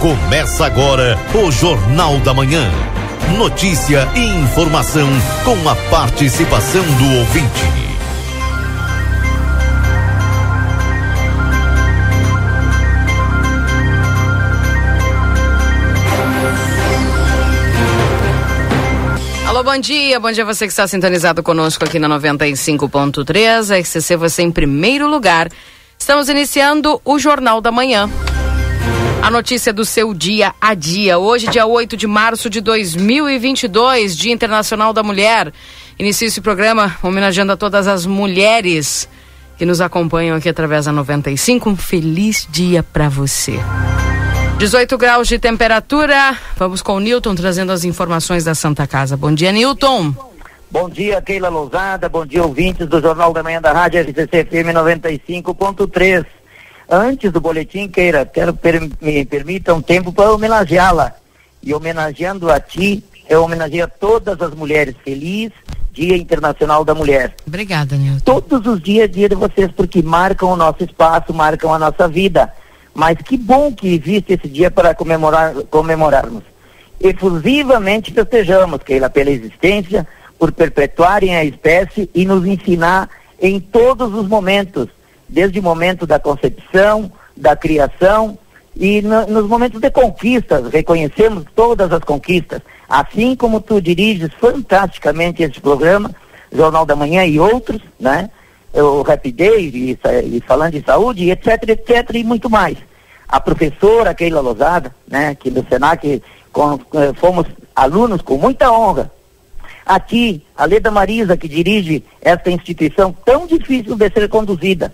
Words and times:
Começa 0.00 0.64
agora 0.64 1.18
o 1.34 1.50
Jornal 1.50 2.20
da 2.20 2.32
Manhã. 2.32 2.70
Notícia 3.36 4.08
e 4.14 4.20
informação 4.20 5.08
com 5.44 5.68
a 5.68 5.74
participação 5.90 6.84
do 6.84 7.18
ouvinte. 7.18 7.64
Alô, 19.48 19.64
bom 19.64 19.78
dia. 19.78 20.20
Bom 20.20 20.30
dia 20.30 20.44
você 20.44 20.66
que 20.66 20.70
está 20.70 20.86
sintonizado 20.86 21.42
conosco 21.42 21.84
aqui 21.84 21.98
na 21.98 22.08
95.3. 22.08 23.74
A 23.74 23.80
RCC 23.80 24.14
você 24.14 24.42
em 24.42 24.52
primeiro 24.52 25.08
lugar. 25.08 25.48
Estamos 25.98 26.28
iniciando 26.28 27.00
o 27.04 27.18
Jornal 27.18 27.60
da 27.60 27.72
Manhã. 27.72 28.08
A 29.22 29.30
notícia 29.30 29.72
do 29.72 29.84
seu 29.84 30.14
dia 30.14 30.54
a 30.60 30.72
dia. 30.74 31.18
Hoje, 31.18 31.48
dia 31.48 31.66
8 31.66 31.96
de 31.96 32.06
março 32.06 32.48
de 32.48 32.60
2022, 32.60 34.16
Dia 34.16 34.32
Internacional 34.32 34.92
da 34.92 35.02
Mulher. 35.02 35.52
Inicio 35.98 36.28
esse 36.28 36.40
programa 36.40 36.96
homenageando 37.02 37.52
a 37.52 37.56
todas 37.56 37.86
as 37.86 38.06
mulheres 38.06 39.08
que 39.58 39.66
nos 39.66 39.80
acompanham 39.80 40.36
aqui 40.36 40.48
através 40.48 40.86
da 40.86 40.92
95. 40.92 41.68
Um 41.70 41.76
feliz 41.76 42.48
dia 42.50 42.82
para 42.82 43.08
você. 43.08 43.58
18 44.58 44.96
graus 44.96 45.28
de 45.28 45.38
temperatura. 45.38 46.36
Vamos 46.56 46.80
com 46.80 46.94
o 46.94 47.00
Newton 47.00 47.34
trazendo 47.34 47.70
as 47.70 47.84
informações 47.84 48.44
da 48.44 48.54
Santa 48.54 48.86
Casa. 48.86 49.16
Bom 49.16 49.34
dia, 49.34 49.52
Newton. 49.52 50.14
Bom 50.70 50.88
dia, 50.88 51.20
Keila 51.22 51.48
Lousada. 51.48 52.08
Bom 52.08 52.26
dia, 52.26 52.42
ouvintes 52.42 52.86
do 52.86 53.00
Jornal 53.00 53.32
da 53.32 53.42
Manhã 53.42 53.60
da 53.60 53.72
Rádio 53.72 54.00
RCC 54.02 54.44
FM 54.44 54.72
95.3. 54.74 56.24
Antes 56.90 57.30
do 57.30 57.40
boletim, 57.40 57.86
Keira, 57.86 58.24
quero 58.24 58.54
per 58.54 58.80
me 59.00 59.24
permita 59.26 59.74
um 59.74 59.82
tempo 59.82 60.10
para 60.10 60.32
homenageá-la. 60.32 61.12
E 61.62 61.74
homenageando 61.74 62.50
a 62.50 62.58
ti, 62.58 63.04
eu 63.28 63.42
homenageio 63.42 63.84
a 63.84 63.88
todas 63.88 64.40
as 64.40 64.54
mulheres. 64.54 64.94
Feliz 65.04 65.52
Dia 65.92 66.16
Internacional 66.16 66.86
da 66.86 66.94
Mulher. 66.94 67.34
Obrigada, 67.46 67.94
Nilton. 67.94 68.20
Todos 68.24 68.66
os 68.66 68.80
dias 68.80 69.04
é 69.04 69.08
dia 69.08 69.28
de 69.28 69.34
vocês, 69.34 69.70
porque 69.72 70.00
marcam 70.00 70.50
o 70.50 70.56
nosso 70.56 70.82
espaço, 70.82 71.34
marcam 71.34 71.74
a 71.74 71.78
nossa 71.78 72.08
vida. 72.08 72.50
Mas 72.94 73.18
que 73.18 73.36
bom 73.36 73.70
que 73.70 73.94
existe 73.94 74.32
esse 74.32 74.48
dia 74.48 74.70
para 74.70 74.94
comemorar, 74.94 75.54
comemorarmos. 75.70 76.42
Efusivamente 76.98 78.12
festejamos, 78.12 78.82
Keila, 78.82 79.10
pela 79.10 79.30
existência, 79.30 80.06
por 80.38 80.52
perpetuarem 80.52 81.36
a 81.36 81.44
espécie 81.44 82.08
e 82.14 82.24
nos 82.24 82.46
ensinar 82.46 83.10
em 83.40 83.60
todos 83.60 84.14
os 84.14 84.26
momentos 84.26 84.88
desde 85.28 85.60
o 85.60 85.62
momento 85.62 86.06
da 86.06 86.18
concepção, 86.18 87.10
da 87.36 87.54
criação 87.54 88.38
e 88.74 89.02
no, 89.02 89.26
nos 89.26 89.48
momentos 89.48 89.80
de 89.80 89.90
conquistas, 89.90 90.70
reconhecemos 90.70 91.44
todas 91.54 91.92
as 91.92 92.04
conquistas, 92.04 92.62
assim 92.88 93.34
como 93.34 93.60
tu 93.60 93.80
diriges 93.80 94.30
fantasticamente 94.40 95.42
esse 95.42 95.60
programa, 95.60 96.10
Jornal 96.52 96.86
da 96.86 96.94
Manhã 96.96 97.24
e 97.24 97.38
outros, 97.40 97.82
né? 97.98 98.30
O 98.72 99.02
Day, 99.32 99.68
e, 99.68 99.98
e 100.36 100.40
falando 100.46 100.72
de 100.72 100.84
saúde, 100.84 101.30
etc, 101.30 101.68
etc, 101.68 102.14
e 102.14 102.22
muito 102.22 102.48
mais. 102.48 102.76
A 103.26 103.40
professora 103.40 104.14
Keila 104.14 104.40
Lozada, 104.40 104.94
né, 105.06 105.34
que 105.34 105.50
no 105.50 105.66
Senac 105.68 106.22
com, 106.52 106.78
fomos 107.14 107.46
alunos 107.74 108.22
com 108.22 108.36
muita 108.36 108.70
honra. 108.70 109.10
Aqui, 109.84 110.42
a 110.56 110.66
Leda 110.66 110.90
Marisa, 110.90 111.36
que 111.36 111.48
dirige 111.48 112.04
esta 112.20 112.50
instituição 112.50 113.14
tão 113.24 113.46
difícil 113.46 113.96
de 113.96 114.10
ser 114.10 114.28
conduzida, 114.28 114.92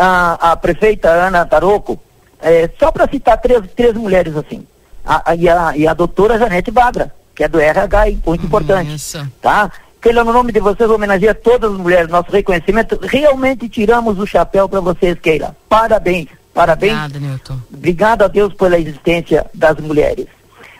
a, 0.00 0.52
a 0.52 0.56
prefeita 0.56 1.10
Ana 1.10 1.44
Taroco, 1.44 2.00
é, 2.40 2.70
só 2.78 2.90
para 2.90 3.06
citar 3.08 3.38
três, 3.38 3.60
três 3.76 3.94
mulheres 3.94 4.34
assim, 4.34 4.66
a, 5.04 5.30
a, 5.30 5.34
e, 5.34 5.48
a, 5.48 5.76
e 5.76 5.86
a 5.86 5.92
doutora 5.92 6.38
Janete 6.38 6.70
Badra, 6.70 7.12
que 7.34 7.44
é 7.44 7.48
do 7.48 7.60
RH, 7.60 8.04
muito 8.26 8.46
importante, 8.46 8.94
Isso. 8.94 9.26
tá? 9.42 9.70
No 10.02 10.32
nome 10.32 10.50
de 10.50 10.60
vocês 10.60 10.88
homenageia 10.88 11.34
todas 11.34 11.70
as 11.70 11.78
mulheres, 11.78 12.08
nosso 12.08 12.30
reconhecimento, 12.30 12.98
realmente 13.02 13.68
tiramos 13.68 14.18
o 14.18 14.26
chapéu 14.26 14.66
para 14.66 14.80
vocês, 14.80 15.18
Keila. 15.20 15.54
Parabéns, 15.68 16.28
parabéns. 16.54 16.94
Obrigada, 16.94 17.18
Newton. 17.18 17.58
Obrigado 17.70 18.22
a 18.22 18.28
Deus 18.28 18.54
pela 18.54 18.78
existência 18.78 19.44
das 19.52 19.76
mulheres. 19.76 20.26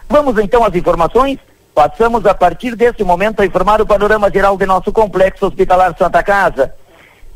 Vamos 0.09 0.39
então 0.39 0.65
às 0.65 0.75
informações? 0.75 1.39
Passamos 1.75 2.25
a 2.25 2.33
partir 2.33 2.75
deste 2.75 3.05
momento 3.05 3.41
a 3.41 3.47
informar 3.47 3.83
o 3.83 3.87
panorama 3.87 4.31
geral 4.31 4.57
de 4.57 4.65
nosso 4.65 4.91
complexo 4.91 5.47
hospitalar 5.47 5.95
Santa 5.99 6.23
Casa 6.23 6.73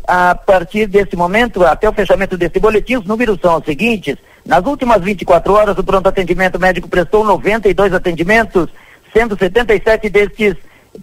a 0.06 0.34
partir 0.34 0.86
desse 0.86 1.16
momento, 1.16 1.64
até 1.64 1.88
o 1.88 1.92
fechamento 1.92 2.36
desse 2.36 2.60
boletim, 2.60 2.96
os 2.96 3.06
números 3.06 3.38
são 3.40 3.58
os 3.58 3.64
seguintes. 3.64 4.16
Nas 4.44 4.64
últimas 4.66 5.02
24 5.02 5.52
horas, 5.54 5.78
o 5.78 5.84
pronto 5.84 6.08
atendimento 6.08 6.58
médico 6.58 6.88
prestou 6.88 7.24
92 7.24 7.92
atendimentos, 7.92 8.68
sendo 9.12 9.38
77 9.38 10.08
destes 10.10 10.54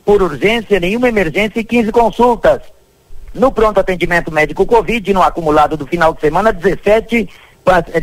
por 0.05 0.21
urgência, 0.21 0.79
nenhuma 0.79 1.09
emergência 1.09 1.59
e 1.59 1.63
15 1.63 1.91
consultas. 1.91 2.61
No 3.33 3.51
pronto 3.51 3.79
atendimento 3.79 4.31
médico 4.31 4.65
Covid, 4.65 5.13
no 5.13 5.23
acumulado 5.23 5.75
do 5.75 5.87
final 5.87 6.13
de 6.13 6.21
semana, 6.21 6.53
17 6.53 7.27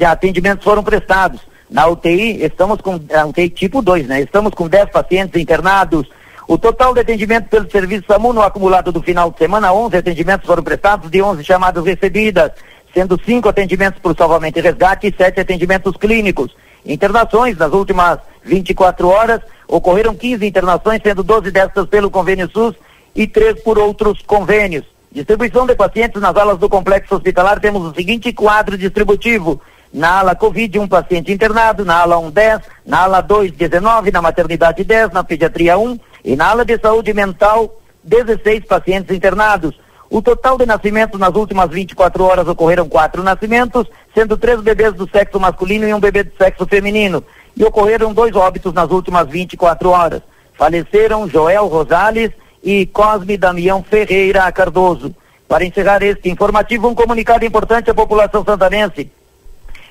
atendimentos 0.09 0.65
foram 0.65 0.83
prestados. 0.83 1.41
Na 1.71 1.87
UTI, 1.87 2.43
estamos 2.43 2.81
com 2.81 2.99
a 3.15 3.27
UTI 3.27 3.51
tipo 3.51 3.83
2, 3.83 4.07
né? 4.07 4.23
Estamos 4.23 4.55
com 4.55 4.67
10 4.67 4.91
pacientes 4.91 5.41
internados, 5.41 6.09
o 6.49 6.57
total 6.57 6.95
de 6.95 7.01
atendimento 7.01 7.47
pelo 7.51 7.71
serviço 7.71 8.07
SAMU 8.09 8.33
no 8.33 8.41
acumulado 8.41 8.91
do 8.91 9.03
final 9.03 9.31
de 9.31 9.37
semana, 9.37 9.71
11 9.71 9.99
atendimentos 9.99 10.47
foram 10.47 10.63
prestados 10.63 11.11
de 11.11 11.21
11 11.21 11.45
chamadas 11.45 11.85
recebidas, 11.85 12.53
sendo 12.95 13.21
5 13.23 13.51
atendimentos 13.51 14.01
por 14.01 14.17
salvamento 14.17 14.59
e 14.59 14.63
resgate 14.63 15.07
e 15.09 15.15
7 15.15 15.41
atendimentos 15.41 15.95
clínicos. 15.99 16.57
Internações 16.87 17.59
nas 17.59 17.71
últimas 17.71 18.21
24 18.43 19.09
horas, 19.09 19.43
ocorreram 19.69 20.15
15 20.15 20.47
internações, 20.47 21.03
sendo 21.03 21.23
12 21.23 21.51
destas 21.51 21.87
pelo 21.87 22.11
convênio 22.11 22.51
SUS 22.51 22.75
e 23.15 23.27
3 23.27 23.63
por 23.63 23.79
outros 23.79 24.23
convênios. 24.23 24.87
Distribuição 25.13 25.67
de 25.67 25.75
pacientes 25.75 26.19
nas 26.19 26.35
alas 26.35 26.57
do 26.57 26.67
complexo 26.67 27.15
hospitalar, 27.15 27.61
temos 27.61 27.83
o 27.83 27.95
seguinte 27.95 28.33
quadro 28.33 28.79
distributivo. 28.79 29.61
Na 29.93 30.21
ala 30.21 30.35
Covid, 30.35 30.79
um 30.79 30.89
paciente 30.89 31.31
internado, 31.31 31.85
na 31.85 32.01
ala 32.01 32.19
1, 32.19 32.31
10, 32.31 32.61
na 32.87 33.03
ala 33.03 33.21
2, 33.21 33.53
19, 33.53 34.11
na 34.11 34.23
maternidade 34.23 34.83
10, 34.83 35.13
na 35.13 35.23
pediatria 35.23 35.77
1, 35.77 35.99
e 36.25 36.37
na 36.37 36.49
ala 36.49 36.65
de 36.65 36.79
saúde 36.79 37.13
mental, 37.13 37.81
16 38.05 38.65
pacientes 38.65 39.15
internados. 39.15 39.79
O 40.11 40.23
total 40.23 40.57
de 40.57 40.65
nascimentos 40.65 41.21
nas 41.21 41.35
últimas 41.35 41.71
24 41.71 42.25
horas 42.25 42.49
ocorreram 42.49 42.89
quatro 42.89 43.23
nascimentos, 43.23 43.87
sendo 44.15 44.37
três 44.37 44.61
bebês 44.61 44.95
do 44.95 45.09
sexo 45.09 45.39
masculino 45.39 45.87
e 45.87 45.93
um 45.93 46.01
bebê 46.01 46.23
do 46.25 46.37
sexo 46.37 46.67
feminino. 46.67 47.23
E 47.55 47.65
ocorreram 47.65 48.15
dois 48.15 48.35
óbitos 48.35 48.73
nas 48.73 48.91
últimas 48.91 49.29
24 49.29 49.91
horas. 49.91 50.23
Faleceram 50.55 51.29
Joel 51.29 51.67
Rosales 51.67 52.31
e 52.63 52.87
Cosme 52.87 53.37
Damião 53.37 53.83
Ferreira 53.83 54.51
Cardoso. 54.51 55.15
Para 55.47 55.65
encerrar 55.65 56.03
este 56.03 56.29
informativo, 56.29 56.89
um 56.89 56.95
comunicado 56.95 57.45
importante 57.45 57.91
à 57.91 57.95
população 57.95 58.45
santanense. 58.45 59.11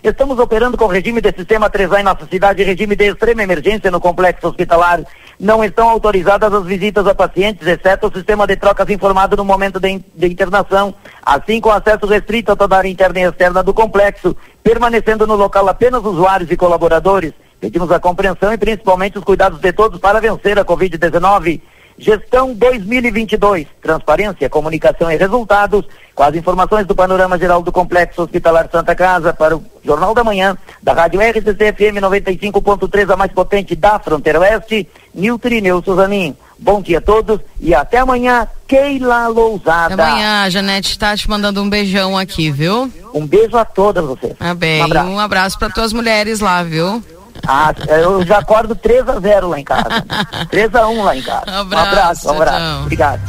Estamos 0.03 0.37
operando 0.37 0.77
com 0.77 0.85
regime 0.85 1.19
de 1.19 1.33
sistema 1.35 1.69
3A 1.71 1.99
em 1.99 2.03
nossa 2.03 2.27
cidade, 2.27 2.63
regime 2.63 2.95
de 2.95 3.05
extrema 3.05 3.41
emergência 3.41 3.89
no 3.89 3.99
complexo 3.99 4.47
hospitalar. 4.47 5.03
Não 5.39 5.63
estão 5.63 5.89
autorizadas 5.89 6.53
as 6.53 6.65
visitas 6.65 7.07
a 7.07 7.15
pacientes, 7.15 7.67
exceto 7.67 8.07
o 8.07 8.13
sistema 8.13 8.45
de 8.45 8.55
trocas 8.55 8.87
informado 8.91 9.35
no 9.35 9.43
momento 9.43 9.79
de, 9.79 9.99
de 10.13 10.27
internação, 10.27 10.93
assim 11.25 11.59
com 11.59 11.71
acesso 11.71 12.05
restrito 12.05 12.51
a 12.51 12.55
toda 12.55 12.75
a 12.75 12.77
área 12.77 12.89
interna 12.89 13.19
e 13.19 13.23
externa 13.23 13.63
do 13.63 13.73
complexo, 13.73 14.37
permanecendo 14.63 15.25
no 15.25 15.35
local 15.35 15.67
apenas 15.67 16.03
usuários 16.03 16.51
e 16.51 16.55
colaboradores. 16.55 17.33
Pedimos 17.59 17.91
a 17.91 17.99
compreensão 17.99 18.53
e 18.53 18.57
principalmente 18.57 19.17
os 19.17 19.23
cuidados 19.23 19.59
de 19.59 19.73
todos 19.73 19.99
para 19.99 20.21
vencer 20.21 20.59
a 20.59 20.65
Covid-19. 20.65 21.59
Gestão 21.97 22.53
2022. 22.53 23.67
Transparência, 23.81 24.49
comunicação 24.49 25.11
e 25.11 25.17
resultados. 25.17 25.85
Com 26.13 26.23
as 26.23 26.35
informações 26.35 26.85
do 26.85 26.95
panorama 26.95 27.37
geral 27.37 27.61
do 27.61 27.71
Complexo 27.71 28.23
Hospitalar 28.23 28.69
Santa 28.71 28.95
Casa 28.95 29.33
para 29.33 29.55
o 29.55 29.63
Jornal 29.83 30.13
da 30.13 30.23
Manhã, 30.23 30.57
da 30.81 30.93
Rádio 30.93 31.19
RCC 31.21 31.73
FM 31.73 32.01
95.3, 32.01 33.13
a 33.13 33.15
mais 33.15 33.31
potente 33.31 33.75
da 33.75 33.99
Fronteira 33.99 34.39
Oeste. 34.39 34.87
Nilton 35.13 35.49
e 35.49 35.61
Neu 35.61 35.81
Suzaninho. 35.83 36.37
Bom 36.59 36.81
dia 36.81 36.97
a 36.97 37.01
todos 37.01 37.39
e 37.59 37.73
até 37.73 37.99
amanhã, 37.99 38.47
Keila 38.67 39.27
Lousada. 39.27 39.93
Até 39.93 40.03
amanhã, 40.03 40.43
a 40.43 40.49
Janete 40.49 40.89
está 40.89 41.15
te 41.15 41.29
mandando 41.29 41.61
um 41.61 41.69
beijão 41.69 42.17
aqui, 42.17 42.49
viu? 42.49 42.91
Um 43.13 43.27
beijo 43.27 43.55
a 43.57 43.65
todas 43.65 44.03
vocês. 44.03 44.33
Ah, 44.39 44.55
bem, 44.55 44.81
um 44.81 44.85
abraço, 44.85 45.09
um 45.09 45.19
abraço 45.19 45.59
para 45.59 45.69
tuas 45.69 45.93
mulheres 45.93 46.39
lá, 46.39 46.63
viu? 46.63 47.03
Ah, 47.45 47.73
eu 47.87 48.25
já 48.25 48.39
acordo 48.39 48.75
3 48.75 49.07
a 49.09 49.19
0 49.19 49.49
lá 49.49 49.59
em 49.59 49.63
casa. 49.63 50.05
3 50.49 50.75
a 50.75 50.87
1 50.87 51.03
lá 51.03 51.15
em 51.15 51.21
casa. 51.21 51.43
Um 51.47 51.61
abraço, 51.61 51.77
um 51.77 51.79
abraço. 51.81 52.27
Um 52.27 52.31
abraço. 52.31 52.59
Tchau. 52.59 52.81
Obrigado. 52.81 53.21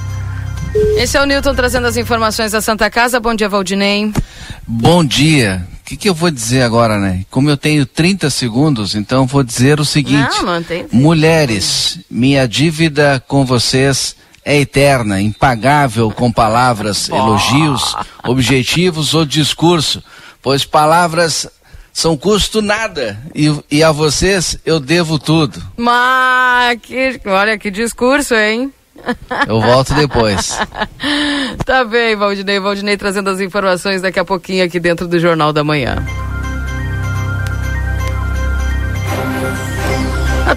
Esse 0.96 1.16
é 1.16 1.22
o 1.22 1.26
Newton 1.26 1.54
trazendo 1.54 1.86
as 1.86 1.96
informações 1.96 2.52
da 2.52 2.60
Santa 2.60 2.90
Casa. 2.90 3.18
Bom 3.18 3.34
dia, 3.34 3.48
Valdinei. 3.48 4.12
Bom 4.66 5.04
dia. 5.04 5.66
O 5.80 5.84
que, 5.88 5.96
que 5.96 6.08
eu 6.08 6.14
vou 6.14 6.30
dizer 6.30 6.62
agora, 6.62 6.98
né? 6.98 7.24
Como 7.30 7.48
eu 7.48 7.56
tenho 7.56 7.86
30 7.86 8.28
segundos, 8.28 8.94
então 8.94 9.26
vou 9.26 9.42
dizer 9.42 9.80
o 9.80 9.84
seguinte: 9.84 10.36
não. 10.42 10.62
Mulheres, 10.92 12.00
minha 12.10 12.46
dívida 12.46 13.22
com 13.26 13.44
vocês 13.46 14.14
é 14.44 14.58
eterna, 14.60 15.20
impagável 15.20 16.10
com 16.10 16.30
palavras, 16.30 17.08
elogios, 17.08 17.94
objetivos 18.24 19.14
ou 19.14 19.24
discurso, 19.24 20.02
pois 20.42 20.64
palavras 20.64 21.46
são 21.98 22.16
custo 22.16 22.62
nada. 22.62 23.18
E, 23.34 23.52
e 23.68 23.82
a 23.82 23.90
vocês 23.90 24.56
eu 24.64 24.78
devo 24.78 25.18
tudo. 25.18 25.60
Mas, 25.76 26.78
que, 26.80 27.20
olha 27.26 27.58
que 27.58 27.72
discurso, 27.72 28.36
hein? 28.36 28.72
Eu 29.48 29.60
volto 29.60 29.92
depois. 29.94 30.56
tá 31.66 31.84
bem, 31.84 32.14
Valdinei. 32.14 32.60
Valdinei 32.60 32.96
trazendo 32.96 33.30
as 33.30 33.40
informações 33.40 34.00
daqui 34.00 34.20
a 34.20 34.24
pouquinho 34.24 34.64
aqui 34.64 34.78
dentro 34.78 35.08
do 35.08 35.18
Jornal 35.18 35.52
da 35.52 35.64
Manhã. 35.64 35.96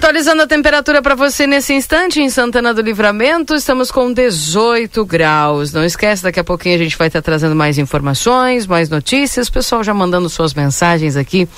Atualizando 0.02 0.42
a 0.42 0.48
temperatura 0.48 1.00
para 1.00 1.14
você 1.14 1.46
nesse 1.46 1.72
instante 1.72 2.20
em 2.20 2.28
Santana 2.28 2.74
do 2.74 2.82
Livramento, 2.82 3.54
estamos 3.54 3.88
com 3.88 4.12
18 4.12 5.04
graus. 5.06 5.72
Não 5.72 5.84
esquece, 5.84 6.24
daqui 6.24 6.40
a 6.40 6.44
pouquinho 6.44 6.74
a 6.74 6.78
gente 6.78 6.98
vai 6.98 7.06
estar 7.06 7.22
trazendo 7.22 7.54
mais 7.54 7.78
informações, 7.78 8.66
mais 8.66 8.88
notícias. 8.90 9.48
Pessoal 9.48 9.84
já 9.84 9.94
mandando 9.94 10.28
suas 10.28 10.54
mensagens 10.54 11.14
aqui 11.16 11.48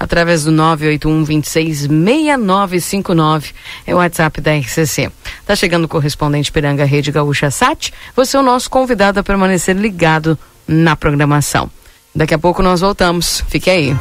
através 0.00 0.42
do 0.42 0.50
981 0.50 1.22
26 1.22 1.78
6959. 1.82 3.52
É 3.86 3.94
o 3.94 3.98
WhatsApp 3.98 4.40
da 4.40 4.52
RCC. 4.52 5.08
Tá 5.46 5.54
chegando 5.54 5.84
o 5.84 5.88
correspondente 5.88 6.50
Piranga 6.50 6.84
Rede 6.84 7.12
Gaúcha 7.12 7.52
Sat. 7.52 7.92
Você 8.16 8.36
é 8.36 8.40
o 8.40 8.42
nosso 8.42 8.68
convidado 8.68 9.20
a 9.20 9.22
permanecer 9.22 9.76
ligado 9.76 10.36
na 10.66 10.96
programação. 10.96 11.70
Daqui 12.12 12.34
a 12.34 12.38
pouco 12.38 12.64
nós 12.64 12.80
voltamos. 12.80 13.44
Fique 13.48 13.70
aí. 13.70 13.96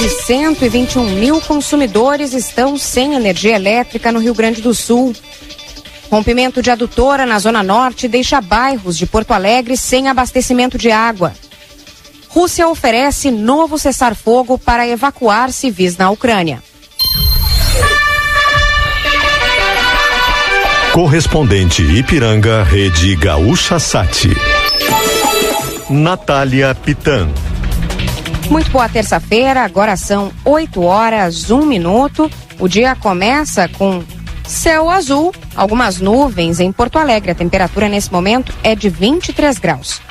De 0.00 0.08
121 0.08 1.04
mil 1.16 1.42
consumidores 1.42 2.32
estão 2.32 2.78
sem 2.78 3.14
energia 3.14 3.54
elétrica 3.54 4.10
no 4.10 4.18
Rio 4.18 4.32
Grande 4.32 4.62
do 4.62 4.74
Sul. 4.74 5.14
Rompimento 6.10 6.62
de 6.62 6.70
adutora 6.70 7.26
na 7.26 7.38
Zona 7.38 7.62
Norte 7.62 8.08
deixa 8.08 8.40
bairros 8.40 8.96
de 8.96 9.04
Porto 9.04 9.32
Alegre 9.32 9.76
sem 9.76 10.08
abastecimento 10.08 10.78
de 10.78 10.90
água. 10.90 11.34
Rússia 12.28 12.66
oferece 12.66 13.30
novo 13.30 13.78
cessar-fogo 13.78 14.56
para 14.56 14.88
evacuar 14.88 15.52
civis 15.52 15.98
na 15.98 16.10
Ucrânia. 16.10 16.62
Correspondente 20.92 21.82
Ipiranga, 21.82 22.62
Rede 22.62 23.14
Gaúcha 23.16 23.78
Sati. 23.78 24.30
Natália 25.90 26.74
Pitan. 26.74 27.49
Muito 28.50 28.68
boa 28.72 28.88
terça-feira, 28.88 29.62
agora 29.62 29.96
são 29.96 30.32
8 30.44 30.82
horas, 30.82 31.52
1 31.52 31.64
minuto. 31.64 32.28
O 32.58 32.66
dia 32.66 32.96
começa 32.96 33.68
com 33.68 34.02
céu 34.44 34.90
azul, 34.90 35.32
algumas 35.54 36.00
nuvens 36.00 36.58
em 36.58 36.72
Porto 36.72 36.98
Alegre. 36.98 37.30
A 37.30 37.34
temperatura 37.34 37.88
nesse 37.88 38.10
momento 38.12 38.52
é 38.64 38.74
de 38.74 38.88
23 38.88 39.56
graus. 39.56 40.02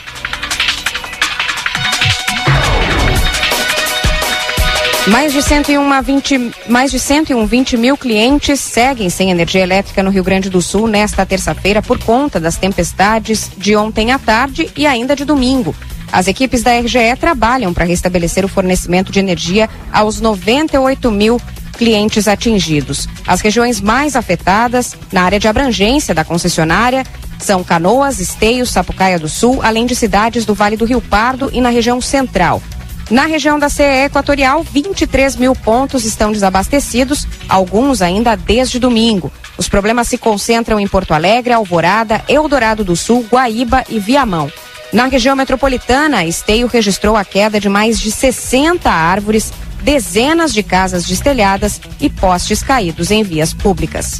Mais 5.08 5.34
de 5.34 5.42
101, 5.42 6.02
20, 6.02 6.52
mais 6.70 6.92
de 6.92 7.00
101 7.00 7.46
20 7.46 7.76
mil 7.76 7.98
clientes 7.98 8.62
seguem 8.62 9.10
sem 9.10 9.32
energia 9.32 9.64
elétrica 9.64 10.02
no 10.02 10.12
Rio 10.12 10.24
Grande 10.24 10.50
do 10.50 10.62
Sul 10.62 10.88
nesta 10.88 11.26
terça-feira 11.26 11.82
por 11.82 12.02
conta 12.02 12.40
das 12.40 12.56
tempestades 12.56 13.52
de 13.58 13.76
ontem 13.76 14.14
à 14.14 14.20
tarde 14.20 14.70
e 14.78 14.88
ainda 14.88 15.14
de 15.14 15.26
domingo. 15.26 15.76
As 16.12 16.28
equipes 16.28 16.64
da 16.64 16.78
RGE 16.80 17.16
trabalham 17.20 17.74
para 17.74 17.86
restabelecer 17.86 18.44
o 18.44 18.50
fornecimento 18.50 19.12
de 19.12 19.20
energia 19.20 19.70
aos 19.92 20.20
98 20.20 21.12
mil 21.12 21.40
clientes 21.78 22.28
atingidos. 22.28 23.08
As 23.26 23.42
regiões 23.42 23.80
mais 23.80 24.16
afetadas, 24.16 24.96
na 25.12 25.24
área 25.24 25.40
de 25.40 25.48
abrangência 25.48 26.14
da 26.14 26.26
concessionária, 26.26 27.06
são 27.40 27.64
Canoas, 27.64 28.20
Esteio, 28.20 28.66
Sapucaia 28.66 29.18
do 29.18 29.30
Sul, 29.30 29.62
além 29.64 29.86
de 29.86 29.96
cidades 29.96 30.46
do 30.46 30.54
Vale 30.54 30.76
do 30.76 30.86
Rio 30.86 31.00
Pardo 31.00 31.50
e 31.54 31.62
na 31.62 31.70
região 31.70 32.02
central. 32.02 32.62
Na 33.10 33.26
região 33.26 33.58
da 33.58 33.70
CE 33.70 34.06
Equatorial, 34.06 34.62
23 34.62 35.36
mil 35.36 35.56
pontos 35.56 36.06
estão 36.06 36.32
desabastecidos, 36.32 37.26
alguns 37.48 38.04
ainda 38.04 38.36
desde 38.36 38.78
domingo. 38.78 39.32
Os 39.58 39.68
problemas 39.68 40.08
se 40.08 40.18
concentram 40.18 40.80
em 40.80 40.88
Porto 40.88 41.14
Alegre, 41.14 41.54
Alvorada, 41.54 42.24
Eldorado 42.28 42.84
do 42.84 42.96
Sul, 42.96 43.26
Guaíba 43.32 43.84
e 43.90 44.00
Viamão. 44.00 44.52
Na 44.92 45.06
região 45.06 45.36
metropolitana, 45.36 46.26
Esteio 46.26 46.68
registrou 46.68 47.16
a 47.16 47.24
queda 47.24 47.60
de 47.60 47.70
mais 47.70 48.00
de 48.00 48.10
60 48.10 48.90
árvores, 48.90 49.54
dezenas 49.84 50.52
de 50.52 50.64
casas 50.64 51.06
destelhadas 51.06 51.80
e 52.02 52.10
postes 52.10 52.64
caídos 52.64 53.12
em 53.12 53.24
vias 53.24 53.54
públicas. 53.54 54.20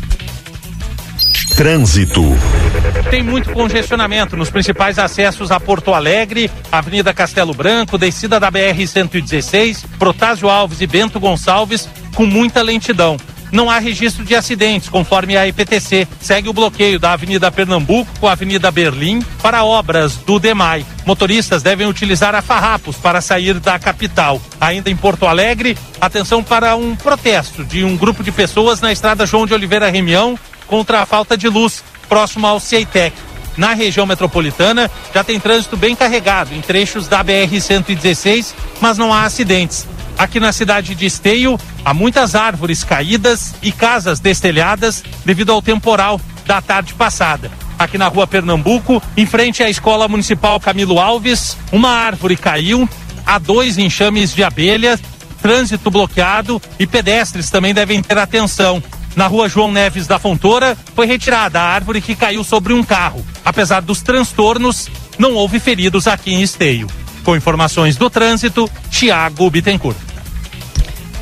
Trânsito. 1.56 2.22
Tem 3.10 3.24
muito 3.24 3.52
congestionamento 3.52 4.38
nos 4.38 4.52
principais 4.52 5.00
acessos 5.00 5.52
a 5.52 5.60
Porto 5.60 5.92
Alegre, 5.94 6.50
Avenida 6.72 7.14
Castelo 7.14 7.54
Branco, 7.54 7.98
descida 7.98 8.40
da 8.40 8.52
BR-116, 8.52 9.84
Protásio 9.98 10.48
Alves 10.48 10.80
e 10.82 10.88
Bento 10.88 11.20
Gonçalves, 11.20 11.90
com 12.16 12.26
muita 12.26 12.62
lentidão 12.62 13.18
não 13.52 13.70
há 13.70 13.80
registro 13.80 14.24
de 14.24 14.36
acidentes, 14.36 14.90
conforme 14.90 15.38
a 15.38 15.48
IPTC. 15.48 16.08
Segue 16.22 16.50
o 16.50 16.54
bloqueio 16.54 17.00
da 17.00 17.14
Avenida 17.14 17.52
Pernambuco 17.52 18.12
com 18.20 18.28
a 18.28 18.34
Avenida 18.34 18.72
Berlim 18.72 19.22
para 19.42 19.64
obras 19.64 20.16
do 20.16 20.40
DEMAI. 20.40 20.86
Motoristas 21.06 21.64
devem 21.64 21.88
utilizar 21.88 22.36
a 22.36 22.42
Farrapos 22.42 22.98
para 22.98 23.22
sair 23.22 23.60
da 23.60 23.80
capital. 23.80 24.42
Ainda 24.60 24.90
em 24.90 24.96
Porto 24.96 25.26
Alegre, 25.26 25.78
atenção 26.00 26.44
para 26.44 26.76
um 26.76 26.96
protesto 26.96 27.64
de 27.64 27.84
um 27.84 27.98
grupo 27.98 28.24
de 28.24 28.32
pessoas 28.32 28.82
na 28.82 28.92
estrada 28.92 29.26
João 29.26 29.46
de 29.46 29.54
Oliveira 29.54 29.90
Remião 29.90 30.38
contra 30.68 31.02
a 31.02 31.06
falta 31.06 31.36
de 31.36 31.48
luz, 31.50 31.84
próximo 32.08 32.46
ao 32.46 32.60
CEITEC. 32.60 33.16
Na 33.58 33.74
região 33.74 34.06
metropolitana, 34.06 34.90
já 35.14 35.24
tem 35.24 35.40
trânsito 35.40 35.76
bem 35.76 35.96
carregado 35.96 36.54
em 36.54 36.62
trechos 36.62 37.08
da 37.08 37.24
BR-116, 37.24 38.54
mas 38.80 38.98
não 38.98 39.14
há 39.14 39.24
acidentes. 39.24 39.86
Aqui 40.20 40.38
na 40.38 40.52
cidade 40.52 40.96
de 40.96 41.06
Esteio, 41.06 41.58
há 41.86 41.94
muitas 41.94 42.36
árvores 42.36 42.84
caídas 42.84 43.56
e 43.62 43.72
casas 43.72 44.20
destelhadas 44.20 45.02
devido 45.24 45.54
ao 45.54 45.62
temporal 45.62 46.20
da 46.46 46.62
tarde 46.62 46.94
passada. 46.94 47.50
Aqui 47.80 47.98
na 47.98 48.10
rua 48.10 48.28
Pernambuco, 48.28 49.02
em 49.16 49.26
frente 49.26 49.64
à 49.64 49.70
Escola 49.70 50.10
Municipal 50.10 50.60
Camilo 50.60 51.00
Alves, 51.00 51.56
uma 51.72 51.92
árvore 51.92 52.36
caiu, 52.36 52.88
há 53.26 53.40
dois 53.40 53.78
enxames 53.78 54.36
de 54.36 54.44
abelhas, 54.44 55.00
trânsito 55.42 55.90
bloqueado 55.90 56.62
e 56.78 56.86
pedestres 56.86 57.50
também 57.50 57.74
devem 57.74 58.04
ter 58.04 58.18
atenção. 58.18 58.84
Na 59.16 59.26
rua 59.26 59.48
João 59.48 59.72
Neves 59.72 60.06
da 60.06 60.20
Fontoura, 60.20 60.78
foi 60.96 61.08
retirada 61.08 61.62
a 61.62 61.64
árvore 61.64 62.02
que 62.02 62.14
caiu 62.14 62.44
sobre 62.44 62.74
um 62.74 62.84
carro. 62.84 63.26
Apesar 63.46 63.82
dos 63.82 64.02
transtornos, 64.02 64.90
não 65.18 65.36
houve 65.36 65.62
feridos 65.62 66.08
aqui 66.08 66.34
em 66.34 66.42
Esteio. 66.42 66.90
Com 67.24 67.38
informações 67.38 67.96
do 67.96 68.10
trânsito, 68.10 68.70
Tiago 68.90 69.50
Bittencourt. 69.50 70.09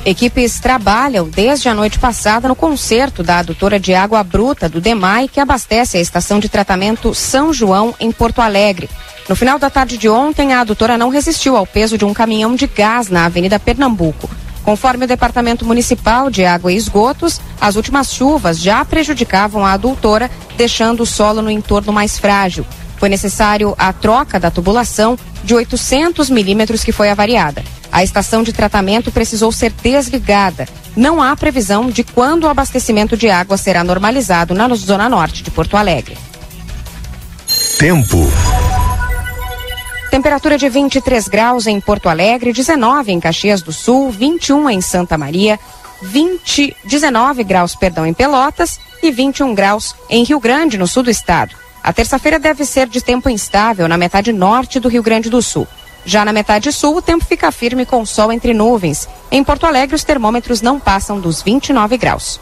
Equipes 0.06 0.60
trabalham 0.60 1.28
desde 1.28 1.68
a 1.68 1.74
noite 1.74 2.00
passada 2.00 2.48
no 2.48 2.56
conserto 2.56 3.24
da 3.24 3.40
adutora 3.40 3.80
de 3.80 3.94
água 3.94 4.24
bruta 4.24 4.70
do 4.70 4.80
DEMAI, 4.80 5.28
que 5.28 5.40
abastece 5.40 5.98
a 5.98 6.02
estação 6.02 6.40
de 6.40 6.48
tratamento 6.48 7.14
São 7.14 7.54
João, 7.54 7.94
em 8.00 8.12
Porto 8.12 8.42
Alegre. 8.42 8.90
No 9.28 9.36
final 9.36 9.60
da 9.60 9.70
tarde 9.70 9.98
de 9.98 10.08
ontem, 10.08 10.54
a 10.54 10.62
adutora 10.62 10.98
não 10.98 11.10
resistiu 11.10 11.58
ao 11.58 11.68
peso 11.68 11.98
de 11.98 12.06
um 12.06 12.14
caminhão 12.14 12.56
de 12.56 12.68
gás 12.68 13.10
na 13.10 13.26
Avenida 13.26 13.60
Pernambuco. 13.60 14.30
Conforme 14.64 15.06
o 15.06 15.08
Departamento 15.08 15.66
Municipal 15.66 16.30
de 16.30 16.46
Água 16.46 16.72
e 16.72 16.78
Esgotos, 16.78 17.40
as 17.60 17.76
últimas 17.76 18.14
chuvas 18.14 18.60
já 18.60 18.84
prejudicavam 18.86 19.66
a 19.66 19.74
adutora, 19.74 20.32
deixando 20.56 21.04
o 21.04 21.06
solo 21.06 21.42
no 21.42 21.52
entorno 21.52 21.92
mais 21.92 22.18
frágil. 22.18 22.66
Foi 22.98 23.10
necessário 23.10 23.76
a 23.78 23.94
troca 23.94 24.40
da 24.40 24.52
tubulação 24.52 25.18
de 25.44 25.54
800 25.54 26.30
milímetros 26.30 26.84
que 26.84 26.92
foi 26.92 27.10
avariada. 27.10 27.64
A 27.98 28.04
estação 28.04 28.44
de 28.44 28.54
tratamento 28.54 29.12
precisou 29.12 29.52
ser 29.52 29.72
desligada. 29.72 30.68
Não 30.96 31.20
há 31.20 31.36
previsão 31.36 31.90
de 31.90 32.04
quando 32.04 32.44
o 32.44 32.48
abastecimento 32.48 33.18
de 33.18 33.28
água 33.28 33.58
será 33.58 33.84
normalizado 33.84 34.54
na 34.54 34.72
zona 34.76 35.10
norte 35.10 35.42
de 35.42 35.50
Porto 35.50 35.76
Alegre. 35.76 36.16
Tempo. 37.80 38.20
Temperatura 40.12 40.60
de 40.60 40.70
23 40.70 41.28
graus 41.28 41.66
em 41.66 41.82
Porto 41.82 42.08
Alegre, 42.08 42.54
19 42.54 43.14
em 43.14 43.20
Caxias 43.20 43.64
do 43.64 43.74
Sul, 43.74 44.12
21 44.12 44.70
em 44.70 44.80
Santa 44.80 45.18
Maria, 45.18 45.60
20, 46.00 46.78
19 46.86 47.44
graus, 47.44 47.76
perdão, 47.76 48.06
em 48.06 48.14
Pelotas 48.14 48.80
e 49.02 49.10
21 49.10 49.56
graus 49.56 49.96
em 50.08 50.24
Rio 50.24 50.40
Grande, 50.40 50.78
no 50.78 50.88
sul 50.88 51.02
do 51.02 51.10
estado. 51.10 51.56
A 51.84 51.92
terça-feira 51.92 52.38
deve 52.38 52.64
ser 52.64 52.88
de 52.88 53.02
tempo 53.02 53.28
instável 53.28 53.88
na 53.88 53.98
metade 53.98 54.32
norte 54.32 54.80
do 54.80 54.88
Rio 54.88 55.02
Grande 55.02 55.32
do 55.32 55.42
Sul. 55.42 55.68
Já 56.06 56.24
na 56.24 56.32
metade 56.32 56.72
sul, 56.72 56.98
o 56.98 57.02
tempo 57.02 57.26
fica 57.26 57.52
firme 57.52 57.86
com 57.86 58.06
sol 58.06 58.32
entre 58.32 58.54
nuvens. 58.54 59.08
Em 59.32 59.44
Porto 59.44 59.66
Alegre, 59.66 59.96
os 59.96 60.04
termômetros 60.04 60.62
não 60.62 60.80
passam 60.80 61.20
dos 61.20 61.42
29 61.42 61.98
graus. 61.98 62.40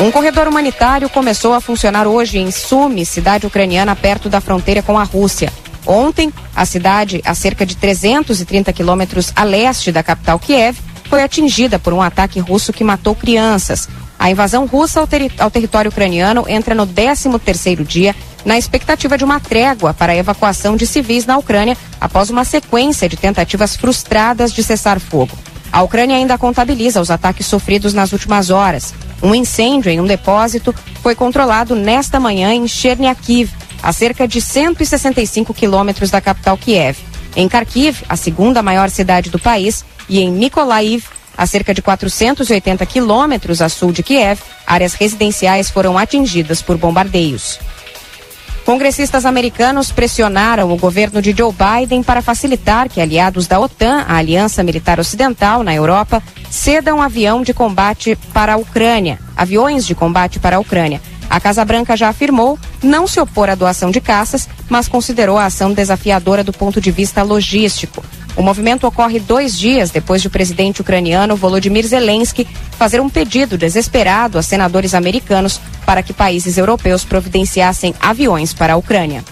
Um 0.00 0.10
corredor 0.10 0.48
humanitário 0.48 1.08
começou 1.08 1.54
a 1.54 1.60
funcionar 1.60 2.08
hoje 2.08 2.38
em 2.38 2.50
Sumi, 2.50 3.06
cidade 3.06 3.46
ucraniana 3.46 3.94
perto 3.94 4.28
da 4.28 4.40
fronteira 4.40 4.82
com 4.82 4.98
a 4.98 5.04
Rússia. 5.04 5.52
Ontem, 5.86 6.32
a 6.56 6.64
cidade, 6.64 7.20
a 7.24 7.34
cerca 7.34 7.64
de 7.64 7.76
330 7.76 8.72
quilômetros 8.72 9.32
a 9.36 9.44
leste 9.44 9.92
da 9.92 10.02
capital 10.02 10.38
Kiev, 10.38 10.78
foi 11.04 11.22
atingida 11.22 11.78
por 11.78 11.92
um 11.92 12.00
ataque 12.00 12.40
russo 12.40 12.72
que 12.72 12.82
matou 12.82 13.14
crianças. 13.14 13.88
A 14.22 14.30
invasão 14.30 14.66
russa 14.66 15.00
ao, 15.00 15.06
ter 15.08 15.32
ao 15.36 15.50
território 15.50 15.88
ucraniano 15.88 16.44
entra 16.48 16.76
no 16.76 16.86
13º 16.86 17.84
dia 17.84 18.14
na 18.44 18.56
expectativa 18.56 19.18
de 19.18 19.24
uma 19.24 19.40
trégua 19.40 19.92
para 19.92 20.12
a 20.12 20.16
evacuação 20.16 20.76
de 20.76 20.86
civis 20.86 21.26
na 21.26 21.36
Ucrânia 21.36 21.76
após 22.00 22.30
uma 22.30 22.44
sequência 22.44 23.08
de 23.08 23.16
tentativas 23.16 23.74
frustradas 23.74 24.52
de 24.52 24.62
cessar 24.62 25.00
fogo. 25.00 25.36
A 25.72 25.82
Ucrânia 25.82 26.14
ainda 26.14 26.38
contabiliza 26.38 27.00
os 27.00 27.10
ataques 27.10 27.46
sofridos 27.46 27.94
nas 27.94 28.12
últimas 28.12 28.48
horas. 28.48 28.94
Um 29.20 29.34
incêndio 29.34 29.90
em 29.90 30.00
um 30.00 30.06
depósito 30.06 30.72
foi 31.02 31.16
controlado 31.16 31.74
nesta 31.74 32.20
manhã 32.20 32.54
em 32.54 32.68
Cherniakiv, 32.68 33.50
a 33.82 33.92
cerca 33.92 34.28
de 34.28 34.40
165 34.40 35.52
quilômetros 35.52 36.12
da 36.12 36.20
capital 36.20 36.56
Kiev. 36.56 36.96
Em 37.34 37.48
Kharkiv, 37.48 38.04
a 38.08 38.14
segunda 38.14 38.62
maior 38.62 38.88
cidade 38.88 39.30
do 39.30 39.38
país, 39.40 39.84
e 40.08 40.20
em 40.20 40.30
Mykolaiv, 40.30 41.06
a 41.36 41.46
cerca 41.46 41.72
de 41.72 41.82
480 41.82 42.84
quilômetros 42.86 43.62
a 43.62 43.68
sul 43.68 43.92
de 43.92 44.02
Kiev, 44.02 44.40
áreas 44.66 44.94
residenciais 44.94 45.70
foram 45.70 45.98
atingidas 45.98 46.62
por 46.62 46.76
bombardeios. 46.76 47.58
Congressistas 48.64 49.26
americanos 49.26 49.90
pressionaram 49.90 50.70
o 50.72 50.76
governo 50.76 51.20
de 51.20 51.34
Joe 51.36 51.52
Biden 51.52 52.02
para 52.02 52.22
facilitar 52.22 52.88
que 52.88 53.00
aliados 53.00 53.48
da 53.48 53.58
OTAN, 53.58 54.04
a 54.06 54.16
Aliança 54.16 54.62
Militar 54.62 55.00
Ocidental, 55.00 55.64
na 55.64 55.74
Europa, 55.74 56.22
cedam 56.48 57.02
avião 57.02 57.42
de 57.42 57.52
combate 57.52 58.16
para 58.32 58.54
a 58.54 58.56
Ucrânia, 58.56 59.18
aviões 59.36 59.84
de 59.84 59.96
combate 59.96 60.38
para 60.38 60.56
a 60.56 60.60
Ucrânia. 60.60 61.00
A 61.28 61.40
Casa 61.40 61.64
Branca 61.64 61.96
já 61.96 62.08
afirmou 62.08 62.58
não 62.82 63.06
se 63.06 63.18
opor 63.18 63.48
à 63.48 63.54
doação 63.54 63.90
de 63.90 64.00
caças, 64.00 64.48
mas 64.68 64.86
considerou 64.86 65.38
a 65.38 65.46
ação 65.46 65.72
desafiadora 65.72 66.44
do 66.44 66.52
ponto 66.52 66.80
de 66.80 66.90
vista 66.90 67.22
logístico. 67.22 68.04
O 68.34 68.42
movimento 68.42 68.86
ocorre 68.86 69.20
dois 69.20 69.58
dias 69.58 69.90
depois 69.90 70.22
de 70.22 70.28
o 70.28 70.30
presidente 70.30 70.80
ucraniano 70.80 71.36
Volodymyr 71.36 71.86
Zelensky 71.86 72.46
fazer 72.78 73.00
um 73.00 73.08
pedido 73.08 73.58
desesperado 73.58 74.38
a 74.38 74.42
senadores 74.42 74.94
americanos 74.94 75.60
para 75.84 76.02
que 76.02 76.12
países 76.12 76.56
europeus 76.56 77.04
providenciassem 77.04 77.94
aviões 78.00 78.54
para 78.54 78.72
a 78.72 78.76
Ucrânia. 78.76 79.22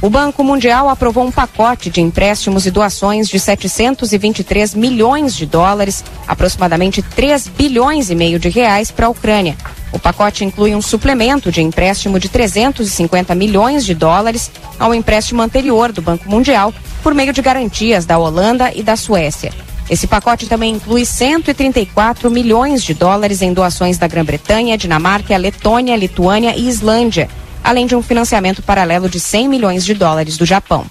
O 0.00 0.10
Banco 0.10 0.42
Mundial 0.42 0.88
aprovou 0.88 1.24
um 1.24 1.30
pacote 1.30 1.88
de 1.88 2.00
empréstimos 2.00 2.66
e 2.66 2.72
doações 2.72 3.28
de 3.28 3.38
723 3.38 4.74
milhões 4.74 5.36
de 5.36 5.46
dólares, 5.46 6.04
aproximadamente 6.26 7.00
3 7.00 7.46
bilhões 7.46 8.10
e 8.10 8.14
meio 8.16 8.40
de 8.40 8.48
reais 8.48 8.90
para 8.90 9.06
a 9.06 9.10
Ucrânia. 9.10 9.56
O 9.92 9.98
pacote 9.98 10.44
inclui 10.44 10.74
um 10.74 10.82
suplemento 10.82 11.52
de 11.52 11.60
empréstimo 11.60 12.18
de 12.18 12.28
350 12.28 13.34
milhões 13.34 13.84
de 13.84 13.94
dólares 13.94 14.50
ao 14.78 14.94
empréstimo 14.94 15.42
anterior 15.42 15.92
do 15.92 16.00
Banco 16.00 16.28
Mundial, 16.28 16.72
por 17.02 17.14
meio 17.14 17.32
de 17.32 17.42
garantias 17.42 18.06
da 18.06 18.18
Holanda 18.18 18.72
e 18.74 18.82
da 18.82 18.96
Suécia. 18.96 19.52
Esse 19.90 20.06
pacote 20.06 20.46
também 20.46 20.74
inclui 20.74 21.04
134 21.04 22.30
milhões 22.30 22.82
de 22.82 22.94
dólares 22.94 23.42
em 23.42 23.52
doações 23.52 23.98
da 23.98 24.06
Grã-Bretanha, 24.06 24.78
Dinamarca, 24.78 25.36
Letônia, 25.36 25.96
Lituânia 25.96 26.56
e 26.56 26.66
Islândia 26.68 27.28
além 27.62 27.86
de 27.86 27.94
um 27.94 28.02
financiamento 28.02 28.62
paralelo 28.62 29.08
de 29.08 29.20
100 29.20 29.48
milhões 29.48 29.84
de 29.84 29.94
dólares 29.94 30.36
do 30.36 30.44
Japão. 30.44 30.84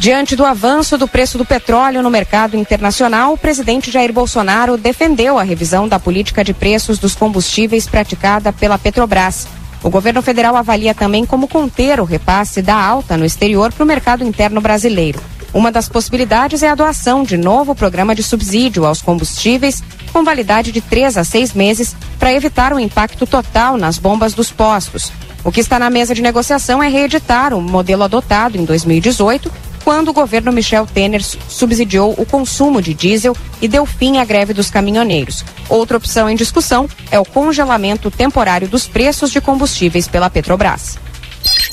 Diante 0.00 0.34
do 0.34 0.46
avanço 0.46 0.96
do 0.96 1.06
preço 1.06 1.36
do 1.36 1.44
petróleo 1.44 2.02
no 2.02 2.08
mercado 2.08 2.56
internacional, 2.56 3.34
o 3.34 3.36
presidente 3.36 3.90
Jair 3.90 4.10
Bolsonaro 4.14 4.78
defendeu 4.78 5.38
a 5.38 5.42
revisão 5.42 5.86
da 5.86 6.00
política 6.00 6.42
de 6.42 6.54
preços 6.54 6.98
dos 6.98 7.14
combustíveis 7.14 7.86
praticada 7.86 8.50
pela 8.50 8.78
Petrobras. 8.78 9.46
O 9.82 9.90
governo 9.90 10.22
federal 10.22 10.56
avalia 10.56 10.94
também 10.94 11.26
como 11.26 11.46
conter 11.46 12.00
o 12.00 12.04
repasse 12.04 12.62
da 12.62 12.82
alta 12.82 13.14
no 13.14 13.26
exterior 13.26 13.74
para 13.74 13.84
o 13.84 13.86
mercado 13.86 14.24
interno 14.24 14.58
brasileiro. 14.58 15.20
Uma 15.52 15.70
das 15.70 15.86
possibilidades 15.86 16.62
é 16.62 16.70
a 16.70 16.74
doação 16.74 17.22
de 17.22 17.36
novo 17.36 17.74
programa 17.74 18.14
de 18.14 18.22
subsídio 18.22 18.86
aos 18.86 19.02
combustíveis, 19.02 19.82
com 20.14 20.24
validade 20.24 20.72
de 20.72 20.80
três 20.80 21.18
a 21.18 21.24
seis 21.24 21.52
meses, 21.52 21.94
para 22.18 22.32
evitar 22.32 22.72
o 22.72 22.80
impacto 22.80 23.26
total 23.26 23.76
nas 23.76 23.98
bombas 23.98 24.32
dos 24.32 24.50
postos. 24.50 25.12
O 25.44 25.52
que 25.52 25.60
está 25.60 25.78
na 25.78 25.90
mesa 25.90 26.14
de 26.14 26.22
negociação 26.22 26.82
é 26.82 26.88
reeditar 26.88 27.52
o 27.52 27.60
modelo 27.60 28.02
adotado 28.02 28.56
em 28.56 28.64
2018, 28.64 29.52
quando 29.84 30.08
o 30.08 30.12
governo 30.12 30.52
Michel 30.52 30.86
Temer 30.86 31.22
subsidiou 31.22 32.14
o 32.16 32.26
consumo 32.26 32.80
de 32.80 32.94
diesel 32.94 33.36
e 33.60 33.68
deu 33.68 33.84
fim 33.86 34.18
à 34.18 34.24
greve 34.24 34.52
dos 34.52 34.70
caminhoneiros. 34.70 35.44
Outra 35.68 35.96
opção 35.96 36.28
em 36.28 36.36
discussão 36.36 36.88
é 37.10 37.18
o 37.18 37.24
congelamento 37.24 38.10
temporário 38.10 38.68
dos 38.68 38.86
preços 38.86 39.30
de 39.30 39.40
combustíveis 39.40 40.06
pela 40.08 40.30
Petrobras. 40.30 40.98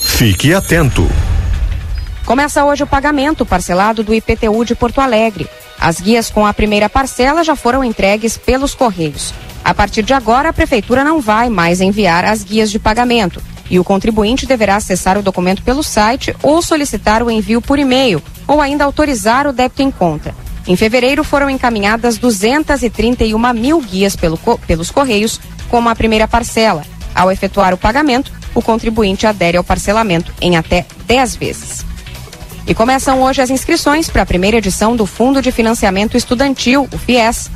Fique 0.01 0.53
atento. 0.53 1.07
Começa 2.25 2.65
hoje 2.65 2.83
o 2.83 2.87
pagamento 2.87 3.45
parcelado 3.45 4.03
do 4.03 4.13
IPTU 4.13 4.65
de 4.65 4.75
Porto 4.75 4.99
Alegre. 4.99 5.47
As 5.79 6.01
guias 6.01 6.29
com 6.29 6.45
a 6.45 6.53
primeira 6.53 6.89
parcela 6.89 7.43
já 7.43 7.55
foram 7.55 7.83
entregues 7.83 8.37
pelos 8.37 8.73
Correios. 8.73 9.33
A 9.63 9.73
partir 9.73 10.01
de 10.01 10.13
agora, 10.13 10.49
a 10.49 10.53
Prefeitura 10.53 11.03
não 11.03 11.21
vai 11.21 11.49
mais 11.49 11.81
enviar 11.81 12.25
as 12.25 12.43
guias 12.43 12.71
de 12.71 12.79
pagamento 12.79 13.41
e 13.69 13.79
o 13.79 13.83
contribuinte 13.83 14.45
deverá 14.45 14.75
acessar 14.75 15.17
o 15.17 15.23
documento 15.23 15.61
pelo 15.61 15.83
site 15.83 16.35
ou 16.41 16.61
solicitar 16.61 17.21
o 17.23 17.31
envio 17.31 17.61
por 17.61 17.79
e-mail 17.79 18.21
ou 18.47 18.61
ainda 18.61 18.85
autorizar 18.85 19.47
o 19.47 19.53
débito 19.53 19.81
em 19.81 19.91
conta. 19.91 20.33
Em 20.67 20.75
fevereiro 20.75 21.23
foram 21.23 21.49
encaminhadas 21.49 22.17
231 22.17 23.53
mil 23.53 23.81
guias 23.81 24.15
pelo, 24.15 24.37
pelos 24.67 24.91
Correios 24.91 25.39
como 25.69 25.89
a 25.89 25.95
primeira 25.95 26.27
parcela. 26.27 26.83
Ao 27.15 27.31
efetuar 27.31 27.73
o 27.73 27.77
pagamento, 27.77 28.31
o 28.53 28.61
contribuinte 28.61 29.25
adere 29.25 29.57
ao 29.57 29.63
parcelamento 29.63 30.33
em 30.41 30.57
até 30.57 30.85
10 31.05 31.35
vezes. 31.35 31.85
E 32.67 32.73
começam 32.73 33.21
hoje 33.21 33.41
as 33.41 33.49
inscrições 33.49 34.09
para 34.09 34.23
a 34.23 34.25
primeira 34.25 34.57
edição 34.57 34.93
do 34.93 35.05
Fundo 35.05 35.41
de 35.41 35.53
Financiamento 35.53 36.17
Estudantil, 36.17 36.87
o 36.91 36.97
FIES. 36.97 37.49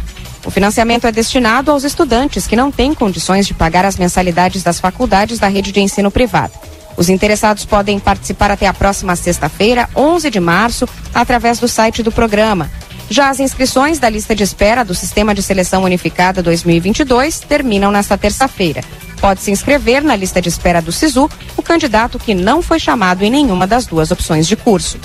O 0.45 0.49
financiamento 0.49 1.05
é 1.05 1.11
destinado 1.11 1.71
aos 1.71 1.83
estudantes 1.83 2.47
que 2.47 2.55
não 2.55 2.71
têm 2.71 2.93
condições 2.93 3.45
de 3.45 3.53
pagar 3.53 3.85
as 3.85 3.97
mensalidades 3.97 4.63
das 4.63 4.79
faculdades 4.79 5.39
da 5.39 5.47
rede 5.47 5.71
de 5.71 5.79
ensino 5.79 6.09
privado. 6.09 6.53
Os 6.97 7.09
interessados 7.09 7.65
podem 7.65 7.99
participar 7.99 8.51
até 8.51 8.67
a 8.67 8.73
próxima 8.73 9.15
sexta-feira, 9.15 9.89
11 9.95 10.29
de 10.29 10.39
março, 10.39 10.87
através 11.13 11.59
do 11.59 11.67
site 11.67 12.03
do 12.03 12.11
programa. 12.11 12.69
Já 13.09 13.29
as 13.29 13.39
inscrições 13.39 13.99
da 13.99 14.09
lista 14.09 14.33
de 14.33 14.43
espera 14.43 14.83
do 14.83 14.95
Sistema 14.95 15.35
de 15.35 15.43
Seleção 15.43 15.83
Unificada 15.83 16.41
2022 16.41 17.41
terminam 17.41 17.91
nesta 17.91 18.17
terça-feira. 18.17 18.83
Pode 19.19 19.41
se 19.41 19.51
inscrever 19.51 20.03
na 20.03 20.15
lista 20.15 20.41
de 20.41 20.49
espera 20.49 20.81
do 20.81 20.91
SISU 20.91 21.29
o 21.55 21.61
candidato 21.61 22.17
que 22.17 22.33
não 22.33 22.61
foi 22.61 22.79
chamado 22.79 23.23
em 23.23 23.29
nenhuma 23.29 23.67
das 23.67 23.85
duas 23.85 24.11
opções 24.11 24.47
de 24.47 24.55
curso. 24.55 24.97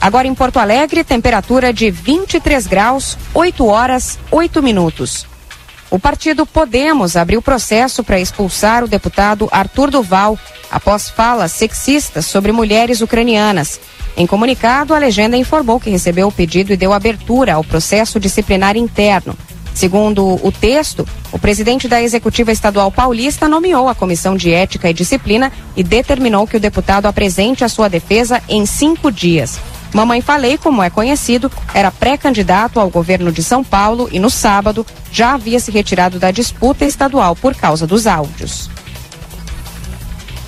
Agora 0.00 0.28
em 0.28 0.34
Porto 0.34 0.58
Alegre, 0.58 1.02
temperatura 1.02 1.72
de 1.72 1.90
23 1.90 2.66
graus, 2.66 3.18
8 3.34 3.66
horas, 3.66 4.18
8 4.30 4.62
minutos. 4.62 5.26
O 5.90 5.98
partido 5.98 6.46
Podemos 6.46 7.16
abriu 7.16 7.42
processo 7.42 8.04
para 8.04 8.20
expulsar 8.20 8.84
o 8.84 8.88
deputado 8.88 9.48
Arthur 9.50 9.90
Duval 9.90 10.38
após 10.70 11.08
falas 11.08 11.50
sexistas 11.52 12.26
sobre 12.26 12.52
mulheres 12.52 13.00
ucranianas. 13.00 13.80
Em 14.16 14.26
comunicado, 14.26 14.94
a 14.94 14.98
legenda 14.98 15.36
informou 15.36 15.80
que 15.80 15.90
recebeu 15.90 16.28
o 16.28 16.32
pedido 16.32 16.72
e 16.72 16.76
deu 16.76 16.92
abertura 16.92 17.54
ao 17.54 17.64
processo 17.64 18.20
disciplinar 18.20 18.76
interno. 18.76 19.36
Segundo 19.74 20.44
o 20.44 20.52
texto, 20.52 21.06
o 21.32 21.38
presidente 21.38 21.88
da 21.88 22.02
Executiva 22.02 22.52
Estadual 22.52 22.90
Paulista 22.90 23.48
nomeou 23.48 23.88
a 23.88 23.94
Comissão 23.94 24.36
de 24.36 24.52
Ética 24.52 24.90
e 24.90 24.94
Disciplina 24.94 25.52
e 25.76 25.82
determinou 25.82 26.46
que 26.46 26.56
o 26.56 26.60
deputado 26.60 27.06
apresente 27.06 27.64
a 27.64 27.68
sua 27.68 27.88
defesa 27.88 28.42
em 28.48 28.66
cinco 28.66 29.10
dias. 29.10 29.58
Mamãe 29.92 30.20
Falei, 30.20 30.58
como 30.58 30.82
é 30.82 30.90
conhecido, 30.90 31.50
era 31.72 31.90
pré-candidato 31.90 32.78
ao 32.78 32.90
governo 32.90 33.32
de 33.32 33.42
São 33.42 33.64
Paulo 33.64 34.08
e 34.12 34.18
no 34.18 34.30
sábado 34.30 34.86
já 35.10 35.34
havia 35.34 35.58
se 35.58 35.70
retirado 35.70 36.18
da 36.18 36.30
disputa 36.30 36.84
estadual 36.84 37.34
por 37.34 37.54
causa 37.54 37.86
dos 37.86 38.06
áudios. 38.06 38.68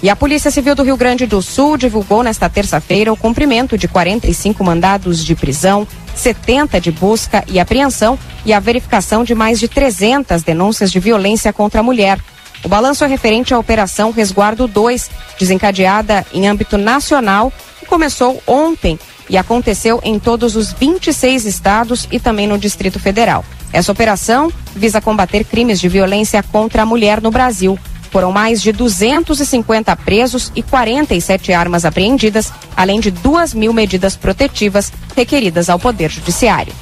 E 0.02 0.08
a 0.08 0.16
Polícia 0.16 0.50
Civil 0.50 0.74
do 0.74 0.82
Rio 0.82 0.96
Grande 0.96 1.26
do 1.26 1.42
Sul 1.42 1.76
divulgou 1.76 2.22
nesta 2.22 2.48
terça-feira 2.48 3.12
o 3.12 3.16
cumprimento 3.16 3.76
de 3.76 3.86
45 3.86 4.64
mandados 4.64 5.22
de 5.22 5.34
prisão, 5.34 5.86
70 6.14 6.80
de 6.80 6.90
busca 6.90 7.44
e 7.46 7.60
apreensão 7.60 8.18
e 8.44 8.52
a 8.52 8.60
verificação 8.60 9.24
de 9.24 9.34
mais 9.34 9.60
de 9.60 9.68
300 9.68 10.42
denúncias 10.42 10.90
de 10.90 10.98
violência 10.98 11.52
contra 11.52 11.80
a 11.80 11.82
mulher. 11.82 12.18
O 12.64 12.68
balanço 12.68 13.04
é 13.04 13.06
referente 13.06 13.52
à 13.52 13.58
Operação 13.58 14.10
Resguardo 14.10 14.66
2, 14.66 15.10
desencadeada 15.38 16.26
em 16.32 16.48
âmbito 16.48 16.78
nacional 16.78 17.52
e 17.82 17.86
começou 17.86 18.42
ontem 18.46 18.98
e 19.30 19.38
aconteceu 19.38 20.00
em 20.02 20.18
todos 20.18 20.56
os 20.56 20.72
26 20.72 21.46
estados 21.46 22.08
e 22.10 22.18
também 22.18 22.48
no 22.48 22.58
Distrito 22.58 22.98
Federal. 22.98 23.44
Essa 23.72 23.92
operação 23.92 24.52
visa 24.74 25.00
combater 25.00 25.44
crimes 25.44 25.80
de 25.80 25.88
violência 25.88 26.42
contra 26.42 26.82
a 26.82 26.86
mulher 26.86 27.22
no 27.22 27.30
Brasil. 27.30 27.78
Foram 28.10 28.32
mais 28.32 28.60
de 28.60 28.72
250 28.72 29.94
presos 29.96 30.50
e 30.56 30.62
47 30.62 31.52
armas 31.52 31.84
apreendidas, 31.84 32.52
além 32.76 32.98
de 32.98 33.12
2 33.12 33.54
mil 33.54 33.72
medidas 33.72 34.16
protetivas 34.16 34.92
requeridas 35.16 35.70
ao 35.70 35.78
Poder 35.78 36.10
Judiciário. 36.10 36.72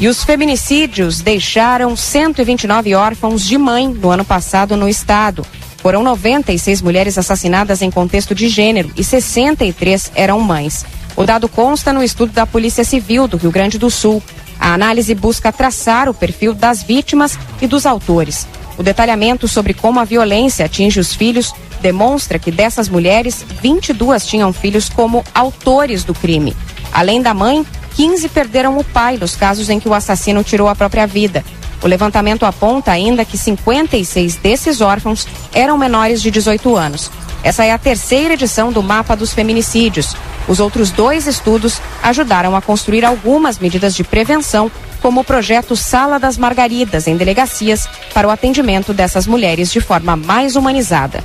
E 0.00 0.08
os 0.08 0.24
feminicídios 0.24 1.20
deixaram 1.20 1.94
129 1.94 2.96
órfãos 2.96 3.44
de 3.44 3.56
mãe 3.56 3.86
no 3.88 4.10
ano 4.10 4.24
passado 4.24 4.76
no 4.76 4.88
estado. 4.88 5.46
Foram 5.76 6.02
96 6.02 6.82
mulheres 6.82 7.16
assassinadas 7.16 7.80
em 7.80 7.90
contexto 7.90 8.34
de 8.34 8.48
gênero 8.48 8.90
e 8.96 9.04
63 9.04 10.10
eram 10.16 10.40
mães. 10.40 10.84
O 11.16 11.24
dado 11.24 11.48
consta 11.48 11.92
no 11.92 12.02
estudo 12.02 12.32
da 12.32 12.46
Polícia 12.46 12.84
Civil 12.84 13.28
do 13.28 13.36
Rio 13.36 13.50
Grande 13.50 13.78
do 13.78 13.90
Sul. 13.90 14.22
A 14.58 14.74
análise 14.74 15.14
busca 15.14 15.52
traçar 15.52 16.08
o 16.08 16.14
perfil 16.14 16.54
das 16.54 16.82
vítimas 16.82 17.38
e 17.60 17.66
dos 17.66 17.86
autores. 17.86 18.46
O 18.76 18.82
detalhamento 18.82 19.46
sobre 19.46 19.74
como 19.74 20.00
a 20.00 20.04
violência 20.04 20.66
atinge 20.66 20.98
os 20.98 21.14
filhos 21.14 21.54
demonstra 21.80 22.38
que 22.38 22.50
dessas 22.50 22.88
mulheres, 22.88 23.44
22 23.62 24.26
tinham 24.26 24.52
filhos 24.52 24.88
como 24.88 25.24
autores 25.34 26.02
do 26.02 26.14
crime. 26.14 26.56
Além 26.92 27.22
da 27.22 27.34
mãe, 27.34 27.64
15 27.94 28.28
perderam 28.30 28.76
o 28.78 28.82
pai 28.82 29.16
nos 29.16 29.36
casos 29.36 29.70
em 29.70 29.78
que 29.78 29.88
o 29.88 29.94
assassino 29.94 30.42
tirou 30.42 30.66
a 30.66 30.74
própria 30.74 31.06
vida. 31.06 31.44
O 31.82 31.86
levantamento 31.86 32.46
aponta 32.46 32.90
ainda 32.90 33.24
que 33.24 33.36
56 33.36 34.36
desses 34.36 34.80
órfãos 34.80 35.28
eram 35.52 35.76
menores 35.76 36.22
de 36.22 36.30
18 36.30 36.74
anos. 36.74 37.10
Essa 37.42 37.64
é 37.64 37.72
a 37.72 37.78
terceira 37.78 38.34
edição 38.34 38.72
do 38.72 38.82
Mapa 38.82 39.14
dos 39.14 39.34
Feminicídios. 39.34 40.16
Os 40.46 40.60
outros 40.60 40.90
dois 40.90 41.26
estudos 41.26 41.80
ajudaram 42.02 42.54
a 42.54 42.62
construir 42.62 43.04
algumas 43.04 43.58
medidas 43.58 43.94
de 43.94 44.04
prevenção, 44.04 44.70
como 45.00 45.20
o 45.20 45.24
projeto 45.24 45.74
Sala 45.74 46.18
das 46.18 46.36
Margaridas 46.36 47.06
em 47.06 47.16
delegacias, 47.16 47.86
para 48.12 48.28
o 48.28 48.30
atendimento 48.30 48.92
dessas 48.92 49.26
mulheres 49.26 49.72
de 49.72 49.80
forma 49.80 50.16
mais 50.16 50.56
humanizada. 50.56 51.24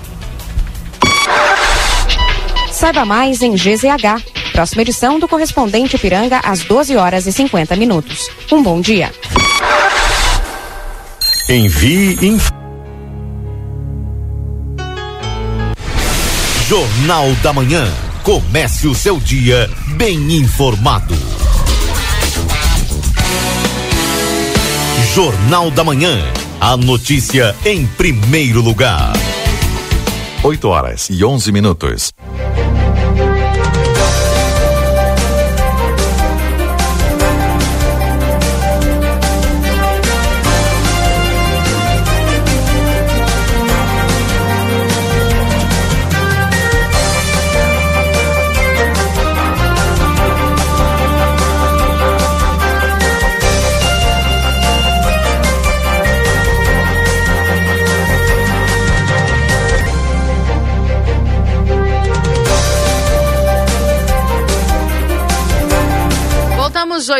Saiba 2.72 3.04
mais 3.04 3.42
em 3.42 3.56
GZH. 3.56 4.24
Próxima 4.54 4.82
edição 4.82 5.20
do 5.20 5.28
Correspondente 5.28 5.98
Piranga 5.98 6.40
às 6.44 6.62
12 6.62 6.96
horas 6.96 7.26
e 7.26 7.32
50 7.32 7.76
minutos. 7.76 8.30
Um 8.52 8.64
bom 8.64 8.80
dia. 8.80 9.12
Envie 11.50 12.14
informações. 12.14 12.60
Jornal 16.68 17.32
da 17.42 17.52
Manhã. 17.52 18.09
Comece 18.24 18.88
o 18.88 18.94
seu 18.94 19.20
dia 19.20 19.70
bem 19.96 20.36
informado. 20.38 21.16
Jornal 25.16 25.72
da 25.72 25.84
Manhã. 25.84 26.22
A 26.60 26.76
notícia 26.78 27.56
em 27.66 27.88
primeiro 27.88 28.62
lugar. 28.62 29.14
8 30.44 30.68
horas 30.68 31.10
e 31.10 31.24
11 31.24 31.52
minutos. 31.52 32.12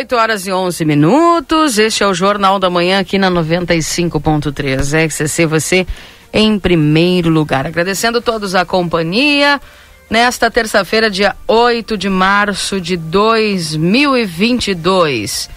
8 0.00 0.16
horas 0.16 0.46
e 0.46 0.52
11 0.52 0.84
minutos. 0.86 1.78
Este 1.78 2.02
é 2.02 2.06
o 2.06 2.14
Jornal 2.14 2.58
da 2.58 2.70
Manhã 2.70 3.00
aqui 3.00 3.18
na 3.18 3.30
95.3. 3.30 5.10
XCC, 5.10 5.44
você 5.44 5.86
em 6.32 6.58
primeiro 6.58 7.28
lugar. 7.28 7.66
Agradecendo 7.66 8.22
todos 8.22 8.54
a 8.54 8.64
companhia. 8.64 9.60
Nesta 10.08 10.50
terça-feira, 10.50 11.10
dia 11.10 11.36
8 11.46 11.98
de 11.98 12.08
março 12.08 12.80
de 12.80 12.96
2022. 12.96 15.50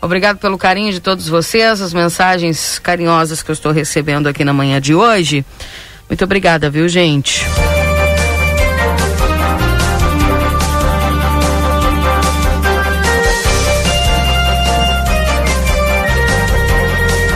Obrigado 0.00 0.38
pelo 0.38 0.56
carinho 0.56 0.90
de 0.90 1.00
todos 1.00 1.28
vocês, 1.28 1.82
as 1.82 1.92
mensagens 1.92 2.78
carinhosas 2.78 3.42
que 3.42 3.50
eu 3.50 3.54
estou 3.54 3.72
recebendo 3.72 4.26
aqui 4.26 4.42
na 4.42 4.54
manhã 4.54 4.80
de 4.80 4.94
hoje. 4.94 5.44
Muito 6.08 6.24
obrigada, 6.24 6.70
viu, 6.70 6.88
gente? 6.88 7.44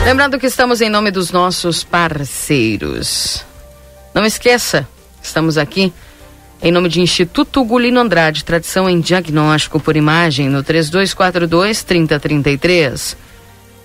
Lembrando 0.07 0.39
que 0.39 0.47
estamos 0.47 0.79
em 0.79 0.89
nome 0.89 1.11
dos 1.11 1.33
nossos 1.33 1.83
parceiros. 1.83 3.43
Não 4.13 4.23
esqueça, 4.23 4.87
estamos 5.21 5.57
aqui 5.57 5.91
em 6.61 6.71
nome 6.71 6.87
de 6.87 7.01
Instituto 7.01 7.61
Gulino 7.65 7.99
Andrade, 7.99 8.45
tradição 8.45 8.89
em 8.89 9.01
diagnóstico 9.01 9.81
por 9.81 9.97
imagem 9.97 10.47
no 10.47 10.63
3242 10.63 11.83
3033. 11.83 13.17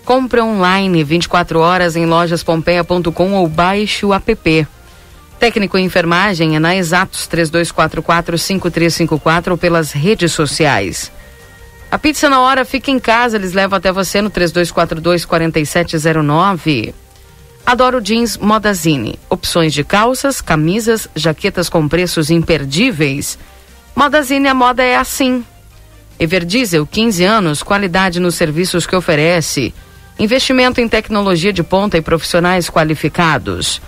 Compre 0.04 0.40
online 0.40 1.02
24 1.02 1.58
horas 1.58 1.96
em 1.96 2.06
lojaspompeia.com 2.06 3.32
ou 3.32 3.48
baixe 3.48 4.06
o 4.06 4.14
app. 4.14 4.68
Técnico 5.40 5.76
em 5.76 5.86
enfermagem 5.86 6.54
é 6.54 6.60
na 6.60 6.76
Exatos 6.76 7.26
3244 7.26 8.38
5354 8.38 9.54
ou 9.54 9.58
pelas 9.58 9.90
redes 9.90 10.30
sociais. 10.30 11.10
A 11.92 11.98
pizza 11.98 12.30
na 12.30 12.40
hora 12.40 12.64
fica 12.64 12.90
em 12.90 12.98
casa, 12.98 13.36
eles 13.36 13.52
levam 13.52 13.76
até 13.76 13.92
você 13.92 14.22
no 14.22 14.30
3242 14.30 15.26
4709. 15.26 16.94
Adoro 17.66 18.00
jeans 18.00 18.38
Modazine. 18.38 19.18
Opções 19.28 19.74
de 19.74 19.84
calças, 19.84 20.40
camisas, 20.40 21.06
jaquetas 21.14 21.68
com 21.68 21.86
preços 21.86 22.30
imperdíveis. 22.30 23.38
Modazine, 23.94 24.48
a 24.48 24.54
moda 24.54 24.82
é 24.82 24.96
assim. 24.96 25.44
Everdiesel, 26.18 26.86
15 26.86 27.24
anos, 27.24 27.62
qualidade 27.62 28.20
nos 28.20 28.36
serviços 28.36 28.86
que 28.86 28.96
oferece. 28.96 29.74
Investimento 30.18 30.80
em 30.80 30.88
tecnologia 30.88 31.52
de 31.52 31.62
ponta 31.62 31.98
e 31.98 32.00
profissionais 32.00 32.70
qualificados. 32.70 33.82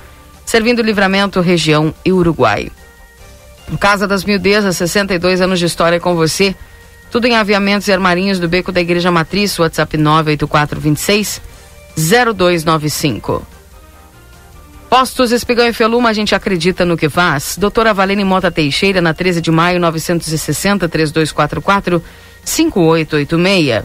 Servindo 0.44 0.82
Livramento, 0.82 1.40
região 1.40 1.94
e 2.04 2.12
Uruguai. 2.12 2.70
Casa 3.80 4.06
das 4.06 4.24
Mildezas, 4.24 4.76
62 4.76 5.40
anos 5.40 5.58
de 5.58 5.64
história 5.64 5.98
com 5.98 6.14
você. 6.14 6.54
Tudo 7.14 7.26
em 7.26 7.36
aviamentos 7.36 7.86
e 7.86 7.92
armarinhos 7.92 8.40
do 8.40 8.48
Beco 8.48 8.72
da 8.72 8.80
Igreja 8.80 9.08
Matriz, 9.08 9.56
WhatsApp 9.56 9.96
98426 9.96 11.40
0295. 11.96 13.46
Postos 14.90 15.30
Espigão 15.30 15.64
e 15.64 15.72
Feluma, 15.72 16.08
a 16.08 16.12
gente 16.12 16.34
acredita 16.34 16.84
no 16.84 16.96
que 16.96 17.08
faz. 17.08 17.56
Doutora 17.56 17.94
Valene 17.94 18.24
Mota 18.24 18.50
Teixeira, 18.50 19.00
na 19.00 19.14
13 19.14 19.40
de 19.40 19.52
maio, 19.52 19.78
960 19.78 20.88
3244 20.88 22.02
5886. 22.44 23.84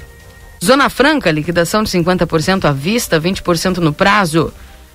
Zona 0.66 0.90
Franca, 0.90 1.30
liquidação 1.30 1.84
de 1.84 1.92
50% 1.92 2.66
à 2.66 2.72
vista, 2.72 3.22
20% 3.22 3.78
no 3.78 3.94
prazo. 3.94 4.52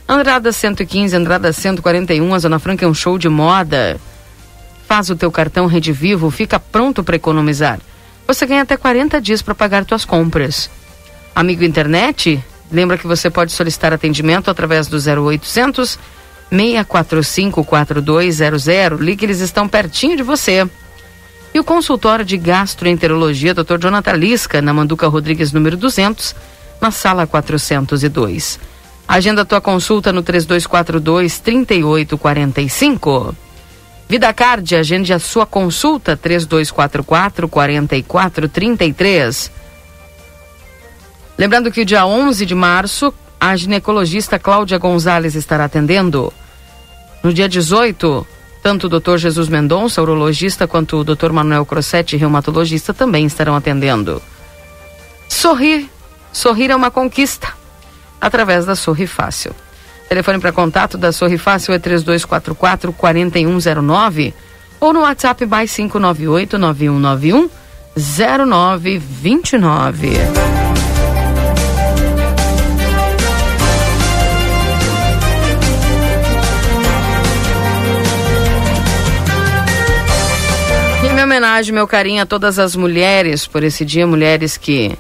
Andrada 0.09 0.51
115, 0.51 1.15
Andrada 1.15 1.53
141, 1.53 2.35
a 2.35 2.39
Zona 2.41 2.59
Franca 2.59 2.85
é 2.85 2.89
um 2.89 2.95
show 2.95 3.17
de 3.17 3.29
moda. 3.29 3.97
Faz 4.89 5.09
o 5.09 5.15
teu 5.15 5.31
cartão 5.31 5.67
Rede 5.67 5.93
Vivo, 5.93 6.33
fica 6.33 6.59
pronto 6.59 7.05
para 7.05 7.15
economizar 7.15 7.79
você 8.27 8.47
ganha 8.47 8.63
até 8.63 8.77
40 8.77 9.21
dias 9.21 9.43
para 9.43 9.55
pagar 9.55 9.85
suas 9.87 10.05
compras. 10.05 10.71
Amigo 11.35 11.65
internet, 11.65 12.43
lembra 12.71 12.97
que 12.97 13.07
você 13.07 13.29
pode 13.29 13.53
solicitar 13.53 13.93
atendimento 13.93 14.51
através 14.51 14.87
do 14.87 14.97
0800 14.97 15.99
645 16.51 17.65
4200. 17.65 19.01
Ligue, 19.01 19.25
eles 19.25 19.41
estão 19.41 19.69
pertinho 19.69 20.17
de 20.17 20.23
você. 20.23 20.69
E 21.53 21.61
o 21.61 21.65
consultório 21.65 22.25
de 22.25 22.37
gastroenterologia 22.37 23.55
Dr. 23.55 23.79
Jonathan 23.81 24.13
Lisca, 24.13 24.63
na 24.63 24.73
Manduca 24.73 25.07
Rodrigues 25.07 25.53
número 25.53 25.77
200, 25.77 26.35
na 26.81 26.91
sala 26.91 27.27
402. 27.27 28.59
Agenda 29.07 29.45
tua 29.45 29.61
consulta 29.61 30.13
no 30.13 30.23
3242 30.23 31.39
3845. 31.39 33.37
Vida 34.09 34.33
Card, 34.33 34.77
agende 34.77 35.13
a 35.13 35.19
sua 35.19 35.45
consulta 35.47 36.17
3244 36.17 37.49
4433. 37.49 39.51
Lembrando 41.37 41.73
que 41.73 41.81
o 41.81 41.85
dia 41.85 42.07
11 42.07 42.47
de 42.47 42.55
março, 42.55 43.13
a 43.41 43.57
ginecologista 43.57 44.39
Cláudia 44.39 44.79
Gonzalez 44.79 45.35
estará 45.35 45.65
atendendo. 45.65 46.33
No 47.23 47.33
dia 47.33 47.49
18, 47.49 48.25
tanto 48.63 48.87
o 48.87 49.01
Dr. 49.01 49.17
Jesus 49.17 49.49
Mendonça, 49.49 50.01
urologista, 50.01 50.69
quanto 50.69 50.99
o 50.99 51.05
Dr. 51.05 51.33
Manuel 51.33 51.67
Crossetti, 51.67 52.17
reumatologista, 52.17 52.95
também 52.95 53.27
estarão 53.27 53.57
atendendo. 53.57 54.23
Sorrir. 55.29 55.91
Sorrir 56.33 56.71
é 56.71 56.77
uma 56.77 56.91
conquista. 56.91 57.49
Através 58.21 58.67
da 58.67 58.75
Sorri 58.75 59.07
Fácil. 59.07 59.55
Telefone 60.15 60.39
para 60.39 60.53
contato 60.53 60.97
da 60.97 61.11
Sorri 61.11 61.37
Fácil 61.37 61.75
é 61.75 61.79
3244 61.81 62.95
4109 62.95 64.33
ou 64.79 64.93
no 64.93 65.01
WhatsApp 65.01 65.45
mais 65.45 65.75
598 65.75 66.57
9191 66.57 67.51
0929. 67.97 70.11
minha 81.11 81.25
homenagem, 81.25 81.75
meu 81.75 81.89
carinho 81.89 82.23
a 82.23 82.27
todas 82.27 82.61
as 82.61 82.77
mulheres 82.77 83.49
por 83.49 83.65
esse 83.65 83.85
dia, 83.85 84.07
mulheres 84.07 84.57
que 84.57 84.97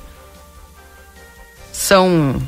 são. 1.72 2.42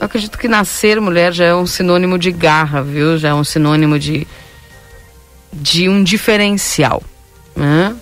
Eu 0.00 0.06
acredito 0.06 0.38
que 0.38 0.48
nascer 0.48 0.98
mulher 0.98 1.30
já 1.30 1.44
é 1.44 1.54
um 1.54 1.66
sinônimo 1.66 2.18
de 2.18 2.32
garra, 2.32 2.82
viu? 2.82 3.18
Já 3.18 3.28
é 3.28 3.34
um 3.34 3.44
sinônimo 3.44 3.98
de, 3.98 4.26
de 5.52 5.90
um 5.90 6.02
diferencial. 6.02 7.02
Né? 7.54 7.94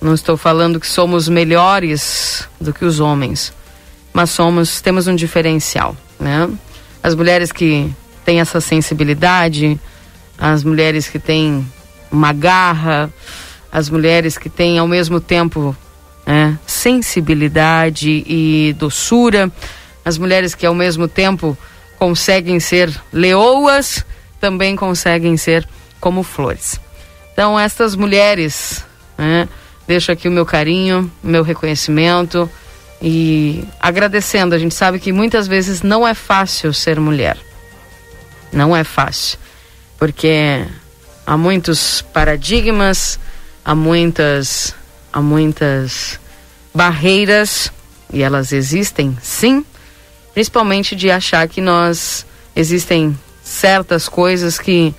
Não 0.00 0.14
estou 0.14 0.34
falando 0.34 0.80
que 0.80 0.86
somos 0.86 1.28
melhores 1.28 2.48
do 2.58 2.72
que 2.72 2.86
os 2.86 3.00
homens, 3.00 3.52
mas 4.14 4.30
somos 4.30 4.80
temos 4.80 5.06
um 5.06 5.14
diferencial. 5.14 5.94
Né? 6.18 6.48
As 7.02 7.14
mulheres 7.14 7.52
que 7.52 7.92
têm 8.24 8.40
essa 8.40 8.58
sensibilidade, 8.58 9.78
as 10.38 10.64
mulheres 10.64 11.06
que 11.06 11.18
têm 11.18 11.70
uma 12.10 12.32
garra, 12.32 13.12
as 13.70 13.90
mulheres 13.90 14.38
que 14.38 14.48
têm 14.48 14.78
ao 14.78 14.88
mesmo 14.88 15.20
tempo 15.20 15.76
é, 16.26 16.54
sensibilidade 16.66 18.24
e 18.26 18.74
doçura, 18.78 19.52
as 20.04 20.18
mulheres 20.18 20.54
que 20.54 20.66
ao 20.66 20.74
mesmo 20.74 21.06
tempo 21.08 21.56
conseguem 21.98 22.58
ser 22.58 22.92
leoas, 23.12 24.04
também 24.40 24.74
conseguem 24.74 25.36
ser 25.36 25.68
como 26.00 26.22
flores. 26.22 26.80
Então, 27.32 27.58
estas 27.58 27.94
mulheres, 27.94 28.84
né, 29.16 29.48
deixo 29.86 30.10
aqui 30.10 30.28
o 30.28 30.32
meu 30.32 30.44
carinho, 30.44 31.10
meu 31.22 31.42
reconhecimento 31.42 32.50
e 33.00 33.64
agradecendo. 33.80 34.54
A 34.54 34.58
gente 34.58 34.74
sabe 34.74 34.98
que 34.98 35.12
muitas 35.12 35.46
vezes 35.46 35.82
não 35.82 36.06
é 36.06 36.14
fácil 36.14 36.72
ser 36.72 37.00
mulher. 37.00 37.38
Não 38.52 38.76
é 38.76 38.84
fácil, 38.84 39.38
porque 39.98 40.66
há 41.26 41.36
muitos 41.38 42.02
paradigmas, 42.02 43.18
há 43.64 43.74
muitas, 43.74 44.74
há 45.10 45.22
muitas 45.22 46.20
barreiras, 46.74 47.72
e 48.12 48.22
elas 48.22 48.52
existem 48.52 49.16
sim, 49.22 49.64
principalmente 50.34 50.96
de 50.96 51.10
achar 51.10 51.46
que 51.48 51.60
nós 51.60 52.26
existem 52.54 53.18
certas 53.42 54.08
coisas 54.08 54.58
que 54.58 54.94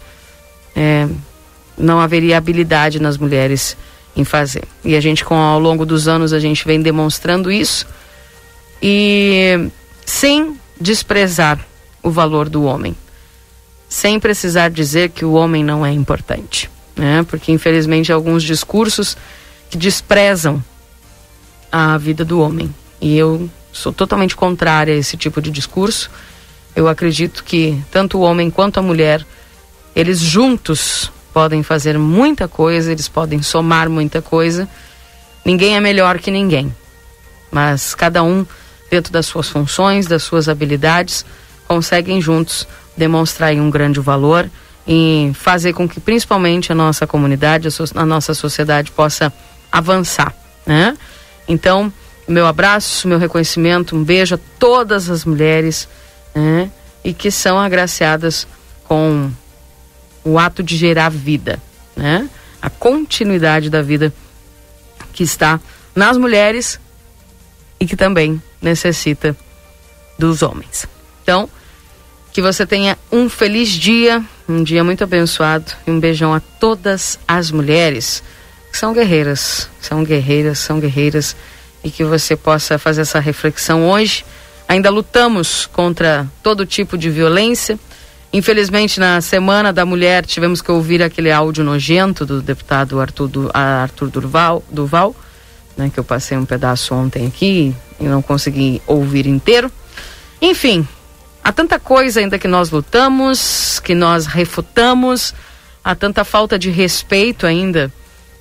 é, 0.76 1.08
não 1.78 2.00
haveria 2.00 2.38
habilidade 2.38 3.00
nas 3.00 3.17
mulheres 3.17 3.76
em 4.15 4.24
fazer. 4.24 4.63
E 4.84 4.96
a 4.96 5.02
gente, 5.02 5.24
com 5.24 5.36
ao 5.36 5.60
longo 5.60 5.86
dos 5.86 6.08
anos, 6.08 6.34
a 6.34 6.39
gente 6.39 6.65
vem 6.65 6.82
demonstrando 6.82 7.52
isso 7.52 7.88
e 8.82 9.69
sem 10.06 10.60
desprezar 10.80 11.60
o 12.02 12.10
valor 12.10 12.50
do 12.50 12.63
homem, 12.63 12.96
sem 13.88 14.19
precisar 14.19 14.69
dizer 14.69 15.10
que 15.10 15.24
o 15.24 15.34
homem 15.34 15.63
não 15.63 15.86
é 15.86 15.91
importante 15.91 16.69
né? 16.96 17.26
Porque 17.28 17.52
infelizmente 17.52 18.12
alguns 18.12 18.43
discursos 18.43 19.17
que 19.69 19.78
desprezam 19.78 20.63
a 21.72 21.98
vida 21.98 22.24
do 22.24 22.39
homem. 22.39 22.74
E 23.02 23.17
eu 23.17 23.50
sou 23.74 23.92
totalmente 23.92 24.36
contrária 24.36 24.94
a 24.94 24.98
esse 24.98 25.18
tipo 25.18 25.42
de 25.42 25.52
discurso. 25.52 26.10
Eu 26.76 26.88
acredito 26.88 27.44
que 27.44 27.84
tanto 27.92 28.18
o 28.18 28.22
homem 28.22 28.50
quanto 28.50 28.80
a 28.80 28.84
mulher, 28.84 29.26
eles 29.96 30.20
juntos 30.20 31.12
podem 31.34 31.64
fazer 31.64 31.98
muita 31.98 32.48
coisa, 32.48 32.92
eles 32.92 33.10
podem 33.10 33.42
somar 33.42 33.90
muita 33.90 34.22
coisa. 34.22 34.70
Ninguém 35.44 35.76
é 35.76 35.80
melhor 35.80 36.20
que 36.20 36.32
ninguém. 36.32 36.74
Mas 37.52 37.94
cada 37.94 38.24
um, 38.24 38.46
dentro 38.90 39.12
das 39.12 39.26
suas 39.26 39.50
funções, 39.50 40.08
das 40.08 40.24
suas 40.24 40.48
habilidades, 40.48 41.26
conseguem 41.68 42.22
juntos 42.22 42.68
demonstrar 42.96 43.54
um 43.54 43.70
grande 43.70 44.00
valor 44.00 44.50
em 44.86 45.34
fazer 45.34 45.74
com 45.74 45.88
que 45.88 46.00
principalmente 46.00 46.72
a 46.72 46.76
nossa 46.76 47.08
comunidade, 47.08 47.68
a, 47.96 48.06
nossa 48.06 48.34
sociedade 48.34 48.92
possa 48.92 49.34
avançar, 49.72 50.36
né? 50.66 50.96
Então, 51.48 51.92
meu 52.28 52.46
abraço, 52.46 53.08
meu 53.08 53.18
reconhecimento, 53.18 53.96
um 53.96 54.04
beijo 54.04 54.36
a 54.36 54.40
todas 54.58 55.10
as 55.10 55.26
mulheres, 55.26 55.88
né? 56.34 56.72
E 57.04 57.14
que 57.14 57.30
são 57.30 57.60
agraciadas 57.60 58.48
com 58.86 59.30
o 60.24 60.40
ato 60.40 60.64
de 60.64 60.78
gerar 60.78 61.10
vida, 61.10 61.62
né? 61.96 62.30
A 62.62 62.70
continuidade 62.70 63.70
da 63.70 63.82
vida 63.82 64.14
que 65.12 65.24
está 65.24 65.60
nas 65.94 66.18
mulheres 66.18 66.80
e 67.80 67.86
que 67.86 67.96
também 67.96 68.42
necessita 68.62 69.36
dos 70.18 70.42
homens. 70.42 70.86
Então, 71.22 71.50
que 72.32 72.42
você 72.42 72.66
tenha 72.66 72.98
um 73.12 73.30
feliz 73.30 73.70
dia, 73.70 74.24
um 74.48 74.64
dia 74.64 74.84
muito 74.84 75.04
abençoado 75.04 75.72
e 75.86 75.92
um 75.92 76.00
beijão 76.00 76.34
a 76.34 76.40
todas 76.40 77.20
as 77.28 77.52
mulheres 77.52 78.24
que 78.72 78.78
são 78.78 78.92
guerreiras, 78.92 79.70
são 79.80 80.04
guerreiras, 80.04 80.58
são 80.58 80.80
guerreiras 80.80 81.36
e 81.84 81.91
que 81.91 82.04
você 82.04 82.36
possa 82.36 82.78
fazer 82.78 83.02
essa 83.02 83.19
reflexão 83.19 83.89
hoje. 83.89 84.26
Ainda 84.67 84.89
lutamos 84.89 85.65
contra 85.65 86.28
todo 86.41 86.65
tipo 86.65 86.98
de 86.98 87.10
violência. 87.10 87.78
Infelizmente, 88.32 89.00
na 89.00 89.22
Semana 89.22 89.72
da 89.72 89.86
Mulher, 89.86 90.26
tivemos 90.26 90.62
que 90.62 90.72
ouvir 90.72 91.04
aquele 91.04 91.32
áudio 91.32 91.63
nojento 91.63 92.26
do 92.26 92.41
deputado 92.41 93.00
Arthur, 93.00 93.28
du, 93.28 93.52
Arthur 93.54 94.10
Durval, 94.10 94.63
Duval, 94.72 95.15
né, 95.78 95.91
que 95.93 96.00
eu 96.00 96.04
passei 96.04 96.38
um 96.38 96.46
pedaço 96.46 96.96
ontem 96.96 97.28
aqui 97.28 97.76
e 98.00 98.06
não 98.06 98.22
consegui 98.22 98.82
ouvir 98.88 99.28
inteiro. 99.28 99.72
Enfim, 100.41 100.88
Há 101.43 101.52
tanta 101.52 101.78
coisa 101.78 102.22
ainda 102.22 102.39
que 102.39 102.48
nós 102.48 102.72
lutamos, 102.72 103.78
que 103.82 103.93
nós 103.93 104.26
refutamos, 104.26 105.36
há 105.84 105.93
tanta 105.93 106.24
falta 106.24 106.58
de 106.58 106.69
respeito 106.69 107.46
ainda 107.46 107.91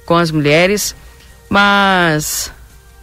com 0.07 0.17
as 0.17 0.31
mulheres, 0.31 0.95
mas 1.51 2.53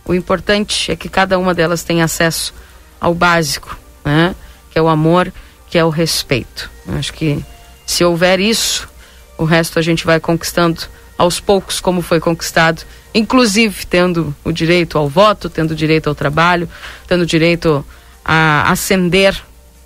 o 0.10 0.16
importante 0.16 0.92
é 0.92 0.96
que 0.96 1.08
cada 1.08 1.38
uma 1.38 1.54
delas 1.54 1.84
tenha 1.84 2.04
acesso 2.04 2.52
ao 3.00 3.14
básico, 3.14 3.78
né? 4.04 4.34
que 4.72 4.80
é 4.80 4.82
o 4.82 4.88
amor, 4.88 5.32
que 5.70 5.78
é 5.78 5.86
o 5.86 5.90
respeito. 5.90 6.68
acho 6.98 7.14
que 7.14 7.46
se 7.86 8.04
houver 8.04 8.40
isso, 8.40 8.90
o 9.38 9.44
resto 9.44 9.78
a 9.78 9.84
gente 9.84 10.08
vai 10.08 10.20
conquistando 10.20 10.82
aos 11.16 11.40
poucos, 11.40 11.80
como 11.80 12.02
foi 12.02 12.20
conquistado, 12.20 12.82
inclusive 13.14 13.86
tendo 13.86 14.36
o 14.44 14.52
direito 14.52 14.98
ao 14.98 15.08
voto, 15.08 15.48
tendo 15.48 15.76
direito 15.76 16.10
ao 16.10 16.16
trabalho, 16.16 16.68
tendo 17.08 17.24
direito 17.24 17.86
a 18.26 18.72
ascender 18.72 19.40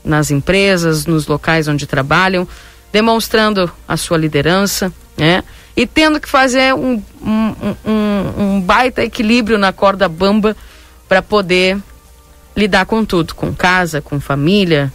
nas 0.05 0.31
empresas, 0.31 1.05
nos 1.05 1.27
locais 1.27 1.67
onde 1.67 1.85
trabalham, 1.85 2.47
demonstrando 2.93 3.69
a 3.85 3.97
sua 3.97 4.17
liderança, 4.17 4.89
né? 5.17 5.43
E 5.75 5.87
tendo 5.87 6.19
que 6.19 6.29
fazer 6.29 6.73
um, 6.73 7.01
um, 7.21 7.75
um, 7.85 8.33
um 8.37 8.61
baita 8.61 9.03
equilíbrio 9.03 9.57
na 9.57 9.73
corda 9.73 10.07
bamba 10.07 10.55
para 11.07 11.21
poder 11.21 11.77
lidar 12.55 12.85
com 12.85 13.03
tudo, 13.03 13.33
com 13.33 13.53
casa, 13.53 14.01
com 14.01 14.19
família, 14.19 14.93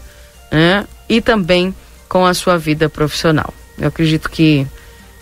né? 0.50 0.86
E 1.08 1.20
também 1.20 1.74
com 2.08 2.24
a 2.24 2.34
sua 2.34 2.56
vida 2.56 2.88
profissional. 2.88 3.52
Eu 3.76 3.88
acredito 3.88 4.30
que 4.30 4.66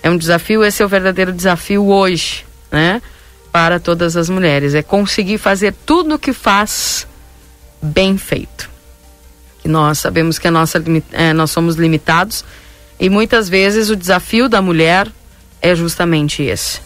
é 0.03 0.11
um 0.11 0.17
desafio, 0.17 0.65
esse 0.65 0.83
é 0.83 0.87
o 0.87 0.89
verdadeiro 0.89 1.33
desafio 1.33 1.87
hoje, 1.87 2.45
né? 2.71 3.01
Para 3.51 3.81
todas 3.81 4.17
as 4.17 4.29
mulheres, 4.29 4.75
é 4.75 4.83
conseguir 4.83 5.39
fazer 5.39 5.75
tudo 5.87 6.15
o 6.15 6.19
que 6.19 6.33
faz 6.33 7.07
bem 7.81 8.19
feito. 8.19 8.71
E 9.65 9.69
nós 9.69 9.99
sabemos 9.99 10.39
que 10.39 10.47
a 10.47 10.51
nossa, 10.51 10.83
é, 11.13 11.33
nós 11.33 11.51
somos 11.51 11.77
limitados 11.77 12.45
e 12.99 13.11
muitas 13.11 13.49
vezes 13.49 13.91
o 13.91 13.97
desafio 13.97 14.49
da 14.49 14.63
mulher 14.63 15.11
é 15.61 15.75
justamente 15.75 16.43
esse. 16.43 16.81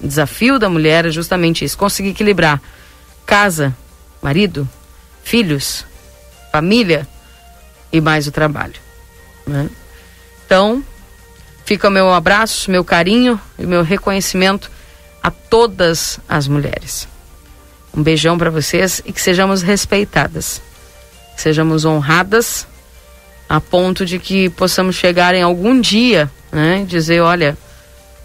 O 0.00 0.06
desafio 0.06 0.58
da 0.58 0.68
mulher 0.68 1.06
é 1.06 1.10
justamente 1.10 1.64
isso: 1.64 1.76
conseguir 1.76 2.10
equilibrar 2.10 2.60
casa, 3.24 3.76
marido, 4.22 4.68
filhos, 5.24 5.84
família 6.52 7.06
e 7.92 8.00
mais 8.00 8.26
o 8.26 8.32
trabalho. 8.32 8.74
Né? 9.46 9.68
Então, 10.44 10.84
fica 11.64 11.88
o 11.88 11.90
meu 11.90 12.12
abraço, 12.12 12.70
meu 12.70 12.84
carinho 12.84 13.40
e 13.58 13.66
meu 13.66 13.82
reconhecimento 13.82 14.70
a 15.22 15.30
todas 15.30 16.20
as 16.28 16.46
mulheres. 16.46 17.08
Um 17.92 18.02
beijão 18.02 18.38
para 18.38 18.50
vocês 18.50 19.02
e 19.04 19.12
que 19.12 19.20
sejamos 19.20 19.62
respeitadas, 19.62 20.62
que 21.34 21.42
sejamos 21.42 21.84
honradas 21.84 22.66
a 23.48 23.60
ponto 23.60 24.04
de 24.04 24.18
que 24.18 24.48
possamos 24.50 24.96
chegar 24.96 25.34
em 25.34 25.42
algum 25.42 25.80
dia, 25.80 26.30
né, 26.50 26.84
dizer, 26.86 27.20
olha, 27.20 27.56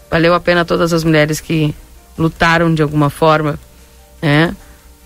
valeu 0.09 0.33
a 0.33 0.39
pena 0.39 0.65
todas 0.65 0.93
as 0.93 1.03
mulheres 1.03 1.39
que 1.39 1.75
lutaram 2.17 2.73
de 2.73 2.81
alguma 2.81 3.09
forma, 3.09 3.59
né, 4.21 4.55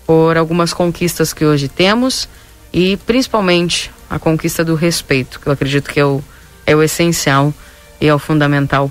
por 0.06 0.36
algumas 0.36 0.72
conquistas 0.72 1.32
que 1.32 1.44
hoje 1.44 1.68
temos 1.68 2.28
e 2.72 2.96
principalmente 2.98 3.90
a 4.08 4.18
conquista 4.18 4.64
do 4.64 4.74
respeito, 4.74 5.40
que 5.40 5.46
eu 5.46 5.52
acredito 5.52 5.90
que 5.90 6.00
é 6.00 6.04
o, 6.04 6.22
é 6.64 6.74
o 6.74 6.82
essencial 6.82 7.52
e 8.00 8.06
é 8.06 8.14
o 8.14 8.18
fundamental 8.18 8.90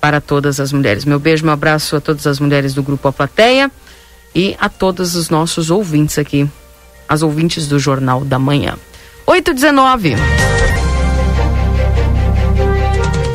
para 0.00 0.20
todas 0.20 0.60
as 0.60 0.72
mulheres. 0.72 1.04
Meu 1.04 1.18
beijo, 1.18 1.44
meu 1.44 1.52
abraço 1.52 1.96
a 1.96 2.00
todas 2.00 2.26
as 2.26 2.40
mulheres 2.40 2.74
do 2.74 2.82
Grupo 2.82 3.08
A 3.08 3.12
Plateia 3.12 3.70
e 4.34 4.56
a 4.60 4.68
todos 4.68 5.14
os 5.14 5.30
nossos 5.30 5.70
ouvintes 5.70 6.18
aqui, 6.18 6.48
as 7.08 7.22
ouvintes 7.22 7.68
do 7.68 7.78
Jornal 7.78 8.24
da 8.24 8.38
Manhã. 8.38 8.76
819. 9.26 10.16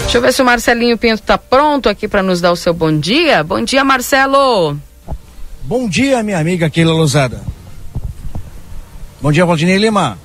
Deixa 0.02 0.18
eu 0.18 0.22
ver 0.22 0.34
se 0.34 0.42
o 0.42 0.46
Marcelinho 0.46 0.98
Pinto 0.98 1.22
está 1.22 1.38
pronto 1.38 1.88
aqui 1.88 2.08
para 2.08 2.24
nos 2.24 2.42
dar 2.42 2.52
o 2.52 2.56
seu 2.56 2.74
bom 2.74 2.98
dia. 2.98 3.44
Bom 3.44 3.64
dia, 3.64 3.84
Marcelo. 3.84 4.76
Bom 5.64 5.88
dia, 5.88 6.24
minha 6.24 6.40
amiga 6.40 6.70
Keila 6.70 6.94
Lousada. 6.94 7.42
Bom 9.22 9.32
dia, 9.32 9.46
Valdinei 9.46 9.78
Lima. 9.78 10.18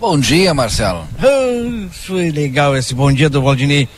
Bom 0.00 0.18
dia, 0.18 0.52
Marcelo. 0.52 1.06
Oh, 1.22 1.88
foi 1.90 2.30
legal 2.30 2.76
esse 2.76 2.94
bom 2.94 3.12
dia 3.12 3.30
do 3.30 3.42
Valdinei. 3.42 3.88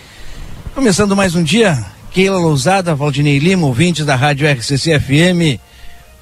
Começando 0.74 1.16
mais 1.16 1.34
um 1.34 1.42
dia, 1.42 1.82
Keila 2.10 2.38
Lousada, 2.38 2.94
Valdinei 2.94 3.38
Lima, 3.38 3.66
ouvintes 3.66 4.04
da 4.04 4.16
Rádio 4.16 4.50
RCC 4.50 5.00
FM. 5.00 5.60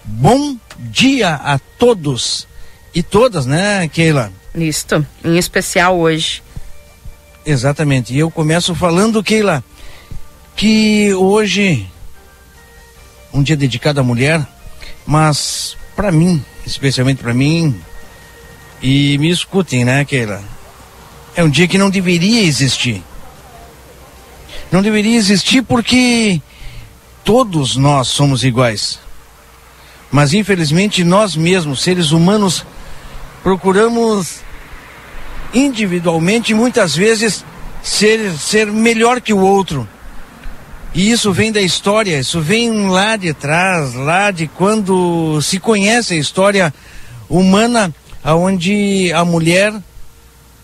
Bom 0.05 0.57
dia 0.79 1.35
a 1.35 1.59
todos 1.79 2.47
e 2.94 3.03
todas, 3.03 3.47
né, 3.47 3.88
Keila? 3.88 4.33
Isto, 4.54 5.06
em 5.24 5.37
especial 5.37 5.98
hoje. 5.98 6.42
Exatamente. 7.44 8.12
E 8.12 8.18
eu 8.18 8.30
começo 8.30 8.74
falando, 8.74 9.22
Keila, 9.22 9.62
que 10.56 11.14
hoje 11.14 11.88
um 13.32 13.42
dia 13.42 13.56
dedicado 13.56 14.00
à 14.00 14.02
mulher, 14.02 14.46
mas 15.06 15.76
para 15.94 16.11
mim, 16.11 16.44
especialmente 16.66 17.22
para 17.22 17.34
mim, 17.34 17.80
e 18.82 19.18
me 19.18 19.30
escutem, 19.30 19.84
né, 19.84 20.04
Keila? 20.04 20.42
É 21.34 21.42
um 21.42 21.50
dia 21.50 21.68
que 21.68 21.78
não 21.78 21.90
deveria 21.90 22.42
existir. 22.42 23.02
Não 24.70 24.82
deveria 24.82 25.16
existir 25.16 25.62
porque 25.62 26.40
todos 27.24 27.76
nós 27.76 28.08
somos 28.08 28.44
iguais. 28.44 28.98
Mas 30.11 30.32
infelizmente 30.32 31.04
nós 31.04 31.37
mesmos, 31.37 31.82
seres 31.82 32.11
humanos, 32.11 32.64
procuramos 33.42 34.40
individualmente, 35.53 36.55
muitas 36.55 36.94
vezes, 36.94 37.44
ser, 37.83 38.33
ser 38.33 38.66
melhor 38.66 39.20
que 39.20 39.33
o 39.33 39.38
outro. 39.38 39.88
E 40.94 41.11
isso 41.11 41.33
vem 41.33 41.53
da 41.53 41.61
história, 41.61 42.18
isso 42.18 42.40
vem 42.40 42.88
lá 42.88 43.16
de 43.16 43.33
trás, 43.33 43.94
lá 43.94 44.31
de 44.31 44.48
quando 44.48 45.40
se 45.42 45.61
conhece 45.61 46.14
a 46.14 46.16
história 46.16 46.74
humana, 47.29 47.94
onde 48.24 49.12
a 49.12 49.24
mulher, 49.24 49.72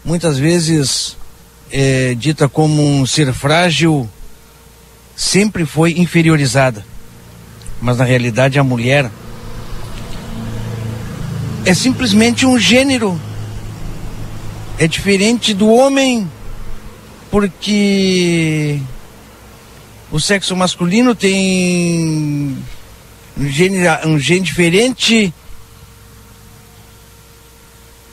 muitas 0.04 0.38
vezes 0.38 1.16
é, 1.70 2.14
dita 2.14 2.48
como 2.48 2.82
um 2.82 3.06
ser 3.06 3.32
frágil, 3.32 4.08
sempre 5.14 5.64
foi 5.66 5.92
inferiorizada. 5.98 6.84
Mas 7.80 7.98
na 7.98 8.04
realidade 8.04 8.58
a 8.58 8.64
mulher 8.64 9.10
é 11.64 11.72
simplesmente 11.72 12.44
um 12.44 12.58
gênero 12.58 13.20
é 14.78 14.86
diferente 14.86 15.54
do 15.54 15.68
homem 15.68 16.28
porque 17.30 18.80
o 20.10 20.20
sexo 20.20 20.54
masculino 20.54 21.14
tem 21.14 22.56
um 23.36 23.48
gene, 23.48 23.78
um 24.04 24.18
gene 24.18 24.42
diferente. 24.42 25.34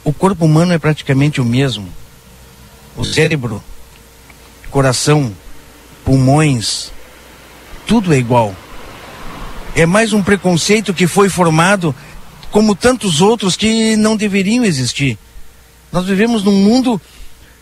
O 0.03 0.11
corpo 0.11 0.45
humano 0.45 0.73
é 0.73 0.79
praticamente 0.79 1.39
o 1.39 1.45
mesmo. 1.45 1.87
O 2.97 3.05
cérebro, 3.05 3.63
coração, 4.71 5.31
pulmões, 6.03 6.91
tudo 7.85 8.13
é 8.13 8.17
igual. 8.17 8.55
É 9.75 9.85
mais 9.85 10.11
um 10.11 10.23
preconceito 10.23 10.93
que 10.93 11.05
foi 11.05 11.29
formado, 11.29 11.95
como 12.51 12.75
tantos 12.75 13.21
outros 13.21 13.55
que 13.55 13.95
não 13.95 14.15
deveriam 14.15 14.63
existir. 14.63 15.17
Nós 15.91 16.05
vivemos 16.05 16.43
num 16.43 16.51
mundo 16.51 17.01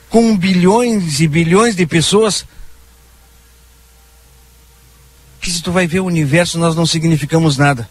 com 0.10 0.36
bilhões 0.36 1.20
e 1.20 1.28
bilhões 1.28 1.76
de 1.76 1.86
pessoas 1.86 2.46
que 5.40 5.50
se 5.50 5.62
tu 5.62 5.72
vai 5.72 5.88
ver 5.88 6.02
o 6.02 6.06
universo 6.06 6.58
nós 6.58 6.76
não 6.76 6.86
significamos 6.86 7.58
nada. 7.58 7.90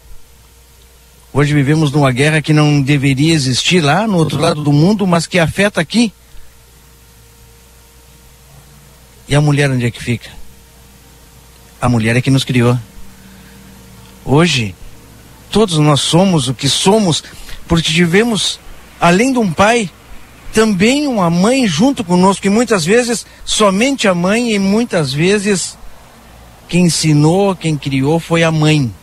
Hoje 1.31 1.53
vivemos 1.53 1.91
numa 1.91 2.11
guerra 2.11 2.41
que 2.41 2.53
não 2.53 2.81
deveria 2.81 3.33
existir 3.33 3.81
lá 3.81 4.07
no 4.07 4.17
outro 4.17 4.39
lado 4.39 4.63
do 4.63 4.73
mundo, 4.73 5.05
mas 5.07 5.27
que 5.27 5.39
afeta 5.39 5.79
aqui. 5.79 6.11
E 9.27 9.35
a 9.35 9.41
mulher 9.41 9.69
onde 9.69 9.85
é 9.85 9.91
que 9.91 10.03
fica? 10.03 10.29
A 11.79 11.87
mulher 11.87 12.15
é 12.15 12.21
que 12.21 12.31
nos 12.31 12.43
criou. 12.43 12.77
Hoje, 14.25 14.75
todos 15.49 15.77
nós 15.77 16.01
somos 16.01 16.47
o 16.47 16.53
que 16.53 16.69
somos 16.69 17.23
porque 17.67 17.91
tivemos, 17.91 18.59
além 18.99 19.31
de 19.31 19.37
um 19.37 19.51
pai, 19.51 19.89
também 20.51 21.07
uma 21.07 21.29
mãe 21.29 21.67
junto 21.67 22.03
conosco, 22.03 22.47
e 22.47 22.49
muitas 22.49 22.83
vezes 22.83 23.25
somente 23.45 24.07
a 24.07 24.15
mãe, 24.15 24.53
e 24.53 24.59
muitas 24.59 25.13
vezes 25.13 25.77
quem 26.67 26.85
ensinou, 26.85 27.55
quem 27.55 27.77
criou 27.77 28.19
foi 28.19 28.43
a 28.43 28.51
mãe. 28.51 28.93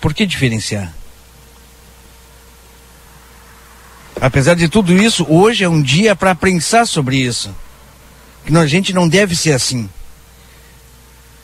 Por 0.00 0.14
que 0.14 0.24
diferenciar? 0.24 0.94
Apesar 4.20 4.54
de 4.54 4.68
tudo 4.68 4.92
isso, 4.92 5.26
hoje 5.28 5.64
é 5.64 5.68
um 5.68 5.82
dia 5.82 6.14
para 6.14 6.34
pensar 6.34 6.86
sobre 6.86 7.16
isso. 7.16 7.54
Que 8.44 8.56
a 8.56 8.66
gente 8.66 8.92
não 8.92 9.08
deve 9.08 9.34
ser 9.34 9.52
assim. 9.52 9.90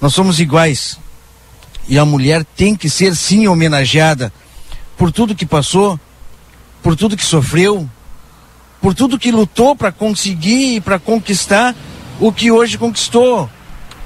Nós 0.00 0.14
somos 0.14 0.38
iguais. 0.38 0.96
E 1.88 1.98
a 1.98 2.04
mulher 2.04 2.44
tem 2.56 2.74
que 2.76 2.88
ser 2.88 3.14
sim 3.16 3.46
homenageada 3.46 4.32
por 4.96 5.10
tudo 5.10 5.34
que 5.34 5.44
passou, 5.44 5.98
por 6.82 6.96
tudo 6.96 7.16
que 7.16 7.24
sofreu, 7.24 7.88
por 8.80 8.94
tudo 8.94 9.18
que 9.18 9.30
lutou 9.30 9.76
para 9.76 9.92
conseguir 9.92 10.76
e 10.76 10.80
para 10.80 10.98
conquistar 10.98 11.74
o 12.20 12.32
que 12.32 12.50
hoje 12.50 12.78
conquistou 12.78 13.48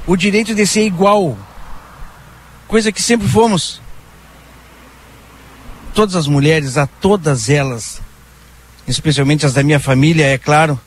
o 0.07 0.17
direito 0.17 0.55
de 0.55 0.67
ser 0.67 0.85
igual, 0.85 1.37
coisa 2.69 2.93
que 2.93 3.03
sempre 3.03 3.27
fomos. 3.27 3.81
Todas 5.95 6.15
as 6.15 6.29
mulheres, 6.29 6.77
a 6.77 6.87
todas 6.87 7.49
elas, 7.49 8.01
especialmente 8.87 9.47
as 9.47 9.53
da 9.53 9.63
minha 9.63 9.81
família, 9.81 10.27
é 10.27 10.39
claro, 10.39 10.79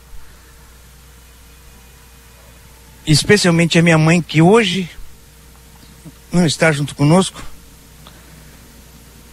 especialmente 3.06 3.78
a 3.78 3.82
minha 3.82 3.98
mãe, 3.98 4.22
que 4.22 4.42
hoje 4.42 4.90
não 6.32 6.46
está 6.46 6.72
junto 6.72 6.96
conosco, 6.96 7.42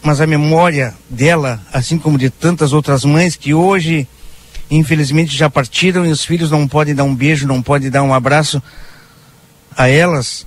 mas 0.03 0.21
a 0.21 0.27
memória 0.27 0.95
dela, 1.11 1.61
assim 1.73 1.99
como 1.99 2.17
de 2.17 2.31
tantas 2.31 2.73
outras 2.73 3.05
mães 3.05 3.35
que 3.35 3.53
hoje, 3.53 4.07
infelizmente, 4.71 5.37
já 5.37 5.51
partiram 5.51 6.07
e 6.07 6.11
os 6.11 6.25
filhos 6.25 6.51
não 6.51 6.69
podem 6.69 6.95
dar 6.95 7.05
um 7.05 7.15
beijo, 7.15 7.47
não 7.47 7.61
podem 7.61 7.91
dar 7.91 8.03
um 8.03 8.15
abraço 8.15 8.63
a 9.77 9.89
elas, 9.89 10.47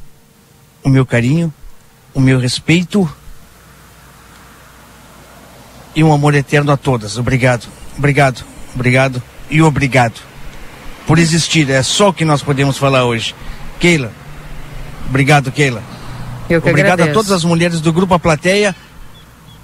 o 0.84 0.90
meu 0.90 1.06
carinho, 1.06 1.54
o 2.14 2.20
meu 2.20 2.40
respeito 2.40 3.10
e 5.96 6.04
um 6.04 6.14
amor 6.14 6.34
eterno 6.36 6.72
a 6.72 6.78
todas. 6.78 7.18
Obrigado, 7.18 7.68
obrigado, 7.98 8.46
obrigado 8.74 9.22
e 9.50 9.62
obrigado 9.62 10.22
por 11.06 11.20
existir. 11.20 11.70
É 11.70 11.84
só 11.84 12.10
o 12.10 12.14
que 12.14 12.24
nós 12.24 12.42
podemos 12.42 12.78
falar 12.78 13.04
hoje. 13.04 13.36
Keila, 13.80 14.12
obrigado, 15.10 15.52
Keila. 15.52 15.99
Eu 16.50 16.62
que 16.62 16.70
obrigado 16.70 16.94
agradeço. 16.94 17.12
a 17.12 17.22
todas 17.22 17.32
as 17.32 17.44
mulheres 17.44 17.80
do 17.80 17.94
grupo 17.94 18.14
A 18.14 18.20
Plateia 18.20 18.76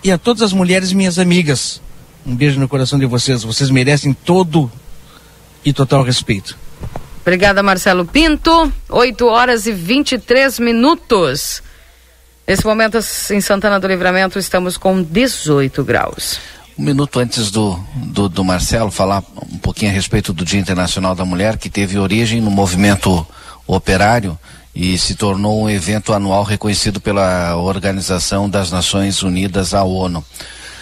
e 0.04 0.12
a 0.12 0.18
todas 0.18 0.44
as 0.44 0.54
mulheres 0.54 0.94
minhas 0.94 1.18
amigas. 1.18 1.82
Um 2.26 2.36
beijo 2.36 2.60
no 2.60 2.68
coração 2.68 3.00
de 3.00 3.06
vocês. 3.06 3.44
Vocês 3.44 3.72
merecem 3.72 4.14
todo 4.14 4.72
e 5.64 5.74
total 5.74 6.04
respeito. 6.04 6.56
Obrigada, 7.22 7.64
Marcelo 7.64 8.06
Pinto. 8.06 8.72
8 8.88 9.26
horas 9.26 9.66
e 9.66 9.72
23 9.72 10.60
minutos. 10.60 11.64
Nesse 12.48 12.64
momento, 12.64 13.00
em 13.32 13.42
Santana 13.42 13.80
do 13.80 13.88
Livramento, 13.88 14.38
estamos 14.38 14.78
com 14.78 15.02
18 15.02 15.84
graus. 15.84 16.40
um 16.78 16.84
minuto 16.84 17.20
antes 17.20 17.50
do, 17.50 17.80
do, 17.96 18.30
do, 18.30 18.44
Marcelo 18.44 18.92
falar 18.92 19.24
um 19.52 19.58
pouquinho 19.58 19.90
a 19.90 19.94
respeito 19.94 20.32
do 20.32 20.46
Dia 20.46 20.60
Internacional 20.60 21.16
da 21.16 21.26
Mulher, 21.26 21.58
que 21.58 21.70
teve 21.70 21.98
origem 21.98 22.40
no 22.42 22.52
movimento 22.52 23.26
operário 23.66 24.38
e 24.76 24.98
se 24.98 25.16
tornou 25.16 25.64
um 25.64 25.70
evento 25.70 26.14
anual 26.14 26.44
reconhecido 26.44 27.00
pela 27.00 27.56
Organização 27.56 28.50
das 28.50 28.70
Nações 28.72 29.24
Unidas, 29.24 29.74
a 29.74 29.84
ONU. 29.84 30.24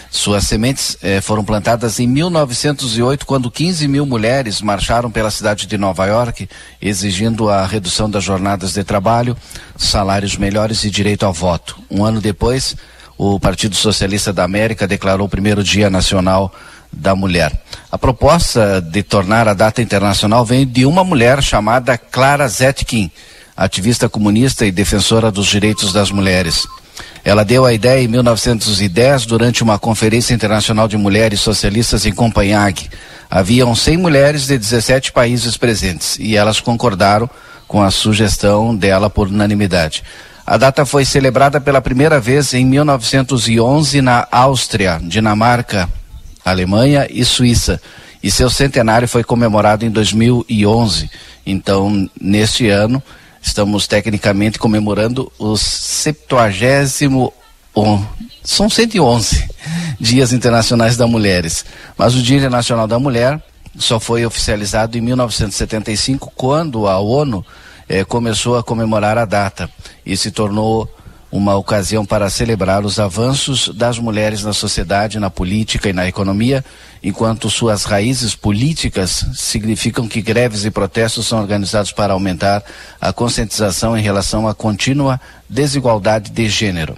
Suas 0.10 0.46
sementes 0.46 0.96
eh, 1.02 1.22
foram 1.22 1.44
plantadas 1.44 2.00
em 2.00 2.08
1908, 2.08 3.26
quando 3.26 3.50
15 3.50 3.88
mil 3.88 4.06
mulheres 4.06 4.62
marcharam 4.62 5.10
pela 5.10 5.32
cidade 5.32 5.66
de 5.66 5.78
Nova 5.78 6.06
York, 6.06 6.48
exigindo 6.82 7.50
a 7.50 7.66
redução 7.66 8.10
das 8.10 8.24
jornadas 8.24 8.74
de 8.74 8.84
trabalho, 8.84 9.36
salários 9.76 10.38
melhores 10.38 10.84
e 10.84 10.92
direito 10.92 11.26
ao 11.26 11.34
voto. 11.34 11.80
Um 11.90 12.06
ano 12.06 12.22
depois, 12.22 12.76
o 13.18 13.40
Partido 13.40 13.76
Socialista 13.76 14.32
da 14.32 14.44
América 14.44 14.88
declarou 14.88 15.26
o 15.26 15.30
primeiro 15.30 15.64
Dia 15.64 15.90
Nacional 15.90 16.54
da 16.92 17.16
Mulher. 17.16 17.52
A 17.92 17.98
proposta 17.98 18.80
de 18.80 19.02
tornar 19.02 19.48
a 19.48 19.56
data 19.56 19.82
internacional 19.82 20.46
vem 20.46 20.66
de 20.66 20.86
uma 20.86 21.04
mulher 21.04 21.42
chamada 21.42 21.98
Clara 21.98 22.48
Zetkin, 22.48 23.12
ativista 23.56 24.10
comunista 24.10 24.66
e 24.66 24.72
defensora 24.72 25.32
dos 25.32 25.48
direitos 25.48 25.94
das 25.94 26.12
mulheres. 26.12 26.68
Ela 27.24 27.46
deu 27.46 27.66
a 27.66 27.74
ideia 27.74 28.04
em 28.04 28.08
1910 28.08 29.26
durante 29.26 29.64
uma 29.64 29.80
conferência 29.80 30.34
internacional 30.34 30.88
de 30.88 30.98
mulheres 30.98 31.40
socialistas 31.40 32.06
em 32.06 32.12
Copenhague. 32.12 32.90
Haviam 33.30 33.74
100 33.74 33.98
mulheres 33.98 34.48
de 34.48 34.58
17 34.58 35.12
países 35.12 35.56
presentes 35.56 36.18
e 36.20 36.36
elas 36.36 36.60
concordaram 36.60 37.30
com 37.68 37.82
a 37.82 37.90
sugestão 37.90 38.76
dela 38.76 39.10
por 39.10 39.28
unanimidade. 39.28 40.04
A 40.46 40.58
data 40.58 40.86
foi 40.86 41.06
celebrada 41.06 41.62
pela 41.62 41.82
primeira 41.82 42.20
vez 42.20 42.54
em 42.54 42.66
1911 42.66 44.02
na 44.02 44.28
Áustria, 44.30 45.00
Dinamarca, 45.02 45.90
Alemanha 46.44 47.08
e 47.10 47.24
Suíça. 47.24 47.82
E 48.22 48.30
seu 48.30 48.50
centenário 48.50 49.08
foi 49.08 49.24
comemorado 49.24 49.86
em 49.86 49.90
2011. 49.90 51.10
Então, 51.46 52.10
neste 52.20 52.68
ano, 52.68 53.02
Estamos 53.44 53.86
tecnicamente 53.86 54.58
comemorando 54.58 55.32
os 55.38 55.62
70 55.62 56.50
são 58.44 58.70
111 58.70 59.48
Dias 60.00 60.32
Internacionais 60.32 60.96
da 60.96 61.06
Mulheres. 61.06 61.66
Mas 61.98 62.16
o 62.16 62.22
Dia 62.22 62.38
Internacional 62.38 62.88
da 62.88 62.98
Mulher 62.98 63.44
só 63.78 64.00
foi 64.00 64.26
oficializado 64.26 64.98
em 64.98 65.02
1975, 65.02 66.32
quando 66.36 66.88
a 66.88 67.00
ONU 67.00 67.46
eh, 67.90 68.04
começou 68.06 68.58
a 68.58 68.64
comemorar 68.64 69.18
a 69.18 69.26
data 69.26 69.70
e 70.06 70.16
se 70.16 70.32
tornou 70.32 70.90
uma 71.34 71.56
ocasião 71.56 72.06
para 72.06 72.30
celebrar 72.30 72.86
os 72.86 73.00
avanços 73.00 73.68
das 73.70 73.98
mulheres 73.98 74.44
na 74.44 74.54
sociedade, 74.54 75.20
na 75.20 75.32
política 75.32 75.90
e 75.90 75.94
na 75.94 76.08
economia, 76.08 76.64
enquanto 77.02 77.50
suas 77.50 77.86
raízes 77.86 78.36
políticas 78.36 79.26
significam 79.34 80.08
que 80.08 80.22
greves 80.22 80.64
e 80.64 80.70
protestos 80.70 81.26
são 81.26 81.40
organizados 81.40 81.92
para 81.92 82.14
aumentar 82.14 82.64
a 83.02 83.12
conscientização 83.12 83.98
em 83.98 84.02
relação 84.04 84.48
à 84.48 84.54
contínua 84.54 85.20
desigualdade 85.50 86.30
de 86.30 86.48
gênero. 86.48 86.96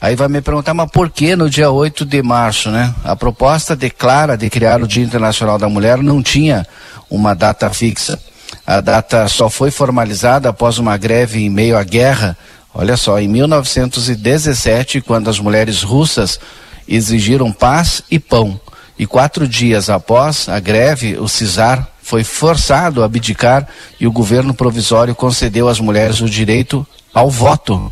Aí 0.00 0.14
vai 0.14 0.28
me 0.28 0.40
perguntar, 0.40 0.74
mas 0.74 0.88
por 0.88 1.10
que 1.10 1.34
no 1.34 1.50
dia 1.50 1.68
8 1.68 2.04
de 2.04 2.22
março, 2.22 2.70
né? 2.70 2.94
A 3.02 3.16
proposta 3.16 3.74
declara 3.74 4.36
de 4.36 4.48
criar 4.48 4.80
o 4.80 4.86
Dia 4.86 5.02
Internacional 5.02 5.58
da 5.58 5.68
Mulher 5.68 5.98
não 5.98 6.22
tinha 6.22 6.64
uma 7.10 7.34
data 7.34 7.68
fixa. 7.70 8.16
A 8.64 8.80
data 8.80 9.26
só 9.26 9.50
foi 9.50 9.72
formalizada 9.72 10.48
após 10.48 10.78
uma 10.78 10.96
greve 10.96 11.44
em 11.44 11.50
meio 11.50 11.76
à 11.76 11.82
guerra 11.82 12.36
Olha 12.74 12.96
só, 12.96 13.20
em 13.20 13.28
1917, 13.28 15.00
quando 15.00 15.28
as 15.28 15.38
mulheres 15.38 15.82
russas 15.82 16.40
exigiram 16.88 17.52
paz 17.52 18.02
e 18.10 18.18
pão, 18.18 18.60
e 18.98 19.06
quatro 19.06 19.48
dias 19.48 19.90
após 19.90 20.48
a 20.48 20.60
greve, 20.60 21.16
o 21.18 21.28
Cisar 21.28 21.88
foi 22.02 22.24
forçado 22.24 23.02
a 23.02 23.06
abdicar 23.06 23.66
e 23.98 24.06
o 24.06 24.12
governo 24.12 24.54
provisório 24.54 25.14
concedeu 25.14 25.68
às 25.68 25.80
mulheres 25.80 26.20
o 26.20 26.28
direito 26.28 26.86
ao 27.12 27.30
voto. 27.30 27.90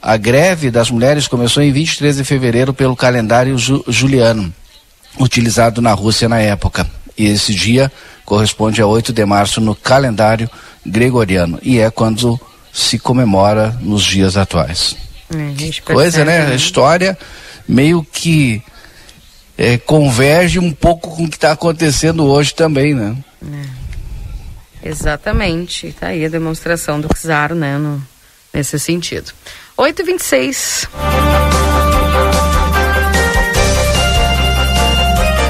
A 0.00 0.16
greve 0.16 0.70
das 0.70 0.90
mulheres 0.90 1.26
começou 1.26 1.62
em 1.62 1.72
23 1.72 2.16
de 2.16 2.24
fevereiro 2.24 2.72
pelo 2.72 2.94
calendário 2.94 3.58
ju 3.58 3.84
juliano, 3.88 4.52
utilizado 5.18 5.80
na 5.80 5.92
Rússia 5.92 6.28
na 6.28 6.38
época. 6.38 6.88
E 7.16 7.26
esse 7.26 7.52
dia 7.52 7.90
corresponde 8.24 8.80
a 8.80 8.86
8 8.86 9.12
de 9.12 9.24
março 9.24 9.60
no 9.60 9.74
calendário 9.74 10.48
gregoriano. 10.86 11.58
E 11.62 11.80
é 11.80 11.90
quando 11.90 12.38
se 12.78 12.98
comemora 12.98 13.76
nos 13.80 14.04
dias 14.04 14.36
atuais. 14.36 14.96
É, 15.34 15.92
Coisa, 15.92 16.24
né? 16.24 16.46
A 16.46 16.54
história 16.54 17.18
meio 17.66 18.02
que 18.04 18.62
é, 19.56 19.76
converge 19.76 20.58
um 20.58 20.72
pouco 20.72 21.16
com 21.16 21.24
o 21.24 21.28
que 21.28 21.36
está 21.36 21.52
acontecendo 21.52 22.24
hoje 22.24 22.54
também, 22.54 22.94
né? 22.94 23.16
É. 23.44 24.88
Exatamente. 24.88 25.92
Tá 25.98 26.08
aí 26.08 26.24
a 26.24 26.28
demonstração 26.28 27.00
do 27.00 27.08
czar, 27.08 27.54
né? 27.54 27.76
No, 27.76 28.00
nesse 28.54 28.78
sentido. 28.78 29.32
8h26. 29.76 30.88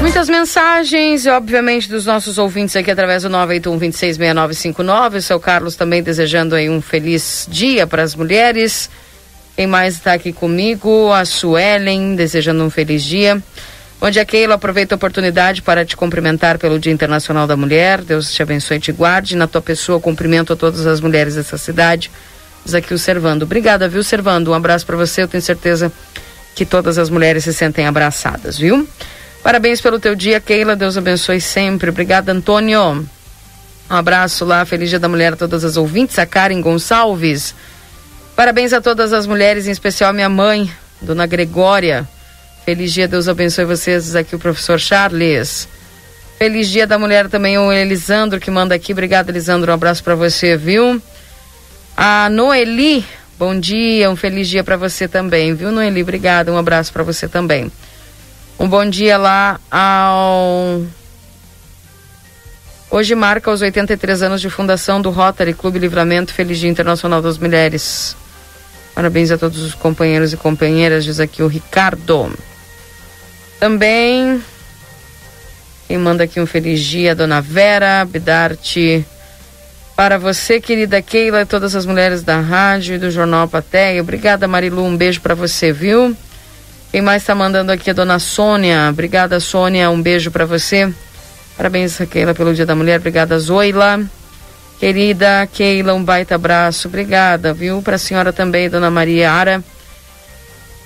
Muitas 0.09 0.27
mensagens, 0.27 1.27
obviamente, 1.27 1.87
dos 1.87 2.07
nossos 2.07 2.39
ouvintes 2.39 2.75
aqui 2.75 2.89
através 2.89 3.21
do 3.21 3.29
981-266959. 3.29 5.17
O 5.17 5.21
seu 5.21 5.39
Carlos 5.39 5.75
também 5.75 6.01
desejando 6.01 6.55
aí 6.55 6.67
um 6.67 6.81
feliz 6.81 7.47
dia 7.47 7.85
para 7.85 8.01
as 8.01 8.15
mulheres. 8.15 8.89
Quem 9.55 9.67
mais 9.67 9.93
está 9.93 10.13
aqui 10.13 10.33
comigo? 10.33 11.11
A 11.13 11.25
Suelen, 11.25 12.15
desejando 12.15 12.63
um 12.63 12.71
feliz 12.71 13.03
dia. 13.03 13.39
Bom 14.01 14.09
dia, 14.09 14.25
Keila. 14.25 14.55
Aproveito 14.55 14.93
a 14.93 14.95
oportunidade 14.95 15.61
para 15.61 15.85
te 15.85 15.95
cumprimentar 15.95 16.57
pelo 16.57 16.79
Dia 16.79 16.91
Internacional 16.91 17.45
da 17.45 17.55
Mulher. 17.55 18.01
Deus 18.01 18.33
te 18.33 18.41
abençoe 18.41 18.77
e 18.77 18.79
te 18.79 18.91
guarde. 18.91 19.35
Na 19.35 19.45
tua 19.45 19.61
pessoa, 19.61 19.99
cumprimento 19.99 20.53
a 20.53 20.55
todas 20.55 20.87
as 20.87 20.99
mulheres 20.99 21.35
dessa 21.35 21.55
cidade. 21.55 22.09
Diz 22.65 22.73
aqui 22.73 22.95
o 22.95 22.97
Servando. 22.97 23.45
Obrigada, 23.45 23.87
viu, 23.87 24.03
Servando? 24.03 24.49
Um 24.49 24.55
abraço 24.55 24.87
para 24.87 24.97
você. 24.97 25.21
Eu 25.21 25.27
tenho 25.27 25.43
certeza 25.43 25.93
que 26.55 26.65
todas 26.65 26.97
as 26.97 27.11
mulheres 27.11 27.43
se 27.43 27.53
sentem 27.53 27.85
abraçadas, 27.85 28.57
viu? 28.57 28.89
Parabéns 29.43 29.81
pelo 29.81 29.99
teu 29.99 30.15
dia, 30.15 30.39
Keila. 30.39 30.75
Deus 30.75 30.97
abençoe 30.97 31.39
sempre. 31.39 31.89
Obrigada, 31.89 32.31
Antônio. 32.31 33.07
Um 33.89 33.95
abraço 33.95 34.45
lá. 34.45 34.65
Feliz 34.65 34.89
Dia 34.89 34.99
da 34.99 35.09
Mulher 35.09 35.33
a 35.33 35.35
todas 35.35 35.63
as 35.63 35.77
ouvintes. 35.77 36.19
A 36.19 36.25
Karen 36.25 36.61
Gonçalves. 36.61 37.55
Parabéns 38.35 38.71
a 38.71 38.79
todas 38.79 39.11
as 39.11 39.27
mulheres, 39.27 39.67
em 39.67 39.71
especial 39.71 40.11
a 40.11 40.13
minha 40.13 40.29
mãe, 40.29 40.71
Dona 41.01 41.25
Gregória. 41.25 42.07
Feliz 42.63 42.93
dia, 42.93 43.07
Deus 43.07 43.27
abençoe 43.27 43.65
vocês. 43.65 44.15
Aqui 44.15 44.35
o 44.35 44.39
professor 44.39 44.79
Charles. 44.79 45.67
Feliz 46.37 46.69
dia 46.69 46.87
da 46.87 46.97
mulher 46.97 47.27
também, 47.27 47.57
o 47.57 47.69
Elisandro 47.69 48.39
que 48.39 48.49
manda 48.49 48.73
aqui. 48.73 48.93
Obrigada, 48.93 49.29
Elisandro. 49.29 49.71
Um 49.71 49.73
abraço 49.73 50.01
para 50.01 50.15
você, 50.15 50.55
viu? 50.55 51.01
A 51.97 52.29
Noeli, 52.29 53.05
bom 53.37 53.59
dia, 53.59 54.09
um 54.09 54.15
feliz 54.15 54.47
dia 54.47 54.63
para 54.63 54.77
você 54.77 55.05
também, 55.05 55.53
viu, 55.53 55.69
Noeli? 55.69 56.01
Obrigada, 56.01 56.49
um 56.49 56.57
abraço 56.57 56.93
para 56.93 57.03
você 57.03 57.27
também. 57.27 57.69
Um 58.59 58.67
bom 58.67 58.85
dia 58.89 59.17
lá 59.17 59.57
ao. 59.71 60.83
Hoje 62.91 63.15
marca 63.15 63.49
os 63.49 63.61
83 63.61 64.21
anos 64.21 64.41
de 64.41 64.49
fundação 64.49 65.01
do 65.01 65.09
Rotary 65.09 65.53
Clube 65.53 65.79
Livramento. 65.79 66.33
Feliz 66.33 66.59
Dia 66.59 66.69
Internacional 66.69 67.21
das 67.21 67.37
Mulheres. 67.37 68.17
Parabéns 68.93 69.31
a 69.31 69.37
todos 69.37 69.61
os 69.61 69.73
companheiros 69.73 70.33
e 70.33 70.37
companheiras, 70.37 71.05
diz 71.05 71.21
aqui 71.21 71.41
o 71.41 71.47
Ricardo. 71.47 72.37
Também. 73.61 74.43
Quem 75.87 75.97
manda 75.97 76.25
aqui 76.25 76.41
um 76.41 76.45
feliz 76.45 76.81
dia, 76.81 77.15
Dona 77.15 77.39
Vera 77.39 78.03
Bidarte. 78.03 79.05
Para 79.95 80.17
você, 80.17 80.59
querida 80.59 81.01
Keila, 81.01 81.41
e 81.41 81.45
todas 81.45 81.77
as 81.77 81.85
mulheres 81.85 82.23
da 82.23 82.41
rádio 82.41 82.95
e 82.95 82.97
do 82.97 83.09
Jornal 83.09 83.47
Patéia. 83.47 84.01
Obrigada, 84.01 84.49
Marilu. 84.49 84.83
Um 84.83 84.97
beijo 84.97 85.21
para 85.21 85.33
você, 85.33 85.71
viu? 85.71 86.13
Quem 86.91 87.01
mais 87.01 87.21
está 87.21 87.35
mandando 87.35 87.71
aqui 87.71 87.89
é 87.89 87.91
a 87.91 87.95
dona 87.95 88.17
Sônia. 88.17 88.87
Obrigada, 88.89 89.39
Sônia. 89.39 89.91
Um 89.91 90.01
beijo 90.01 90.31
para 90.31 90.45
você. 90.45 90.91
Parabéns, 91.55 91.97
Keila, 92.09 92.33
pelo 92.33 92.53
Dia 92.53 92.65
da 92.65 92.75
Mulher. 92.75 92.99
Obrigada, 92.99 93.37
Zoila. 93.37 93.99
Querida 94.79 95.47
Keila, 95.53 95.93
um 95.93 96.03
baita 96.03 96.35
abraço. 96.35 96.87
Obrigada, 96.87 97.53
viu? 97.53 97.81
Para 97.81 97.95
a 97.95 97.99
senhora 97.99 98.33
também, 98.33 98.69
dona 98.69 98.89
Maria 98.89 99.31
Ara. 99.31 99.63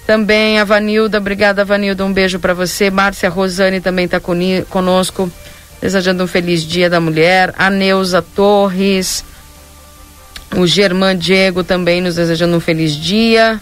Também 0.05 0.59
a 0.59 0.65
Vanilda. 0.65 1.19
Obrigada, 1.19 1.63
Vanilda. 1.63 2.03
Um 2.03 2.11
beijo 2.11 2.37
para 2.37 2.53
você. 2.53 2.89
Márcia 2.89 3.29
Rosane 3.29 3.79
também 3.79 4.05
está 4.05 4.19
conosco. 4.19 5.31
Desejando 5.79 6.23
um 6.23 6.27
feliz 6.27 6.63
Dia 6.63 6.89
da 6.89 6.99
Mulher. 6.99 7.53
A 7.57 7.69
Neuza 7.69 8.21
Torres. 8.21 9.23
O 10.57 10.67
Germán 10.67 11.15
Diego 11.15 11.63
também 11.63 12.01
nos 12.01 12.15
desejando 12.15 12.57
um 12.57 12.59
feliz 12.59 12.91
dia. 12.91 13.61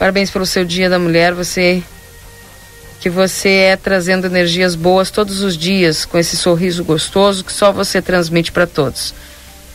Parabéns 0.00 0.30
pelo 0.30 0.46
seu 0.46 0.64
Dia 0.64 0.88
da 0.88 0.98
Mulher, 0.98 1.34
você 1.34 1.82
que 3.00 3.10
você 3.10 3.50
é 3.50 3.76
trazendo 3.76 4.26
energias 4.26 4.74
boas 4.74 5.10
todos 5.10 5.42
os 5.42 5.58
dias, 5.58 6.06
com 6.06 6.16
esse 6.16 6.38
sorriso 6.38 6.82
gostoso 6.82 7.44
que 7.44 7.52
só 7.52 7.70
você 7.70 8.00
transmite 8.00 8.50
para 8.50 8.66
todos. 8.66 9.12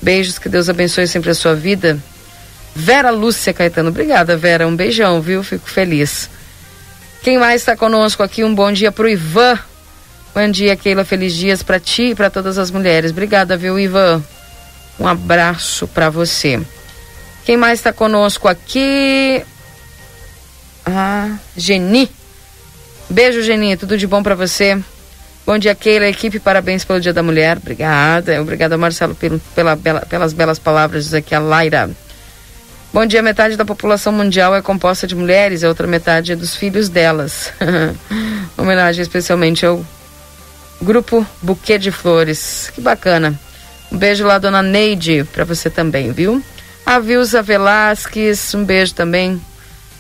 Beijos, 0.02 0.40
que 0.40 0.50
Deus 0.50 0.68
abençoe 0.68 1.08
sempre 1.08 1.30
a 1.30 1.36
sua 1.36 1.54
vida. 1.54 2.00
Vera 2.76 3.12
Lúcia 3.12 3.54
Caetano, 3.54 3.90
obrigada 3.90 4.36
Vera, 4.36 4.68
um 4.68 4.76
beijão, 4.76 5.22
viu? 5.22 5.44
Fico 5.44 5.70
feliz. 5.70 6.28
Quem 7.22 7.38
mais 7.38 7.62
está 7.62 7.78
conosco 7.78 8.24
aqui? 8.24 8.44
Um 8.44 8.56
bom 8.56 8.72
dia 8.72 8.92
pro 8.92 9.08
Ivan. 9.08 9.60
Bom 10.34 10.50
dia, 10.50 10.76
Keila. 10.76 11.06
Feliz 11.06 11.34
dias 11.36 11.62
para 11.62 11.80
ti 11.80 12.10
e 12.10 12.16
para 12.16 12.32
todas 12.32 12.58
as 12.58 12.72
mulheres. 12.72 13.12
Obrigada, 13.12 13.56
viu, 13.56 13.78
Ivan? 13.78 14.24
Um 15.00 15.08
abraço 15.08 15.88
para 15.88 16.10
você. 16.10 16.60
Quem 17.46 17.58
mais 17.58 17.78
está 17.78 17.94
conosco 17.94 18.48
aqui? 18.48 19.46
Ah, 20.86 21.38
Geni. 21.58 22.10
Beijo, 23.10 23.42
Geni. 23.42 23.76
Tudo 23.76 23.98
de 23.98 24.06
bom 24.06 24.22
para 24.22 24.36
você. 24.36 24.78
Bom 25.46 25.58
dia, 25.58 25.76
Keila. 25.76 26.08
Equipe, 26.08 26.40
parabéns 26.40 26.84
pelo 26.84 27.00
Dia 27.00 27.14
da 27.14 27.24
Mulher. 27.24 27.58
Obrigada. 27.58 28.42
Obrigada, 28.42 28.78
Marcelo, 28.78 29.16
pelo, 29.16 29.40
pela, 29.54 29.76
bela, 29.76 30.02
pelas 30.02 30.34
belas 30.34 30.60
palavras. 30.60 31.14
Aqui 31.14 31.34
a 31.36 31.40
Laira. 31.40 31.90
Bom 32.96 33.06
dia, 33.06 33.22
metade 33.22 33.58
da 33.58 33.66
população 33.66 34.14
mundial 34.14 34.56
é 34.56 34.62
composta 34.62 35.06
de 35.06 35.14
mulheres, 35.14 35.66
a 35.66 35.68
outra 35.68 35.86
metade 35.86 36.32
é 36.32 36.36
dos 36.36 36.56
filhos 36.56 36.88
delas. 36.88 37.52
Homenagem 38.58 39.02
especialmente 39.02 39.66
ao 39.66 39.86
grupo 40.82 41.28
Buquê 41.42 41.78
de 41.78 41.92
Flores. 41.92 42.72
Que 42.74 42.80
bacana. 42.80 43.38
Um 43.92 43.98
beijo 43.98 44.26
lá, 44.26 44.38
dona 44.38 44.62
Neide, 44.62 45.26
para 45.26 45.44
você 45.44 45.70
também, 45.70 46.14
viu? 46.14 46.42
A 46.86 46.98
Vilsa 47.00 47.42
Velasquez, 47.42 48.54
um 48.56 48.64
beijo 48.64 48.94
também. 48.94 49.42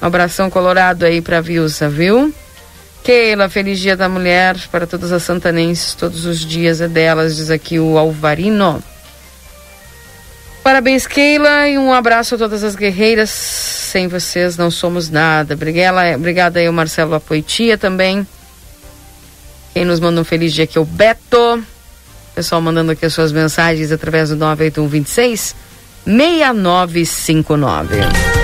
Um 0.02 0.06
abração 0.06 0.50
colorado 0.50 1.06
aí 1.06 1.22
pra 1.22 1.41
Vilsa, 1.41 1.89
viu? 1.89 2.34
Keila, 3.04 3.50
feliz 3.50 3.80
dia 3.80 3.96
da 3.96 4.10
mulher 4.10 4.58
para 4.72 4.88
todas 4.88 5.12
as 5.12 5.22
santanenses, 5.22 5.93
todos 5.93 6.26
os 6.26 6.39
dias 6.39 6.82
é 6.82 6.88
delas, 6.88 7.36
diz 7.36 7.52
aqui 7.52 7.80
o 7.80 7.98
Alvarino. 7.98 8.84
Parabéns, 10.64 11.06
Keila, 11.06 11.70
e 11.70 11.78
um 11.78 11.93
abraço 11.93 12.34
a 12.34 12.38
todas 12.39 12.64
as 12.64 12.76
guerreiras. 12.76 13.30
Sem 13.30 14.08
vocês 14.08 14.58
não 14.58 14.72
somos 14.72 15.12
nada. 15.12 15.54
Obrigada, 15.54 16.16
obrigada 16.16 16.60
aí 16.60 16.68
o 16.68 16.74
Marcelo 16.74 17.14
Apoitia 17.14 17.78
também. 17.78 18.26
Quem 19.76 19.86
nos 19.86 20.00
manda 20.00 20.20
um 20.20 20.24
feliz 20.24 20.52
dia 20.54 20.64
aqui 20.64 20.80
é 20.80 20.82
o 20.82 20.86
Beto. 20.86 21.64
Pessoal 22.34 22.60
mandando 22.62 22.93
aqui 22.93 23.06
as 23.06 23.14
suas 23.14 23.32
mensagens 23.32 23.91
através 23.91 24.30
do 24.30 24.36
98126 24.36 25.56
6959. 26.08 28.35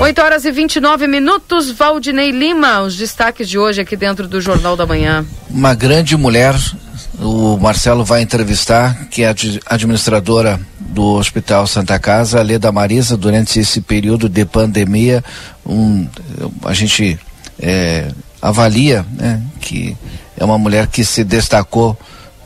8 0.00 0.20
horas 0.20 0.44
e 0.44 0.50
29 0.50 1.06
minutos, 1.06 1.70
Valdinei 1.70 2.30
Lima, 2.30 2.80
os 2.80 2.96
destaques 2.96 3.48
de 3.48 3.58
hoje 3.58 3.80
aqui 3.80 3.96
dentro 3.96 4.26
do 4.26 4.40
Jornal 4.40 4.76
da 4.76 4.84
Manhã. 4.84 5.24
Uma 5.48 5.74
grande 5.74 6.16
mulher, 6.16 6.54
o 7.18 7.56
Marcelo 7.56 8.04
vai 8.04 8.20
entrevistar, 8.20 9.06
que 9.06 9.22
é 9.22 9.28
a 9.28 9.34
administradora 9.66 10.60
do 10.78 11.14
Hospital 11.14 11.66
Santa 11.66 11.98
Casa, 11.98 12.42
Leda 12.42 12.70
Marisa, 12.72 13.16
durante 13.16 13.58
esse 13.60 13.80
período 13.80 14.28
de 14.28 14.44
pandemia, 14.44 15.24
um, 15.64 16.06
a 16.64 16.74
gente 16.74 17.18
é, 17.58 18.08
avalia 18.42 19.06
né, 19.12 19.40
que 19.60 19.96
é 20.36 20.44
uma 20.44 20.58
mulher 20.58 20.88
que 20.88 21.04
se 21.04 21.24
destacou 21.24 21.96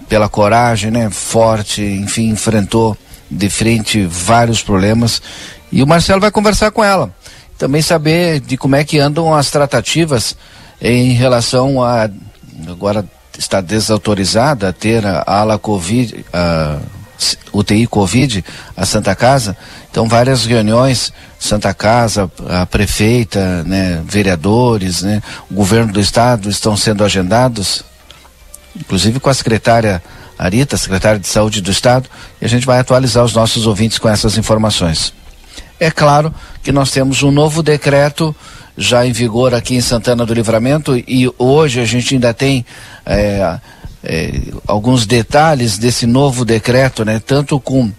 pela 0.08 0.28
coragem, 0.28 0.90
né, 0.90 1.10
forte, 1.10 1.82
enfim, 1.82 2.28
enfrentou 2.28 2.96
de 3.30 3.50
frente 3.50 4.06
vários 4.06 4.62
problemas 4.62 5.20
e 5.70 5.82
o 5.82 5.86
Marcelo 5.86 6.20
vai 6.20 6.30
conversar 6.30 6.70
com 6.70 6.82
ela 6.82 7.12
também 7.58 7.82
saber 7.82 8.40
de 8.40 8.56
como 8.56 8.76
é 8.76 8.84
que 8.84 9.00
andam 9.00 9.34
as 9.34 9.50
tratativas 9.50 10.36
em 10.80 11.12
relação 11.12 11.82
a 11.82 12.08
agora 12.68 13.04
está 13.36 13.60
desautorizada 13.60 14.68
a 14.68 14.72
ter 14.72 15.04
a 15.04 15.24
ala 15.26 15.58
Covid, 15.58 16.24
a 16.32 16.78
UTI 17.52 17.86
Covid, 17.86 18.44
a 18.76 18.86
Santa 18.86 19.14
Casa. 19.14 19.56
Então 19.90 20.08
várias 20.08 20.44
reuniões, 20.44 21.12
Santa 21.38 21.74
Casa, 21.74 22.30
a 22.48 22.66
prefeita, 22.66 23.64
né, 23.64 24.02
vereadores, 24.04 25.02
né, 25.02 25.22
o 25.50 25.54
governo 25.54 25.92
do 25.92 26.00
estado 26.00 26.48
estão 26.48 26.76
sendo 26.76 27.04
agendados, 27.04 27.84
inclusive 28.76 29.20
com 29.20 29.30
a 29.30 29.34
secretária 29.34 30.02
Arita, 30.38 30.76
secretária 30.76 31.18
de 31.18 31.26
Saúde 31.26 31.60
do 31.60 31.70
Estado, 31.70 32.08
e 32.40 32.44
a 32.44 32.48
gente 32.48 32.64
vai 32.64 32.78
atualizar 32.78 33.24
os 33.24 33.34
nossos 33.34 33.66
ouvintes 33.66 33.98
com 33.98 34.08
essas 34.08 34.38
informações. 34.38 35.12
É 35.80 35.90
claro 35.90 36.34
que 36.62 36.72
nós 36.72 36.90
temos 36.90 37.22
um 37.22 37.30
novo 37.30 37.62
decreto 37.62 38.34
já 38.76 39.06
em 39.06 39.12
vigor 39.12 39.54
aqui 39.54 39.74
em 39.74 39.80
Santana 39.80 40.24
do 40.24 40.34
Livramento 40.34 40.96
e 40.96 41.30
hoje 41.38 41.80
a 41.80 41.84
gente 41.84 42.14
ainda 42.14 42.32
tem 42.32 42.64
é, 43.04 43.58
é, 44.02 44.40
alguns 44.66 45.06
detalhes 45.06 45.78
desse 45.78 46.06
novo 46.06 46.44
decreto, 46.44 47.04
né? 47.04 47.20
Tanto 47.24 47.58
com 47.60 47.92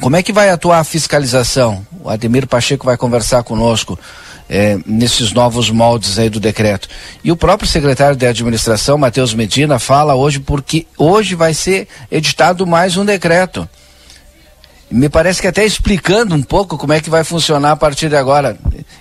como 0.00 0.16
é 0.16 0.22
que 0.22 0.32
vai 0.32 0.50
atuar 0.50 0.78
a 0.78 0.84
fiscalização? 0.84 1.84
O 2.02 2.08
Ademir 2.08 2.46
Pacheco 2.46 2.86
vai 2.86 2.96
conversar 2.96 3.42
conosco 3.42 3.98
é, 4.48 4.78
nesses 4.86 5.32
novos 5.32 5.68
moldes 5.70 6.18
aí 6.18 6.30
do 6.30 6.40
decreto. 6.40 6.88
E 7.22 7.30
o 7.30 7.36
próprio 7.36 7.68
secretário 7.68 8.16
de 8.16 8.26
administração, 8.26 8.96
Matheus 8.96 9.34
Medina, 9.34 9.78
fala 9.78 10.14
hoje 10.14 10.40
porque 10.40 10.86
hoje 10.96 11.34
vai 11.34 11.54
ser 11.54 11.86
editado 12.10 12.66
mais 12.66 12.96
um 12.96 13.04
decreto 13.04 13.68
me 14.90 15.08
parece 15.08 15.40
que 15.40 15.46
até 15.46 15.64
explicando 15.64 16.34
um 16.34 16.42
pouco 16.42 16.76
como 16.76 16.92
é 16.92 17.00
que 17.00 17.08
vai 17.08 17.22
funcionar 17.22 17.72
a 17.72 17.76
partir 17.76 18.08
de 18.08 18.16
agora, 18.16 18.58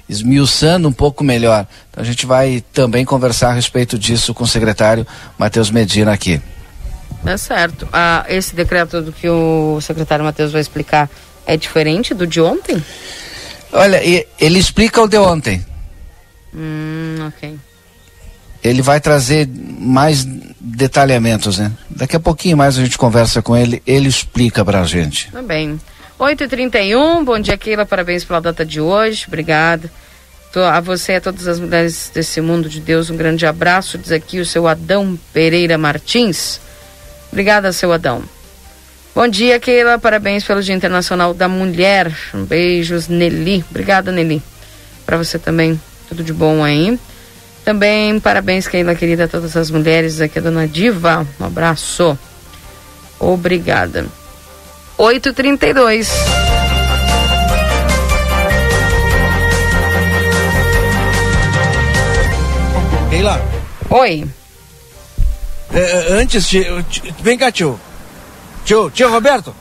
esmiuçando 0.08 0.88
um 0.88 0.92
pouco 0.92 1.24
melhor. 1.24 1.66
Então 1.90 2.04
a 2.04 2.06
gente 2.06 2.26
vai 2.26 2.64
também 2.72 3.04
conversar 3.04 3.50
a 3.50 3.54
respeito 3.54 3.98
disso 3.98 4.34
com 4.34 4.44
o 4.44 4.48
secretário 4.48 5.06
Matheus 5.38 5.72
Medina 5.72 6.14
aqui. 6.14 6.40
É 7.26 7.38
certo. 7.38 7.88
Ah, 7.92 8.26
esse 8.30 8.56
decreto 8.56 9.02
do 9.02 9.12
que 9.12 9.28
o 9.28 9.80
secretário 9.82 10.24
Matheus 10.24 10.52
vai 10.52 10.62
explicar 10.62 11.10
é 11.46 11.58
diferente 11.58 12.14
do 12.14 12.28
de 12.28 12.40
ontem? 12.40 12.84
Olha, 13.74 14.02
ele 14.04 14.60
explica 14.60 15.02
o 15.02 15.08
de 15.08 15.18
ontem. 15.18 15.66
Hum, 16.54 17.28
ok. 17.28 17.58
Ele 18.64 18.82
vai 18.82 19.00
trazer 19.00 19.50
mais 19.80 20.26
detalhamentos, 20.60 21.58
né? 21.58 21.72
Daqui 21.90 22.16
a 22.16 22.20
pouquinho 22.20 22.58
mais 22.58 22.78
a 22.78 22.84
gente 22.84 22.98
conversa 22.98 23.42
com 23.42 23.56
ele, 23.56 23.82
ele 23.86 24.08
explica 24.08 24.64
pra 24.64 24.84
gente. 24.84 25.32
Tá 25.32 25.42
bem. 25.42 25.80
8h31, 26.20 27.24
bom 27.24 27.40
dia, 27.40 27.58
Keila, 27.58 27.86
parabéns 27.86 28.26
pela 28.26 28.42
data 28.42 28.66
de 28.66 28.82
hoje, 28.82 29.26
obrigada. 29.28 29.90
A 30.56 30.80
você 30.82 31.14
e 31.14 31.16
a 31.16 31.22
todas 31.22 31.48
as 31.48 31.60
mulheres 31.60 32.12
desse 32.14 32.42
mundo 32.42 32.68
de 32.68 32.82
Deus, 32.82 33.10
um 33.10 33.16
grande 33.16 33.46
abraço, 33.46 33.98
diz 33.98 34.12
aqui 34.12 34.40
o 34.40 34.46
seu 34.46 34.68
Adão 34.68 35.18
Pereira 35.32 35.78
Martins. 35.78 36.60
Obrigada, 37.32 37.72
seu 37.72 37.94
Adão. 37.94 38.24
Bom 39.16 39.28
dia, 39.28 39.60
Keila, 39.60 39.98
parabéns 40.00 40.44
pelo 40.44 40.62
Dia 40.62 40.76
Internacional 40.76 41.34
da 41.34 41.48
Mulher. 41.48 42.12
Um 42.34 42.44
beijos, 42.44 43.08
Nelly. 43.08 43.64
Obrigada, 43.70 44.12
Nelly. 44.12 44.42
Para 45.06 45.18
você 45.18 45.38
também, 45.38 45.80
tudo 46.08 46.24
de 46.24 46.34
bom 46.34 46.64
aí. 46.64 47.00
Também 47.70 48.20
parabéns, 48.20 48.68
Keila 48.68 48.96
querida, 48.96 49.26
a 49.26 49.28
todas 49.28 49.56
as 49.56 49.70
mulheres 49.70 50.20
aqui, 50.20 50.40
a 50.40 50.42
dona 50.42 50.68
Diva. 50.68 51.28
Um 51.40 51.46
abraço. 51.46 52.18
Obrigada. 53.20 54.08
8h32. 54.98 56.10
Keila. 63.12 63.40
Oi. 63.92 64.26
É, 65.72 65.80
é 65.80 66.14
antes, 66.14 66.48
tio, 66.48 66.84
vem 67.22 67.38
cá, 67.38 67.52
tio. 67.52 67.80
Tio, 68.66 68.90
tio 68.90 69.12
Roberto. 69.12 69.54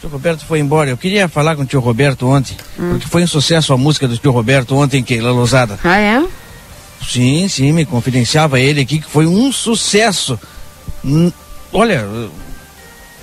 Tio 0.00 0.10
Roberto 0.10 0.44
foi 0.44 0.58
embora. 0.58 0.90
Eu 0.90 0.96
queria 0.96 1.28
falar 1.28 1.54
com 1.54 1.62
o 1.62 1.64
tio 1.66 1.78
Roberto 1.78 2.26
ontem, 2.26 2.56
hum. 2.76 2.90
porque 2.90 3.06
foi 3.06 3.22
um 3.22 3.28
sucesso 3.28 3.72
a 3.72 3.78
música 3.78 4.08
do 4.08 4.18
tio 4.18 4.32
Roberto 4.32 4.74
ontem, 4.74 5.00
Keila 5.00 5.30
Lousada. 5.30 5.78
Ah, 5.84 5.96
é? 5.96 6.39
Sim, 7.06 7.48
sim, 7.48 7.72
me 7.72 7.84
confidenciava 7.84 8.60
ele 8.60 8.82
aqui 8.82 9.00
que 9.00 9.10
foi 9.10 9.26
um 9.26 9.50
sucesso. 9.50 10.38
Hum, 11.04 11.32
olha, 11.72 12.06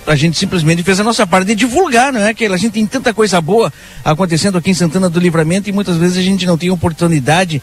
a 0.06 0.16
gente 0.16 0.36
simplesmente 0.38 0.82
fez 0.82 0.98
a 1.00 1.04
nossa 1.04 1.26
parte 1.26 1.48
de 1.48 1.54
divulgar, 1.54 2.12
não 2.12 2.20
é? 2.20 2.34
Que 2.34 2.46
a 2.46 2.56
gente 2.56 2.72
tem 2.72 2.86
tanta 2.86 3.14
coisa 3.14 3.40
boa 3.40 3.72
acontecendo 4.04 4.58
aqui 4.58 4.70
em 4.70 4.74
Santana 4.74 5.08
do 5.08 5.20
Livramento 5.20 5.68
e 5.68 5.72
muitas 5.72 5.96
vezes 5.96 6.18
a 6.18 6.22
gente 6.22 6.46
não 6.46 6.58
tem 6.58 6.70
oportunidade 6.70 7.62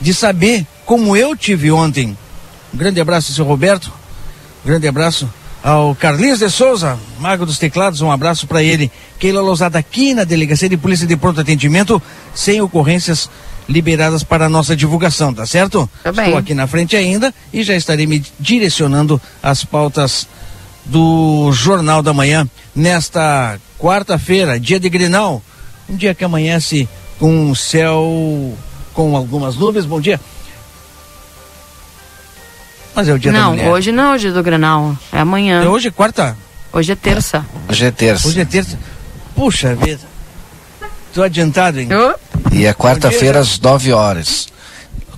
de 0.00 0.14
saber 0.14 0.66
como 0.84 1.16
eu 1.16 1.36
tive 1.36 1.70
ontem. 1.70 2.16
Um 2.72 2.76
grande 2.76 3.00
abraço, 3.00 3.32
seu 3.32 3.44
Roberto. 3.44 3.92
Um 4.64 4.68
grande 4.68 4.86
abraço 4.86 5.28
ao 5.62 5.94
Carlinhos 5.94 6.38
de 6.38 6.50
Souza, 6.50 6.98
Mago 7.18 7.44
dos 7.44 7.58
Teclados, 7.58 8.00
um 8.00 8.10
abraço 8.10 8.46
para 8.46 8.62
ele. 8.62 8.90
Keila 9.18 9.40
Lousada 9.40 9.78
aqui 9.78 10.14
na 10.14 10.24
Delegacia 10.24 10.68
de 10.68 10.76
Polícia 10.76 11.06
de 11.06 11.16
Pronto 11.16 11.40
Atendimento, 11.40 12.00
sem 12.34 12.60
ocorrências 12.60 13.28
liberadas 13.68 14.22
para 14.22 14.46
a 14.46 14.48
nossa 14.48 14.74
divulgação, 14.74 15.34
tá 15.34 15.44
certo? 15.44 15.88
Tá 16.02 16.10
bem. 16.10 16.26
Estou 16.26 16.38
aqui 16.38 16.54
na 16.54 16.66
frente 16.66 16.96
ainda 16.96 17.34
e 17.52 17.62
já 17.62 17.74
estarei 17.74 18.06
me 18.06 18.24
direcionando 18.38 19.20
às 19.42 19.64
pautas 19.64 20.26
do 20.84 21.52
Jornal 21.52 22.02
da 22.02 22.14
Manhã 22.14 22.48
nesta 22.74 23.58
quarta-feira, 23.78 24.58
dia 24.58 24.80
de 24.80 24.88
Grenal, 24.88 25.42
um 25.88 25.96
dia 25.96 26.14
que 26.14 26.24
amanhece 26.24 26.88
com 27.18 27.50
o 27.50 27.56
céu 27.56 28.56
com 28.94 29.16
algumas 29.16 29.56
nuvens. 29.56 29.84
Bom 29.84 30.00
dia. 30.00 30.18
Mas 32.98 33.08
é 33.08 33.12
o 33.12 33.18
dia 33.18 33.30
não, 33.30 33.40
da 33.40 33.48
mulher. 33.50 33.64
Não, 33.64 33.72
hoje 33.72 33.92
não 33.92 34.12
é 34.12 34.16
o 34.16 34.18
dia 34.18 34.32
do 34.32 34.42
Grenal. 34.42 34.96
É 35.12 35.20
amanhã. 35.20 35.62
É 35.62 35.68
hoje 35.68 35.86
é 35.86 35.90
quarta? 35.92 36.36
Hoje 36.72 36.90
é 36.90 36.96
terça. 36.96 37.46
Hoje 37.68 37.84
é 37.84 37.90
terça. 37.92 38.26
Hoje 38.26 38.40
é 38.40 38.44
terça. 38.44 38.76
Puxa 39.36 39.72
vida. 39.76 40.00
Tô 41.14 41.22
adiantado, 41.22 41.78
hein? 41.78 41.88
Oh. 41.92 42.18
E 42.52 42.66
é 42.66 42.74
quarta-feira 42.74 43.38
às 43.38 43.60
9 43.60 43.92
horas. 43.92 44.48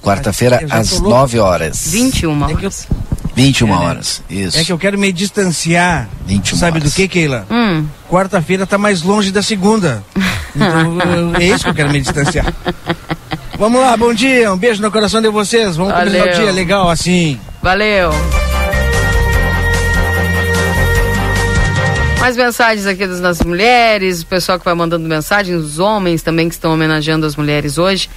quarta-feira, 0.03 0.61
às 0.69 1.01
9 1.01 1.39
horas. 1.39 1.87
21 1.87 2.43
horas. 2.43 2.87
21 3.35 3.69
é, 3.69 3.73
horas, 3.73 4.23
isso. 4.29 4.59
É 4.59 4.65
que 4.65 4.73
eu 4.73 4.79
quero 4.79 4.99
me 4.99 5.11
distanciar. 5.11 6.07
21 6.27 6.59
Sabe 6.59 6.81
horas. 6.81 6.93
do 6.93 6.95
que, 6.95 7.09
Keila? 7.09 7.47
Hum. 7.51 7.87
Quarta-feira 8.11 8.67
tá 8.67 8.77
mais 8.77 9.01
longe 9.01 9.33
da 9.33 9.43
segunda. 9.43 10.05
Então, 10.55 11.33
é 11.41 11.45
isso 11.45 11.65
que 11.65 11.71
eu 11.71 11.75
quero 11.75 11.91
me 11.91 12.01
distanciar. 12.03 12.53
Vamos 13.59 13.81
lá, 13.81 13.97
bom 13.97 14.13
dia, 14.13 14.53
um 14.53 14.57
beijo 14.59 14.83
no 14.83 14.91
coração 14.91 15.23
de 15.23 15.31
vocês. 15.31 15.77
Vamos 15.77 15.95
Valeu. 15.95 16.13
começar 16.13 16.41
o 16.41 16.43
dia 16.43 16.53
legal 16.53 16.91
assim. 16.91 17.41
Valeu. 17.63 18.11
Mais 22.21 22.37
mensagens 22.37 22.87
aqui 22.87 23.07
das 23.07 23.21
nossas 23.21 23.47
mulheres, 23.47 24.23
o 24.23 24.27
pessoal 24.27 24.59
que 24.59 24.65
vai 24.65 24.75
mandando 24.75 25.09
mensagens, 25.09 25.57
os 25.57 25.79
homens 25.79 26.23
também 26.23 26.49
que 26.49 26.55
estão 26.55 26.73
homenageando 26.73 27.25
as 27.25 27.35
mulheres 27.35 27.79
hoje. 27.79 28.11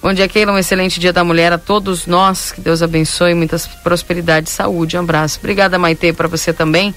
Bom 0.00 0.12
dia, 0.12 0.28
Keila. 0.28 0.52
Um 0.52 0.58
excelente 0.58 1.00
dia 1.00 1.12
da 1.12 1.24
mulher 1.24 1.52
a 1.52 1.58
todos 1.58 2.06
nós. 2.06 2.52
Que 2.52 2.60
Deus 2.60 2.82
abençoe, 2.82 3.34
muitas 3.34 3.66
prosperidade 3.66 4.48
e 4.48 4.52
saúde. 4.52 4.96
Um 4.96 5.00
abraço. 5.00 5.38
Obrigada, 5.40 5.76
Maite, 5.76 6.12
para 6.12 6.28
você 6.28 6.52
também. 6.52 6.94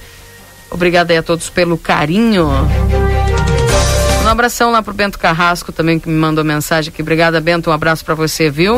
Obrigada 0.70 1.12
aí 1.12 1.18
a 1.18 1.22
todos 1.22 1.50
pelo 1.50 1.76
carinho. 1.76 2.48
Um 4.24 4.28
abração 4.28 4.70
lá 4.70 4.80
pro 4.82 4.94
Bento 4.94 5.18
Carrasco 5.18 5.72
também 5.72 5.98
que 5.98 6.08
me 6.08 6.14
mandou 6.14 6.44
mensagem 6.44 6.92
aqui. 6.92 7.02
Obrigada, 7.02 7.40
Bento. 7.40 7.70
Um 7.70 7.72
abraço 7.72 8.04
para 8.04 8.14
você, 8.14 8.48
viu? 8.48 8.76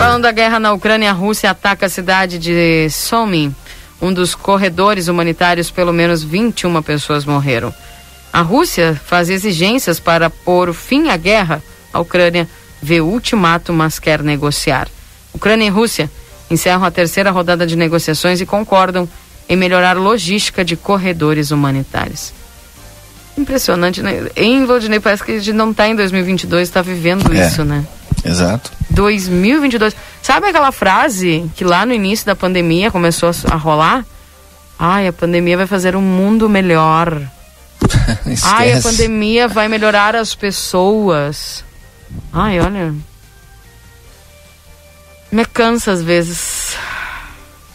Falando 0.00 0.22
da 0.22 0.32
guerra 0.32 0.58
na 0.58 0.72
Ucrânia, 0.72 1.10
a 1.10 1.12
Rússia 1.12 1.50
ataca 1.50 1.84
a 1.84 1.88
cidade 1.90 2.38
de 2.38 2.88
Somin 2.88 3.54
um 4.00 4.10
dos 4.10 4.34
corredores 4.34 5.08
humanitários, 5.08 5.70
pelo 5.70 5.92
menos 5.92 6.22
21 6.24 6.80
pessoas 6.80 7.26
morreram. 7.26 7.70
A 8.32 8.40
Rússia 8.40 8.98
faz 9.04 9.28
exigências 9.28 10.00
para 10.00 10.30
pôr 10.30 10.72
fim 10.72 11.10
à 11.10 11.18
guerra. 11.18 11.62
A 11.92 12.00
Ucrânia 12.00 12.48
vê 12.80 13.02
ultimato, 13.02 13.74
mas 13.74 13.98
quer 13.98 14.22
negociar. 14.22 14.88
Ucrânia 15.34 15.66
e 15.66 15.68
Rússia 15.68 16.10
encerram 16.50 16.82
a 16.82 16.90
terceira 16.90 17.30
rodada 17.30 17.66
de 17.66 17.76
negociações 17.76 18.40
e 18.40 18.46
concordam 18.46 19.06
em 19.46 19.54
melhorar 19.54 19.98
logística 19.98 20.64
de 20.64 20.76
corredores 20.76 21.50
humanitários. 21.50 22.32
Impressionante, 23.36 24.00
né? 24.00 24.30
Em 24.34 24.64
Valdinei 24.64 24.98
parece 24.98 25.22
que 25.22 25.32
a 25.32 25.38
gente 25.38 25.52
não 25.52 25.72
está 25.72 25.86
em 25.86 25.94
2022, 25.94 26.66
está 26.66 26.80
vivendo 26.80 27.30
é, 27.34 27.46
isso, 27.46 27.66
né? 27.66 27.84
Exato. 28.24 28.79
2022. 28.90 29.94
Sabe 30.22 30.48
aquela 30.48 30.72
frase 30.72 31.50
que 31.56 31.64
lá 31.64 31.86
no 31.86 31.92
início 31.92 32.26
da 32.26 32.36
pandemia 32.36 32.90
começou 32.90 33.30
a 33.50 33.56
rolar? 33.56 34.04
Ai, 34.78 35.06
a 35.06 35.12
pandemia 35.12 35.56
vai 35.56 35.66
fazer 35.66 35.94
um 35.94 36.02
mundo 36.02 36.48
melhor. 36.48 37.20
Ai, 38.44 38.72
a 38.72 38.80
pandemia 38.80 39.48
vai 39.48 39.68
melhorar 39.68 40.16
as 40.16 40.34
pessoas. 40.34 41.64
Ai, 42.32 42.60
olha. 42.60 42.94
Me 45.30 45.44
cansa 45.44 45.92
às 45.92 46.02
vezes 46.02 46.76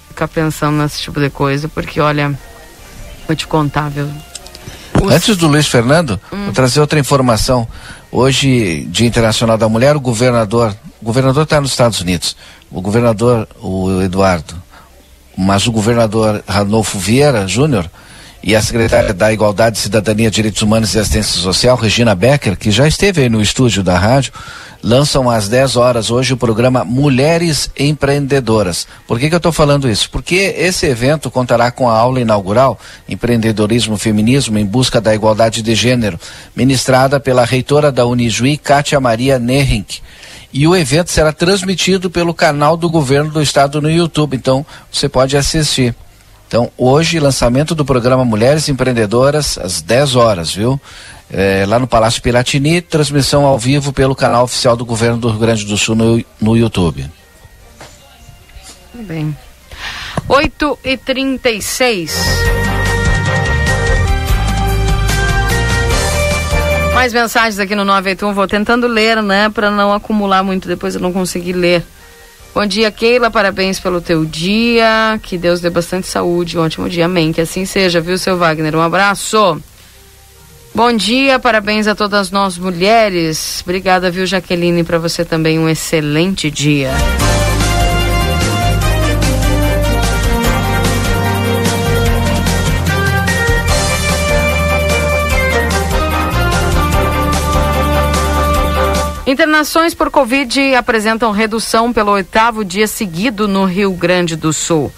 ficar 0.10 0.28
pensando 0.28 0.78
nesse 0.78 1.02
tipo 1.02 1.20
de 1.20 1.30
coisa, 1.30 1.68
porque 1.68 2.00
olha, 2.00 2.38
vou 3.28 3.36
te 3.36 3.46
contar, 3.48 3.90
viu? 3.90 4.10
Os... 5.02 5.12
Antes 5.12 5.38
do 5.38 5.48
Luiz 5.48 5.68
Fernando, 5.68 6.20
hum. 6.32 6.46
vou 6.46 6.54
trazer 6.54 6.80
outra 6.80 7.00
informação. 7.00 7.68
Hoje, 8.12 8.86
Dia 8.90 9.08
Internacional 9.08 9.58
da 9.58 9.68
Mulher, 9.68 9.96
o 9.96 10.00
governador, 10.00 10.76
o 11.06 11.14
governador 11.14 11.44
está 11.44 11.62
nos 11.62 11.70
Estados 11.70 12.02
Unidos, 12.02 12.36
o 12.72 12.82
governador, 12.82 13.48
o 13.62 14.02
Eduardo, 14.02 14.56
mas 15.38 15.68
o 15.68 15.72
governador 15.72 16.44
Ranolfo 16.48 16.98
Vieira 16.98 17.48
Júnior 17.48 17.88
e 18.42 18.56
a 18.56 18.62
secretária 18.62 19.14
da 19.14 19.32
Igualdade, 19.32 19.78
Cidadania, 19.78 20.32
Direitos 20.32 20.64
Humanos 20.64 20.96
e 20.96 21.00
Assistência 21.00 21.40
Social, 21.40 21.78
Regina 21.78 22.16
Becker, 22.16 22.58
que 22.58 22.72
já 22.72 22.88
esteve 22.88 23.22
aí 23.22 23.30
no 23.30 23.40
estúdio 23.40 23.84
da 23.84 24.00
rádio, 24.00 24.34
lançam 24.82 25.30
às 25.30 25.48
10 25.48 25.76
horas 25.76 26.10
hoje 26.10 26.34
o 26.34 26.38
programa 26.38 26.84
Mulheres 26.84 27.70
Empreendedoras. 27.78 28.88
Por 29.08 29.20
que, 29.20 29.30
que 29.30 29.36
eu 29.36 29.38
estou 29.38 29.52
falando 29.52 29.88
isso? 29.88 30.10
Porque 30.10 30.56
esse 30.58 30.88
evento 30.88 31.30
contará 31.30 31.70
com 31.70 31.88
a 31.88 31.96
aula 31.96 32.20
inaugural 32.20 32.80
Empreendedorismo 33.08 33.96
Feminismo 33.96 34.58
em 34.58 34.66
Busca 34.66 35.00
da 35.00 35.14
Igualdade 35.14 35.62
de 35.62 35.76
Gênero, 35.76 36.20
ministrada 36.56 37.20
pela 37.20 37.46
reitora 37.46 37.92
da 37.92 38.08
Unijuí, 38.08 38.58
Kátia 38.58 39.00
Maria 39.00 39.38
Nerrink. 39.38 40.02
E 40.56 40.66
o 40.66 40.74
evento 40.74 41.12
será 41.12 41.34
transmitido 41.34 42.10
pelo 42.10 42.34
canal 42.34 42.78
do 42.78 42.90
governo 42.90 43.30
do 43.30 43.42
estado 43.42 43.82
no 43.82 43.92
YouTube, 43.92 44.38
então 44.38 44.66
você 44.90 45.10
pode 45.10 45.36
assistir. 45.36 45.94
Então, 46.48 46.72
hoje, 46.78 47.20
lançamento 47.20 47.76
do 47.76 47.84
programa 47.84 48.24
Mulheres 48.24 48.70
Empreendedoras, 48.70 49.58
às 49.58 49.82
10 49.82 50.16
horas, 50.16 50.56
viu? 50.56 50.80
É, 51.30 51.66
lá 51.68 51.78
no 51.78 51.88
Palácio 51.88 52.22
Piratini, 52.22 52.80
transmissão 52.80 53.44
ao 53.44 53.60
vivo 53.60 53.92
pelo 53.92 54.16
canal 54.16 54.46
oficial 54.46 54.78
do 54.78 54.86
Governo 54.86 55.18
do 55.18 55.28
Rio 55.28 55.40
Grande 55.40 55.66
do 55.66 55.78
Sul 55.78 55.94
no, 55.94 56.24
no 56.40 56.56
YouTube. 56.56 57.06
Bem. 58.94 59.36
8 60.30 60.80
e 60.86 60.96
36 60.96 62.65
Mais 66.96 67.12
mensagens 67.12 67.60
aqui 67.60 67.76
no 67.76 67.84
981, 67.84 68.34
vou 68.34 68.48
tentando 68.48 68.88
ler, 68.88 69.22
né, 69.22 69.50
para 69.50 69.70
não 69.70 69.94
acumular 69.94 70.42
muito, 70.42 70.66
depois 70.66 70.96
eu 70.96 71.02
não 71.02 71.12
conseguir 71.12 71.52
ler. 71.52 71.84
Bom 72.54 72.66
dia, 72.66 72.90
Keila. 72.90 73.30
Parabéns 73.30 73.82
pelo 73.82 74.00
teu 74.00 74.24
dia. 74.24 75.20
Que 75.22 75.38
Deus 75.38 75.60
dê 75.60 75.70
bastante 75.70 76.08
saúde. 76.08 76.58
Um 76.58 76.62
ótimo 76.62 76.88
dia. 76.88 77.04
Amém. 77.04 77.34
Que 77.34 77.42
assim 77.42 77.66
seja, 77.66 78.00
viu, 78.00 78.18
seu 78.18 78.38
Wagner? 78.38 78.74
Um 78.78 78.82
abraço. 78.82 79.62
Bom 80.74 80.94
dia, 80.94 81.38
parabéns 81.38 81.86
a 81.86 81.94
todas 81.94 82.32
nós 82.32 82.58
mulheres. 82.58 83.62
Obrigada, 83.64 84.10
viu, 84.10 84.26
Jaqueline, 84.26 84.86
para 84.86 84.98
você 84.98 85.26
também 85.26 85.60
um 85.60 85.68
excelente 85.68 86.50
dia. 86.50 86.92
Internações 99.36 99.94
por 99.94 100.10
Covid 100.10 100.76
apresentam 100.76 101.30
redução 101.30 101.92
pelo 101.92 102.14
oitavo 102.14 102.64
dia 102.64 102.88
seguido 102.88 103.50
no 103.50 103.66
Rio 103.66 103.92
Grande 103.92 104.38
do 104.38 104.54
Sul. 104.54 104.90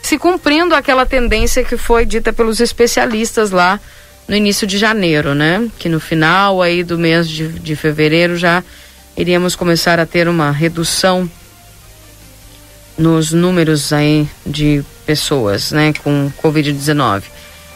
Se 0.00 0.16
cumprindo 0.16 0.74
aquela 0.74 1.04
tendência 1.04 1.62
que 1.62 1.76
foi 1.76 2.06
dita 2.06 2.32
pelos 2.32 2.60
especialistas 2.60 3.50
lá 3.50 3.78
no 4.26 4.34
início 4.34 4.66
de 4.66 4.78
janeiro, 4.78 5.34
né? 5.34 5.68
Que 5.78 5.90
no 5.90 6.00
final 6.00 6.62
aí 6.62 6.82
do 6.82 6.98
mês 6.98 7.28
de, 7.28 7.46
de 7.46 7.76
fevereiro 7.76 8.38
já 8.38 8.64
iríamos 9.14 9.54
começar 9.54 10.00
a 10.00 10.06
ter 10.06 10.28
uma 10.28 10.50
redução 10.50 11.30
nos 12.96 13.32
números 13.32 13.92
aí 13.92 14.26
de 14.46 14.82
pessoas, 15.04 15.72
né, 15.72 15.92
com 16.02 16.32
Covid-19. 16.42 17.24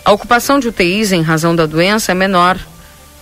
A 0.07 0.13
ocupação 0.13 0.59
de 0.59 0.69
UTIs 0.69 1.13
em 1.13 1.21
razão 1.21 1.55
da 1.55 1.67
doença 1.67 2.13
é 2.13 2.15
menor 2.15 2.59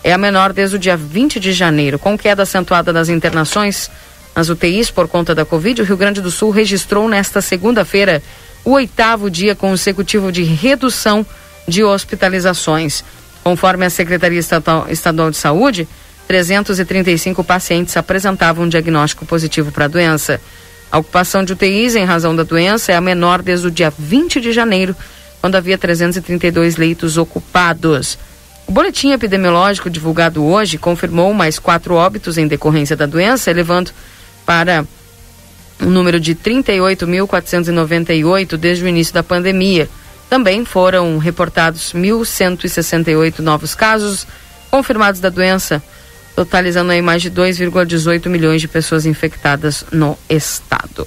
é 0.06 0.12
a 0.12 0.18
menor 0.18 0.52
desde 0.52 0.76
o 0.76 0.78
dia 0.78 0.96
20 0.96 1.40
de 1.40 1.52
janeiro. 1.52 1.98
Com 1.98 2.16
queda 2.16 2.44
acentuada 2.44 2.92
das 2.92 3.08
internações 3.08 3.90
nas 4.36 4.48
UTIs 4.48 4.88
por 4.88 5.08
conta 5.08 5.34
da 5.34 5.44
Covid, 5.44 5.82
o 5.82 5.84
Rio 5.84 5.96
Grande 5.96 6.20
do 6.20 6.30
Sul 6.30 6.50
registrou 6.50 7.08
nesta 7.08 7.40
segunda-feira 7.40 8.22
o 8.64 8.70
oitavo 8.70 9.28
dia 9.28 9.56
consecutivo 9.56 10.30
de 10.30 10.44
redução 10.44 11.26
de 11.66 11.82
hospitalizações. 11.82 13.02
Conforme 13.42 13.84
a 13.84 13.90
Secretaria 13.90 14.38
Estadual 14.38 15.30
de 15.32 15.36
Saúde, 15.38 15.88
335 16.28 17.42
pacientes 17.42 17.96
apresentavam 17.96 18.66
um 18.66 18.68
diagnóstico 18.68 19.26
positivo 19.26 19.72
para 19.72 19.86
a 19.86 19.88
doença. 19.88 20.40
A 20.88 20.98
ocupação 20.98 21.42
de 21.42 21.52
UTIs 21.52 21.96
em 21.96 22.04
razão 22.04 22.36
da 22.36 22.44
doença 22.44 22.92
é 22.92 22.94
a 22.94 23.00
menor 23.00 23.42
desde 23.42 23.66
o 23.66 23.72
dia 23.72 23.92
20 23.98 24.40
de 24.40 24.52
janeiro, 24.52 24.94
quando 25.40 25.56
havia 25.56 25.76
332 25.76 26.76
leitos 26.76 27.18
ocupados. 27.18 28.16
O 28.66 28.72
boletim 28.72 29.12
epidemiológico 29.12 29.88
divulgado 29.88 30.44
hoje 30.44 30.76
confirmou 30.76 31.32
mais 31.32 31.56
quatro 31.56 31.94
óbitos 31.94 32.36
em 32.36 32.48
decorrência 32.48 32.96
da 32.96 33.06
doença, 33.06 33.48
elevando 33.48 33.92
para 34.44 34.84
um 35.80 35.88
número 35.88 36.18
de 36.18 36.34
38.498 36.34 38.56
desde 38.56 38.82
o 38.82 38.88
início 38.88 39.14
da 39.14 39.22
pandemia. 39.22 39.88
Também 40.28 40.64
foram 40.64 41.16
reportados 41.18 41.92
1.168 41.92 43.38
novos 43.38 43.76
casos 43.76 44.26
confirmados 44.68 45.20
da 45.20 45.28
doença, 45.28 45.80
totalizando 46.34 46.90
aí 46.90 47.00
mais 47.00 47.22
de 47.22 47.30
2,18 47.30 48.28
milhões 48.28 48.60
de 48.60 48.66
pessoas 48.66 49.06
infectadas 49.06 49.84
no 49.92 50.18
estado. 50.28 51.06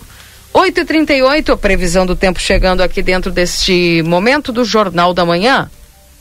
8h38, 0.54 1.58
previsão 1.58 2.06
do 2.06 2.16
tempo 2.16 2.40
chegando 2.40 2.80
aqui 2.82 3.02
dentro 3.02 3.32
deste 3.32 4.02
momento 4.04 4.54
do 4.54 4.64
Jornal 4.64 5.14
da 5.14 5.26
Manhã 5.26 5.70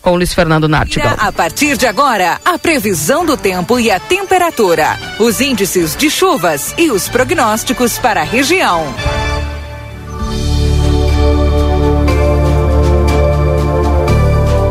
com 0.01 0.15
Luiz 0.15 0.33
Fernando 0.33 0.69
Nartigal. 0.69 1.15
A 1.19 1.33
partir 1.33 1.77
de 1.77 1.87
agora, 1.87 2.41
a 2.45 2.59
previsão 2.59 3.25
do 3.25 3.37
tempo 3.37 3.79
e 3.79 3.91
a 3.91 3.99
temperatura, 3.99 4.99
os 5.19 5.41
índices 5.41 5.97
de 5.97 6.11
chuvas 6.11 6.75
e 6.79 6.91
os 6.91 7.09
prognósticos 7.09 7.99
para 7.99 8.21
a 8.21 8.25
região. 8.25 8.85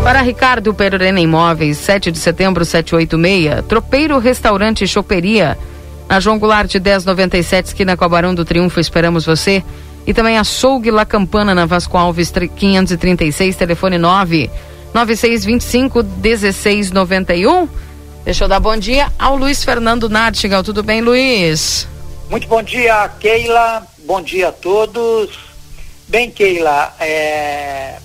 Para 0.04 0.22
Ricardo 0.22 0.74
Perurena 0.74 1.20
Imóveis, 1.20 1.78
7 1.78 2.12
de 2.12 2.18
setembro, 2.18 2.64
786. 2.64 3.66
Tropeiro 3.68 4.18
Restaurante 4.20 4.88
Choperia. 4.88 5.58
Na 6.08 6.22
João 6.22 6.40
Goulart, 6.40 6.74
1097, 6.74 7.68
esquina 7.68 7.98
com 7.98 8.06
a 8.06 8.10
Barão 8.10 8.34
do 8.34 8.46
Triunfo. 8.46 8.80
Esperamos 8.80 9.26
você. 9.26 9.62
E 10.06 10.14
também 10.14 10.38
Açougue 10.38 10.92
La 10.92 11.06
Campana, 11.06 11.54
na 11.54 11.66
Vasco 11.66 11.98
Alves, 11.98 12.32
536, 12.32 13.58
telefone 13.58 13.98
9 13.98 14.50
9625 14.98 16.02
1691. 16.02 17.70
Deixa 18.26 18.44
eu 18.44 18.48
dar 18.48 18.60
bom 18.60 18.76
dia 18.76 19.12
ao 19.20 19.36
Luiz 19.36 19.64
Fernando 19.64 20.10
Nartigal. 20.10 20.64
Tudo 20.64 20.82
bem, 20.82 21.02
Luiz? 21.02 21.88
Muito 22.32 22.48
bom 22.48 22.64
dia, 22.64 23.08
Keila. 23.20 23.86
Bom 24.00 24.22
dia 24.24 24.50
a 24.50 24.52
todos. 24.52 25.38
Bem, 26.08 26.32
Keila, 26.32 26.96
é... 27.00 28.00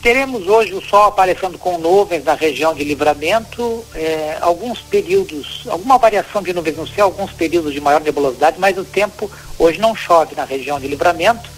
teremos 0.00 0.46
hoje 0.46 0.74
o 0.74 0.80
sol 0.80 1.06
aparecendo 1.06 1.58
com 1.58 1.76
nuvens 1.76 2.22
na 2.22 2.34
região 2.34 2.72
de 2.72 2.84
livramento, 2.84 3.84
é... 3.92 4.38
alguns 4.40 4.80
períodos, 4.80 5.64
alguma 5.68 5.98
variação 5.98 6.40
de 6.40 6.52
nuvens 6.52 6.76
no 6.76 6.86
céu, 6.86 7.06
alguns 7.06 7.32
períodos 7.32 7.72
de 7.72 7.80
maior 7.80 8.00
nebulosidade, 8.00 8.60
mas 8.60 8.78
o 8.78 8.84
tempo 8.84 9.28
hoje 9.58 9.80
não 9.80 9.96
chove 9.96 10.36
na 10.36 10.44
região 10.44 10.78
de 10.78 10.86
livramento. 10.86 11.50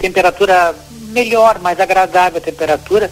Temperatura 0.00 0.74
melhor, 1.10 1.60
mais 1.60 1.78
agradável 1.78 2.38
a 2.38 2.40
temperatura. 2.40 3.08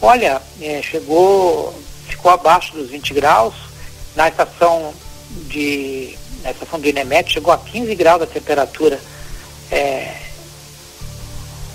Olha, 0.00 0.40
é, 0.60 0.82
chegou, 0.82 1.74
ficou 2.08 2.30
abaixo 2.30 2.72
dos 2.72 2.90
20 2.90 3.14
graus. 3.14 3.54
Na 4.14 4.28
estação 4.28 4.94
de 5.48 6.16
na 6.42 6.50
estação 6.50 6.78
do 6.78 6.86
Inemet 6.86 7.32
chegou 7.32 7.52
a 7.52 7.58
15 7.58 7.94
graus 7.94 8.22
a 8.22 8.26
temperatura. 8.26 9.00
É, 9.70 10.14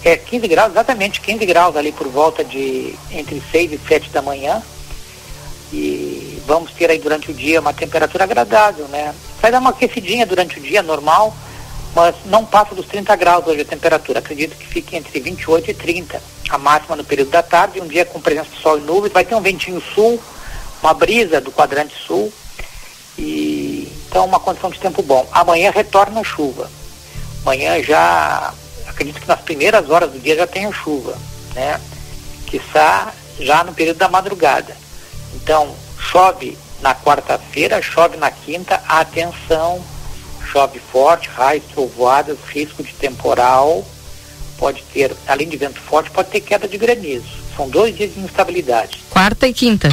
é 0.04 0.16
15 0.18 0.48
graus, 0.48 0.72
exatamente 0.72 1.22
15 1.22 1.46
graus 1.46 1.76
ali 1.76 1.92
por 1.92 2.08
volta 2.08 2.44
de 2.44 2.96
entre 3.12 3.42
6 3.52 3.74
e 3.74 3.78
7 3.78 4.10
da 4.10 4.22
manhã. 4.22 4.62
E 5.74 6.42
vamos 6.46 6.72
ter 6.74 6.90
aí 6.90 7.00
durante 7.00 7.32
o 7.32 7.34
dia 7.34 7.60
uma 7.60 7.74
temperatura 7.74 8.24
agradável, 8.24 8.88
né? 8.88 9.14
Vai 9.42 9.52
dar 9.52 9.60
uma 9.60 9.70
aquecidinha 9.70 10.26
durante 10.26 10.60
o 10.60 10.62
dia, 10.62 10.82
normal, 10.82 11.34
mas 11.96 12.16
não 12.26 12.46
passa 12.46 12.76
dos 12.76 12.86
30 12.88 13.16
graus 13.16 13.48
hoje 13.48 13.62
a 13.62 13.66
temperatura. 13.66 14.20
Acredito 14.20 14.58
que 14.58 14.68
fique 14.68 14.96
entre 14.96 15.20
28 15.20 15.72
e 15.72 15.74
30. 15.74 16.22
A 16.52 16.58
máxima 16.58 16.98
no 16.98 17.04
período 17.06 17.32
da 17.32 17.42
tarde, 17.42 17.80
um 17.80 17.88
dia 17.88 18.04
com 18.04 18.20
presença 18.20 18.50
de 18.50 18.62
sol 18.62 18.78
e 18.78 18.82
nuvens, 18.82 19.14
vai 19.14 19.24
ter 19.24 19.36
um 19.36 19.42
ventinho 19.42 19.82
sul, 19.82 20.22
uma 20.84 20.94
brisa 20.94 21.40
do 21.40 21.50
quadrante 21.50 21.96
sul. 22.06 22.32
E 23.18 23.90
então 24.08 24.26
uma 24.26 24.40
condição 24.40 24.70
de 24.70 24.78
tempo 24.78 25.02
bom. 25.02 25.26
Amanhã 25.32 25.72
retorna 25.72 26.20
a 26.20 26.24
chuva. 26.26 26.70
Amanhã 27.44 27.82
já 27.82 28.54
acredito 28.86 29.22
que 29.22 29.28
nas 29.28 29.40
primeiras 29.40 29.90
horas 29.90 30.12
do 30.12 30.20
dia 30.20 30.36
já 30.36 30.46
tenha 30.46 30.72
chuva, 30.74 31.18
né? 31.56 31.80
Que 32.46 32.58
está 32.58 33.14
já 33.40 33.64
no 33.64 33.74
período 33.74 33.98
da 33.98 34.10
madrugada. 34.10 34.76
Então, 35.34 35.74
chove 35.98 36.58
na 36.82 36.94
quarta-feira, 36.94 37.82
chove 37.82 38.18
na 38.18 38.30
quinta, 38.30 38.84
atenção, 38.88 39.82
chove 40.52 40.80
forte, 40.92 41.30
raios, 41.30 41.64
trovoadas, 41.74 42.38
risco 42.50 42.84
de 42.84 42.94
temporal, 42.94 43.86
pode 44.62 44.84
ter, 44.94 45.12
além 45.28 45.50
de 45.50 45.58
vento 45.58 45.82
forte, 45.82 46.12
pode 46.12 46.30
ter 46.30 46.40
queda 46.40 46.68
de 46.68 46.78
granizo. 46.78 47.26
São 47.58 47.68
dois 47.68 47.98
dias 47.98 48.14
de 48.14 48.20
instabilidade. 48.20 49.02
Quarta 49.10 49.48
e 49.48 49.54
quinta. 49.54 49.90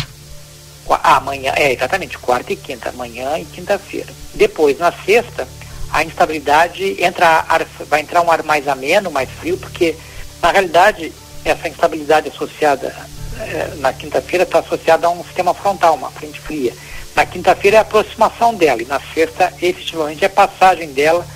Ah, 0.90 1.16
amanhã, 1.16 1.54
é, 1.56 1.72
exatamente, 1.72 2.18
quarta 2.18 2.52
e 2.52 2.56
quinta, 2.56 2.90
amanhã 2.90 3.38
e 3.38 3.46
quinta-feira. 3.46 4.12
Depois, 4.34 4.78
na 4.78 4.92
sexta, 4.92 5.48
a 5.90 6.04
instabilidade 6.04 7.02
entra 7.02 7.46
ar, 7.48 7.64
vai 7.88 8.02
entrar 8.02 8.20
um 8.20 8.30
ar 8.30 8.42
mais 8.42 8.68
ameno, 8.68 9.10
mais 9.10 9.30
frio, 9.40 9.56
porque 9.56 9.96
na 10.42 10.50
realidade 10.50 11.12
essa 11.46 11.66
instabilidade 11.66 12.28
associada 12.28 12.94
eh, 13.38 13.72
na 13.76 13.94
quinta-feira 13.94 14.44
está 14.44 14.58
associada 14.58 15.06
a 15.06 15.10
um 15.10 15.24
sistema 15.24 15.54
frontal, 15.54 15.94
uma 15.94 16.10
frente 16.10 16.38
fria. 16.40 16.74
Na 17.16 17.24
quinta-feira 17.24 17.76
é 17.76 17.78
a 17.78 17.82
aproximação 17.82 18.54
dela 18.54 18.82
e 18.82 18.86
na 18.86 19.00
sexta 19.14 19.50
efetivamente 19.62 20.22
é 20.22 20.26
a 20.26 20.30
passagem 20.30 20.92
dela 20.92 21.26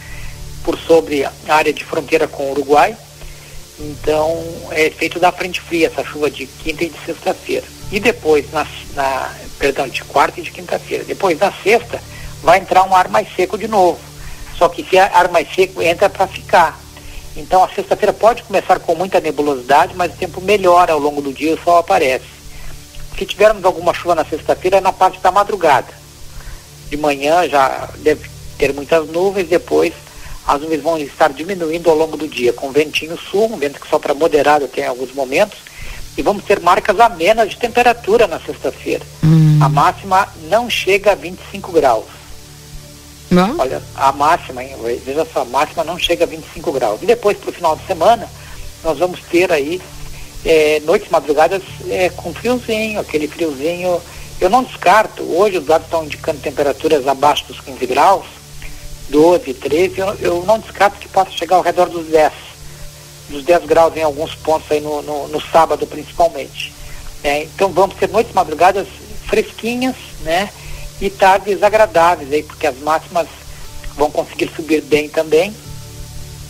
por 0.62 0.78
sobre 0.78 1.24
a 1.24 1.33
área 1.49 1.72
de 1.72 1.83
fronteira 1.83 2.28
com 2.28 2.45
o 2.45 2.53
Uruguai. 2.53 2.95
Então 3.83 4.43
é 4.70 4.87
efeito 4.87 5.18
da 5.18 5.33
frente 5.33 5.61
fria 5.61 5.89
essa 5.89 6.05
chuva 6.05 6.30
de 6.30 6.47
quinta 6.47 6.85
e 6.85 6.89
de 6.89 6.99
sexta-feira. 7.05 7.66
E 7.91 7.99
depois, 8.01 8.51
na, 8.53 8.66
na, 8.95 9.35
perdão, 9.59 9.89
de 9.89 10.03
quarta 10.05 10.41
e 10.41 10.43
de 10.43 10.51
quinta-feira. 10.51 11.05
Depois, 11.05 11.39
na 11.39 11.53
sexta, 11.53 12.01
vai 12.43 12.59
entrar 12.59 12.85
um 12.85 12.95
ar 12.95 13.09
mais 13.09 13.28
seco 13.35 13.59
de 13.59 13.68
novo 13.68 14.12
só 14.62 14.68
que 14.68 14.83
esse 14.83 14.97
ar 14.97 15.28
mais 15.28 15.53
seco 15.53 15.83
entra 15.83 16.09
para 16.09 16.28
ficar. 16.28 16.78
Então 17.37 17.64
a 17.64 17.68
sexta-feira 17.68 18.12
pode 18.12 18.45
começar 18.45 18.78
com 18.78 18.95
muita 18.95 19.20
nebulosidade, 19.20 19.93
mas 19.97 20.12
o 20.12 20.16
tempo 20.16 20.41
melhora 20.41 20.93
ao 20.93 21.01
longo 21.01 21.20
do 21.20 21.33
dia 21.33 21.51
e 21.51 21.55
o 21.55 21.62
sol 21.64 21.78
aparece. 21.78 22.26
Se 23.18 23.26
tivermos 23.26 23.64
alguma 23.64 23.93
chuva 23.93 24.14
na 24.14 24.24
sexta-feira, 24.24 24.76
é 24.76 24.80
na 24.80 24.93
parte 24.93 25.18
da 25.18 25.33
madrugada. 25.33 25.89
De 26.89 26.97
manhã 26.97 27.49
já 27.49 27.89
deve 27.99 28.30
ter 28.57 28.72
muitas 28.72 29.09
nuvens, 29.09 29.49
depois 29.49 29.93
as 30.47 30.61
nuvens 30.61 30.82
vão 30.82 30.99
estar 30.99 31.32
diminuindo 31.32 31.88
ao 31.88 31.97
longo 31.97 32.16
do 32.16 32.26
dia, 32.26 32.53
com 32.53 32.72
ventinho 32.72 33.16
sul, 33.18 33.53
um 33.53 33.57
vento 33.57 33.80
que 33.80 33.88
sopra 33.88 34.12
moderado 34.14 34.64
até 34.64 34.82
em 34.82 34.88
alguns 34.88 35.12
momentos, 35.12 35.59
e 36.16 36.22
vamos 36.22 36.45
ter 36.45 36.61
marcas 36.61 36.99
amenas 36.99 37.51
de 37.51 37.57
temperatura 37.57 38.26
na 38.26 38.40
sexta-feira. 38.40 39.05
Hum. 39.24 39.59
A 39.62 39.68
máxima 39.68 40.28
não 40.49 40.68
chega 40.68 41.12
a 41.12 41.14
25 41.14 41.72
graus. 41.72 42.05
Não? 43.30 43.59
Olha, 43.59 43.82
a 43.95 44.12
máxima, 44.12 44.62
hein, 44.62 44.76
veja 45.05 45.26
só, 45.32 45.40
a 45.40 45.45
máxima 45.45 45.82
não 45.84 45.99
chega 45.99 46.24
a 46.24 46.26
25 46.26 46.72
graus. 46.72 47.03
E 47.03 47.07
depois, 47.07 47.38
para 47.38 47.49
o 47.49 47.53
final 47.53 47.76
de 47.76 47.86
semana, 47.86 48.28
nós 48.84 48.99
vamos 48.99 49.20
ter 49.20 49.51
aí 49.51 49.80
é, 50.45 50.80
noites 50.84 51.09
madrugadas 51.09 51.62
é, 51.88 52.11
com 52.11 52.34
friozinho, 52.34 53.01
aquele 53.01 53.28
friozinho. 53.28 54.01
Eu 54.40 54.51
não 54.51 54.64
descarto, 54.64 55.22
hoje 55.22 55.59
os 55.59 55.64
dados 55.64 55.86
estão 55.86 56.05
indicando 56.05 56.40
temperaturas 56.40 57.07
abaixo 57.07 57.47
dos 57.47 57.61
15 57.61 57.86
graus, 57.86 58.26
12, 59.13 59.55
13, 59.55 59.99
eu, 60.01 60.15
eu 60.15 60.45
não 60.45 60.59
descarto 60.59 60.99
que 60.99 61.09
possa 61.09 61.31
chegar 61.31 61.57
ao 61.57 61.63
redor 61.63 61.89
dos 61.89 62.07
10, 62.07 62.33
dos 63.29 63.45
10 63.45 63.67
graus 63.67 63.97
em 63.97 64.03
alguns 64.03 64.35
pontos 64.35 64.71
aí 64.73 64.81
no, 64.81 65.03
no, 65.03 65.29
no 65.29 65.41
sábado 65.41 65.87
principalmente. 65.87 66.73
É, 67.23 67.45
então 67.45 67.69
vamos 67.71 67.95
ter 67.95 68.09
noites 68.09 68.33
madrugadas 68.35 68.89
fresquinhas, 69.29 69.95
né? 70.23 70.51
e 71.03 71.11
tardes 71.11 71.63
agradáveis 71.65 72.33
aí, 72.33 72.45
porque 72.45 72.65
as 72.65 72.79
máximas 72.79 73.27
vão 73.97 74.09
conseguir 74.09 74.49
subir 74.55 74.81
bem 74.83 75.09
também 75.09 75.53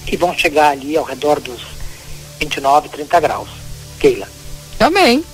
e 0.06 0.14
vão 0.14 0.36
chegar 0.36 0.68
ali 0.68 0.94
ao 0.94 1.04
redor 1.04 1.40
dos 1.40 1.62
29, 2.38 2.90
30 2.90 3.20
graus. 3.20 3.48
Keila. 3.98 4.28
Também. 4.78 5.24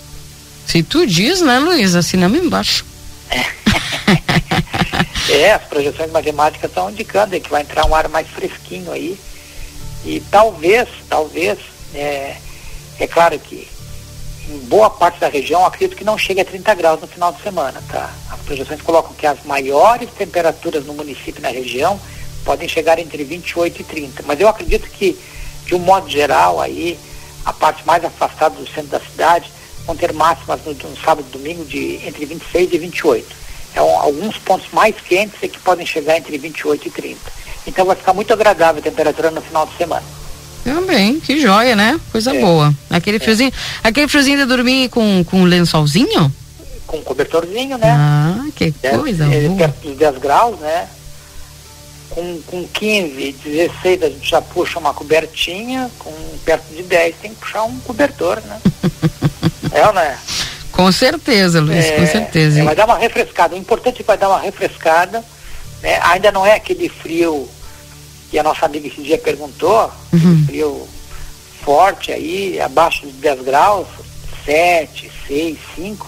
Se 0.65 0.85
tu 0.85 1.05
diz, 1.05 1.41
né, 1.41 1.59
Luiz? 1.59 1.97
Assinamos 1.97 2.39
embaixo. 2.39 2.85
é, 3.31 3.45
as 5.53 5.65
projeções 5.65 6.11
matemáticas 6.11 6.71
estão 6.71 6.91
indicando 6.91 7.39
que 7.39 7.51
vai 7.51 7.63
entrar 7.63 7.85
um 7.87 7.95
ar 7.95 8.09
mais 8.09 8.27
fresquinho 8.29 8.91
aí. 8.91 9.19
E 10.05 10.21
talvez, 10.31 10.89
talvez, 11.09 11.59
é, 11.95 12.37
é 12.99 13.07
claro 13.07 13.39
que 13.39 13.69
em 14.49 14.59
boa 14.61 14.89
parte 14.89 15.21
da 15.21 15.29
região, 15.29 15.65
acredito 15.67 15.97
que 15.97 16.05
não 16.05 16.17
chegue 16.17 16.41
a 16.41 16.45
30 16.45 16.75
graus 16.75 17.01
no 17.01 17.07
final 17.07 17.33
de 17.33 17.43
semana, 17.43 17.83
tá? 17.89 18.11
As 18.31 18.41
projeções 18.41 18.81
colocam 18.81 19.13
que 19.13 19.27
as 19.27 19.45
maiores 19.45 20.09
temperaturas 20.17 20.87
no 20.87 20.95
município 20.95 21.39
e 21.39 21.43
na 21.43 21.51
região 21.51 22.01
podem 22.45 22.67
chegar 22.67 22.99
entre 22.99 23.23
28 23.25 23.83
e 23.83 23.85
30. 23.85 24.23
Mas 24.27 24.41
eu 24.41 24.49
acredito 24.49 24.89
que, 24.89 25.19
de 25.67 25.75
um 25.75 25.79
modo 25.79 26.09
geral, 26.09 26.61
aí, 26.61 26.99
a 27.45 27.53
parte 27.53 27.87
mais 27.87 28.03
afastada 28.03 28.55
do 28.55 28.67
centro 28.67 28.89
da 28.89 29.01
cidade 29.01 29.53
vão 29.85 29.95
ter 29.95 30.15
máximas 30.15 30.65
no, 30.65 30.73
no 30.73 30.97
sábado 30.97 31.27
e 31.29 31.33
domingo 31.33 31.65
de 31.67 31.97
entre 32.07 32.25
26 32.25 32.73
e 32.73 32.79
28. 32.79 33.37
É 33.79 33.83
um, 33.83 33.97
alguns 33.97 34.37
pontos 34.39 34.67
mais 34.73 34.97
quentes 34.97 35.41
é 35.41 35.47
que 35.47 35.61
podem 35.61 35.87
chegar 35.87 36.19
entre 36.19 36.37
28 36.37 36.89
e 36.89 36.91
30. 36.91 37.21
Então 37.65 37.87
vai 37.87 37.95
ficar 37.95 38.13
muito 38.13 38.33
agradável 38.33 38.81
a 38.81 38.83
temperatura 38.83 39.31
no 39.31 39.41
final 39.41 39.65
de 39.67 39.77
semana. 39.77 40.03
Também, 40.65 41.21
que 41.21 41.41
joia, 41.41 41.77
né? 41.77 42.01
Coisa 42.11 42.35
é. 42.35 42.41
boa. 42.41 42.75
Aquele 42.91 43.19
é. 43.19 43.21
friozinho, 43.21 43.53
aquele 43.85 44.09
friozinho 44.09 44.39
de 44.39 44.47
dormir 44.47 44.89
com, 44.89 45.23
com 45.23 45.45
lençolzinho? 45.45 46.33
Com 46.89 47.01
cobertorzinho, 47.03 47.79
né? 47.79 47.93
Ah, 47.97 48.47
que 48.57 48.73
coisa 48.73 49.27
boa. 49.27 49.57
Perto 49.57 49.89
dos 49.89 49.97
10 49.97 50.19
graus, 50.19 50.59
né? 50.59 50.89
Com, 52.11 52.43
com 52.49 52.67
15, 52.67 53.33
16 53.45 54.03
a 54.03 54.09
gente 54.09 54.29
já 54.29 54.43
puxa 54.43 54.81
uma 54.81 54.93
cobertinha, 54.93 55.89
com 56.01 56.13
perto 56.45 56.75
de 56.75 56.83
10 56.83 57.15
tem 57.23 57.31
que 57.33 57.37
puxar 57.37 57.63
um 57.63 57.79
cobertor, 57.81 58.43
né? 58.45 58.61
é 59.71 59.87
ou 59.87 59.93
não 59.93 60.03
é? 60.03 60.19
Com 60.79 60.93
certeza, 60.93 61.61
Luiz, 61.61 61.87
é, 61.87 61.97
com 61.97 62.07
certeza. 62.07 62.61
É, 62.61 62.63
vai 62.63 62.77
dar 62.77 62.85
uma 62.85 62.97
refrescada. 62.97 63.57
O 63.57 63.59
importante 63.59 63.97
é 63.97 63.97
que 63.97 64.05
vai 64.05 64.17
dar 64.17 64.29
uma 64.29 64.39
refrescada. 64.39 65.25
Né? 65.83 65.99
Ainda 66.05 66.31
não 66.31 66.47
é 66.47 66.55
aquele 66.55 66.89
frio 66.89 67.49
que 68.31 68.39
a 68.39 68.45
nossa 68.45 68.65
amiga 68.65 68.87
esse 68.87 69.03
dia 69.03 69.19
perguntou, 69.19 69.91
uhum. 70.13 70.45
frio 70.47 70.89
forte 71.65 72.13
aí, 72.13 72.61
abaixo 72.61 73.09
de 73.09 73.13
10 73.15 73.43
graus, 73.43 73.89
7, 74.45 75.11
6, 75.27 75.59
5. 75.75 76.07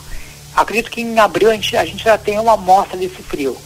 Acredito 0.55 0.89
que 0.89 1.01
em 1.01 1.19
abril 1.19 1.51
a 1.51 1.55
gente, 1.55 1.77
a 1.77 1.85
gente 1.85 2.05
já 2.05 2.17
tem 2.17 2.39
uma 2.39 2.53
amostra 2.53 2.97
desse 2.97 3.21
frio. 3.25 3.57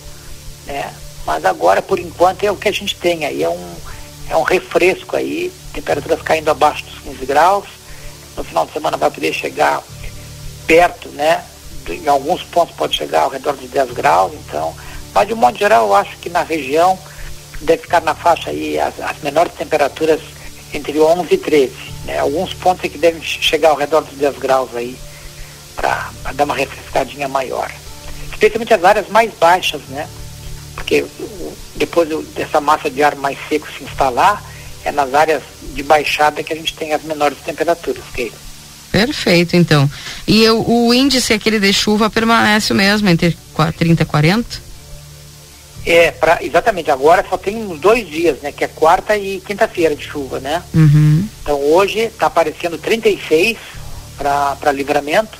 Né? 0.66 0.90
Mas 1.26 1.44
agora, 1.44 1.82
por 1.82 1.98
enquanto, 1.98 2.44
é 2.44 2.50
o 2.50 2.56
que 2.56 2.68
a 2.68 2.72
gente 2.72 2.96
tem 2.96 3.26
aí, 3.26 3.42
é 3.42 3.50
um, 3.50 3.74
é 4.30 4.36
um 4.38 4.42
refresco 4.42 5.16
aí, 5.16 5.52
temperaturas 5.74 6.22
caindo 6.22 6.50
abaixo 6.50 6.82
dos 6.86 6.98
15 7.00 7.26
graus. 7.26 7.66
No 8.38 8.42
final 8.42 8.64
de 8.64 8.72
semana 8.72 8.96
vai 8.96 9.10
poder 9.10 9.34
chegar 9.34 9.82
perto, 10.66 11.08
né? 11.10 11.44
Em 11.88 12.08
alguns 12.08 12.42
pontos 12.42 12.74
pode 12.74 12.96
chegar 12.96 13.22
ao 13.22 13.30
redor 13.30 13.56
de 13.56 13.68
10 13.68 13.90
graus, 13.92 14.32
então, 14.32 14.74
mas 15.12 15.28
de 15.28 15.34
um 15.34 15.36
modo 15.36 15.58
geral 15.58 15.86
eu 15.86 15.94
acho 15.94 16.16
que 16.18 16.30
na 16.30 16.42
região 16.42 16.98
deve 17.60 17.82
ficar 17.82 18.00
na 18.00 18.14
faixa 18.14 18.50
aí 18.50 18.78
as, 18.78 18.98
as 19.00 19.18
menores 19.22 19.52
temperaturas 19.54 20.20
entre 20.72 20.98
11 20.98 21.34
e 21.34 21.38
13. 21.38 21.72
Né? 22.04 22.18
Alguns 22.18 22.52
pontos 22.54 22.84
é 22.84 22.88
que 22.88 22.98
devem 22.98 23.22
chegar 23.22 23.70
ao 23.70 23.76
redor 23.76 24.02
dos 24.02 24.18
10 24.18 24.38
graus 24.38 24.74
aí 24.74 24.96
para 25.76 26.10
dar 26.34 26.44
uma 26.44 26.54
refrescadinha 26.54 27.28
maior. 27.28 27.70
Especialmente 28.32 28.74
as 28.74 28.84
áreas 28.84 29.08
mais 29.08 29.32
baixas, 29.34 29.82
né? 29.88 30.08
Porque 30.74 31.04
depois 31.76 32.08
dessa 32.34 32.60
massa 32.60 32.90
de 32.90 33.02
ar 33.02 33.14
mais 33.16 33.38
seco 33.48 33.66
se 33.70 33.84
instalar, 33.84 34.42
é 34.84 34.92
nas 34.92 35.14
áreas 35.14 35.42
de 35.62 35.82
baixada 35.82 36.42
que 36.42 36.52
a 36.52 36.56
gente 36.56 36.74
tem 36.74 36.92
as 36.92 37.02
menores 37.02 37.38
temperaturas, 37.38 38.02
Keila. 38.12 38.36
Perfeito, 38.94 39.56
então. 39.56 39.90
E 40.24 40.44
eu, 40.44 40.64
o 40.64 40.94
índice 40.94 41.32
aquele 41.32 41.58
de 41.58 41.72
chuva 41.72 42.08
permanece 42.08 42.72
o 42.72 42.76
mesmo, 42.76 43.08
entre 43.08 43.36
30 43.76 44.04
e 44.04 44.06
40? 44.06 44.62
É, 45.84 46.12
pra, 46.12 46.38
exatamente. 46.40 46.92
Agora 46.92 47.26
só 47.28 47.36
tem 47.36 47.56
uns 47.56 47.80
dois 47.80 48.08
dias, 48.08 48.40
né? 48.40 48.52
Que 48.52 48.62
é 48.62 48.68
quarta 48.68 49.16
e 49.18 49.42
quinta-feira 49.44 49.96
de 49.96 50.04
chuva, 50.04 50.38
né? 50.38 50.62
Uhum. 50.72 51.28
Então 51.42 51.60
hoje 51.60 51.98
está 51.98 52.26
aparecendo 52.26 52.78
36 52.78 53.58
para 54.16 54.70
livramento, 54.70 55.36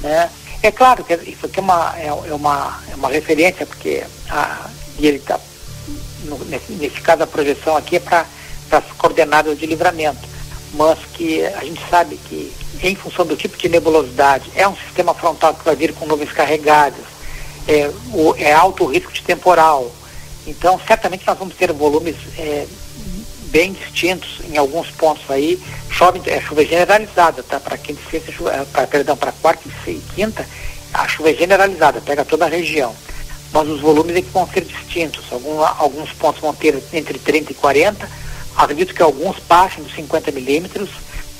né? 0.00 0.30
É 0.62 0.72
claro 0.72 1.04
que 1.04 1.12
isso 1.12 1.44
aqui 1.44 1.58
é 1.58 1.62
uma, 1.62 1.94
é, 1.94 2.06
é 2.06 2.34
uma, 2.34 2.80
é 2.90 2.94
uma 2.94 3.10
referência, 3.10 3.66
porque 3.66 4.02
a, 4.30 4.66
e 4.98 5.06
ele 5.06 5.18
está, 5.18 5.38
nesse, 6.46 6.72
nesse 6.72 7.02
caso 7.02 7.22
a 7.22 7.26
projeção 7.26 7.76
aqui 7.76 7.96
é 7.96 8.00
para 8.00 8.24
as 8.70 8.84
coordenadas 8.96 9.58
de 9.58 9.66
livramento, 9.66 10.37
mas 10.74 10.98
que 11.14 11.44
a 11.44 11.64
gente 11.64 11.80
sabe 11.90 12.16
que 12.28 12.52
em 12.82 12.94
função 12.94 13.26
do 13.26 13.36
tipo 13.36 13.56
de 13.56 13.68
nebulosidade, 13.68 14.50
é 14.54 14.68
um 14.68 14.76
sistema 14.76 15.14
frontal 15.14 15.54
que 15.54 15.64
vai 15.64 15.74
vir 15.74 15.92
com 15.94 16.06
nuvens 16.06 16.32
carregadas, 16.32 17.04
é, 17.66 17.90
o, 18.12 18.34
é 18.36 18.52
alto 18.52 18.86
risco 18.86 19.12
de 19.12 19.22
temporal. 19.22 19.90
Então, 20.46 20.80
certamente 20.86 21.26
nós 21.26 21.38
vamos 21.38 21.54
ter 21.54 21.72
volumes 21.72 22.16
é, 22.38 22.66
bem 23.50 23.72
distintos 23.72 24.40
em 24.48 24.56
alguns 24.56 24.90
pontos 24.90 25.28
aí. 25.30 25.60
Chove, 25.90 26.20
é 26.26 26.40
chuva 26.40 26.64
generalizada, 26.64 27.42
tá? 27.42 27.58
Para 27.58 27.76
quinta 27.76 28.00
e 28.06 28.10
sexta, 28.10 28.32
chuva, 28.32 28.66
pra, 28.72 28.86
perdão, 28.86 29.16
para 29.16 29.32
quarta 29.32 29.68
e 29.86 30.00
quinta, 30.14 30.46
a 30.94 31.06
chuva 31.08 31.30
é 31.30 31.34
generalizada, 31.34 32.00
pega 32.00 32.24
toda 32.24 32.46
a 32.46 32.48
região. 32.48 32.94
Mas 33.52 33.68
os 33.68 33.80
volumes 33.80 34.14
é 34.16 34.22
que 34.22 34.30
vão 34.30 34.46
ser 34.46 34.62
distintos. 34.62 35.24
Algum, 35.30 35.62
alguns 35.62 36.12
pontos 36.12 36.40
vão 36.40 36.54
ter 36.54 36.82
entre 36.92 37.18
30 37.18 37.52
e 37.52 37.54
40. 37.54 38.08
Acredito 38.58 38.92
que 38.92 39.02
alguns 39.02 39.38
passem 39.38 39.84
dos 39.84 39.94
50 39.94 40.32
milímetros. 40.32 40.90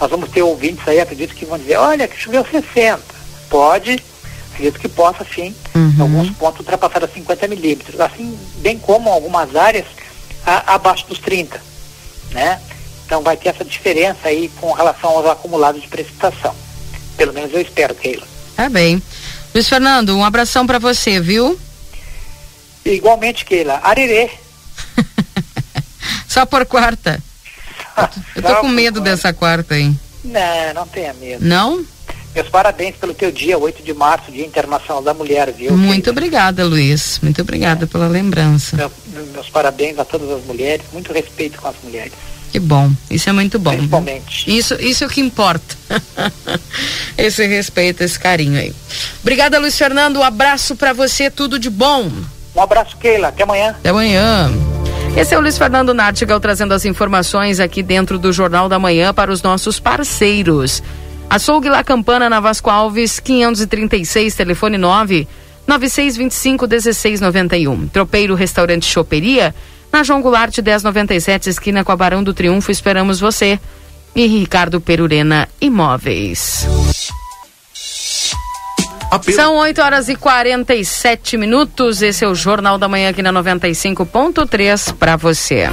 Nós 0.00 0.08
vamos 0.08 0.30
ter 0.30 0.40
ouvintes 0.40 0.86
aí, 0.86 1.00
acredito 1.00 1.34
que 1.34 1.44
vão 1.44 1.58
dizer, 1.58 1.76
olha, 1.76 2.06
que 2.06 2.16
choveu 2.16 2.46
60. 2.48 3.02
Pode, 3.50 4.00
acredito 4.52 4.78
que 4.78 4.88
possa 4.88 5.26
sim, 5.34 5.52
uhum. 5.74 5.94
em 5.98 6.00
alguns 6.00 6.30
pontos 6.30 6.60
ultrapassar 6.60 7.02
os 7.02 7.12
50 7.12 7.48
milímetros, 7.48 8.00
assim 8.00 8.38
bem 8.58 8.78
como 8.78 9.10
algumas 9.10 9.56
áreas 9.56 9.86
a, 10.46 10.74
abaixo 10.74 11.08
dos 11.08 11.18
30, 11.18 11.60
né? 12.30 12.60
Então 13.04 13.20
vai 13.22 13.36
ter 13.36 13.48
essa 13.48 13.64
diferença 13.64 14.28
aí 14.28 14.48
com 14.60 14.70
relação 14.70 15.10
aos 15.10 15.26
acumulados 15.26 15.82
de 15.82 15.88
precipitação. 15.88 16.54
Pelo 17.16 17.32
menos 17.32 17.52
eu 17.52 17.60
espero, 17.60 17.96
Keila. 17.96 18.26
Tá 18.54 18.68
bem. 18.68 19.02
Luiz 19.52 19.68
Fernando, 19.68 20.16
um 20.16 20.24
abração 20.24 20.64
para 20.64 20.78
você, 20.78 21.18
viu? 21.18 21.58
Igualmente, 22.84 23.44
Keila. 23.44 23.80
Arerê. 23.82 24.30
Só 26.38 26.46
por 26.46 26.64
quarta. 26.66 27.20
Eu 28.36 28.42
tô 28.42 28.56
com 28.60 28.68
medo 28.68 29.00
dessa 29.00 29.32
quarta 29.32 29.74
aí. 29.74 29.92
Não, 30.22 30.74
não 30.74 30.86
tenha 30.86 31.12
medo. 31.14 31.44
Não? 31.44 31.84
Meus 32.32 32.48
parabéns 32.48 32.94
pelo 32.94 33.12
teu 33.12 33.32
dia, 33.32 33.58
8 33.58 33.82
de 33.82 33.92
março, 33.92 34.30
Dia 34.30 34.46
Internacional 34.46 35.02
da 35.02 35.12
Mulher, 35.12 35.50
viu? 35.50 35.76
Muito 35.76 36.10
obrigada, 36.10 36.64
Luiz. 36.64 37.18
Muito 37.20 37.42
obrigada 37.42 37.86
é. 37.86 37.88
pela 37.88 38.06
lembrança. 38.06 38.76
Meu, 38.76 38.92
meus 39.32 39.50
parabéns 39.50 39.98
a 39.98 40.04
todas 40.04 40.30
as 40.30 40.44
mulheres, 40.44 40.86
muito 40.92 41.12
respeito 41.12 41.60
com 41.60 41.66
as 41.66 41.74
mulheres. 41.82 42.12
Que 42.52 42.60
bom, 42.60 42.88
isso 43.10 43.28
é 43.28 43.32
muito 43.32 43.58
bom. 43.58 43.72
Principalmente. 43.72 44.56
Isso, 44.56 44.74
isso 44.74 45.02
é 45.02 45.06
o 45.08 45.10
que 45.10 45.20
importa. 45.20 45.76
esse 47.18 47.44
respeito, 47.48 48.04
esse 48.04 48.16
carinho 48.16 48.60
aí. 48.60 48.72
Obrigada, 49.22 49.58
Luiz 49.58 49.76
Fernando. 49.76 50.18
Um 50.18 50.22
abraço 50.22 50.76
para 50.76 50.92
você, 50.92 51.32
tudo 51.32 51.58
de 51.58 51.68
bom. 51.68 52.08
Um 52.54 52.60
abraço, 52.60 52.96
Keila. 52.96 53.28
Até 53.28 53.42
amanhã. 53.42 53.70
Até 53.70 53.88
amanhã. 53.88 54.77
Esse 55.18 55.34
é 55.34 55.36
o 55.36 55.40
Luiz 55.40 55.58
Fernando 55.58 55.92
Nartigal 55.92 56.38
trazendo 56.38 56.72
as 56.72 56.84
informações 56.84 57.58
aqui 57.58 57.82
dentro 57.82 58.20
do 58.20 58.32
Jornal 58.32 58.68
da 58.68 58.78
Manhã 58.78 59.12
para 59.12 59.32
os 59.32 59.42
nossos 59.42 59.80
parceiros. 59.80 60.80
Açougue 61.28 61.68
La 61.68 61.82
Campana 61.82 62.30
na 62.30 62.38
Vasco 62.38 62.70
Alves, 62.70 63.18
536, 63.18 64.36
telefone 64.36 64.78
9 64.78 65.26
9625 65.66 66.68
1691. 66.68 67.88
Tropeiro 67.88 68.36
Restaurante 68.36 68.86
Choperia, 68.86 69.52
na 69.92 70.04
João 70.04 70.22
Goulart 70.22 70.56
1097, 70.56 71.50
esquina 71.50 71.82
com 71.82 71.90
a 71.90 71.96
Barão 71.96 72.22
do 72.22 72.32
Triunfo. 72.32 72.70
Esperamos 72.70 73.18
você. 73.18 73.58
E 74.14 74.24
Ricardo 74.24 74.80
Perurena 74.80 75.48
Imóveis. 75.60 76.64
São 79.34 79.56
8 79.56 79.80
horas 79.80 80.08
e 80.08 80.14
47 80.14 81.36
minutos. 81.36 82.02
Esse 82.02 82.24
é 82.24 82.28
o 82.28 82.34
Jornal 82.34 82.76
da 82.78 82.88
Manhã 82.88 83.10
aqui 83.10 83.22
na 83.22 83.32
95.3 83.32 84.94
para 84.94 85.16
você. 85.16 85.68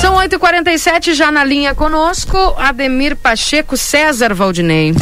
São 0.00 0.14
8h47 0.16 1.14
já 1.14 1.30
na 1.30 1.44
linha 1.44 1.74
conosco, 1.74 2.36
Ademir 2.58 3.16
Pacheco 3.16 3.76
César 3.76 4.34
Valdinei. 4.34 4.94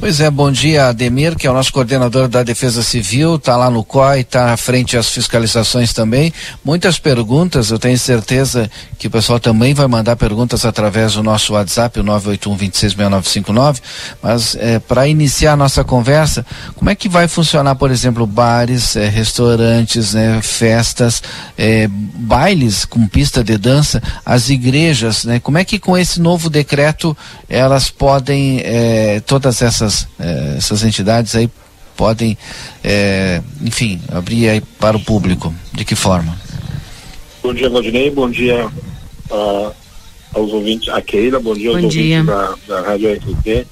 Pois 0.00 0.20
é, 0.20 0.30
bom 0.30 0.52
dia, 0.52 0.86
Ademir, 0.86 1.34
que 1.34 1.44
é 1.44 1.50
o 1.50 1.52
nosso 1.52 1.72
coordenador 1.72 2.28
da 2.28 2.44
Defesa 2.44 2.84
Civil, 2.84 3.34
está 3.34 3.56
lá 3.56 3.68
no 3.68 3.82
COI, 3.82 4.20
está 4.20 4.52
à 4.52 4.56
frente 4.56 4.96
às 4.96 5.08
fiscalizações 5.08 5.92
também. 5.92 6.32
Muitas 6.64 7.00
perguntas, 7.00 7.72
eu 7.72 7.80
tenho 7.80 7.98
certeza 7.98 8.70
que 8.96 9.08
o 9.08 9.10
pessoal 9.10 9.40
também 9.40 9.74
vai 9.74 9.88
mandar 9.88 10.14
perguntas 10.14 10.64
através 10.64 11.14
do 11.14 11.22
nosso 11.24 11.54
WhatsApp, 11.54 11.98
o 11.98 12.04
981-266959. 12.04 13.80
Mas 14.22 14.54
é, 14.60 14.78
para 14.78 15.08
iniciar 15.08 15.54
a 15.54 15.56
nossa 15.56 15.82
conversa, 15.82 16.46
como 16.76 16.90
é 16.90 16.94
que 16.94 17.08
vai 17.08 17.26
funcionar, 17.26 17.74
por 17.74 17.90
exemplo, 17.90 18.24
bares, 18.24 18.94
é, 18.94 19.08
restaurantes, 19.08 20.14
né, 20.14 20.38
festas, 20.40 21.20
é, 21.56 21.88
bailes 21.90 22.84
com 22.84 23.04
pista 23.08 23.42
de 23.42 23.58
dança, 23.58 24.00
as 24.24 24.48
igrejas, 24.48 25.24
né? 25.24 25.40
Como 25.40 25.58
é 25.58 25.64
que 25.64 25.80
com 25.80 25.98
esse 25.98 26.20
novo 26.20 26.48
decreto 26.48 27.16
elas 27.48 27.90
podem, 27.90 28.62
todas 29.26 29.62
essas 29.62 29.87
essas, 29.88 30.08
eh, 30.20 30.54
essas 30.58 30.82
entidades 30.84 31.34
aí 31.34 31.50
podem, 31.96 32.38
eh, 32.84 33.42
enfim, 33.62 34.00
abrir 34.08 34.48
aí 34.48 34.60
para 34.60 34.96
o 34.96 35.00
público? 35.00 35.52
De 35.72 35.84
que 35.84 35.96
forma? 35.96 36.38
Bom 37.42 37.52
dia, 37.52 37.68
Valdinei. 37.68 38.10
Bom 38.10 38.30
dia 38.30 38.66
uh, 38.66 39.72
aos 40.34 40.52
ouvintes, 40.52 40.88
a 40.90 41.00
Keila. 41.00 41.40
Bom 41.40 41.54
dia 41.54 41.70
aos 41.70 41.80
bom 41.80 41.86
ouvintes 41.86 42.26
Da, 42.26 42.54
da 42.68 42.80
Rádio 42.82 43.12
RT. 43.12 43.66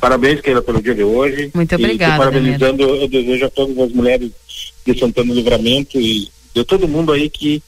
Parabéns, 0.00 0.40
Keila, 0.40 0.62
pelo 0.62 0.82
dia 0.82 0.94
de 0.94 1.02
hoje. 1.02 1.50
Muito 1.54 1.74
obrigada. 1.74 2.18
parabenizando, 2.18 2.82
eu 2.82 3.08
desejo 3.08 3.46
a 3.46 3.50
todas 3.50 3.78
as 3.78 3.92
mulheres 3.92 4.30
de 4.84 4.98
Santana 4.98 5.28
do 5.28 5.34
Livramento 5.34 5.98
e 6.00 6.28
de 6.54 6.64
todo 6.64 6.88
mundo 6.88 7.12
aí 7.12 7.30
que 7.30 7.62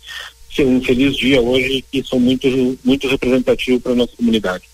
um 0.60 0.80
feliz 0.80 1.16
dia 1.16 1.40
hoje 1.40 1.84
que 1.90 2.04
são 2.04 2.20
muito, 2.20 2.46
muito 2.84 3.08
representativos 3.08 3.82
para 3.82 3.92
a 3.92 3.96
nossa 3.96 4.12
comunidade. 4.16 4.64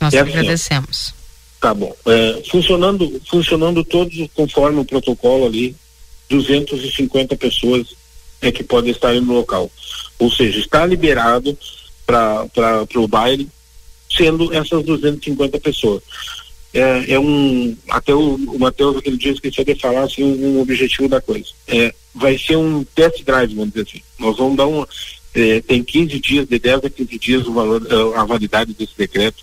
Nós 0.00 0.14
é 0.14 0.20
agradecemos. 0.20 1.14
Tá 1.64 1.72
bom. 1.72 1.96
É, 2.04 2.42
funcionando, 2.50 3.22
funcionando 3.26 3.82
todos 3.82 4.14
conforme 4.34 4.80
o 4.80 4.84
protocolo 4.84 5.46
ali, 5.46 5.74
250 6.28 7.34
pessoas 7.36 7.86
é 8.42 8.52
que 8.52 8.62
podem 8.62 8.90
estar 8.90 9.14
no 9.14 9.32
local. 9.32 9.72
Ou 10.18 10.30
seja, 10.30 10.58
está 10.58 10.84
liberado 10.84 11.56
para 12.04 12.86
o 12.96 13.08
baile, 13.08 13.48
sendo 14.14 14.52
essas 14.52 14.84
250 14.84 15.58
pessoas. 15.58 16.02
É, 16.74 17.14
é 17.14 17.18
um. 17.18 17.74
Até 17.88 18.14
o, 18.14 18.34
o 18.34 18.58
Matheus 18.58 18.98
aquele 18.98 19.16
dia 19.16 19.32
esqueceu 19.32 19.64
de 19.64 19.74
falar 19.76 20.02
assim, 20.02 20.22
um, 20.22 20.58
um 20.58 20.60
objetivo 20.60 21.08
da 21.08 21.22
coisa. 21.22 21.48
É, 21.66 21.94
vai 22.14 22.36
ser 22.36 22.56
um 22.56 22.84
test 22.94 23.24
drive, 23.24 23.54
vamos 23.54 23.72
dizer 23.72 23.88
assim. 23.88 24.02
Nós 24.18 24.36
vamos 24.36 24.58
dar 24.58 24.66
um. 24.66 24.84
É, 25.34 25.62
tem 25.62 25.82
15 25.82 26.20
dias, 26.20 26.46
de 26.46 26.58
10 26.58 26.84
a 26.84 26.90
15 26.90 27.18
dias 27.18 27.46
o 27.46 27.54
valor, 27.54 27.82
a 28.16 28.24
validade 28.26 28.74
desse 28.74 28.92
decreto. 28.98 29.42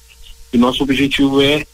E 0.53 0.57
nosso 0.59 0.83
objetivo 0.83 1.41
é 1.41 1.65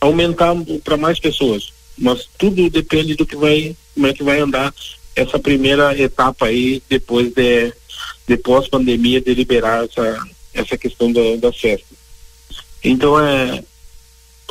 aumentar 0.00 0.54
para 0.84 0.96
mais 0.96 1.18
pessoas. 1.18 1.72
Mas 1.96 2.28
tudo 2.38 2.70
depende 2.70 3.14
do 3.14 3.26
que 3.26 3.36
vai, 3.36 3.76
como 3.94 4.06
é 4.06 4.12
que 4.12 4.22
vai 4.22 4.40
andar 4.40 4.72
essa 5.16 5.38
primeira 5.38 5.96
etapa 5.98 6.46
aí 6.46 6.82
depois 6.88 7.32
de, 7.32 7.72
de 8.26 8.36
pós-pandemia 8.36 9.20
de 9.20 9.34
liberar 9.34 9.84
essa, 9.84 10.26
essa 10.54 10.78
questão 10.78 11.12
da, 11.12 11.36
da 11.36 11.52
festa. 11.52 11.86
Então 12.84 13.18
é 13.18 13.62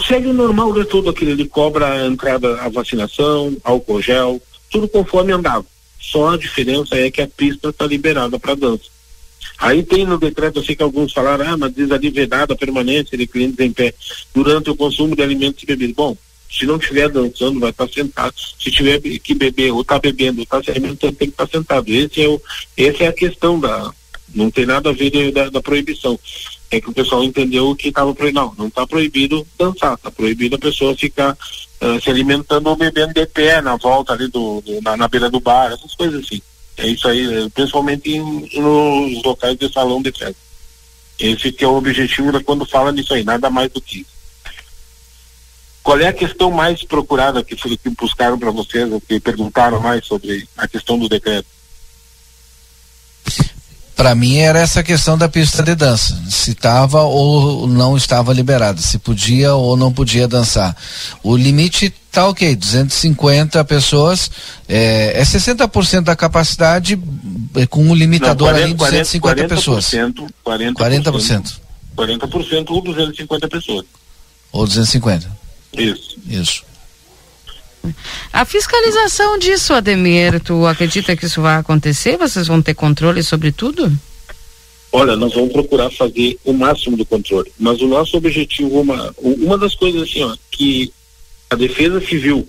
segue 0.06 0.32
normal 0.32 0.74
de 0.74 0.86
tudo 0.86 1.10
aquilo, 1.10 1.32
ele 1.32 1.48
cobra 1.48 1.94
a 1.94 2.06
entrada, 2.06 2.62
a 2.62 2.70
vacinação, 2.70 3.56
álcool 3.64 4.02
gel, 4.02 4.42
tudo 4.70 4.88
conforme 4.88 5.32
andava. 5.32 5.66
Só 6.00 6.30
a 6.30 6.38
diferença 6.38 6.96
é 6.96 7.10
que 7.10 7.22
a 7.22 7.28
pista 7.28 7.70
está 7.70 7.86
liberada 7.86 8.38
para 8.38 8.56
dança. 8.56 8.97
Aí 9.60 9.84
tem 9.84 10.06
no 10.06 10.20
decreto, 10.20 10.60
eu 10.60 10.64
sei 10.64 10.76
que 10.76 10.84
alguns 10.84 11.14
falaram, 11.14 11.48
ah, 11.48 11.58
mas 11.58 11.74
diz 11.74 11.92
ali 11.92 12.10
vedada 12.10 12.54
a 12.54 12.58
permanência 12.58 13.18
de 13.18 13.26
clientes 13.26 13.60
em 13.60 13.72
pé 13.72 13.94
durante 14.34 14.70
o 14.70 14.76
consumo 14.76 15.16
de 15.16 15.24
alimentos 15.24 15.64
e 15.64 15.66
bebidas. 15.66 15.96
Bom, 15.96 16.16
se 16.50 16.66
não 16.66 16.78
estiver 16.78 17.10
dançando, 17.10 17.60
vai 17.60 17.72
estar 17.72 17.88
sentado. 17.90 18.34
Se 18.60 18.72
tiver 18.72 19.00
que 19.02 19.34
beber, 19.34 19.72
ou 19.72 19.82
está 19.82 20.00
bebendo, 20.00 20.40
ou 20.40 20.44
está 20.44 20.64
se 20.64 20.72
alimentando, 20.72 21.16
tem 21.16 21.28
que 21.28 21.34
estar 21.34 21.48
sentado. 21.48 21.90
Esse 21.90 22.24
é 22.24 22.28
o, 22.28 22.42
essa 22.76 23.04
é 23.04 23.08
a 23.08 23.14
questão 23.14 23.60
da. 23.60 23.92
Não 24.34 24.52
tem 24.52 24.66
nada 24.66 24.90
a 24.90 24.94
ver 24.94 25.10
de, 25.10 25.32
da, 25.32 25.50
da, 25.50 25.62
proibição. 25.62 26.20
É 26.70 26.82
que 26.82 26.90
o 26.90 26.94
pessoal 26.94 27.24
entendeu 27.24 27.76
que 27.76 27.90
estava 27.90 28.14
proibido. 28.14 28.40
Não, 28.40 28.54
não 28.58 28.68
está 28.68 28.86
proibido 28.86 29.46
dançar, 29.58 29.96
está 29.96 30.12
proibido 30.12 30.56
a 30.56 30.60
pessoa 30.60 30.96
ficar 30.96 31.34
uh, 31.34 32.02
se 32.02 32.10
alimentando 32.10 32.68
ou 32.68 32.76
bebendo 32.76 33.14
de 33.14 33.26
pé 33.26 33.62
na 33.62 33.76
volta 33.76 34.14
ali 34.14 34.28
do, 34.28 34.62
do 34.62 34.82
na, 34.82 34.98
na, 34.98 35.08
beira 35.08 35.30
do 35.30 35.40
bar, 35.40 35.72
essas 35.72 35.96
coisas 35.96 36.24
assim. 36.24 36.42
É 36.78 36.88
isso 36.88 37.08
aí, 37.08 37.26
eh, 37.26 37.50
principalmente 37.54 38.12
em, 38.12 38.22
nos 38.60 39.24
locais 39.24 39.58
de 39.58 39.72
salão 39.72 40.02
de 40.02 40.12
festa. 40.12 40.36
Esse 41.20 41.52
que 41.52 41.64
é 41.64 41.68
o 41.68 41.76
objetivo 41.76 42.32
da 42.32 42.44
quando 42.44 42.66
fala 42.66 42.92
nisso 42.92 43.14
aí, 43.14 43.24
nada 43.24 43.50
mais 43.50 43.72
do 43.72 43.82
que 43.82 44.02
isso. 44.02 44.18
Qual 45.82 46.00
é 46.00 46.08
a 46.08 46.14
questão 46.14 46.52
mais 46.52 46.84
procurada 46.84 47.44
que, 47.44 47.56
que 47.56 47.90
buscaram 47.90 48.38
para 48.38 48.52
vocês, 48.52 48.88
que 49.08 49.20
perguntaram 49.20 49.80
mais 49.80 50.06
sobre 50.06 50.48
a 50.58 50.68
questão 50.68 51.00
do 51.00 51.10
decreto? 51.10 51.48
Para 53.96 54.14
mim 54.14 54.38
era 54.38 54.60
essa 54.60 54.84
questão 54.84 55.18
da 55.18 55.28
pista 55.28 55.64
de 55.64 55.74
dança, 55.74 56.22
se 56.30 56.52
estava 56.52 57.02
ou 57.02 57.66
não 57.66 57.98
estava 57.98 58.32
liberada, 58.32 58.80
se 58.80 59.00
podia 59.00 59.56
ou 59.56 59.76
não 59.76 59.92
podia 59.92 60.28
dançar. 60.28 60.78
O 61.24 61.36
limite 61.36 61.92
tá 62.18 62.28
ok, 62.28 62.56
250 62.56 63.64
pessoas, 63.66 64.32
é, 64.68 65.22
é 65.22 65.22
60% 65.22 66.02
da 66.02 66.16
capacidade 66.16 67.00
é, 67.56 67.68
com 67.68 67.84
um 67.84 67.94
limitador 67.94 68.54
não, 68.54 68.54
40, 68.54 68.64
ali 68.64 68.74
de 68.74 68.78
250 68.80 69.36
40, 69.36 69.56
pessoas. 69.56 69.86
40%, 69.86 70.32
40%. 70.74 71.60
40% 71.96 72.66
ou 72.70 72.82
250 72.82 73.48
pessoas. 73.48 73.86
Ou 74.52 74.66
250. 74.66 75.30
Isso. 75.78 76.18
Isso. 76.28 76.64
A 78.34 78.44
fiscalização 78.46 79.38
disso, 79.38 79.74
Ademir, 79.74 80.40
tu 80.40 80.66
acredita 80.66 81.16
que 81.16 81.26
isso 81.26 81.42
vai 81.44 81.58
acontecer? 81.58 82.18
Vocês 82.18 82.48
vão 82.48 82.64
ter 82.64 82.74
controle 82.74 83.22
sobre 83.22 83.52
tudo? 83.52 83.96
Olha, 84.92 85.16
nós 85.16 85.36
vamos 85.36 85.54
procurar 85.54 85.92
fazer 85.92 86.36
o 86.44 86.52
máximo 86.52 86.98
do 86.98 87.06
controle, 87.06 87.52
mas 87.60 87.80
o 87.80 87.88
nosso 87.88 88.18
objetivo, 88.18 88.82
uma, 88.82 89.14
uma 89.22 89.58
das 89.58 89.76
coisas 89.76 90.02
assim, 90.02 90.24
ó, 90.24 90.36
que 90.50 90.92
a 91.50 91.56
Defesa 91.56 92.02
Civil 92.02 92.48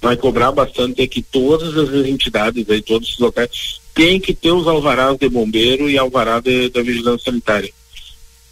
vai 0.00 0.16
cobrar 0.16 0.52
bastante 0.52 1.02
é 1.02 1.06
que 1.06 1.22
todas 1.22 1.76
as 1.76 2.06
entidades 2.06 2.68
aí, 2.68 2.82
todos 2.82 3.10
os 3.10 3.18
locais, 3.18 3.80
têm 3.94 4.20
que 4.20 4.34
ter 4.34 4.52
os 4.52 4.66
alvarás 4.66 5.16
de 5.16 5.28
bombeiro 5.28 5.88
e 5.88 5.98
alvará 5.98 6.40
de, 6.40 6.68
da 6.68 6.82
vigilância 6.82 7.30
sanitária. 7.30 7.72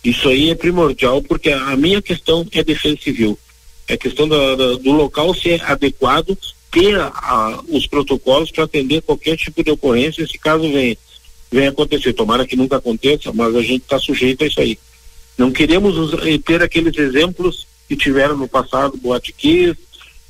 Isso 0.02 0.28
aí 0.28 0.50
é 0.50 0.54
primordial 0.54 1.22
porque 1.22 1.50
a 1.50 1.76
minha 1.76 2.00
questão 2.00 2.46
é 2.52 2.62
defesa 2.62 2.96
civil. 3.02 3.38
É 3.86 3.96
questão 3.96 4.28
da, 4.28 4.54
da, 4.54 4.72
do 4.74 4.92
local 4.92 5.34
ser 5.34 5.62
adequado, 5.64 6.36
ter 6.70 6.98
a, 6.98 7.62
os 7.68 7.86
protocolos 7.86 8.50
para 8.50 8.64
atender 8.64 9.02
qualquer 9.02 9.36
tipo 9.36 9.62
de 9.62 9.70
ocorrência, 9.70 10.26
se 10.26 10.38
caso 10.38 10.62
venha, 10.62 10.96
venha 11.50 11.70
acontecer. 11.70 12.12
Tomara 12.14 12.46
que 12.46 12.56
nunca 12.56 12.76
aconteça, 12.76 13.32
mas 13.32 13.54
a 13.54 13.62
gente 13.62 13.82
está 13.82 13.98
sujeito 13.98 14.44
a 14.44 14.46
isso 14.46 14.60
aí. 14.60 14.78
Não 15.36 15.50
queremos 15.50 16.12
eh, 16.26 16.38
ter 16.38 16.62
aqueles 16.62 16.96
exemplos 16.96 17.66
que 17.88 17.96
tiveram 17.96 18.36
no 18.36 18.48
passado, 18.48 18.96
Boate 18.96 19.34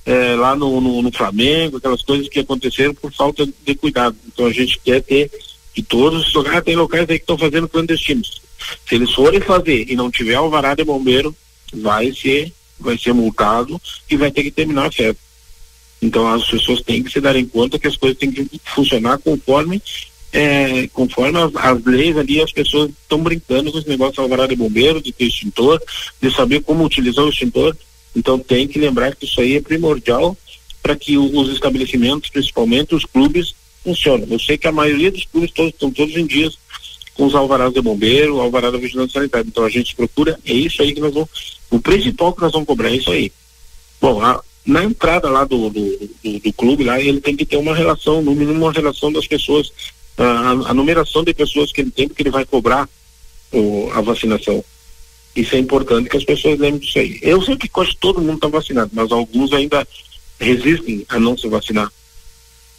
é, 0.07 0.35
lá 0.35 0.55
no, 0.55 0.81
no, 0.81 1.03
no, 1.03 1.13
Flamengo, 1.13 1.79
aquelas 1.79 2.03
coisas 2.03 2.29
que 2.29 2.41
aconteceram 2.41 2.95
por 2.95 3.13
falta 3.13 3.47
de 3.47 3.75
cuidado. 3.75 4.17
Então 4.27 4.47
a 4.47 4.53
gente 4.53 4.79
quer 4.79 5.03
ter 5.03 5.31
que 5.73 5.83
todos 5.83 6.29
os 6.29 6.35
lugares, 6.35 6.65
tem 6.65 6.77
locais 6.77 7.09
aí 7.09 7.19
que 7.19 7.23
estão 7.23 7.39
fazendo 7.39 7.69
clandestinos. 7.69 8.43
Se 8.89 8.95
eles 8.95 9.13
forem 9.13 9.41
fazer 9.41 9.91
e 9.91 9.97
não 9.97 10.11
tiver 10.11 10.35
alvará 10.35 10.75
de 10.75 10.85
bombeiro, 10.85 11.35
vai 11.73 12.13
ser 12.13 12.53
vai 12.79 12.99
ser 12.99 13.13
multado 13.13 13.81
e 14.11 14.17
vai 14.17 14.31
ter 14.31 14.43
que 14.43 14.51
terminar 14.51 14.87
a 14.87 14.93
festa. 14.93 15.23
Então 16.03 16.27
as 16.31 16.45
pessoas 16.47 16.83
têm 16.83 17.03
que 17.03 17.11
se 17.11 17.21
darem 17.21 17.47
conta 17.47 17.79
que 17.79 17.87
as 17.87 17.97
coisas 17.97 18.19
têm 18.19 18.31
que 18.31 18.61
funcionar 18.65 19.19
conforme 19.19 19.81
é, 20.35 20.89
conforme 20.89 21.39
as, 21.39 21.55
as, 21.55 21.85
leis 21.85 22.17
ali, 22.19 22.43
as 22.43 22.53
pessoas 22.53 22.91
estão 22.91 23.21
brincando 23.21 23.71
com 23.71 23.79
esse 23.79 23.89
negócio 23.89 24.15
de 24.15 24.21
alvará 24.21 24.47
de 24.47 24.57
bombeiro, 24.57 25.01
de 25.01 25.13
ter 25.13 25.27
extintor, 25.27 25.81
de 26.21 26.35
saber 26.35 26.61
como 26.63 26.85
utilizar 26.85 27.25
o 27.25 27.29
extintor. 27.29 27.77
Então 28.15 28.39
tem 28.39 28.67
que 28.67 28.79
lembrar 28.79 29.15
que 29.15 29.25
isso 29.25 29.41
aí 29.41 29.57
é 29.57 29.61
primordial 29.61 30.37
para 30.83 30.97
que 30.97 31.17
o, 31.17 31.39
os 31.39 31.49
estabelecimentos, 31.51 32.29
principalmente 32.29 32.95
os 32.95 33.05
clubes, 33.05 33.55
funcionem. 33.83 34.27
Eu 34.29 34.41
sei 34.41 34.59
que 34.59 34.67
a 34.67 34.73
maioria 34.73 35.13
dos 35.13 35.25
clubes 35.25 35.53
todos, 35.53 35.73
estão 35.73 35.91
todos 35.91 36.17
em 36.17 36.27
dias 36.27 36.59
com 37.15 37.27
os 37.27 37.35
alvarás 37.35 37.73
de 37.73 37.81
bombeiro, 37.81 38.41
alvará 38.41 38.71
da 38.71 38.79
vigilância 38.79 39.21
sanitária. 39.21 39.47
Então 39.47 39.65
a 39.65 39.71
gente 39.71 39.95
procura, 39.95 40.39
é 40.45 40.53
isso 40.53 40.83
aí 40.83 40.93
que 40.93 41.01
nós 41.01 41.15
vamos 41.15 41.55
o 41.71 41.81
principal 41.81 42.33
que 42.33 42.41
nós 42.41 42.53
vamos 42.53 42.67
cobrar 42.67 42.91
é 42.91 42.97
isso 42.97 43.11
aí. 43.11 43.33
Bom, 44.01 44.23
a, 44.23 44.41
na 44.65 44.85
entrada 44.85 45.29
lá 45.29 45.45
do, 45.45 45.69
do, 45.71 46.11
do, 46.23 46.39
do, 46.39 46.53
clube, 46.53 46.85
lá, 46.85 47.01
ele 47.01 47.21
tem 47.21 47.37
que 47.37 47.45
ter 47.45 47.57
uma 47.57 47.75
relação, 47.75 48.23
no 48.23 48.33
mínimo 48.33 48.65
uma 48.65 48.73
relação 48.73 49.13
das 49.13 49.27
pessoas, 49.27 49.73
a, 50.17 50.71
a 50.71 50.75
numeração 50.75 51.25
de 51.25 51.35
pessoas 51.35 51.73
que 51.73 51.81
ele 51.81 51.91
tem, 51.91 52.09
porque 52.09 52.23
ele 52.23 52.31
vai 52.31 52.45
cobrar 52.45 52.89
o, 53.53 53.91
a 53.93 54.01
vacinação. 54.01 54.65
Isso 55.35 55.55
é 55.57 55.59
importante 55.59 56.09
que 56.09 56.17
as 56.17 56.25
pessoas 56.25 56.59
lembrem 56.59 56.81
disso 56.81 56.99
aí. 56.99 57.19
Eu 57.21 57.43
sei 57.43 57.57
que 57.57 57.69
quase 57.69 57.97
todo 57.97 58.21
mundo 58.21 58.37
está 58.37 58.49
vacinado, 58.49 58.91
mas 58.93 59.11
alguns 59.11 59.53
ainda 59.53 59.87
resistem 60.39 61.05
a 61.09 61.19
não 61.19 61.37
se 61.37 61.49
vacinar. 61.49 61.91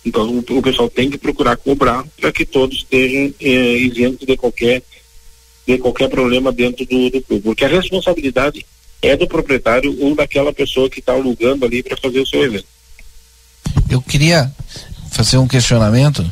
Então 0.05 0.29
o, 0.29 0.57
o 0.57 0.61
pessoal 0.61 0.89
tem 0.89 1.09
que 1.09 1.17
procurar 1.17 1.57
cobrar 1.57 2.05
para 2.19 2.31
que 2.31 2.45
todos 2.45 2.77
estejam 2.77 3.33
eh, 3.39 3.77
isentos 3.77 4.25
de 4.25 4.37
qualquer 4.37 4.83
de 5.67 5.79
qualquer 5.79 6.09
problema 6.09 6.51
dentro 6.51 6.85
do, 6.85 7.09
do 7.09 7.21
clube. 7.21 7.43
Porque 7.43 7.65
a 7.65 7.67
responsabilidade 7.67 8.65
é 9.01 9.17
do 9.17 9.27
proprietário 9.27 9.97
ou 9.99 10.15
daquela 10.15 10.53
pessoa 10.53 10.89
que 10.89 10.99
está 10.99 11.13
alugando 11.13 11.65
ali 11.65 11.81
para 11.81 11.97
fazer 11.97 12.19
o 12.19 12.27
seu 12.27 12.43
evento. 12.43 12.67
Eu 13.89 14.01
queria 14.01 14.53
fazer 15.11 15.37
um 15.37 15.47
questionamento, 15.47 16.23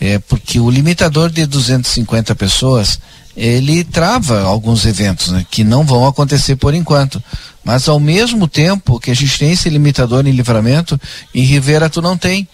é, 0.00 0.18
porque 0.18 0.60
o 0.60 0.70
limitador 0.70 1.30
de 1.30 1.46
250 1.46 2.34
pessoas 2.34 2.98
ele 3.36 3.82
trava 3.82 4.42
alguns 4.42 4.86
eventos 4.86 5.28
né, 5.28 5.44
que 5.50 5.64
não 5.64 5.84
vão 5.84 6.06
acontecer 6.06 6.56
por 6.56 6.72
enquanto. 6.72 7.22
Mas 7.64 7.88
ao 7.88 7.98
mesmo 7.98 8.46
tempo 8.46 9.00
que 9.00 9.10
a 9.10 9.14
gente 9.14 9.38
tem 9.38 9.52
esse 9.52 9.68
limitador 9.68 10.26
em 10.26 10.30
livramento, 10.30 11.00
em 11.34 11.42
Rivera 11.42 11.90
tu 11.90 12.00
não 12.00 12.16
tem. 12.16 12.46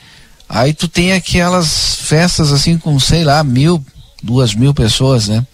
Aí 0.49 0.72
tu 0.72 0.88
tem 0.88 1.12
aquelas 1.12 1.97
festas 1.97 2.53
assim 2.53 2.78
com, 2.78 2.99
sei 2.99 3.24
lá, 3.24 3.45
mil, 3.45 3.84
duas 4.22 4.55
mil 4.55 4.72
pessoas, 4.72 5.28
né? 5.28 5.47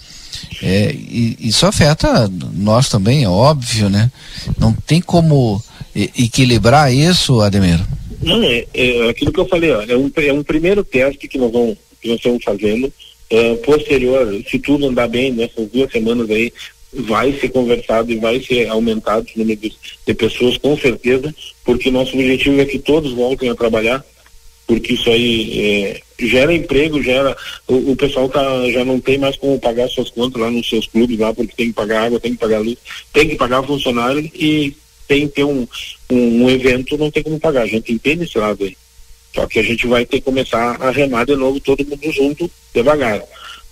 É, 0.62 0.92
e 0.92 1.36
isso 1.40 1.66
afeta 1.66 2.30
nós 2.52 2.88
também, 2.88 3.24
é 3.24 3.28
óbvio, 3.28 3.88
né? 3.90 4.10
Não 4.58 4.72
tem 4.72 5.00
como 5.00 5.62
equilibrar 5.94 6.92
isso, 6.92 7.40
Ademir? 7.40 7.80
Não, 8.26 8.42
é, 8.42 8.66
é 8.74 9.08
aquilo 9.08 9.32
que 9.32 9.38
eu 9.38 9.46
falei, 9.46 9.70
ó, 9.70 9.82
é, 9.82 9.96
um, 9.96 10.10
é 10.16 10.32
um 10.32 10.42
primeiro 10.42 10.82
teste 10.82 11.28
que 11.28 11.38
nós, 11.38 11.52
vamos, 11.52 11.78
que 12.02 12.08
nós 12.08 12.16
estamos 12.16 12.42
fazendo. 12.42 12.92
É, 13.30 13.54
posterior, 13.56 14.42
se 14.50 14.58
tudo 14.58 14.86
andar 14.86 15.08
bem 15.08 15.32
nessas 15.32 15.68
duas 15.68 15.90
semanas 15.92 16.28
aí, 16.28 16.52
vai 16.92 17.32
ser 17.32 17.50
conversado 17.50 18.10
e 18.10 18.16
vai 18.16 18.40
ser 18.40 18.68
aumentado 18.68 19.26
o 19.34 19.38
número 19.38 19.60
de, 19.60 20.14
pessoas, 20.14 20.56
com 20.58 20.76
certeza, 20.76 21.32
porque 21.64 21.90
nosso 21.90 22.14
objetivo 22.14 22.60
é 22.60 22.64
que 22.64 22.80
todos 22.80 23.12
voltem 23.12 23.48
a 23.48 23.54
trabalhar 23.54 24.04
porque 24.66 24.94
isso 24.94 25.08
aí 25.08 25.60
é, 25.60 26.00
gera 26.18 26.52
emprego, 26.52 27.00
gera. 27.00 27.36
O, 27.68 27.92
o, 27.92 27.96
pessoal 27.96 28.28
tá, 28.28 28.42
já 28.70 28.84
não 28.84 28.98
tem 28.98 29.16
mais 29.16 29.36
como 29.36 29.60
pagar 29.60 29.88
suas 29.88 30.10
contas 30.10 30.42
lá 30.42 30.50
nos 30.50 30.68
seus 30.68 30.88
clubes 30.88 31.18
lá, 31.18 31.32
porque 31.32 31.54
tem 31.56 31.68
que 31.68 31.74
pagar 31.74 32.06
água, 32.06 32.18
tem 32.18 32.32
que 32.32 32.38
pagar 32.38 32.58
luz, 32.58 32.76
tem 33.12 33.28
que 33.28 33.36
pagar 33.36 33.62
funcionário 33.62 34.28
e 34.34 34.76
tem 35.06 35.28
que 35.28 35.34
ter 35.34 35.44
um, 35.44 35.68
um, 36.10 36.44
um, 36.44 36.50
evento, 36.50 36.96
não 36.96 37.10
tem 37.10 37.22
como 37.22 37.40
pagar. 37.40 37.62
A 37.62 37.66
gente 37.66 37.92
entende 37.92 38.24
esse 38.24 38.38
lado 38.38 38.64
aí. 38.64 38.76
Só 39.34 39.46
que 39.46 39.58
a 39.58 39.62
gente 39.62 39.86
vai 39.86 40.06
ter 40.06 40.18
que 40.18 40.24
começar 40.24 40.76
a 40.80 40.90
remar 40.90 41.24
de 41.26 41.36
novo 41.36 41.60
todo 41.60 41.84
mundo 41.84 42.12
junto, 42.12 42.50
devagar. 42.74 43.22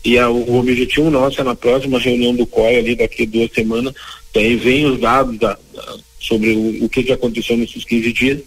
E 0.05 0.19
a, 0.19 0.29
o 0.29 0.57
objetivo 0.59 1.11
nosso 1.11 1.41
é 1.41 1.45
na 1.45 1.55
próxima 1.55 1.99
reunião 1.99 2.35
do 2.35 2.47
COI 2.47 2.77
ali 2.77 2.95
daqui 2.95 3.25
duas 3.25 3.51
semanas, 3.53 3.95
daí 4.35 4.57
vem 4.57 4.85
os 4.85 5.01
dados 5.01 5.39
da, 5.39 5.59
da, 5.73 5.97
sobre 6.21 6.51
o, 6.53 6.85
o 6.85 6.89
que, 6.89 7.03
que 7.03 7.13
aconteceu 7.13 7.57
nesses 7.57 7.85
15 7.85 8.13
dias, 8.13 8.41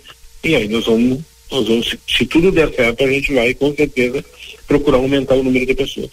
e 0.43 0.55
aí 0.55 0.67
nós 0.67 0.85
vamos 0.85 1.19
nós 1.49 1.67
vamos, 1.67 1.89
se, 1.89 1.99
se 2.07 2.25
tudo 2.25 2.51
der 2.51 2.73
certo, 2.73 3.03
a 3.03 3.07
gente 3.07 3.33
vai 3.33 3.53
com 3.53 3.73
certeza 3.73 4.23
procurar 4.67 4.97
aumentar 4.97 5.35
o 5.35 5.43
número 5.43 5.65
de 5.65 5.73
pessoas. 5.73 6.09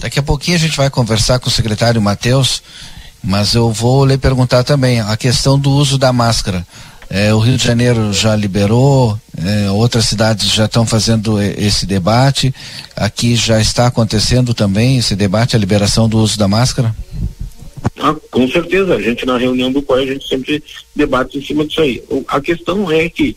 Daqui 0.00 0.18
a 0.18 0.22
pouquinho 0.22 0.56
a 0.56 0.60
gente 0.60 0.76
vai 0.76 0.90
conversar 0.90 1.38
com 1.38 1.48
o 1.48 1.52
secretário 1.52 2.00
Matheus, 2.00 2.62
mas 3.24 3.54
eu 3.54 3.72
vou 3.72 4.04
lhe 4.04 4.18
perguntar 4.18 4.62
também 4.62 5.00
a 5.00 5.16
questão 5.16 5.58
do 5.58 5.70
uso 5.70 5.96
da 5.96 6.12
máscara. 6.12 6.66
É, 7.08 7.32
o 7.32 7.38
Rio 7.38 7.56
de 7.56 7.64
Janeiro 7.64 8.12
já 8.12 8.34
liberou, 8.34 9.18
é, 9.36 9.70
outras 9.70 10.06
cidades 10.06 10.52
já 10.52 10.64
estão 10.64 10.86
fazendo 10.86 11.40
esse 11.40 11.86
debate. 11.86 12.54
Aqui 12.96 13.36
já 13.36 13.60
está 13.60 13.86
acontecendo 13.86 14.52
também 14.52 14.98
esse 14.98 15.14
debate, 15.14 15.54
a 15.54 15.58
liberação 15.58 16.08
do 16.08 16.18
uso 16.18 16.38
da 16.38 16.48
máscara? 16.48 16.94
Ah, 17.98 18.14
com 18.30 18.48
certeza, 18.48 18.94
a 18.94 19.00
gente 19.00 19.24
na 19.26 19.38
reunião 19.38 19.70
do 19.70 19.82
qual 19.82 19.98
a 19.98 20.06
gente 20.06 20.26
sempre 20.26 20.62
debate 20.94 21.38
em 21.38 21.44
cima 21.44 21.64
disso 21.64 21.80
aí. 21.80 22.02
A 22.28 22.40
questão 22.40 22.90
é 22.90 23.08
que 23.08 23.36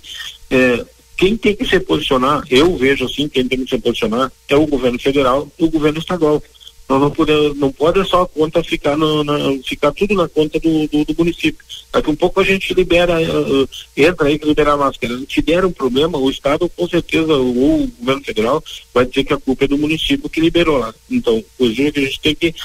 é, 0.49 0.85
quem 1.17 1.35
tem 1.35 1.55
que 1.55 1.67
se 1.67 1.79
posicionar, 1.79 2.43
eu 2.49 2.75
vejo 2.77 3.05
assim, 3.05 3.27
quem 3.27 3.47
tem 3.47 3.63
que 3.63 3.69
se 3.69 3.81
posicionar 3.81 4.31
é 4.47 4.55
o 4.55 4.67
governo 4.67 4.99
federal 4.99 5.47
e 5.59 5.63
o 5.63 5.69
governo 5.69 5.99
estadual. 5.99 6.41
Nós 6.89 7.01
não 7.01 7.11
podemos, 7.11 7.57
não 7.57 7.71
pode 7.71 8.07
só 8.07 8.21
a 8.21 8.27
conta 8.27 8.63
ficar 8.63 8.95
no, 8.95 9.23
na, 9.23 9.37
ficar 9.63 9.91
tudo 9.91 10.15
na 10.15 10.27
conta 10.29 10.57
do, 10.59 10.87
do, 10.87 11.03
do, 11.03 11.15
município. 11.17 11.63
Daqui 11.91 12.09
um 12.09 12.15
pouco 12.15 12.39
a 12.39 12.43
gente 12.43 12.73
libera, 12.73 13.19
uh, 13.19 13.69
entra 13.95 14.27
aí 14.27 14.39
que 14.39 14.45
liberar 14.45 14.73
a 14.73 14.77
máscara. 14.77 15.19
Se 15.29 15.41
der 15.41 15.65
um 15.65 15.71
problema, 15.71 16.17
o 16.17 16.29
Estado 16.29 16.69
com 16.69 16.87
certeza, 16.87 17.33
ou 17.33 17.83
o 17.83 17.87
governo 17.99 18.23
federal, 18.23 18.63
vai 18.93 19.05
dizer 19.05 19.25
que 19.25 19.33
a 19.33 19.37
culpa 19.37 19.65
é 19.65 19.67
do 19.67 19.77
município 19.77 20.29
que 20.29 20.39
liberou 20.39 20.77
lá. 20.77 20.93
Então, 21.11 21.43
coisinha 21.57 21.91
que 21.91 21.99
a 21.99 22.03
gente 22.03 22.21
tem 22.21 22.35
que, 22.35 22.55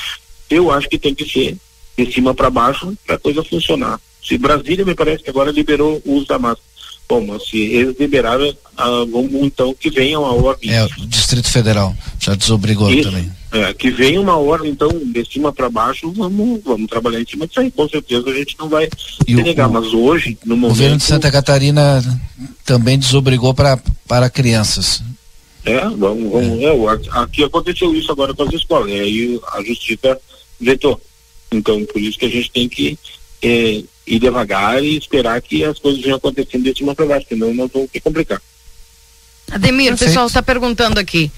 eu 0.48 0.70
acho 0.70 0.88
que 0.88 0.98
tem 0.98 1.14
que 1.14 1.28
ser 1.28 1.56
de 1.96 2.12
cima 2.12 2.32
para 2.32 2.48
baixo 2.48 2.96
para 3.04 3.16
a 3.16 3.18
coisa 3.18 3.42
funcionar. 3.42 4.00
Se 4.22 4.38
Brasília 4.38 4.84
me 4.84 4.94
parece 4.94 5.24
que 5.24 5.30
agora 5.30 5.50
liberou 5.50 6.00
o 6.04 6.12
uso 6.12 6.26
da 6.26 6.38
máscara. 6.38 6.71
Bom, 7.08 7.26
mas 7.26 7.46
se 7.46 7.58
eles 7.58 7.96
liberaram, 7.98 8.54
ah, 8.76 9.04
vamos 9.10 9.34
então 9.34 9.74
que 9.74 9.90
venha 9.90 10.18
uma 10.18 10.32
ordem. 10.32 10.72
É, 10.72 10.84
o 10.84 11.06
Distrito 11.06 11.50
Federal 11.50 11.94
já 12.18 12.34
desobrigou 12.34 12.90
Isso, 12.90 13.10
também. 13.10 13.30
É, 13.52 13.74
que 13.74 13.90
venha 13.90 14.18
uma 14.18 14.36
ordem, 14.36 14.70
então, 14.70 14.88
de 14.88 15.24
cima 15.30 15.52
para 15.52 15.68
baixo, 15.68 16.10
vamos, 16.12 16.62
vamos 16.64 16.88
trabalhar 16.88 17.20
em 17.20 17.26
cima 17.26 17.46
disso 17.46 17.60
aí. 17.60 17.70
Com 17.70 17.86
certeza 17.86 18.30
a 18.30 18.34
gente 18.34 18.56
não 18.58 18.68
vai 18.68 18.88
e 19.26 19.34
negar, 19.34 19.68
o, 19.68 19.72
mas 19.72 19.92
hoje, 19.92 20.38
no 20.44 20.56
momento. 20.56 20.72
O 20.72 20.76
governo 20.76 20.96
de 20.96 21.04
Santa 21.04 21.30
Catarina 21.30 22.02
também 22.64 22.98
desobrigou 22.98 23.52
pra, 23.52 23.78
para 24.08 24.30
crianças. 24.30 25.02
É, 25.64 25.80
vamos, 25.80 26.32
vamos 26.32 26.60
é. 26.60 26.64
É, 26.64 27.20
aqui 27.22 27.44
aconteceu 27.44 27.94
isso 27.94 28.10
agora 28.10 28.32
com 28.32 28.42
as 28.44 28.54
escolas, 28.54 28.88
e 28.88 29.00
aí 29.00 29.40
a 29.52 29.62
justiça 29.62 30.18
vetou. 30.58 30.98
Então, 31.52 31.84
por 31.84 32.00
isso 32.00 32.18
que 32.18 32.26
a 32.26 32.30
gente 32.30 32.50
tem 32.50 32.68
que 32.68 32.98
é, 33.42 33.82
ir 34.06 34.18
devagar 34.18 34.82
e 34.82 34.96
esperar 34.96 35.40
que 35.40 35.64
as 35.64 35.78
coisas 35.78 36.02
venham 36.02 36.16
acontecendo 36.16 36.64
de 36.64 36.76
cima 36.76 36.94
para 36.94 37.06
baixo, 37.06 37.26
senão 37.28 37.54
nós 37.54 37.70
vamos 37.72 37.90
ter 37.90 38.00
complicar. 38.00 38.40
Ademir, 39.50 39.92
o 39.92 39.98
pessoal 39.98 40.26
está 40.26 40.42
perguntando 40.42 40.98
aqui. 40.98 41.30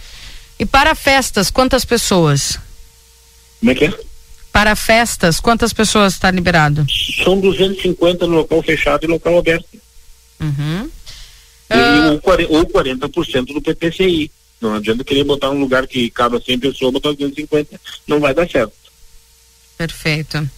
E 0.58 0.64
para 0.64 0.94
festas, 0.94 1.50
quantas 1.50 1.84
pessoas? 1.84 2.58
Como 3.58 3.72
é 3.72 3.74
que 3.74 3.86
é? 3.86 3.98
Para 4.52 4.76
festas, 4.76 5.40
quantas 5.40 5.72
pessoas 5.72 6.14
está 6.14 6.30
liberado? 6.30 6.86
São 7.24 7.40
250 7.40 8.26
no 8.26 8.36
local 8.36 8.62
fechado 8.62 9.04
e 9.04 9.08
local 9.08 9.38
aberto. 9.38 9.66
Uhum. 10.40 10.88
Uh... 11.70 12.20
Ou 12.50 12.66
40% 12.66 13.46
do 13.52 13.60
PPCI. 13.60 14.30
Não 14.60 14.74
adianta 14.74 15.02
querer 15.02 15.24
botar 15.24 15.50
um 15.50 15.58
lugar 15.58 15.86
que 15.86 16.08
cabe 16.08 16.40
100 16.40 16.58
pessoas, 16.58 16.92
botar 16.92 17.12
250. 17.12 17.80
Não 18.06 18.20
vai 18.20 18.32
dar 18.32 18.48
certo. 18.48 18.72
Perfeito. 19.76 20.48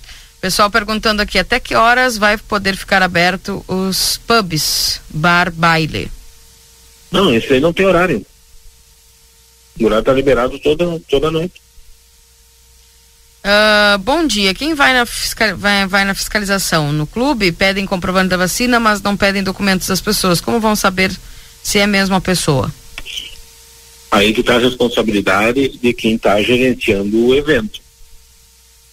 Pessoal 0.41 0.71
perguntando 0.71 1.23
aqui, 1.23 1.39
até 1.39 1.59
que 1.59 1.75
horas 1.75 2.19
vai 2.19 2.37
poder 2.37 2.77
ficar 2.77 3.03
aberto 3.03 3.65
os 3.67 4.21
pubs, 4.27 5.01
bar, 5.09 5.51
baile? 5.51 6.11
Não, 7.11 7.33
esse 7.35 7.53
aí 7.53 7.61
não 7.61 7.73
tem 7.73 7.87
horário. 7.87 8.25
O 9.81 9.85
horário 9.85 10.01
está 10.01 10.13
liberado 10.13 10.59
toda, 10.59 11.01
toda 11.09 11.31
noite. 11.31 11.61
Uh, 13.47 13.99
bom 13.99 14.27
dia. 14.27 14.53
Quem 14.53 14.75
vai 14.75 14.93
na, 14.93 15.07
fiscal, 15.07 15.57
vai, 15.57 15.87
vai 15.87 16.05
na 16.05 16.15
fiscalização? 16.15 16.93
No 16.93 17.07
clube 17.07 17.53
pedem 17.53 17.87
comprovante 17.87 18.31
da 18.31 18.37
vacina, 18.37 18.81
mas 18.81 19.01
não 19.01 19.17
pedem 19.17 19.43
documentos 19.43 19.87
das 19.87 20.01
pessoas. 20.01 20.41
Como 20.41 20.59
vão 20.59 20.75
saber 20.75 21.17
se 21.63 21.79
é 21.79 21.87
mesmo 21.87 22.17
a 22.17 22.21
pessoa? 22.21 22.73
Aí 24.11 24.33
que 24.33 24.41
está 24.41 24.57
a 24.57 24.61
responsabilidade 24.61 25.79
de 25.79 25.93
quem 25.93 26.17
está 26.17 26.43
gerenciando 26.43 27.27
o 27.27 27.35
evento. 27.35 27.81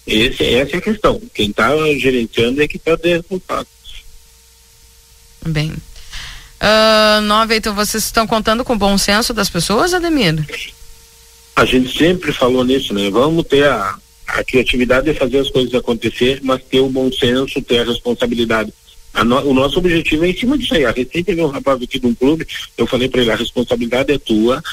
Esse, 0.06 0.44
essa 0.44 0.76
é 0.76 0.78
a 0.78 0.82
questão. 0.82 1.22
Quem 1.34 1.50
está 1.50 1.72
gerenciando 1.98 2.62
é 2.62 2.68
que 2.68 2.78
está 2.78 2.98
resultado. 3.04 3.68
Bem. 5.46 5.72
Uh, 6.64 7.22
nove, 7.22 7.58
então 7.58 7.76
vocês 7.76 8.06
estão 8.06 8.26
contando 8.26 8.64
com 8.64 8.74
o 8.74 8.78
bom 8.78 8.98
senso 8.98 9.34
das 9.34 9.50
pessoas, 9.50 9.94
Ademir? 9.94 10.46
A 11.56 11.66
gente 11.66 11.98
sempre 11.98 12.32
falou 12.32 12.64
nisso, 12.64 12.94
né? 12.94 13.10
Vamos 13.10 13.46
ter 13.46 13.66
a, 13.66 13.98
a 14.28 14.44
criatividade 14.44 15.12
de 15.12 15.18
fazer 15.18 15.40
as 15.40 15.50
coisas 15.50 15.74
acontecer, 15.74 16.40
mas 16.42 16.64
ter 16.64 16.80
o 16.80 16.90
bom 16.90 17.12
senso, 17.12 17.62
ter 17.62 17.80
a 17.80 17.86
responsabilidade. 17.86 18.74
A 19.14 19.24
no, 19.24 19.40
o 19.42 19.54
nosso 19.54 19.78
objetivo 19.78 20.26
é 20.26 20.30
em 20.30 20.38
cima 20.38 20.58
disso 20.58 20.74
aí. 20.74 20.86
A 20.86 20.92
recente 20.92 21.24
teve 21.24 21.42
um 21.42 21.48
rapaz 21.48 21.82
aqui 21.82 22.00
de 22.00 22.08
um 22.08 22.16
clube, 22.16 22.48
eu 22.78 22.88
falei 22.88 23.10
para 23.10 23.22
ele, 23.22 23.32
a 23.32 23.36
responsabilidade 23.36 24.12
é 24.12 24.18
tua, 24.18 24.64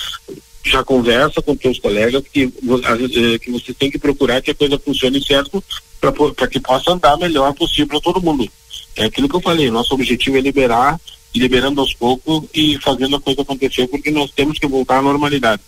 já 0.63 0.85
conversa 0.85 1.41
com 1.41 1.57
teus 1.57 1.79
colegas 1.79 2.23
que, 2.33 2.45
eh, 2.45 3.39
que 3.39 3.51
você 3.51 3.73
tem 3.73 3.91
que 3.91 3.99
procurar 3.99 4.43
que 4.43 4.51
a 4.51 4.55
coisa 4.55 4.79
funcione 4.79 5.23
certo 5.25 5.63
para 6.01 6.49
que 6.49 6.61
possa 6.61 6.93
andar 6.93 7.17
melhor 7.19 7.53
possível 7.55 7.87
para 7.87 8.01
todo 8.01 8.23
mundo. 8.23 8.49
É 8.97 9.05
aquilo 9.05 9.29
que 9.29 9.37
eu 9.37 9.41
falei, 9.41 9.71
nosso 9.71 9.95
objetivo 9.95 10.37
é 10.37 10.41
liberar, 10.41 11.01
liberando 11.35 11.81
aos 11.81 11.95
poucos 11.95 12.45
e 12.53 12.79
fazendo 12.79 13.17
a 13.17 13.21
coisa 13.21 13.43
acontecer, 13.43 13.87
porque 13.87 14.11
nós 14.11 14.31
temos 14.31 14.59
que 14.59 14.67
voltar 14.67 14.99
à 14.99 15.03
normalidade. 15.03 15.63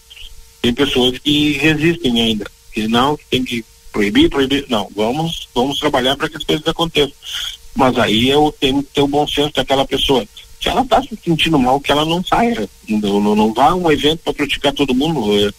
Tem 0.61 0.75
pessoas 0.75 1.19
que 1.19 1.53
resistem 1.53 2.21
ainda, 2.21 2.47
que 2.73 2.87
não, 2.89 3.17
que 3.17 3.25
tem 3.31 3.45
que 3.45 3.65
proibir, 3.93 4.29
proibir. 4.29 4.67
Não, 4.69 4.89
vamos, 4.95 5.49
vamos 5.55 5.79
trabalhar 5.79 6.17
para 6.17 6.29
que 6.29 6.37
as 6.37 6.45
coisas 6.45 6.67
aconteçam. 6.67 7.13
Mas 7.75 7.99
aí 7.99 8.29
eu 8.29 8.55
tenho 8.61 8.83
que 8.83 8.91
ter 8.91 9.01
o 9.01 9.09
bom 9.09 9.27
senso 9.27 9.53
daquela 9.55 9.87
pessoa 9.87 10.27
se 10.63 10.69
ela 10.69 10.83
está 10.83 11.03
se 11.03 11.19
sentindo 11.25 11.59
mal, 11.59 11.81
que 11.81 11.91
ela 11.91 12.05
não 12.05 12.25
saia. 12.25 12.69
Não, 12.89 13.21
não, 13.21 13.35
não 13.35 13.53
vá 13.53 13.71
a 13.71 13.75
um 13.75 13.91
evento 13.91 14.21
para 14.25 14.33
praticar 14.33 14.73
todo 14.73 14.95
mundo. 14.95 15.53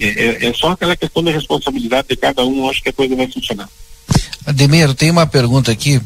É, 0.00 0.06
é, 0.06 0.46
é, 0.46 0.54
só 0.54 0.72
aquela 0.72 0.96
questão 0.96 1.22
da 1.22 1.30
responsabilidade 1.30 2.08
de 2.08 2.16
cada 2.16 2.44
um, 2.44 2.68
acho 2.68 2.82
que 2.82 2.88
a 2.88 2.92
coisa 2.92 3.14
vai 3.14 3.30
funcionar. 3.30 3.68
Ademir, 4.44 4.92
tem 4.94 5.10
uma 5.10 5.26
pergunta 5.26 5.70
aqui, 5.70 6.00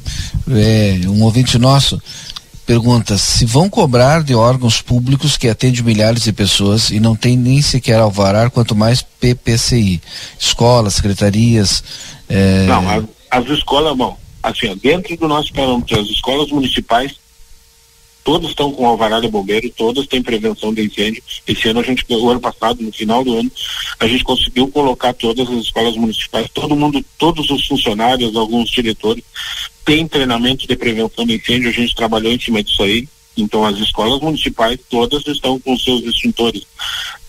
é, 0.50 1.00
um 1.06 1.22
ouvinte 1.22 1.56
nosso 1.58 2.00
pergunta 2.64 3.18
se 3.18 3.44
vão 3.44 3.68
cobrar 3.68 4.22
de 4.22 4.34
órgãos 4.34 4.80
públicos 4.80 5.36
que 5.36 5.48
atendem 5.48 5.82
milhares 5.82 6.22
de 6.22 6.32
pessoas 6.32 6.90
e 6.90 7.00
não 7.00 7.16
tem 7.16 7.36
nem 7.36 7.60
sequer 7.60 7.98
alvará, 7.98 8.48
quanto 8.48 8.74
mais 8.74 9.02
PPCI, 9.02 10.00
escolas, 10.38 10.94
secretarias. 10.94 11.82
É... 12.28 12.64
Não, 12.66 12.88
as, 12.88 13.04
as 13.30 13.50
escolas, 13.50 13.96
bom, 13.96 14.16
assim, 14.42 14.74
dentro 14.76 15.16
do 15.16 15.28
nosso 15.28 15.52
parâmetro, 15.52 16.00
as 16.00 16.06
escolas 16.08 16.50
municipais 16.50 17.12
todas 18.24 18.50
estão 18.50 18.72
com 18.72 18.86
alvará 18.86 19.20
de 19.20 19.28
bombeiro, 19.28 19.70
todas 19.70 20.06
têm 20.06 20.22
prevenção 20.22 20.72
de 20.72 20.84
incêndio. 20.84 21.22
Esse 21.46 21.68
ano 21.68 21.80
a 21.80 21.82
gente, 21.82 22.04
o 22.08 22.28
ano 22.28 22.40
passado, 22.40 22.82
no 22.82 22.92
final 22.92 23.24
do 23.24 23.38
ano, 23.38 23.50
a 23.98 24.06
gente 24.06 24.24
conseguiu 24.24 24.68
colocar 24.68 25.12
todas 25.12 25.48
as 25.48 25.64
escolas 25.64 25.96
municipais, 25.96 26.48
todo 26.52 26.76
mundo, 26.76 27.04
todos 27.18 27.50
os 27.50 27.66
funcionários, 27.66 28.36
alguns 28.36 28.70
diretores, 28.70 29.24
têm 29.84 30.06
treinamento 30.06 30.66
de 30.66 30.76
prevenção 30.76 31.26
de 31.26 31.36
incêndio, 31.36 31.70
a 31.70 31.72
gente 31.72 31.94
trabalhou 31.94 32.32
em 32.32 32.40
cima 32.40 32.62
disso 32.62 32.82
aí. 32.82 33.08
Então 33.36 33.64
as 33.64 33.78
escolas 33.78 34.20
municipais 34.20 34.78
todas 34.90 35.26
estão 35.26 35.58
com 35.58 35.76
seus 35.78 36.02
extintores 36.02 36.66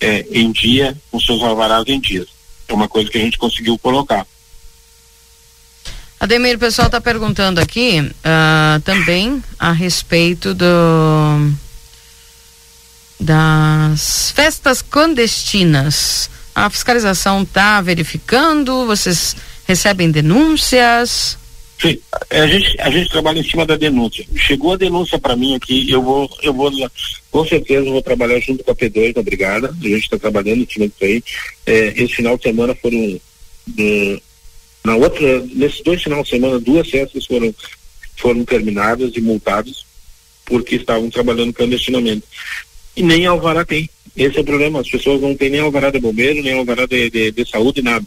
é, 0.02 0.26
em 0.32 0.52
dia, 0.52 0.98
com 1.10 1.20
seus 1.20 1.42
alvarás 1.42 1.86
em 1.88 2.00
dias. 2.00 2.28
É 2.68 2.74
uma 2.74 2.88
coisa 2.88 3.10
que 3.10 3.18
a 3.18 3.22
gente 3.22 3.38
conseguiu 3.38 3.78
colocar. 3.78 4.28
Ademir, 6.24 6.56
o 6.56 6.60
pessoal 6.60 6.86
está 6.86 7.02
perguntando 7.02 7.60
aqui 7.60 8.00
uh, 8.00 8.80
também 8.86 9.44
a 9.60 9.74
respeito 9.74 10.54
do 10.54 11.52
das 13.20 14.32
festas 14.32 14.82
clandestinas. 14.82 16.30
A 16.56 16.70
fiscalização 16.70 17.44
está 17.44 17.82
verificando? 17.82 18.86
Vocês 18.86 19.36
recebem 19.68 20.10
denúncias? 20.12 21.38
Sim, 21.78 22.00
a 22.30 22.48
gente, 22.48 22.80
a 22.80 22.90
gente 22.90 23.10
trabalha 23.10 23.40
em 23.40 23.44
cima 23.44 23.66
da 23.66 23.76
denúncia. 23.76 24.26
Chegou 24.34 24.72
a 24.72 24.78
denúncia 24.78 25.20
para 25.20 25.36
mim 25.36 25.56
aqui, 25.56 25.92
eu 25.92 26.02
vou, 26.02 26.30
eu 26.42 26.54
vou, 26.54 26.72
com 27.30 27.46
certeza 27.46 27.84
vou 27.90 28.02
trabalhar 28.02 28.40
junto 28.40 28.64
com 28.64 28.72
a 28.72 28.76
P2 28.76 29.14
da 29.14 29.22
Brigada, 29.22 29.76
a 29.78 29.84
gente 29.84 30.04
está 30.04 30.18
trabalhando 30.18 30.64
em 30.64 30.68
cima 30.72 30.88
disso 30.88 31.04
aí. 31.04 31.22
É, 31.66 31.88
esse 32.02 32.16
final 32.16 32.38
de 32.38 32.44
semana 32.44 32.74
foram 32.82 33.20
é, 33.78 34.22
na 34.84 34.96
outra, 34.96 35.40
nesses 35.54 35.82
dois 35.82 36.04
finais 36.04 36.24
de 36.24 36.30
semana, 36.32 36.60
duas 36.60 36.90
festas 36.90 37.26
foram, 37.26 37.54
foram 38.18 38.44
terminadas 38.44 39.12
e 39.16 39.22
multadas 39.22 39.86
porque 40.46 40.76
estavam 40.76 41.10
trabalhando 41.10 41.54
clandestinamente. 41.54 42.24
E 42.96 43.02
nem 43.02 43.26
alvará 43.26 43.66
tem. 43.66 43.90
Esse 44.16 44.38
é 44.38 44.42
o 44.42 44.46
problema. 44.46 44.82
As 44.82 44.90
pessoas 44.90 45.22
não 45.22 45.36
têm 45.36 45.50
nem 45.50 45.62
alvará 45.62 45.90
de 45.90 46.00
bombeiro, 46.00 46.44
nem 46.44 46.54
alvará 46.54 46.86
de, 46.86 47.10
de, 47.10 47.32
de 47.32 47.50
saúde, 47.50 47.82
nada. 47.82 48.06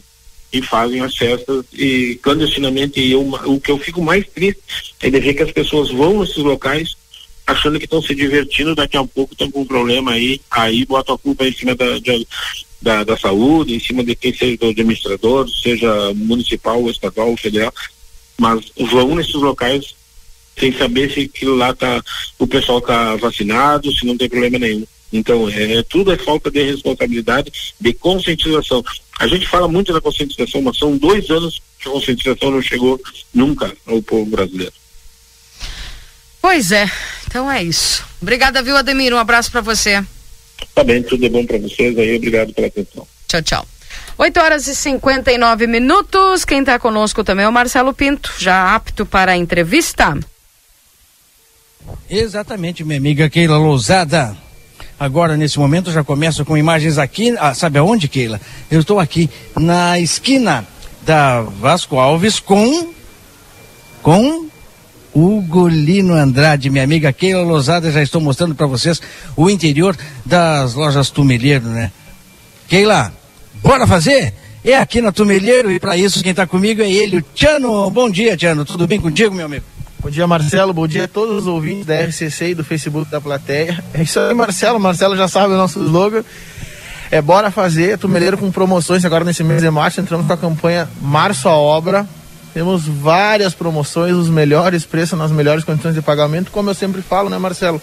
E 0.53 0.61
fazem 0.61 1.01
as 1.01 1.15
festas 1.17 1.65
e 1.73 2.17
clandestinamente. 2.21 2.99
E 2.99 3.11
eu, 3.11 3.21
o 3.21 3.59
que 3.59 3.71
eu 3.71 3.77
fico 3.79 4.01
mais 4.01 4.25
triste 4.27 4.61
é 5.01 5.09
de 5.09 5.19
ver 5.19 5.33
que 5.33 5.43
as 5.43 5.51
pessoas 5.51 5.91
vão 5.91 6.19
nesses 6.19 6.37
locais 6.37 6.95
achando 7.45 7.79
que 7.79 7.85
estão 7.85 8.01
se 8.01 8.13
divertindo, 8.13 8.75
daqui 8.75 8.97
a 8.97 9.05
pouco 9.05 9.33
estão 9.33 9.49
com 9.49 9.61
um 9.61 9.65
problema 9.65 10.11
aí, 10.11 10.41
aí 10.51 10.85
bota 10.85 11.13
a 11.13 11.17
culpa 11.17 11.47
em 11.47 11.53
cima 11.53 11.73
da, 11.75 11.97
de, 11.97 12.27
da, 12.81 13.03
da 13.03 13.17
saúde, 13.17 13.75
em 13.75 13.79
cima 13.79 14.03
de 14.03 14.15
quem 14.15 14.33
seja 14.33 14.57
do 14.57 14.69
administrador, 14.69 15.49
seja 15.49 16.13
municipal, 16.13 16.89
estadual 16.89 17.35
federal, 17.37 17.73
mas 18.37 18.71
vão 18.77 19.15
nesses 19.15 19.33
locais 19.33 19.95
sem 20.59 20.75
saber 20.75 21.11
se 21.11 21.21
aquilo 21.21 21.55
lá 21.55 21.73
tá, 21.73 22.03
o 22.39 22.47
pessoal 22.47 22.81
tá 22.81 23.15
vacinado, 23.15 23.91
se 23.91 24.05
não 24.05 24.17
tem 24.17 24.27
problema 24.27 24.57
nenhum. 24.57 24.85
Então, 25.13 25.47
é, 25.49 25.77
é, 25.77 25.83
tudo 25.83 26.11
é 26.11 26.17
falta 26.17 26.51
de 26.51 26.63
responsabilidade, 26.63 27.51
de 27.79 27.93
conscientização. 27.93 28.83
A 29.19 29.27
gente 29.27 29.47
fala 29.47 29.67
muito 29.67 29.93
da 29.93 30.01
conscientização, 30.01 30.61
mas 30.61 30.77
são 30.77 30.97
dois 30.97 31.29
anos 31.29 31.61
que 31.79 31.87
a 31.87 31.91
conscientização 31.91 32.51
não 32.51 32.61
chegou 32.61 32.99
nunca 33.33 33.71
ao 33.85 34.01
povo 34.01 34.25
brasileiro. 34.25 34.73
Pois 36.41 36.71
é, 36.71 36.89
então 37.27 37.49
é 37.49 37.63
isso. 37.63 38.03
Obrigada, 38.21 38.61
viu, 38.61 38.75
Ademir? 38.75 39.13
Um 39.13 39.17
abraço 39.17 39.51
para 39.51 39.61
você. 39.61 40.03
Tá 40.73 40.83
bem, 40.83 41.01
tudo 41.03 41.25
é 41.25 41.29
bom 41.29 41.45
para 41.45 41.57
vocês 41.57 41.97
aí, 41.97 42.15
obrigado 42.15 42.53
pela 42.53 42.67
atenção. 42.67 43.07
Tchau, 43.27 43.41
tchau. 43.41 43.67
8 44.17 44.39
horas 44.39 44.67
e 44.67 44.75
59 44.75 45.67
minutos. 45.67 46.43
Quem 46.43 46.59
está 46.59 46.79
conosco 46.79 47.23
também 47.23 47.45
é 47.45 47.49
o 47.49 47.51
Marcelo 47.51 47.93
Pinto, 47.93 48.33
já 48.39 48.75
apto 48.75 49.05
para 49.05 49.33
a 49.33 49.37
entrevista. 49.37 50.17
Exatamente, 52.09 52.83
minha 52.83 52.97
amiga 52.97 53.29
Keila 53.29 53.57
Lousada. 53.57 54.35
Agora, 54.99 55.37
nesse 55.37 55.59
momento, 55.59 55.91
já 55.91 56.03
começo 56.03 56.43
com 56.43 56.57
imagens 56.57 56.97
aqui. 56.97 57.35
Ah, 57.37 57.53
sabe 57.53 57.77
aonde, 57.77 58.07
Keila? 58.07 58.41
Eu 58.69 58.79
estou 58.79 58.99
aqui 58.99 59.29
na 59.55 59.99
esquina 59.99 60.65
da 61.03 61.41
Vasco 61.41 61.97
Alves 61.97 62.39
com. 62.39 62.91
com. 64.01 64.47
Ugolino 65.17 66.13
Andrade, 66.13 66.69
minha 66.69 66.83
amiga 66.83 67.11
Keila 67.11 67.41
Lousada. 67.41 67.91
Já 67.91 68.03
estou 68.03 68.21
mostrando 68.21 68.53
para 68.53 68.67
vocês 68.67 69.01
o 69.35 69.49
interior 69.49 69.97
das 70.25 70.75
lojas 70.75 71.09
Tumeleiro, 71.09 71.65
né? 71.65 71.91
Keila, 72.67 73.11
Bora 73.63 73.87
fazer? 73.87 74.33
É 74.63 74.77
aqui 74.77 75.01
na 75.01 75.11
Tumeleiro 75.11 75.71
e 75.71 75.79
para 75.79 75.97
isso 75.97 76.21
quem 76.21 76.31
está 76.31 76.45
comigo 76.45 76.81
é 76.81 76.91
ele, 76.91 77.17
o 77.17 77.25
Tiano. 77.33 77.89
Bom 77.89 78.09
dia, 78.09 78.37
Tiano. 78.37 78.65
Tudo 78.65 78.85
bem 78.85 78.99
contigo, 78.99 79.33
meu 79.33 79.45
amigo? 79.45 79.65
Bom 79.99 80.09
dia, 80.09 80.27
Marcelo. 80.27 80.73
Bom 80.73 80.87
dia 80.87 81.05
a 81.05 81.07
todos 81.07 81.37
os 81.37 81.47
ouvintes 81.47 81.85
da 81.85 81.95
RCC 81.95 82.49
e 82.49 82.55
do 82.55 82.63
Facebook 82.63 83.09
da 83.09 83.19
plateia. 83.19 83.83
É 83.93 84.03
isso 84.03 84.19
aí, 84.19 84.33
Marcelo. 84.33 84.79
Marcelo 84.79 85.17
já 85.17 85.27
sabe 85.27 85.53
o 85.53 85.57
nosso 85.57 85.83
slogan. 85.83 86.23
É 87.09 87.21
bora 87.21 87.49
fazer. 87.49 87.97
Tumeleiro 87.97 88.37
com 88.37 88.51
promoções 88.51 89.03
agora 89.03 89.25
nesse 89.25 89.43
mês 89.43 89.61
de 89.61 89.69
março. 89.69 89.99
Entramos 89.99 90.27
com 90.27 90.33
a 90.33 90.37
campanha 90.37 90.87
Março 91.01 91.49
a 91.49 91.55
Obra. 91.57 92.07
Temos 92.57 92.87
várias 92.87 93.53
promoções, 93.53 94.15
os 94.15 94.29
melhores 94.29 94.83
preços 94.83 95.15
nas 95.15 95.29
melhores 95.29 95.63
condições 95.63 95.93
de 95.93 96.01
pagamento. 96.01 96.49
Como 96.49 96.67
eu 96.67 96.73
sempre 96.73 97.03
falo, 97.03 97.29
né, 97.29 97.37
Marcelo? 97.37 97.79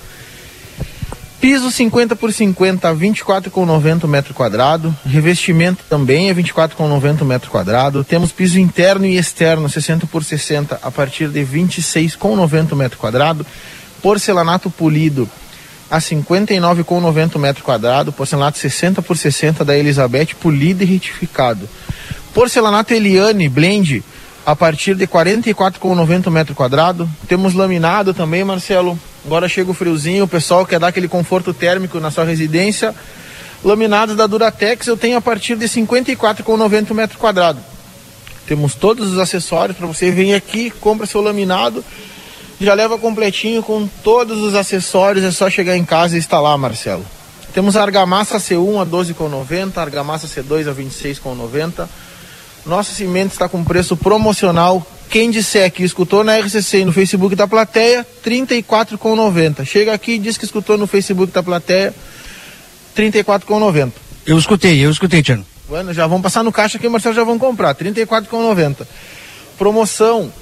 Piso 1.41 1.71
50 1.71 2.17
por 2.17 2.33
50, 2.33 2.93
24,90 2.93 4.09
metro 4.09 4.35
quadrado. 4.35 4.93
Revestimento 5.07 5.85
também 5.89 6.29
é 6.29 6.35
24,90 6.35 7.25
metro 7.25 7.53
quadrado. 7.53 8.03
Temos 8.03 8.33
piso 8.33 8.59
interno 8.59 9.07
e 9.07 9.17
externo 9.17 9.69
60 9.69 10.09
por 10.09 10.25
60 10.25 10.81
a 10.83 10.91
partir 10.91 11.29
de 11.29 11.43
26,90 11.43 12.75
metro 12.75 12.99
quadrado. 12.99 13.47
Porcelanato 14.03 14.69
polido 14.71 15.31
a 15.89 15.99
59,90 15.99 17.39
metro 17.39 17.63
quadrado. 17.63 18.13
Porcelanato 18.13 18.59
60 18.59 19.03
por 19.03 19.17
60 19.17 19.65
da 19.65 19.79
Elizabeth 19.79 20.35
polido 20.41 20.83
e 20.83 20.87
retificado. 20.87 21.69
Porcelanato 22.35 22.93
Eliane 22.93 23.49
Blend 23.49 24.03
a 24.45 24.55
partir 24.55 24.95
de 24.95 25.07
44,90 25.07 26.31
metro 26.31 26.55
quadrado. 26.55 27.09
Temos 27.27 27.55
laminado 27.55 28.13
também, 28.13 28.45
Marcelo, 28.45 28.99
Agora 29.25 29.49
chega 29.49 29.71
o 29.71 29.75
friozinho, 29.75 30.25
o 30.25 30.29
pessoal 30.29 30.67
quer 30.67 30.79
dar 30.79 30.89
aquele 30.89 31.09
conforto 31.09 31.55
térmico 31.55 31.99
na 31.99 32.11
sua 32.11 32.25
residência. 32.25 32.95
Laminados 33.65 34.15
da 34.15 34.27
Duratex 34.27 34.87
eu 34.87 34.99
tenho 34.99 35.17
a 35.17 35.21
partir 35.21 35.57
de 35.57 35.65
54,90 35.65 36.93
metros 36.93 37.19
quadrados. 37.19 37.63
Temos 38.47 38.75
todos 38.75 39.13
os 39.13 39.19
acessórios 39.19 39.79
para 39.79 39.87
você 39.87 40.11
vir 40.11 40.35
aqui, 40.35 40.71
compra 40.71 41.07
seu 41.07 41.23
laminado, 41.23 41.83
já 42.61 42.75
leva 42.75 42.99
completinho 42.99 43.63
com 43.63 43.89
todos 44.03 44.43
os 44.43 44.55
acessórios, 44.55 45.25
é 45.25 45.31
só 45.31 45.49
chegar 45.49 45.75
em 45.75 45.85
casa 45.87 46.17
e 46.17 46.19
instalar, 46.19 46.59
Marcelo. 46.59 47.05
Temos 47.55 47.77
a 47.77 47.83
argamassa 47.83 48.37
C1 48.37 48.83
a 48.83 48.85
12,90, 48.85 49.79
argamassa 49.79 50.27
C2 50.27 50.69
a 50.69 50.75
26,90. 50.75 51.89
Nosso 52.67 52.95
cimento 52.95 53.33
está 53.33 53.49
com 53.49 53.63
preço 53.63 53.97
promocional 53.97 54.85
quem 55.11 55.31
disser 55.31 55.71
que 55.71 55.85
escutou 55.85 56.25
na 56.25 56.37
RCC 56.39 56.79
e 56.79 56.85
no 56.85 56.93
Facebook 56.93 57.37
da 57.37 57.47
plateia, 57.47 58.07
R$ 58.25 58.31
34,90. 58.31 59.65
Chega 59.65 59.93
aqui 59.93 60.13
e 60.13 60.19
diz 60.19 60.37
que 60.37 60.45
escutou 60.45 60.77
no 60.77 60.87
Facebook 60.87 61.31
da 61.31 61.43
plateia, 61.43 61.95
R$ 62.97 63.11
34,90. 63.11 63.93
Eu 64.27 64.39
escutei, 64.39 64.85
eu 64.85 64.91
escutei, 64.91 65.23
Tiano. 65.23 65.47
Bueno, 65.69 65.93
já 65.93 66.07
vão 66.07 66.21
passar 66.21 66.43
no 66.43 66.51
caixa 66.51 66.79
aqui, 66.79 66.89
Marcelo, 66.89 67.15
já 67.15 67.23
vão 67.23 67.39
comprar, 67.39 67.77
R$ 67.79 67.93
34,90. 67.93 68.87
Promoção, 69.59 70.33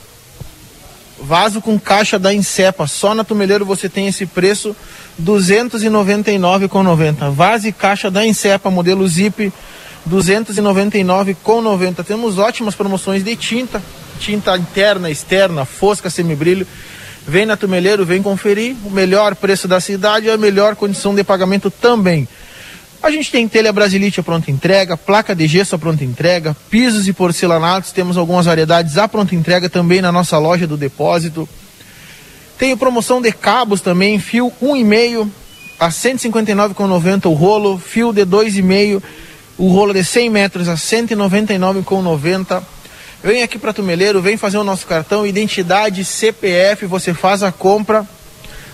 vaso 1.20 1.60
com 1.60 1.78
caixa 1.78 2.18
da 2.18 2.32
Insepa, 2.32 2.86
só 2.86 3.14
na 3.14 3.24
Tumeleiro 3.24 3.66
você 3.66 3.88
tem 3.88 4.06
esse 4.06 4.26
preço, 4.26 4.76
R$ 5.18 5.24
299,90. 5.24 7.30
Vaso 7.30 7.68
e 7.68 7.72
caixa 7.72 8.10
da 8.10 8.24
Insepa, 8.24 8.70
modelo 8.70 9.06
Zip, 9.06 9.52
299,90. 10.08 12.04
Temos 12.04 12.38
ótimas 12.38 12.74
promoções 12.74 13.22
de 13.22 13.36
tinta, 13.36 13.82
tinta 14.18 14.56
interna, 14.56 15.10
externa, 15.10 15.64
fosca, 15.64 16.10
semibrilho. 16.10 16.66
Vem 17.26 17.46
na 17.46 17.56
Tumeleiro, 17.56 18.04
vem 18.04 18.20
conferir 18.22 18.74
o 18.84 18.90
melhor 18.90 19.36
preço 19.36 19.68
da 19.68 19.80
cidade 19.80 20.26
e 20.26 20.30
a 20.30 20.36
melhor 20.36 20.74
condição 20.74 21.14
de 21.14 21.22
pagamento 21.22 21.70
também. 21.70 22.26
A 23.02 23.10
gente 23.10 23.30
tem 23.32 23.48
telha 23.48 23.72
brasilite 23.72 24.20
a 24.20 24.22
pronta 24.22 24.50
entrega, 24.50 24.96
placa 24.96 25.34
de 25.34 25.46
gesso 25.48 25.74
a 25.74 25.78
pronta 25.78 26.04
entrega, 26.04 26.56
pisos 26.70 27.08
e 27.08 27.12
porcelanatos, 27.12 27.90
temos 27.90 28.16
algumas 28.16 28.46
variedades 28.46 28.96
a 28.96 29.08
pronta 29.08 29.34
entrega 29.34 29.68
também 29.68 30.00
na 30.00 30.12
nossa 30.12 30.38
loja 30.38 30.68
do 30.68 30.76
depósito. 30.76 31.48
Tem 32.56 32.76
promoção 32.76 33.20
de 33.20 33.32
cabos 33.32 33.80
também, 33.80 34.20
fio 34.20 34.52
1,5 34.62 35.28
a 35.80 35.88
159,90 35.88 37.26
o 37.26 37.32
rolo, 37.32 37.76
fio 37.76 38.12
de 38.12 38.24
2,5, 38.24 39.02
o 39.58 39.68
rolo 39.68 39.92
de 39.92 40.04
100 40.04 40.30
metros 40.30 40.68
a 40.68 40.74
199,90 40.74 42.62
Vem 43.22 43.44
aqui 43.44 43.56
para 43.56 43.72
Tumeleiro, 43.72 44.20
vem 44.20 44.36
fazer 44.36 44.58
o 44.58 44.64
nosso 44.64 44.84
cartão, 44.84 45.24
identidade, 45.24 46.04
CPF, 46.04 46.86
você 46.86 47.14
faz 47.14 47.44
a 47.44 47.52
compra, 47.52 48.04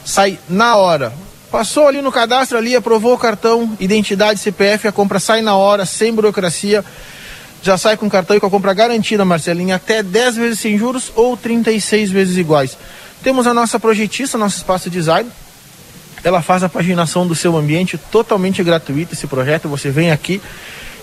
sai 0.07 0.39
na 0.49 0.75
hora. 0.77 1.13
Passou 1.51 1.87
ali 1.87 2.01
no 2.01 2.11
cadastro 2.11 2.57
ali, 2.57 2.75
aprovou 2.75 3.13
o 3.13 3.19
cartão, 3.19 3.77
identidade, 3.79 4.41
CPF, 4.41 4.89
a 4.89 4.93
compra 4.93 5.21
sai 5.21 5.43
na 5.43 5.55
hora, 5.55 5.85
sem 5.85 6.15
burocracia. 6.15 6.83
Já 7.63 7.77
sai 7.77 7.99
com 7.99 8.09
cartão 8.09 8.39
e 8.39 8.41
com 8.41 8.47
a 8.47 8.51
compra 8.51 8.73
garantida, 8.73 9.23
Marcelinha, 9.23 9.77
até 9.77 10.03
10 10.03 10.37
vezes 10.37 10.61
sem 10.61 10.79
juros 10.79 11.13
ou 11.15 11.37
36 11.37 12.11
vezes 12.11 12.39
iguais. 12.39 12.79
Temos 13.23 13.47
a 13.47 13.53
nossa 13.53 13.79
projetista, 13.79 14.39
nosso 14.39 14.57
espaço 14.57 14.89
design. 14.89 15.29
Ela 16.23 16.43
faz 16.43 16.63
a 16.63 16.69
paginação 16.69 17.27
do 17.27 17.35
seu 17.35 17.57
ambiente 17.57 17.97
totalmente 17.97 18.63
gratuito. 18.63 19.15
Esse 19.15 19.27
projeto, 19.27 19.69
você 19.69 19.91
vem 19.91 20.11
aqui, 20.11 20.41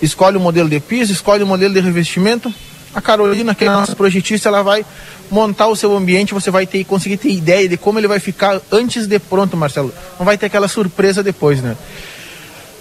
escolhe 0.02 0.38
o 0.38 0.40
modelo 0.40 0.70
de 0.70 0.80
piso, 0.80 1.12
escolhe 1.12 1.44
o 1.44 1.48
modelo 1.48 1.74
de 1.74 1.80
revestimento, 1.80 2.54
a 2.96 3.02
Carolina, 3.02 3.54
que 3.54 3.66
é 3.66 3.68
a 3.68 3.74
nossa 3.74 3.96
projetista, 3.96 4.48
ela 4.48 4.64
vai 4.64 4.86
montar 5.30 5.68
o 5.68 5.76
seu 5.76 5.96
ambiente, 5.96 6.34
você 6.34 6.50
vai 6.50 6.66
ter 6.66 6.84
conseguir 6.86 7.18
ter 7.18 7.30
ideia 7.30 7.68
de 7.68 7.76
como 7.76 8.00
ele 8.00 8.08
vai 8.08 8.20
ficar 8.20 8.62
antes 8.72 9.06
de 9.06 9.20
pronto, 9.20 9.58
Marcelo. 9.58 9.94
Não 10.18 10.26
vai 10.26 10.38
ter 10.38 10.46
aquela 10.46 10.70
surpresa 10.70 11.22
depois, 11.22 11.62
né? 11.62 11.76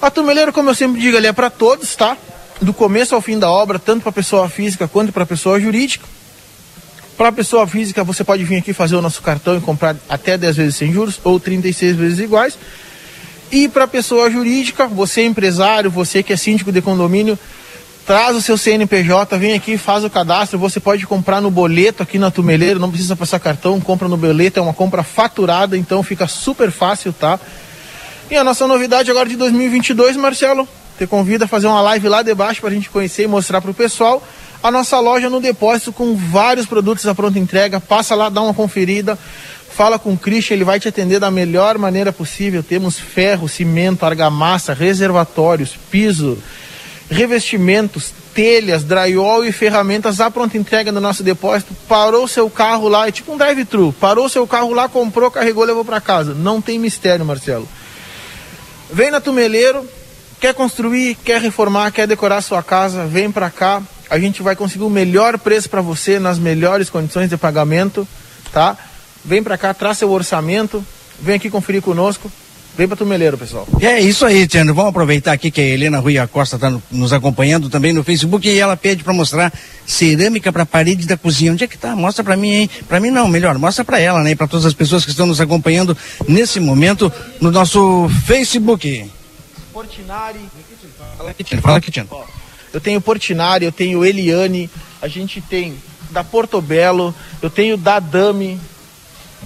A 0.01 0.11
Tumeleira, 0.11 0.53
como 0.53 0.70
eu 0.70 0.74
sempre 0.74 1.01
digo, 1.01 1.16
é 1.16 1.32
para 1.32 1.51
todos, 1.51 1.97
tá? 1.97 2.16
Do 2.61 2.72
começo 2.72 3.14
ao 3.14 3.20
fim 3.20 3.39
da 3.39 3.51
obra, 3.51 3.78
tanto 3.78 4.03
para 4.03 4.12
pessoa 4.12 4.49
física 4.49 4.87
quanto 4.87 5.12
para 5.12 5.26
pessoa 5.26 5.59
jurídica. 5.59 6.07
Para 7.17 7.31
pessoa 7.31 7.67
física, 7.67 8.03
você 8.03 8.25
pode 8.25 8.43
vir 8.43 8.57
aqui 8.57 8.72
fazer 8.72 8.97
o 8.97 9.03
nosso 9.03 9.22
cartão 9.22 9.57
e 9.57 9.61
comprar 9.61 9.95
até 10.09 10.37
10 10.37 10.57
vezes 10.57 10.76
sem 10.76 10.93
juros 10.93 11.21
ou 11.22 11.38
36 11.38 11.97
vezes 11.97 12.18
iguais. 12.18 12.59
E 13.53 13.68
para 13.68 13.87
pessoa 13.87 14.29
jurídica, 14.29 14.88
você 14.88 15.21
é 15.21 15.25
empresário, 15.25 15.91
você 15.91 16.25
que 16.25 16.33
é 16.33 16.37
síndico 16.37 16.72
de 16.72 16.83
condomínio, 16.83 17.38
traz 18.05 18.37
o 18.37 18.43
seu 18.43 18.59
CNPJ, 18.59 19.38
vem 19.38 19.55
aqui, 19.55 19.79
faz 19.79 20.03
o 20.03 20.11
cadastro, 20.11 20.59
você 20.59 20.80
pode 20.80 21.07
comprar 21.07 21.41
no 21.41 21.53
boleto 21.53 22.03
aqui 22.03 22.18
na 22.18 22.33
Tumeleiro, 22.33 22.80
não 22.80 22.91
precisa 22.91 23.14
passar 23.14 23.38
cartão, 23.38 23.80
compra 23.80 24.09
no 24.09 24.17
boleto, 24.17 24.59
é 24.59 24.63
uma 24.63 24.75
compra 24.75 25.05
faturada, 25.05 25.79
então 25.79 26.03
fica 26.03 26.26
super 26.26 26.72
fácil, 26.72 27.13
tá? 27.13 27.38
E 28.29 28.37
a 28.37 28.43
nossa 28.43 28.67
novidade 28.67 29.09
agora 29.09 29.29
de 29.29 29.37
2022, 29.37 30.17
Marcelo, 30.17 30.68
te 30.99 31.07
convido 31.07 31.45
a 31.45 31.47
fazer 31.47 31.68
uma 31.68 31.80
live 31.80 32.09
lá 32.09 32.22
debaixo 32.22 32.61
para 32.61 32.71
a 32.71 32.72
gente 32.72 32.91
conhecer 32.91 33.22
e 33.22 33.29
mostrar 33.29 33.61
para 33.61 33.71
o 33.71 33.75
pessoal 33.75 34.21
a 34.64 34.70
nossa 34.70 34.99
loja 34.99 35.28
no 35.28 35.42
depósito 35.42 35.92
com 35.92 36.16
vários 36.16 36.64
produtos 36.64 37.07
à 37.07 37.14
pronta 37.14 37.38
entrega, 37.38 37.78
passa 37.78 38.14
lá, 38.14 38.30
dá 38.30 38.41
uma 38.41 38.54
conferida, 38.54 39.18
fala 39.68 39.99
com 39.99 40.14
o 40.14 40.16
Christian, 40.16 40.54
ele 40.54 40.64
vai 40.64 40.80
te 40.80 40.88
atender 40.88 41.20
da 41.20 41.30
melhor 41.30 41.76
maneira 41.76 42.11
possível, 42.11 42.62
temos 42.62 42.99
ferro, 42.99 43.46
cimento, 43.46 44.07
argamassa, 44.07 44.72
reservatórios, 44.72 45.76
piso, 45.91 46.38
revestimentos, 47.11 48.11
telhas, 48.32 48.84
drywall 48.84 49.45
e 49.45 49.53
ferramentas 49.53 50.18
à 50.18 50.30
pronta 50.30 50.57
entrega 50.57 50.91
no 50.91 50.99
nosso 50.99 51.22
depósito. 51.22 51.74
Parou 51.86 52.26
seu 52.26 52.49
carro 52.49 52.88
lá, 52.88 53.07
é 53.07 53.12
tipo 53.12 53.34
um 53.34 53.36
drive-thru. 53.36 53.95
Parou 54.00 54.30
seu 54.30 54.46
carro 54.46 54.72
lá, 54.72 54.88
comprou, 54.88 55.30
carregou, 55.30 55.64
levou 55.64 55.84
para 55.84 56.00
casa. 56.00 56.32
Não 56.32 56.62
tem 56.62 56.78
mistério, 56.78 57.22
Marcelo. 57.22 57.68
Vem 58.91 59.11
na 59.11 59.20
Tumeleiro, 59.20 59.86
quer 60.41 60.54
construir, 60.54 61.16
quer 61.16 61.38
reformar, 61.38 61.91
quer 61.92 62.07
decorar 62.07 62.41
sua 62.41 62.62
casa, 62.62 63.04
vem 63.04 63.30
para 63.30 63.50
cá. 63.50 63.82
A 64.11 64.18
gente 64.18 64.43
vai 64.43 64.55
conseguir 64.55 64.85
o 64.85 64.91
melhor 64.91 65.39
preço 65.39 65.68
para 65.68 65.81
você 65.81 66.18
nas 66.18 66.39
melhores 66.39 66.91
condições 66.91 67.29
de 67.29 67.37
pagamento, 67.37 68.07
tá? 68.53 68.76
Vem 69.25 69.43
para 69.43 69.57
cá, 69.57 69.72
traz 69.72 69.99
seu 69.99 70.11
orçamento, 70.11 70.85
vem 71.21 71.37
aqui 71.37 71.51
conferir 71.51 71.83
conosco. 71.83 72.31
Vem 72.76 72.89
para 72.89 72.97
Tumeleiro, 72.97 73.39
pessoal. 73.39 73.68
É 73.81 74.01
isso 74.01 74.26
aí, 74.26 74.49
Tiano. 74.49 74.75
Vamos 74.75 74.91
aproveitar 74.91 75.33
aqui 75.33 75.49
que 75.49 75.61
a 75.61 75.64
Helena 75.64 76.01
Rui 76.01 76.18
Acosta 76.18 76.57
está 76.57 76.72
nos 76.91 77.13
acompanhando 77.13 77.71
também 77.71 77.93
no 77.93 78.03
Facebook 78.03 78.49
e 78.49 78.59
ela 78.59 78.76
pede 78.76 79.05
para 79.05 79.13
mostrar 79.13 79.53
cerâmica 79.87 80.53
para 80.53 80.67
parede 80.67 81.07
da 81.07 81.17
cozinha. 81.17 81.53
Onde 81.53 81.63
é 81.63 81.68
que 81.68 81.79
tá? 81.79 81.95
Mostra 81.95 82.25
para 82.25 82.37
mim, 82.37 82.51
hein? 82.51 82.71
Para 82.89 82.99
mim 82.99 83.11
não, 83.11 83.29
melhor, 83.29 83.57
mostra 83.59 83.85
para 83.85 84.01
ela, 84.01 84.25
né? 84.25 84.33
E 84.33 84.35
para 84.35 84.49
todas 84.49 84.67
as 84.67 84.75
pessoas 84.75 85.05
que 85.05 85.13
estão 85.13 85.25
nos 85.25 85.41
acompanhando 85.41 85.97
nesse 86.26 86.59
momento 86.59 87.13
no 87.41 87.53
nosso 87.53 88.11
Facebook. 88.26 89.09
Portinari. 89.72 90.41
Fala 91.17 91.31
aqui, 91.31 91.45
Tiano. 91.45 91.63
Fala 91.63 91.76
aqui, 91.79 91.91
Tiano. 91.93 92.09
Eu 92.75 92.80
tenho 92.80 93.01
Portinari, 93.01 93.64
eu 93.64 93.72
tenho 93.72 94.05
Eliane, 94.05 94.68
a 95.01 95.07
gente 95.07 95.41
tem 95.41 95.76
da 96.11 96.25
Portobello, 96.25 97.14
eu 97.41 97.49
tenho 97.49 97.76
da 97.76 98.01
Dami, 98.01 98.61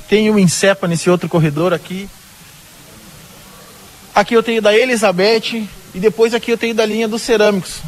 tenho 0.09 0.35
o 0.35 0.39
Incepa 0.39 0.89
nesse 0.89 1.11
outro 1.11 1.29
corredor 1.29 1.75
aqui. 1.75 2.09
Aqui 4.15 4.35
eu 4.35 4.43
tenho 4.43 4.63
da 4.63 4.77
Elizabeth 4.77 5.69
e 5.95 6.01
depois 6.01 6.33
aqui 6.33 6.51
eu 6.51 6.59
tenho 6.59 6.75
da 6.75 6.87
linha 6.87 7.07
dos 7.07 7.21
cerâmicos. 7.21 7.83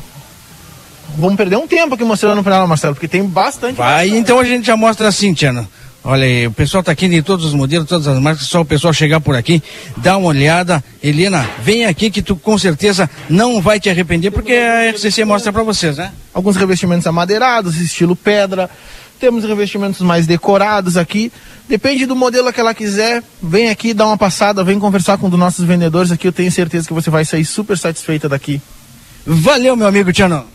Vamos 1.16 1.36
perder 1.36 1.56
um 1.56 1.66
tempo 1.66 1.94
aqui 1.94 2.04
mostrando 2.04 2.44
para 2.44 2.56
ela, 2.56 2.66
Marcelo, 2.66 2.94
porque 2.94 3.08
tem 3.08 3.24
bastante. 3.24 3.76
Vai, 3.76 4.04
bastante. 4.04 4.20
então 4.20 4.38
a 4.38 4.44
gente 4.44 4.66
já 4.66 4.76
mostra 4.76 5.08
assim, 5.08 5.32
Tiana. 5.32 5.68
Olha 6.02 6.24
aí, 6.24 6.46
o 6.46 6.50
pessoal 6.50 6.80
está 6.80 6.92
aqui 6.92 7.08
de 7.08 7.20
todos 7.20 7.44
os 7.44 7.52
modelos, 7.52 7.86
todas 7.86 8.08
as 8.08 8.18
marcas, 8.18 8.46
só 8.46 8.62
o 8.62 8.64
pessoal 8.64 8.92
chegar 8.92 9.20
por 9.20 9.36
aqui, 9.36 9.62
dá 9.98 10.16
uma 10.16 10.28
olhada. 10.28 10.82
Helena, 11.02 11.46
vem 11.62 11.84
aqui 11.84 12.10
que 12.10 12.22
tu 12.22 12.34
com 12.34 12.56
certeza 12.56 13.08
não 13.28 13.60
vai 13.60 13.78
te 13.78 13.90
arrepender, 13.90 14.30
porque 14.30 14.54
a 14.54 14.90
RCC 14.90 15.26
mostra 15.26 15.52
para 15.52 15.62
vocês, 15.62 15.98
né? 15.98 16.10
Alguns 16.32 16.56
revestimentos 16.56 17.06
amadeirados, 17.06 17.78
estilo 17.78 18.16
pedra. 18.16 18.70
Temos 19.18 19.44
revestimentos 19.44 20.00
mais 20.00 20.26
decorados 20.26 20.96
aqui. 20.96 21.30
Depende 21.68 22.06
do 22.06 22.16
modelo 22.16 22.50
que 22.50 22.58
ela 22.58 22.72
quiser. 22.72 23.22
Vem 23.42 23.68
aqui, 23.68 23.92
dá 23.92 24.06
uma 24.06 24.16
passada, 24.16 24.64
vem 24.64 24.78
conversar 24.78 25.18
com 25.18 25.26
um 25.26 25.30
dos 25.30 25.38
nossos 25.38 25.66
vendedores 25.66 26.10
aqui. 26.10 26.26
Eu 26.26 26.32
tenho 26.32 26.50
certeza 26.50 26.88
que 26.88 26.94
você 26.94 27.10
vai 27.10 27.26
sair 27.26 27.44
super 27.44 27.76
satisfeita 27.76 28.26
daqui. 28.26 28.62
Valeu, 29.26 29.76
meu 29.76 29.86
amigo 29.86 30.10
Tiano. 30.10 30.46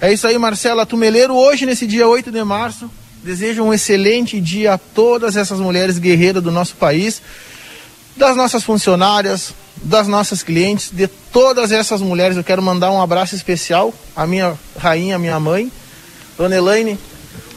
É 0.00 0.10
isso 0.10 0.26
aí, 0.26 0.38
Marcela 0.38 0.86
Tumeleiro. 0.86 1.34
Hoje, 1.34 1.66
nesse 1.66 1.86
dia 1.86 2.08
8 2.08 2.32
de 2.32 2.42
março, 2.42 2.90
Desejo 3.26 3.64
um 3.64 3.74
excelente 3.74 4.40
dia 4.40 4.74
a 4.74 4.78
todas 4.78 5.36
essas 5.36 5.58
mulheres 5.58 5.98
guerreiras 5.98 6.40
do 6.40 6.52
nosso 6.52 6.76
país, 6.76 7.20
das 8.16 8.36
nossas 8.36 8.62
funcionárias, 8.62 9.52
das 9.82 10.06
nossas 10.06 10.44
clientes, 10.44 10.90
de 10.92 11.08
todas 11.08 11.72
essas 11.72 12.00
mulheres. 12.00 12.36
Eu 12.36 12.44
quero 12.44 12.62
mandar 12.62 12.92
um 12.92 13.02
abraço 13.02 13.34
especial 13.34 13.92
à 14.14 14.28
minha 14.28 14.54
rainha, 14.78 15.16
à 15.16 15.18
minha 15.18 15.40
mãe, 15.40 15.72
Dona 16.38 16.54
Elaine. 16.54 16.96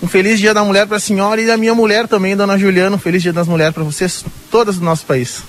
Um 0.01 0.07
feliz 0.07 0.39
dia 0.39 0.55
da 0.55 0.63
mulher 0.63 0.87
para 0.87 0.97
a 0.97 0.99
senhora 0.99 1.39
e 1.39 1.51
a 1.51 1.55
minha 1.55 1.75
mulher 1.75 2.07
também, 2.07 2.35
Dona 2.35 2.57
Juliana. 2.57 2.95
Um 2.95 2.99
feliz 2.99 3.21
dia 3.21 3.31
das 3.31 3.47
mulheres 3.47 3.75
para 3.75 3.83
vocês, 3.83 4.25
todas 4.49 4.77
do 4.77 4.83
nosso 4.83 5.05
país. 5.05 5.43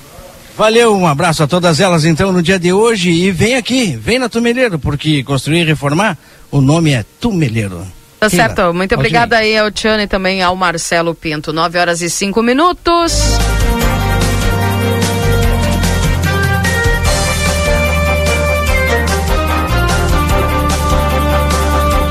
Valeu, 0.55 0.95
um 0.95 1.07
abraço 1.07 1.43
a 1.45 1.47
todas 1.47 1.81
elas 1.81 2.05
então 2.05 2.31
no 2.31 2.43
dia 2.43 2.59
de 2.59 2.75
hoje 2.75 3.11
e 3.11 3.31
vem 3.31 3.57
aqui, 3.57 3.97
vem 3.97 4.19
na 4.19 4.29
Tumeleiro, 4.29 4.79
porque 4.79 5.25
construir 5.25 5.63
e 5.63 5.65
reformar, 5.65 6.19
o 6.51 6.61
nome 6.61 6.93
é 6.93 7.07
Tumeleiro. 7.19 8.00
Tá 8.21 8.29
certo. 8.29 8.75
Muito 8.75 8.95
obrigada 8.95 9.39
aí 9.39 9.57
ao 9.57 9.71
Tiane 9.71 10.03
e 10.03 10.07
também 10.07 10.43
ao 10.43 10.55
Marcelo 10.55 11.15
Pinto. 11.15 11.55
9 11.55 11.79
horas 11.79 12.03
e 12.03 12.11
5 12.11 12.43
minutos. 12.43 13.15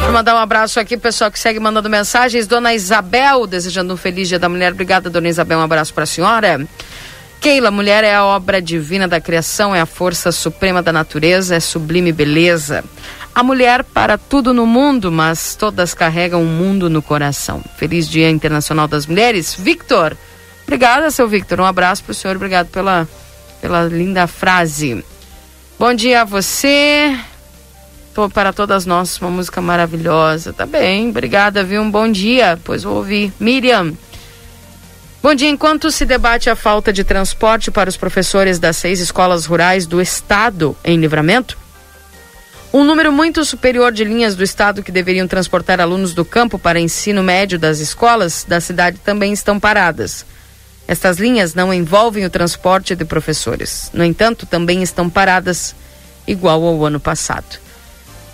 Vou 0.02 0.11
mandar 0.11 0.34
um 0.34 0.40
abraço 0.40 0.80
aqui, 0.80 0.98
pessoal 0.98 1.30
que 1.30 1.38
segue 1.38 1.60
mandando 1.60 1.88
mensagens. 1.88 2.48
Dona 2.48 2.73
Isabel, 2.73 3.45
desejando 3.45 3.94
um 3.94 3.98
feliz 3.98 4.27
dia 4.27 4.40
da 4.40 4.49
mulher. 4.49 4.72
Obrigada, 4.72 5.07
dona 5.11 5.30
Isabel. 5.30 5.60
Um 5.60 5.61
abraço 5.61 5.94
para 5.94 6.06
a 6.06 6.07
senhora. 6.07 6.68
Keila, 7.40 7.69
mulher 7.69 8.03
é 8.03 8.15
a 8.15 8.26
obra 8.26 8.60
divina 8.60 9.07
da 9.07 9.22
criação, 9.22 9.73
é 9.73 9.80
a 9.80 9.86
força 9.86 10.31
suprema 10.31 10.81
da 10.81 10.91
natureza, 10.91 11.56
é 11.56 11.60
sublime 11.60 12.11
beleza. 12.11 12.84
A 13.34 13.44
mulher 13.44 13.84
para 13.84 14.18
tudo 14.18 14.54
no 14.54 14.66
mundo, 14.66 15.12
mas 15.12 15.56
todas 15.56 15.94
carregam 15.94 16.42
o 16.42 16.44
um 16.44 16.48
mundo 16.48 16.90
no 16.90 17.02
coração. 17.02 17.64
Feliz 17.78 18.10
Dia 18.10 18.30
Internacional 18.30 18.88
das 18.88 19.06
Mulheres. 19.06 19.56
Victor, 19.56 20.18
obrigada, 20.64 21.12
seu 21.12 21.28
Victor. 21.28 21.60
Um 21.62 21.66
abraço 21.66 22.04
para 22.04 22.12
o 22.12 22.16
senhor, 22.16 22.36
obrigado 22.36 22.68
pela, 22.68 23.08
pela 23.62 23.84
linda 23.84 24.28
frase. 24.28 25.04
Bom 25.78 25.94
dia 25.94 26.22
a 26.22 26.26
você. 26.26 27.18
Tô 28.14 28.30
para 28.30 28.52
todas 28.52 28.86
nós, 28.86 29.18
uma 29.22 29.30
música 29.30 29.62
maravilhosa. 29.62 30.52
Tá 30.52 30.66
bem, 30.66 31.10
obrigada, 31.10 31.64
viu? 31.64 31.82
Um 31.82 31.90
bom 31.90 32.12
dia. 32.12 32.60
Pois 32.66 32.84
vou 32.84 32.98
ouvir. 32.98 33.32
Miriam. 33.40 33.94
Bom 35.24 35.34
dia. 35.34 35.50
Enquanto 35.50 35.92
se 35.92 36.06
debate 36.06 36.50
a 36.50 36.56
falta 36.56 36.92
de 36.92 37.04
transporte 37.04 37.72
para 37.72 37.90
os 37.90 37.96
professores 37.96 38.60
das 38.60 38.76
seis 38.76 39.00
escolas 39.00 39.46
rurais 39.46 39.86
do 39.86 40.02
estado 40.02 40.76
em 40.84 40.98
livramento, 40.98 41.58
um 42.72 42.84
número 42.84 43.12
muito 43.12 43.44
superior 43.44 43.91
de 43.91 44.04
linhas 44.04 44.36
do 44.36 44.44
estado 44.44 44.84
que 44.84 44.91
deveriam 44.91 45.28
transportar 45.28 45.82
alunos 45.82 46.14
do 46.14 46.24
campo 46.24 46.60
para 46.60 46.80
ensino 46.80 47.24
médio 47.24 47.58
das 47.58 47.80
escolas 47.80 48.46
da 48.48 48.62
cidade 48.62 49.00
também 49.04 49.34
estão 49.34 49.60
paradas. 49.60 50.26
Estas 50.88 51.18
linhas 51.18 51.54
não 51.54 51.74
envolvem 51.74 52.26
o 52.26 52.30
transporte 52.30 52.96
de 52.96 53.06
professores. 53.06 53.90
No 53.94 54.04
entanto, 54.04 54.46
também 54.46 54.82
estão 54.82 55.10
paradas, 55.10 55.76
igual 56.28 56.64
ao 56.64 56.86
ano 56.86 57.00
passado. 57.00 57.60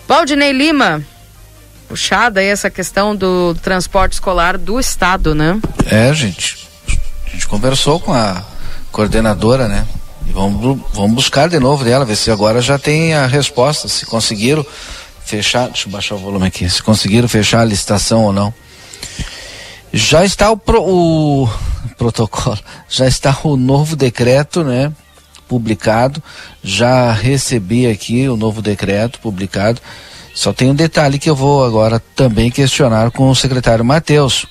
Valdinei 0.07 0.51
Lima, 0.51 1.03
puxada 1.87 2.39
aí 2.39 2.47
essa 2.47 2.69
questão 2.69 3.15
do 3.15 3.55
transporte 3.55 4.13
escolar 4.13 4.57
do 4.57 4.79
estado, 4.79 5.33
né? 5.35 5.59
É, 5.85 6.13
gente. 6.13 6.67
A 7.25 7.29
gente 7.29 7.47
conversou 7.47 7.99
com 7.99 8.13
a 8.13 8.43
coordenadora, 8.91 9.67
né? 9.67 9.85
E 10.27 10.31
vamos, 10.31 10.79
vamos 10.93 11.15
buscar 11.15 11.49
de 11.49 11.59
novo 11.59 11.83
dela, 11.83 12.05
ver 12.05 12.15
se 12.15 12.31
agora 12.31 12.61
já 12.61 12.77
tem 12.77 13.13
a 13.13 13.25
resposta, 13.27 13.87
se 13.87 14.05
conseguiram 14.05 14.65
fechar, 15.25 15.67
deixa 15.67 15.87
eu 15.87 15.91
baixar 15.91 16.15
o 16.15 16.19
volume 16.19 16.47
aqui, 16.47 16.69
se 16.69 16.81
conseguiram 16.81 17.27
fechar 17.27 17.61
a 17.61 17.65
licitação 17.65 18.23
ou 18.23 18.33
não. 18.33 18.53
Já 19.91 20.25
está 20.25 20.51
o, 20.51 20.57
pro, 20.57 20.81
o 20.81 21.49
protocolo, 21.97 22.59
já 22.89 23.07
está 23.07 23.37
o 23.43 23.55
novo 23.55 23.95
decreto, 23.95 24.63
né? 24.63 24.91
Publicado, 25.47 26.21
já 26.63 27.11
recebi 27.11 27.87
aqui 27.87 28.27
o 28.27 28.35
novo 28.35 28.61
decreto 28.61 29.19
publicado. 29.19 29.79
Só 30.33 30.51
tem 30.51 30.69
um 30.69 30.75
detalhe 30.75 31.17
que 31.17 31.29
eu 31.29 31.35
vou 31.35 31.63
agora 31.63 32.01
também 32.13 32.51
questionar 32.51 33.09
com 33.11 33.29
o 33.29 33.35
secretário 33.35 33.85
Matheus 33.85 34.45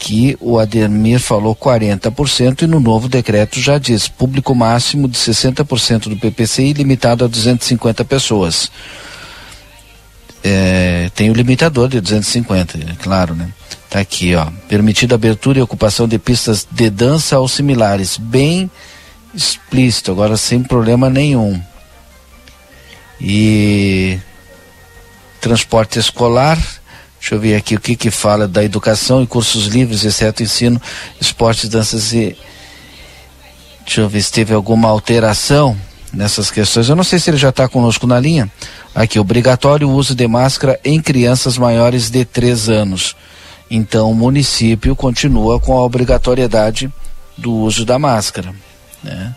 que 0.00 0.34
o 0.40 0.58
Ademir 0.58 1.20
falou 1.20 1.54
40% 1.54 2.62
e 2.62 2.66
no 2.66 2.80
novo 2.80 3.06
decreto 3.06 3.60
já 3.60 3.76
diz 3.76 4.08
público 4.08 4.54
máximo 4.54 5.06
de 5.06 5.18
60% 5.18 6.08
do 6.08 6.16
PPCI 6.16 6.72
limitado 6.72 7.22
a 7.22 7.28
250 7.28 8.02
pessoas. 8.06 8.72
É, 10.42 11.10
tem 11.14 11.30
o 11.30 11.34
limitador 11.34 11.86
de 11.86 12.00
250, 12.00 12.78
é 12.78 12.94
claro, 12.98 13.34
né? 13.34 13.50
Tá 13.90 14.00
aqui, 14.00 14.34
ó. 14.34 14.46
Permitida 14.66 15.16
abertura 15.16 15.58
e 15.58 15.62
ocupação 15.62 16.08
de 16.08 16.18
pistas 16.18 16.66
de 16.70 16.88
dança 16.88 17.38
ou 17.38 17.46
similares, 17.46 18.16
bem 18.16 18.70
explícito, 19.34 20.10
agora 20.10 20.38
sem 20.38 20.62
problema 20.62 21.10
nenhum. 21.10 21.60
E 23.20 24.18
transporte 25.42 25.98
escolar, 25.98 26.58
Deixa 27.20 27.34
eu 27.34 27.40
ver 27.40 27.54
aqui 27.54 27.74
o 27.74 27.80
que 27.80 27.94
que 27.94 28.10
fala 28.10 28.48
da 28.48 28.64
educação 28.64 29.22
e 29.22 29.26
cursos 29.26 29.66
livres, 29.66 30.04
exceto 30.04 30.42
ensino, 30.42 30.80
esportes, 31.20 31.68
danças 31.68 32.12
e. 32.14 32.36
Deixa 33.84 34.00
eu 34.00 34.08
ver 34.08 34.22
se 34.22 34.32
teve 34.32 34.54
alguma 34.54 34.88
alteração 34.88 35.76
nessas 36.12 36.50
questões. 36.50 36.88
Eu 36.88 36.96
não 36.96 37.04
sei 37.04 37.18
se 37.18 37.28
ele 37.28 37.36
já 37.36 37.50
está 37.50 37.68
conosco 37.68 38.06
na 38.06 38.18
linha. 38.18 38.50
Aqui, 38.94 39.18
obrigatório 39.18 39.90
uso 39.90 40.14
de 40.14 40.26
máscara 40.26 40.80
em 40.82 41.00
crianças 41.00 41.58
maiores 41.58 42.08
de 42.08 42.24
3 42.24 42.70
anos. 42.70 43.14
Então, 43.70 44.10
o 44.10 44.14
município 44.14 44.96
continua 44.96 45.60
com 45.60 45.76
a 45.76 45.82
obrigatoriedade 45.82 46.90
do 47.36 47.52
uso 47.52 47.84
da 47.84 47.98
máscara, 47.98 48.54
né? 49.02 49.34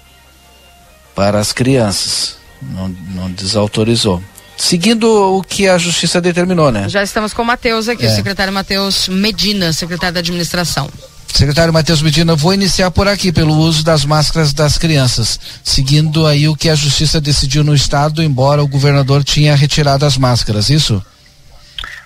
Para 1.14 1.40
as 1.40 1.52
crianças. 1.52 2.38
Não, 2.62 2.88
não 2.88 3.30
desautorizou 3.30 4.24
seguindo 4.64 5.38
o 5.38 5.44
que 5.44 5.68
a 5.68 5.78
justiça 5.78 6.22
determinou, 6.22 6.72
né? 6.72 6.88
Já 6.88 7.04
estamos 7.04 7.34
com 7.34 7.42
o 7.42 7.46
Matheus 7.46 7.90
aqui, 7.90 8.06
é. 8.06 8.10
o 8.10 8.16
secretário 8.16 8.54
Matheus 8.54 9.10
Medina, 9.10 9.74
secretário 9.74 10.14
da 10.14 10.22
administração. 10.22 10.90
Secretário 11.28 11.74
Matheus 11.74 12.02
Medina, 12.02 12.36
vou 12.36 12.54
iniciar 12.54 12.90
por 12.90 13.08
aqui, 13.08 13.32
pelo 13.32 13.58
uso 13.58 13.84
das 13.84 14.06
máscaras 14.06 14.54
das 14.54 14.78
crianças, 14.78 15.40
seguindo 15.64 16.26
aí 16.26 16.48
o 16.48 16.56
que 16.56 16.70
a 16.70 16.76
justiça 16.76 17.20
decidiu 17.20 17.64
no 17.64 17.76
estado, 17.76 18.24
embora 18.24 18.64
o 18.64 18.68
governador 18.68 19.24
tinha 19.24 19.54
retirado 19.54 20.06
as 20.06 20.18
máscaras, 20.18 20.70
isso? 20.70 21.04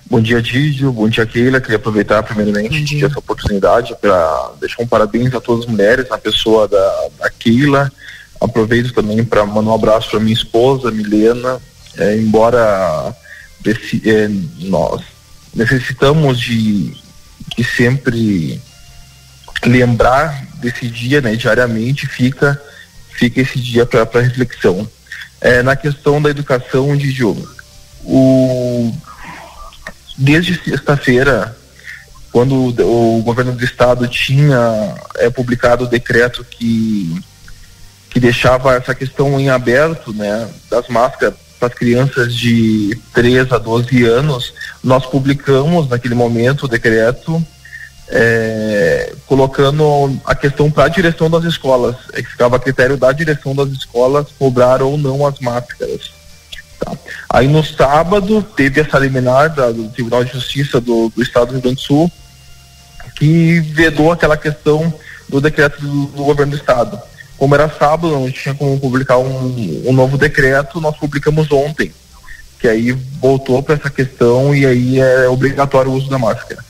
Bom 0.10 0.22
dia, 0.22 0.42
Dídio. 0.42 0.92
Bom 0.92 1.10
dia, 1.10 1.26
Keila. 1.26 1.60
Queria 1.60 1.76
aproveitar 1.76 2.24
primeiramente 2.24 3.04
essa 3.04 3.20
oportunidade 3.20 3.94
para 4.02 4.52
deixar 4.60 4.82
um 4.82 4.88
parabéns 4.88 5.34
a 5.34 5.42
todas 5.42 5.66
as 5.66 5.70
mulheres, 5.70 6.10
na 6.10 6.18
pessoa 6.18 6.68
da, 6.68 7.08
da 7.20 7.30
Keila. 7.30 7.92
Aproveito 8.40 8.94
também 8.94 9.24
para 9.24 9.46
mandar 9.46 9.72
um 9.72 9.76
abraço 9.76 10.10
para 10.10 10.22
minha 10.22 10.34
esposa, 10.34 10.90
Milena, 10.90 11.60
é, 11.98 12.16
embora 12.16 13.16
desse, 13.62 14.02
é, 14.10 14.30
nós 14.60 15.02
necessitamos 15.54 16.40
de, 16.40 16.96
de 17.58 17.64
sempre 17.64 18.62
lembrar 19.66 20.46
desse 20.56 20.88
dia, 20.88 21.22
né, 21.22 21.36
diariamente, 21.36 22.08
fica, 22.08 22.62
fica 23.12 23.42
esse 23.42 23.60
dia 23.60 23.86
para 23.86 24.22
reflexão. 24.22 24.88
É, 25.40 25.62
na 25.62 25.76
questão 25.76 26.22
da 26.22 26.30
educação 26.30 26.96
de 26.98 27.12
jogo, 27.12 27.48
o, 28.04 28.92
desde 30.18 30.56
sexta-feira, 30.64 31.56
quando 32.32 32.56
o, 32.56 33.20
o, 33.20 33.22
governo 33.22 33.52
do 33.54 33.64
estado 33.64 34.08
tinha 34.08 34.96
é, 35.16 35.30
publicado 35.30 35.86
o 35.86 35.88
decreto 35.88 36.44
que, 36.44 37.22
que 38.10 38.20
deixava 38.20 38.76
essa 38.76 38.96
questão 38.96 39.40
em 39.40 39.50
aberto, 39.50 40.12
né, 40.12 40.50
das 40.70 40.88
máscaras 40.88 41.47
as 41.66 41.74
crianças 41.74 42.34
de 42.36 42.98
3 43.14 43.52
a 43.52 43.58
12 43.58 44.04
anos, 44.06 44.54
nós 44.84 45.06
publicamos 45.06 45.90
naquele 45.90 46.16
momento 46.16 46.64
o 46.64 46.68
decreto 46.68 47.44
é, 48.10 49.14
colocando 49.26 50.20
a 50.26 50.34
questão 50.34 50.72
para 50.72 50.86
a 50.86 50.90
direção 50.90 51.30
das 51.30 51.44
escolas, 51.44 51.96
é 52.14 52.22
que 52.22 52.30
ficava 52.30 52.56
a 52.56 52.60
critério 52.60 52.98
da 52.98 53.12
direção 53.12 53.54
das 53.54 53.70
escolas 53.70 54.28
cobrar 54.38 54.82
ou 54.82 54.98
não 54.98 55.26
as 55.26 55.40
máscaras. 55.40 56.12
Tá? 56.80 56.94
Aí 57.30 57.48
no 57.48 57.64
sábado 57.64 58.42
teve 58.56 58.82
essa 58.82 59.00
liminar 59.00 59.54
da, 59.54 59.72
do 59.72 59.90
Tribunal 59.90 60.24
de 60.24 60.34
Justiça 60.34 60.80
do, 60.80 61.10
do 61.10 61.22
Estado 61.22 61.48
do 61.48 61.54
Rio 61.54 61.62
Grande 61.62 61.78
do 61.78 61.82
Sul 61.82 62.12
que 63.16 63.60
vedou 63.60 64.12
aquela 64.12 64.38
questão 64.38 64.94
do 65.28 65.42
decreto 65.42 65.82
do, 65.82 66.06
do 66.06 66.24
governo 66.24 66.52
do 66.52 66.58
Estado. 66.58 67.02
Como 67.38 67.54
era 67.54 67.70
sábado, 67.70 68.10
não 68.10 68.32
tinha 68.32 68.56
como 68.56 68.80
publicar 68.80 69.18
um, 69.18 69.84
um 69.86 69.94
novo 69.94 70.18
decreto, 70.18 70.82
nós 70.82 70.98
publicamos 70.98 71.52
ontem, 71.52 71.92
que 72.60 72.68
aí 72.68 72.92
voltou 73.22 73.62
para 73.62 73.76
essa 73.76 73.90
questão 73.90 74.56
e 74.56 74.66
aí 74.66 75.00
é 75.00 75.30
obrigatório 75.30 75.92
o 75.92 75.96
uso 75.96 76.10
da 76.10 76.18
máscara. 76.18 76.66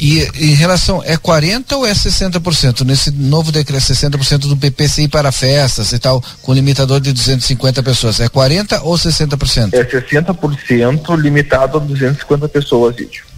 E 0.00 0.28
em 0.34 0.54
relação, 0.54 1.00
é 1.04 1.16
40% 1.16 1.76
ou 1.76 1.86
é 1.86 1.92
60%? 1.92 2.84
Nesse 2.84 3.12
novo 3.12 3.52
decreto, 3.52 3.80
60% 3.80 4.48
do 4.48 4.56
PPCI 4.56 5.06
para 5.06 5.30
festas 5.30 5.92
e 5.92 5.98
tal, 6.00 6.20
com 6.42 6.52
limitador 6.52 7.00
de 7.00 7.12
250 7.12 7.82
pessoas. 7.84 8.18
É 8.18 8.28
40% 8.28 8.80
ou 8.82 8.94
60%? 8.94 9.74
É 9.74 9.84
60% 9.84 11.16
limitado 11.16 11.78
a 11.78 11.80
250 11.80 12.48
pessoas, 12.48 12.96
Lídio. 12.96 13.31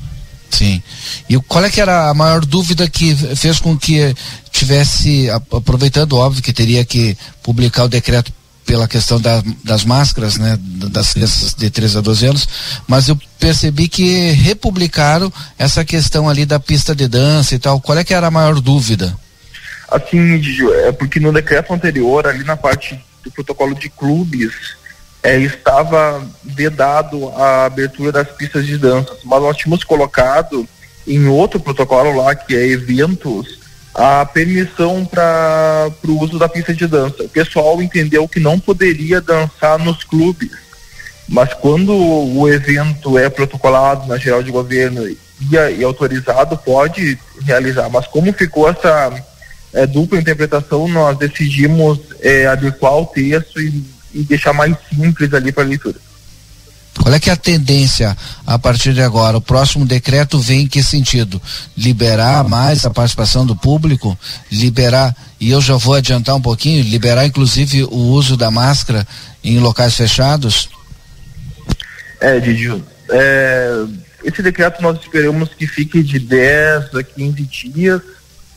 Sim. 0.55 0.81
E 1.29 1.37
qual 1.41 1.65
é 1.65 1.71
que 1.71 1.81
era 1.81 2.09
a 2.09 2.15
maior 2.15 2.45
dúvida 2.45 2.89
que 2.89 3.13
fez 3.35 3.59
com 3.59 3.77
que 3.77 4.15
tivesse, 4.53 5.29
aproveitando, 5.51 6.17
óbvio 6.17 6.43
que 6.43 6.53
teria 6.53 6.85
que 6.85 7.19
publicar 7.43 7.83
o 7.83 7.89
decreto 7.89 8.33
pela 8.65 8.87
questão 8.87 9.21
da, 9.21 9.43
das 9.65 9.85
máscaras, 9.85 10.39
né, 10.39 10.57
das 10.61 11.13
crianças 11.13 11.55
de 11.55 11.69
3 11.69 11.97
a 11.97 12.01
12 12.01 12.27
anos, 12.27 12.49
mas 12.87 13.09
eu 13.09 13.19
percebi 13.39 13.89
que 13.89 14.31
republicaram 14.31 15.31
essa 15.59 15.85
questão 15.85 16.29
ali 16.29 16.47
da 16.47 16.61
pista 16.61 16.95
de 16.95 17.09
dança 17.09 17.57
e 17.57 17.59
tal. 17.59 17.81
Qual 17.81 17.99
é 17.99 18.05
que 18.05 18.15
era 18.15 18.29
a 18.29 18.31
maior 18.31 18.61
dúvida? 18.61 19.19
Assim, 19.91 20.41
é 20.87 20.93
porque 20.93 21.19
no 21.19 21.33
decreto 21.33 21.75
anterior, 21.75 22.29
ali 22.29 22.45
na 22.45 22.57
parte 22.57 22.99
do 23.25 23.31
protocolo 23.33 23.75
de 23.75 23.91
clubes, 23.91 24.53
é, 25.25 25.39
estava 25.39 26.23
vedado 26.45 27.31
a 27.31 27.65
abertura 27.65 28.13
das 28.13 28.29
pistas 28.29 28.67
de 28.67 28.77
dança, 28.77 29.17
mas 29.25 29.41
nós 29.41 29.57
tínhamos 29.57 29.83
colocado 29.83 30.69
em 31.07 31.27
outro 31.27 31.59
protocolo 31.59 32.15
lá, 32.15 32.35
que 32.35 32.55
é 32.55 32.69
eventos, 32.69 33.59
a 33.95 34.27
permissão 34.27 35.03
para 35.07 35.91
o 36.07 36.21
uso 36.23 36.39
da 36.39 36.47
pista 36.47 36.75
de 36.75 36.87
dança. 36.87 37.23
O 37.23 37.29
pessoal 37.29 37.81
entendeu 37.81 38.29
que 38.29 38.39
não 38.39 38.61
poderia 38.61 39.19
dançar 39.19 39.79
nos 39.79 40.05
clubes, 40.05 40.51
mas 41.27 41.55
quando 41.55 41.95
o 41.95 42.47
evento 42.47 43.17
é 43.17 43.31
protocolado 43.31 44.07
na 44.07 44.19
geral 44.19 44.43
de 44.43 44.51
governo 44.51 45.09
e, 45.09 45.19
e 45.79 45.83
autorizado, 45.83 46.59
pode 46.59 47.19
realizar. 47.47 47.89
Mas 47.89 48.07
como 48.09 48.31
ficou 48.31 48.69
essa 48.69 49.11
é, 49.73 49.87
dupla 49.87 50.19
interpretação, 50.19 50.87
nós 50.87 51.17
decidimos 51.17 51.99
é, 52.21 52.47
adequar 52.47 52.99
o 52.99 53.07
texto 53.07 53.59
e, 53.59 53.94
e 54.15 54.23
deixar 54.23 54.53
mais 54.53 54.75
simples 54.89 55.35
ali 55.35 55.51
para 55.51 55.65
a 55.65 55.67
leitura. 55.67 55.97
Qual 57.03 57.13
é 57.13 57.19
que 57.19 57.29
é 57.29 57.33
a 57.33 57.37
tendência 57.37 58.17
a 58.47 58.59
partir 58.59 58.95
de 58.95 59.03
agora? 59.03 59.37
O 59.37 59.41
próximo 59.41 59.85
decreto 59.85 60.39
vem 60.39 60.63
em 60.63 60.67
que 60.67 60.83
sentido? 60.83 61.43
Liberar 61.77 62.49
mais 62.49 62.87
a 62.87 62.91
participação 62.91 63.45
do 63.45 63.57
público? 63.57 64.17
Liberar, 64.51 65.15
e 65.41 65.51
eu 65.51 65.61
já 65.61 65.77
vou 65.77 65.95
adiantar 65.95 66.37
um 66.37 66.41
pouquinho, 66.41 66.85
liberar 66.85 67.27
inclusive 67.27 67.85
o 67.85 67.97
uso 67.97 68.37
da 68.37 68.51
máscara 68.51 69.07
em 69.43 69.59
locais 69.59 69.95
fechados? 69.97 70.71
É, 72.21 72.39
Didi, 72.39 72.83
é, 73.11 73.85
esse 74.23 74.41
decreto 74.41 74.81
nós 74.81 74.99
esperamos 74.99 75.51
que 75.51 75.67
fique 75.67 76.03
de 76.03 76.19
10 76.19 76.95
a 76.95 77.03
15 77.03 77.43
dias, 77.43 78.01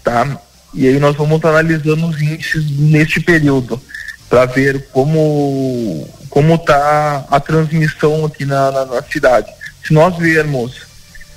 tá? 0.04 0.40
E 0.74 0.88
aí 0.88 1.00
nós 1.00 1.16
vamos 1.18 1.38
estar 1.38 1.50
analisando 1.50 2.08
os 2.08 2.22
índices 2.22 2.70
neste 2.70 3.20
período 3.20 3.82
para 4.30 4.46
ver 4.46 4.88
como 4.92 6.08
como 6.30 6.56
está 6.56 7.26
a 7.32 7.40
transmissão 7.40 8.26
aqui 8.26 8.46
na, 8.46 8.72
na, 8.72 8.86
na, 8.86 9.02
cidade. 9.02 9.52
Se 9.86 9.94
nós 9.94 10.16
vermos 10.18 10.86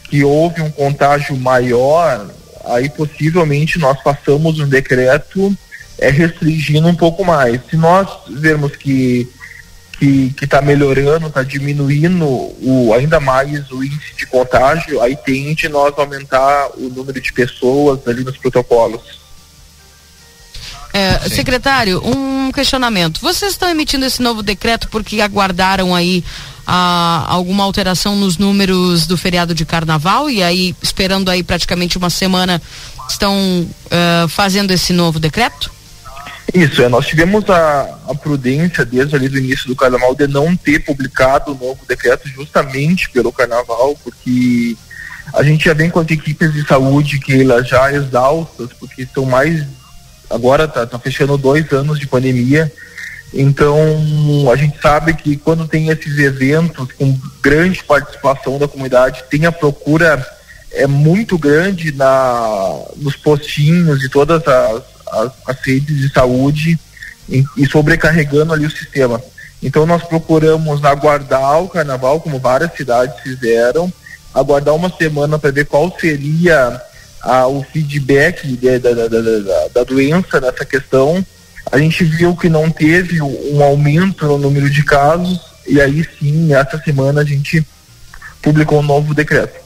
que 0.04 0.22
houve 0.24 0.60
um 0.60 0.70
contágio 0.70 1.36
maior, 1.36 2.28
aí 2.66 2.88
possivelmente 2.90 3.78
nós 3.78 4.02
passamos 4.02 4.58
um 4.58 4.68
decreto 4.68 5.56
é, 5.98 6.10
restringindo 6.10 6.88
um 6.88 6.94
pouco 6.94 7.24
mais. 7.24 7.60
Se 7.70 7.76
nós 7.76 8.08
vermos 8.28 8.76
que 8.76 9.28
que 10.00 10.34
está 10.42 10.62
melhorando, 10.62 11.26
está 11.26 11.42
diminuindo 11.42 12.24
o, 12.26 12.90
ainda 12.94 13.20
mais 13.20 13.70
o 13.70 13.84
índice 13.84 14.14
de 14.16 14.24
contágio, 14.24 14.98
aí 15.02 15.14
tende 15.14 15.68
nós 15.68 15.92
aumentar 15.98 16.70
o 16.74 16.88
número 16.88 17.20
de 17.20 17.30
pessoas 17.34 18.00
ali 18.08 18.24
nos 18.24 18.38
protocolos. 18.38 19.19
É, 20.92 21.28
secretário, 21.28 22.02
um 22.04 22.50
questionamento. 22.50 23.20
Vocês 23.20 23.52
estão 23.52 23.68
emitindo 23.68 24.04
esse 24.04 24.20
novo 24.20 24.42
decreto 24.42 24.88
porque 24.88 25.20
aguardaram 25.20 25.94
aí 25.94 26.24
a, 26.66 27.26
alguma 27.28 27.64
alteração 27.64 28.16
nos 28.16 28.36
números 28.36 29.06
do 29.06 29.16
feriado 29.16 29.54
de 29.54 29.64
carnaval 29.64 30.28
e 30.28 30.42
aí, 30.42 30.74
esperando 30.82 31.28
aí 31.30 31.42
praticamente 31.42 31.96
uma 31.96 32.10
semana, 32.10 32.60
estão 33.08 33.34
uh, 33.36 34.28
fazendo 34.28 34.70
esse 34.72 34.92
novo 34.92 35.18
decreto? 35.18 35.70
Isso, 36.52 36.82
é, 36.82 36.88
nós 36.88 37.06
tivemos 37.06 37.48
a, 37.48 37.98
a 38.08 38.14
prudência 38.14 38.84
desde 38.84 39.14
ali 39.14 39.28
do 39.28 39.38
início 39.38 39.68
do 39.68 39.76
carnaval 39.76 40.14
de 40.14 40.26
não 40.26 40.56
ter 40.56 40.84
publicado 40.84 41.52
o 41.52 41.54
novo 41.54 41.80
decreto 41.86 42.28
justamente 42.28 43.08
pelo 43.10 43.32
carnaval, 43.32 43.96
porque 44.02 44.76
a 45.32 45.44
gente 45.44 45.66
já 45.66 45.74
vem 45.74 45.90
com 45.90 46.00
as 46.00 46.10
equipes 46.10 46.52
de 46.52 46.66
saúde 46.66 47.20
que 47.20 47.40
elas 47.40 47.68
já 47.68 47.92
exaustas, 47.92 48.70
porque 48.78 49.06
são 49.14 49.24
mais 49.24 49.64
agora 50.30 50.66
tá, 50.66 50.86
tá 50.86 50.98
fechando 50.98 51.36
dois 51.36 51.70
anos 51.72 51.98
de 51.98 52.06
pandemia, 52.06 52.72
então 53.34 53.76
a 54.52 54.56
gente 54.56 54.80
sabe 54.80 55.14
que 55.14 55.36
quando 55.36 55.68
tem 55.68 55.88
esses 55.88 56.18
eventos 56.18 56.88
com 56.92 57.18
grande 57.42 57.82
participação 57.84 58.58
da 58.58 58.66
comunidade, 58.66 59.24
tem 59.30 59.46
a 59.46 59.52
procura 59.52 60.24
é 60.72 60.86
muito 60.86 61.36
grande 61.36 61.92
na 61.92 62.80
nos 62.96 63.16
postinhos 63.16 64.04
e 64.04 64.08
todas 64.08 64.46
as, 64.46 64.82
as, 65.12 65.32
as 65.46 65.60
redes 65.64 65.96
de 65.96 66.12
saúde 66.12 66.78
e, 67.28 67.44
e 67.56 67.66
sobrecarregando 67.66 68.52
ali 68.52 68.66
o 68.66 68.70
sistema. 68.70 69.20
Então 69.62 69.84
nós 69.84 70.02
procuramos 70.02 70.84
aguardar 70.84 71.62
o 71.62 71.68
carnaval, 71.68 72.20
como 72.20 72.38
várias 72.38 72.72
cidades 72.74 73.20
fizeram, 73.20 73.92
aguardar 74.32 74.74
uma 74.74 74.90
semana 74.90 75.38
para 75.38 75.50
ver 75.50 75.66
qual 75.66 75.94
seria 75.98 76.80
a, 77.22 77.46
o 77.46 77.62
feedback 77.62 78.46
de, 78.46 78.78
da, 78.78 78.94
da, 78.94 79.08
da, 79.08 79.68
da, 79.74 79.84
doença 79.84 80.40
nessa 80.40 80.64
questão, 80.64 81.24
a 81.70 81.78
gente 81.78 82.04
viu 82.04 82.36
que 82.36 82.48
não 82.48 82.70
teve 82.70 83.20
um 83.20 83.62
aumento 83.62 84.26
no 84.26 84.38
número 84.38 84.70
de 84.70 84.82
casos 84.84 85.40
e 85.66 85.80
aí 85.80 86.06
sim, 86.18 86.52
essa 86.54 86.78
semana 86.78 87.20
a 87.20 87.24
gente 87.24 87.64
publicou 88.42 88.80
um 88.80 88.82
novo 88.82 89.14
decreto. 89.14 89.60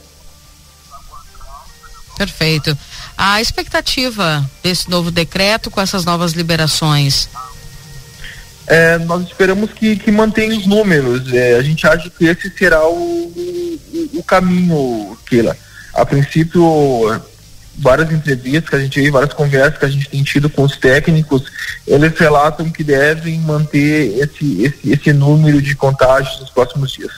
Perfeito. 2.16 2.76
A 3.16 3.40
expectativa 3.40 4.48
desse 4.62 4.88
novo 4.90 5.10
decreto 5.10 5.70
com 5.70 5.80
essas 5.80 6.04
novas 6.04 6.32
liberações? 6.32 7.28
É, 8.66 8.98
nós 8.98 9.24
esperamos 9.24 9.72
que, 9.72 9.96
que 9.96 10.10
mantenha 10.10 10.56
os 10.56 10.66
números. 10.66 11.32
É, 11.32 11.56
a 11.56 11.62
gente 11.62 11.86
acha 11.86 12.08
que 12.08 12.24
esse 12.24 12.50
será 12.56 12.86
o, 12.86 12.94
o, 12.94 14.10
o 14.14 14.22
caminho, 14.22 15.16
Keila. 15.26 15.56
A 15.92 16.04
princípio, 16.04 16.62
várias 17.76 18.10
entrevistas 18.12 18.68
que 18.68 18.76
a 18.76 18.80
gente 18.80 19.10
várias 19.10 19.32
conversas 19.32 19.78
que 19.78 19.84
a 19.84 19.88
gente 19.88 20.08
tem 20.08 20.22
tido 20.22 20.48
com 20.48 20.62
os 20.62 20.76
técnicos, 20.76 21.42
eles 21.86 22.18
relatam 22.18 22.70
que 22.70 22.84
devem 22.84 23.38
manter 23.40 24.18
esse, 24.18 24.62
esse, 24.62 24.90
esse 24.90 25.12
número 25.12 25.60
de 25.60 25.74
contágios 25.74 26.40
nos 26.40 26.50
próximos 26.50 26.92
dias. 26.92 27.12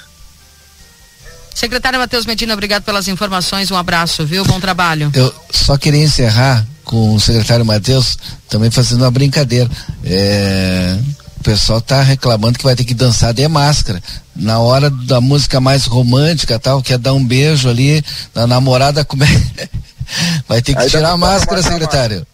Secretário 1.55 1.99
Matheus 1.99 2.27
Medina, 2.27 2.53
obrigado 2.53 2.83
pelas 2.83 3.09
informações, 3.09 3.71
um 3.71 3.77
abraço, 3.77 4.27
viu? 4.27 4.45
Bom 4.45 4.61
trabalho. 4.61 5.11
Eu 5.15 5.35
só 5.51 5.79
queria 5.79 6.03
encerrar 6.03 6.67
com 6.85 7.15
o 7.15 7.21
secretário 7.21 7.65
Matheus, 7.65 8.19
também 8.49 8.71
fazendo 8.71 9.03
uma 9.03 9.11
brincadeira. 9.11 9.69
É, 10.05 10.99
o 11.39 11.43
pessoal 11.43 11.79
está 11.79 12.03
reclamando 12.03 12.59
que 12.59 12.65
vai 12.65 12.75
ter 12.75 12.85
que 12.85 12.95
dançar 12.95 13.33
de 13.33 13.47
máscara. 13.49 14.03
Na 14.35 14.59
hora 14.59 14.91
da 14.91 15.21
música 15.21 15.61
mais 15.61 15.87
romântica, 15.87 16.59
tal, 16.59 16.83
quer 16.83 16.99
dar 16.99 17.13
um 17.13 17.25
beijo 17.25 17.69
ali, 17.69 18.05
na 18.35 18.47
namorada 18.47 19.05
come... 19.05 19.27
Vai 20.47 20.63
ter 20.63 20.73
que 20.73 20.83
Aí 20.83 20.89
tirar 20.89 21.11
a 21.11 21.17
máscara, 21.17 21.61
secretário. 21.61 22.25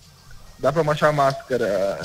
Dá 0.59 0.71
para 0.71 0.85
manchar 0.85 1.09
a 1.09 1.13
máscara. 1.13 1.99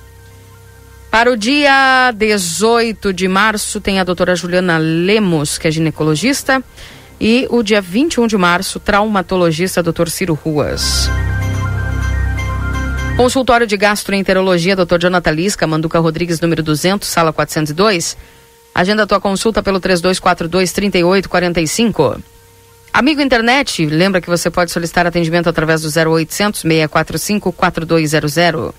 Para 1.11 1.31
o 1.31 1.37
dia 1.37 2.11
18 2.11 3.13
de 3.13 3.29
março, 3.29 3.81
tem 3.81 4.01
a 4.01 4.05
doutora 4.05 4.35
Juliana 4.35 4.79
Lemos, 4.79 5.59
que 5.59 5.69
é 5.69 5.71
ginecologista. 5.71 6.63
E 7.21 7.47
o 7.51 7.63
dia 7.63 7.81
21 7.81 8.27
de 8.27 8.37
março, 8.37 8.81
traumatologista, 8.81 9.83
doutor 9.83 10.11
Ciro 10.11 10.35
Ruas. 10.35 11.09
Consultório 13.17 13.65
de 13.65 13.77
Gastroenterologia, 13.77 14.75
doutor 14.75 15.01
Jonathan 15.01 15.31
Lisca, 15.31 15.69
Manduca 15.69 16.01
Rodrigues, 16.01 16.41
número 16.41 16.65
200, 16.65 17.09
sala 17.09 17.33
402. 17.33 18.17
Agenda 18.75 19.07
tua 19.07 19.21
consulta 19.21 19.63
pelo 19.63 19.79
3242 19.79 20.73
3845. 20.73 22.21
Amigo 22.93 23.21
internet, 23.21 23.87
lembra 23.87 24.21
que 24.21 24.29
você 24.29 24.51
pode 24.51 24.73
solicitar 24.73 25.07
atendimento 25.07 25.49
através 25.49 25.83
do 25.83 25.89
0800 25.89 26.63
645 26.63 27.53
4200. 27.53 28.73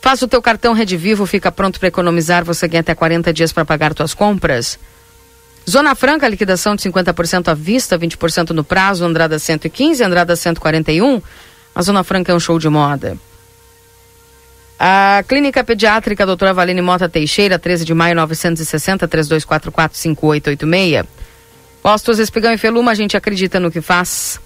Faça 0.00 0.24
o 0.24 0.28
teu 0.28 0.42
cartão 0.42 0.72
Rede 0.72 0.96
Vivo, 0.96 1.24
fica 1.26 1.50
pronto 1.52 1.78
para 1.78 1.88
economizar, 1.88 2.44
você 2.44 2.66
ganha 2.68 2.80
até 2.80 2.94
40 2.94 3.32
dias 3.32 3.52
para 3.52 3.64
pagar 3.64 3.94
tuas 3.94 4.12
compras. 4.12 4.78
Zona 5.68 5.94
Franca, 5.94 6.28
liquidação 6.28 6.76
de 6.76 6.82
50% 6.82 7.48
à 7.48 7.54
vista, 7.54 7.98
20% 7.98 8.50
no 8.50 8.62
prazo, 8.62 9.04
Andrada 9.04 9.38
115, 9.38 10.02
Andrada 10.02 10.36
141. 10.36 11.20
A 11.74 11.82
Zona 11.82 12.04
Franca 12.04 12.30
é 12.30 12.34
um 12.34 12.40
show 12.40 12.58
de 12.58 12.68
moda. 12.68 13.16
A 14.78 15.24
Clínica 15.26 15.64
Pediátrica 15.64 16.26
Doutora 16.26 16.52
Valine 16.52 16.82
Mota 16.82 17.08
Teixeira, 17.08 17.58
13 17.58 17.84
de 17.84 17.94
maio 17.94 18.14
960 18.14 19.08
3244 19.08 19.98
5886. 19.98 21.04
Postos 21.82 22.18
Espigão 22.18 22.52
e 22.52 22.58
Feluma, 22.58 22.90
a 22.90 22.94
gente 22.94 23.16
acredita 23.16 23.58
no 23.58 23.70
que 23.70 23.80
faz. 23.80 24.38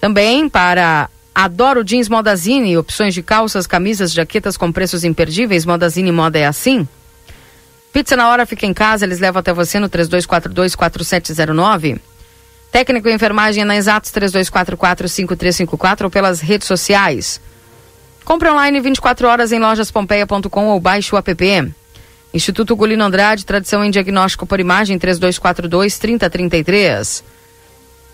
Também 0.00 0.48
para 0.48 1.10
Adoro 1.34 1.84
Jeans 1.84 2.08
Modazine, 2.08 2.78
opções 2.78 3.12
de 3.12 3.22
calças, 3.22 3.66
camisas, 3.66 4.12
jaquetas 4.12 4.56
com 4.56 4.72
preços 4.72 5.04
imperdíveis. 5.04 5.66
Modazine 5.66 6.12
Moda 6.12 6.38
é 6.38 6.46
assim. 6.46 6.88
Pizza 7.92 8.16
na 8.16 8.28
hora 8.30 8.46
fica 8.46 8.64
em 8.64 8.72
casa, 8.72 9.04
eles 9.04 9.20
levam 9.20 9.40
até 9.40 9.52
você 9.52 9.78
no 9.78 9.88
3242 9.88 10.74
4709. 10.74 12.00
Técnico 12.70 13.06
em 13.06 13.14
enfermagem 13.14 13.66
na 13.66 13.76
Exatos 13.76 14.10
3244 14.12 15.08
5354 15.08 16.06
ou 16.06 16.10
pelas 16.10 16.40
redes 16.40 16.66
sociais. 16.66 17.38
Compre 18.24 18.48
online 18.48 18.80
24 18.80 19.26
horas 19.26 19.52
em 19.52 19.58
lojaspompeia.com 19.58 20.68
ou 20.68 20.80
baixe 20.80 21.14
o 21.14 21.18
app. 21.18 21.72
Instituto 22.34 22.74
Gulino 22.74 23.04
Andrade, 23.04 23.44
tradição 23.44 23.84
em 23.84 23.90
diagnóstico 23.90 24.46
por 24.46 24.58
imagem 24.58 24.98
3242 24.98 25.98
3033. 25.98 27.24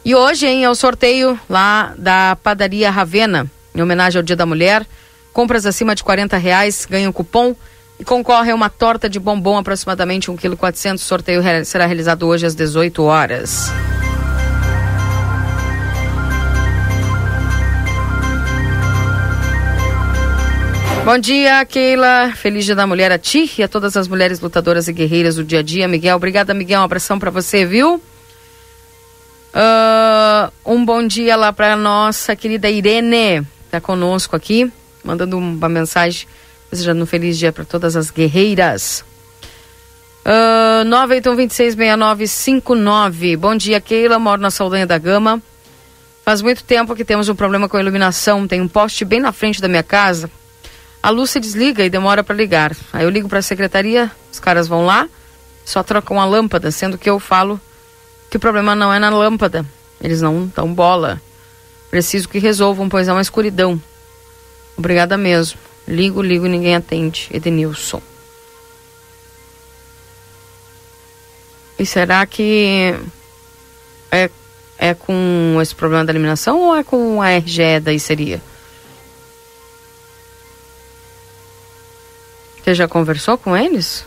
E 0.05 0.15
hoje, 0.15 0.47
hein, 0.47 0.65
é 0.65 0.71
o 0.71 0.75
sorteio 0.75 1.39
lá 1.49 1.95
da 1.97 2.37
Padaria 2.43 2.91
Ravena, 2.91 3.51
em 3.75 3.83
homenagem 3.83 4.19
ao 4.19 4.23
Dia 4.23 4.35
da 4.35 4.47
Mulher. 4.47 4.87
Compras 5.33 5.67
acima 5.67 5.95
de 5.95 6.03
40 6.03 6.37
reais, 6.37 6.87
ganha 6.89 7.09
um 7.09 7.13
cupom 7.13 7.55
e 8.01 8.05
concorre 8.05 8.51
a 8.51 8.55
uma 8.55 8.71
torta 8.71 9.09
de 9.09 9.21
bombom 9.21 9.57
aproximadamente 9.57 10.31
1,4 10.31 10.57
kg. 10.57 10.95
O 10.95 10.99
sorteio 10.99 11.43
será 11.65 11.87
realizado 11.87 12.27
hoje 12.27 12.47
às 12.47 12.55
18 12.55 13.03
horas. 13.03 13.71
Bom 21.09 21.17
dia, 21.17 21.65
Keila. 21.65 22.35
Feliz 22.37 22.67
Dia 22.67 22.75
da 22.75 22.87
Mulher 22.87 23.11
a 23.11 23.19
ti 23.19 23.51
e 23.57 23.63
a 23.63 23.69
todas 23.69 23.97
as 23.97 24.07
mulheres 24.07 24.41
lutadoras 24.41 24.89
e 24.89 24.93
guerreiras 24.93 25.37
do 25.37 25.43
dia 25.43 25.61
a 25.61 25.63
dia. 25.63 25.89
Miguel, 25.89 26.17
obrigada, 26.17 26.53
Miguel. 26.53 26.83
Um 26.83 26.85
abração 26.85 27.19
para 27.19 27.31
você, 27.31 27.65
viu? 27.65 27.95
Uh, 29.55 30.53
um 30.67 30.85
bom 30.85 31.07
dia 31.07 31.35
lá 31.35 31.51
para 31.51 31.75
nossa 31.77 32.37
querida 32.37 32.69
Irene, 32.69 33.41
tá 33.71 33.81
conosco 33.81 34.37
aqui, 34.37 34.71
mandando 35.03 35.39
uma 35.39 35.67
mensagem 35.67 36.29
desejando 36.71 37.05
um 37.05 37.07
feliz 37.07 37.39
dia 37.39 37.53
para 37.53 37.65
todas 37.65 37.97
as 37.97 38.11
guerreiras. 38.11 39.03
Uh, 40.27 40.85
981266959. 40.85 43.39
Bom 43.39 43.57
dia, 43.57 43.81
Keila. 43.81 44.19
Moro 44.19 44.43
na 44.43 44.51
Saldanha 44.51 44.87
da 44.87 44.99
Gama. 44.99 45.41
Faz 46.23 46.43
muito 46.43 46.63
tempo 46.65 46.95
que 46.95 47.03
temos 47.03 47.31
um 47.31 47.35
problema 47.35 47.67
com 47.67 47.79
a 47.79 47.81
iluminação. 47.81 48.47
Tem 48.47 48.61
um 48.61 48.69
poste 48.69 49.07
bem 49.07 49.21
na 49.21 49.33
frente 49.33 49.63
da 49.63 49.69
minha 49.69 49.83
casa 49.83 50.31
a 51.03 51.27
se 51.27 51.41
desliga 51.41 51.85
e 51.85 51.91
demora 51.91 52.25
para 52.25 52.35
ligar. 52.35 52.77
Aí 52.93 53.05
eu 53.05 53.11
ligo 53.11 53.29
para 53.29 53.39
a 53.39 53.43
secretaria, 53.43 54.11
os 54.33 54.41
caras 54.41 54.67
vão 54.67 54.85
lá, 54.85 55.09
só 55.65 55.83
trocam 55.83 56.21
a 56.21 56.25
lâmpada, 56.25 56.71
sendo 56.71 56.99
que 56.99 57.09
eu 57.09 57.19
falo 57.19 57.61
que 58.31 58.37
o 58.37 58.41
problema 58.41 58.75
não 58.75 58.93
é 58.93 58.99
na 58.99 59.11
lâmpada. 59.11 59.65
Eles 60.01 60.21
não 60.21 60.51
dão 60.55 60.73
bola. 60.73 61.21
Preciso 61.91 62.29
que 62.29 62.39
resolvam, 62.39 62.89
pois 62.89 63.09
é 63.09 63.13
uma 63.13 63.23
escuridão. 63.23 63.81
Obrigada 64.77 65.17
mesmo. 65.17 65.59
Ligo, 65.87 66.23
ligo 66.23 66.47
e 66.47 66.49
ninguém 66.51 66.77
atende. 66.77 67.29
Edenilson. 67.33 68.03
E 71.79 71.87
será 71.87 72.27
que 72.27 72.95
é, 74.11 74.29
é 74.77 74.95
com 74.95 75.59
esse 75.63 75.75
problema 75.75 76.05
da 76.05 76.13
eliminação 76.13 76.61
ou 76.61 76.77
é 76.77 76.83
com 76.83 77.23
a 77.23 77.37
RGE 77.39 77.81
daí 77.81 78.01
seria? 78.01 78.43
Você 82.69 82.75
já 82.75 82.87
conversou 82.87 83.39
com 83.39 83.57
eles? 83.57 84.05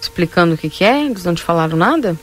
Explicando 0.00 0.54
o 0.54 0.56
que, 0.56 0.70
que 0.70 0.82
é? 0.82 1.04
Eles 1.04 1.22
não 1.22 1.34
te 1.34 1.42
falaram 1.42 1.76
nada? 1.76 2.16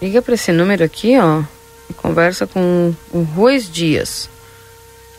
Liga 0.00 0.22
para 0.22 0.34
esse 0.34 0.52
número 0.52 0.84
aqui, 0.84 1.18
ó, 1.18 1.42
e 1.90 1.94
conversa 1.94 2.46
com 2.46 2.94
o 3.10 3.22
Ruiz 3.22 3.68
Dias. 3.68 4.30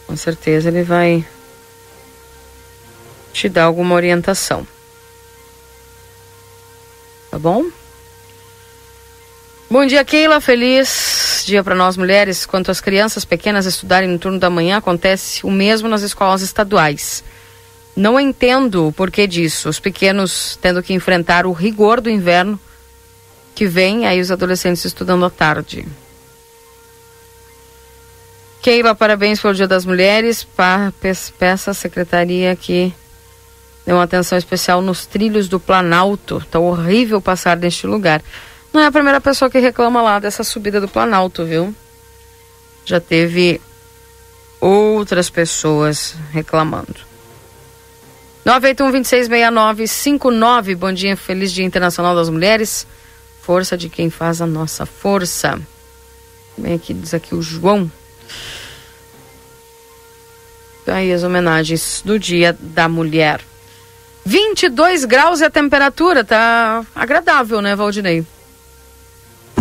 Com 0.07 0.15
certeza 0.15 0.69
ele 0.69 0.81
vai 0.81 1.27
te 3.33 3.49
dar 3.49 3.65
alguma 3.65 3.95
orientação. 3.95 4.65
Tá 7.29 7.37
bom? 7.37 7.65
Bom 9.69 9.85
dia, 9.85 10.05
Keila. 10.05 10.39
Feliz 10.39 11.32
dia 11.45 11.63
para 11.63 11.75
nós 11.75 11.97
mulheres. 11.97 12.45
Quanto 12.45 12.71
às 12.71 12.81
crianças 12.81 13.25
pequenas 13.25 13.65
estudarem 13.65 14.09
no 14.09 14.19
turno 14.19 14.39
da 14.39 14.49
manhã, 14.49 14.77
acontece 14.77 15.45
o 15.45 15.51
mesmo 15.51 15.87
nas 15.87 16.01
escolas 16.01 16.41
estaduais. 16.41 17.23
Não 17.95 18.19
entendo 18.19 18.87
o 18.87 18.91
porquê 18.91 19.27
disso. 19.27 19.69
Os 19.69 19.79
pequenos 19.79 20.57
tendo 20.61 20.81
que 20.81 20.93
enfrentar 20.93 21.45
o 21.45 21.51
rigor 21.51 22.01
do 22.01 22.09
inverno 22.09 22.59
que 23.53 23.67
vem, 23.67 24.07
aí 24.07 24.19
os 24.19 24.31
adolescentes 24.31 24.83
estudando 24.83 25.25
à 25.25 25.29
tarde. 25.29 25.85
Keila, 28.63 28.95
parabéns 28.95 29.41
pelo 29.41 29.53
Dia 29.53 29.67
das 29.67 29.85
Mulheres. 29.85 30.47
Peça 31.37 31.71
à 31.71 31.73
secretaria 31.73 32.55
que 32.55 32.93
dê 33.85 33.91
uma 33.91 34.03
atenção 34.03 34.37
especial 34.37 34.81
nos 34.81 35.05
trilhos 35.05 35.47
do 35.47 35.59
Planalto. 35.59 36.41
Tá 36.49 36.59
horrível 36.59 37.21
passar 37.21 37.57
neste 37.57 37.85
lugar. 37.85 38.23
Não 38.73 38.81
é 38.81 38.87
a 38.87 38.91
primeira 38.91 39.21
pessoa 39.21 39.49
que 39.51 39.59
reclama 39.59 40.01
lá 40.01 40.17
dessa 40.17 40.43
subida 40.43 40.81
do 40.81 40.87
Planalto, 40.87 41.45
viu? 41.45 41.75
Já 42.83 42.99
teve 42.99 43.61
outras 44.59 45.29
pessoas 45.29 46.15
reclamando. 46.31 46.95
981-266959. 48.43 50.75
Bom 50.75 50.91
dia, 50.91 51.15
feliz 51.15 51.51
Dia 51.51 51.63
Internacional 51.63 52.15
das 52.15 52.29
Mulheres. 52.29 52.87
Força 53.43 53.77
de 53.77 53.89
quem 53.89 54.09
faz 54.09 54.41
a 54.41 54.47
nossa 54.47 54.87
força. 54.87 55.61
Vem 56.57 56.73
aqui, 56.73 56.95
diz 56.95 57.13
aqui 57.13 57.35
o 57.35 57.43
João. 57.43 57.91
Tá 60.83 60.95
aí 60.95 61.13
as 61.13 61.23
homenagens 61.23 62.01
do 62.03 62.17
Dia 62.17 62.57
da 62.59 62.89
Mulher. 62.89 63.39
22 64.25 65.05
graus 65.05 65.41
é 65.41 65.45
a 65.45 65.51
temperatura, 65.51 66.23
tá 66.23 66.83
agradável, 66.95 67.61
né, 67.61 67.75
Valdinei? 67.75 68.25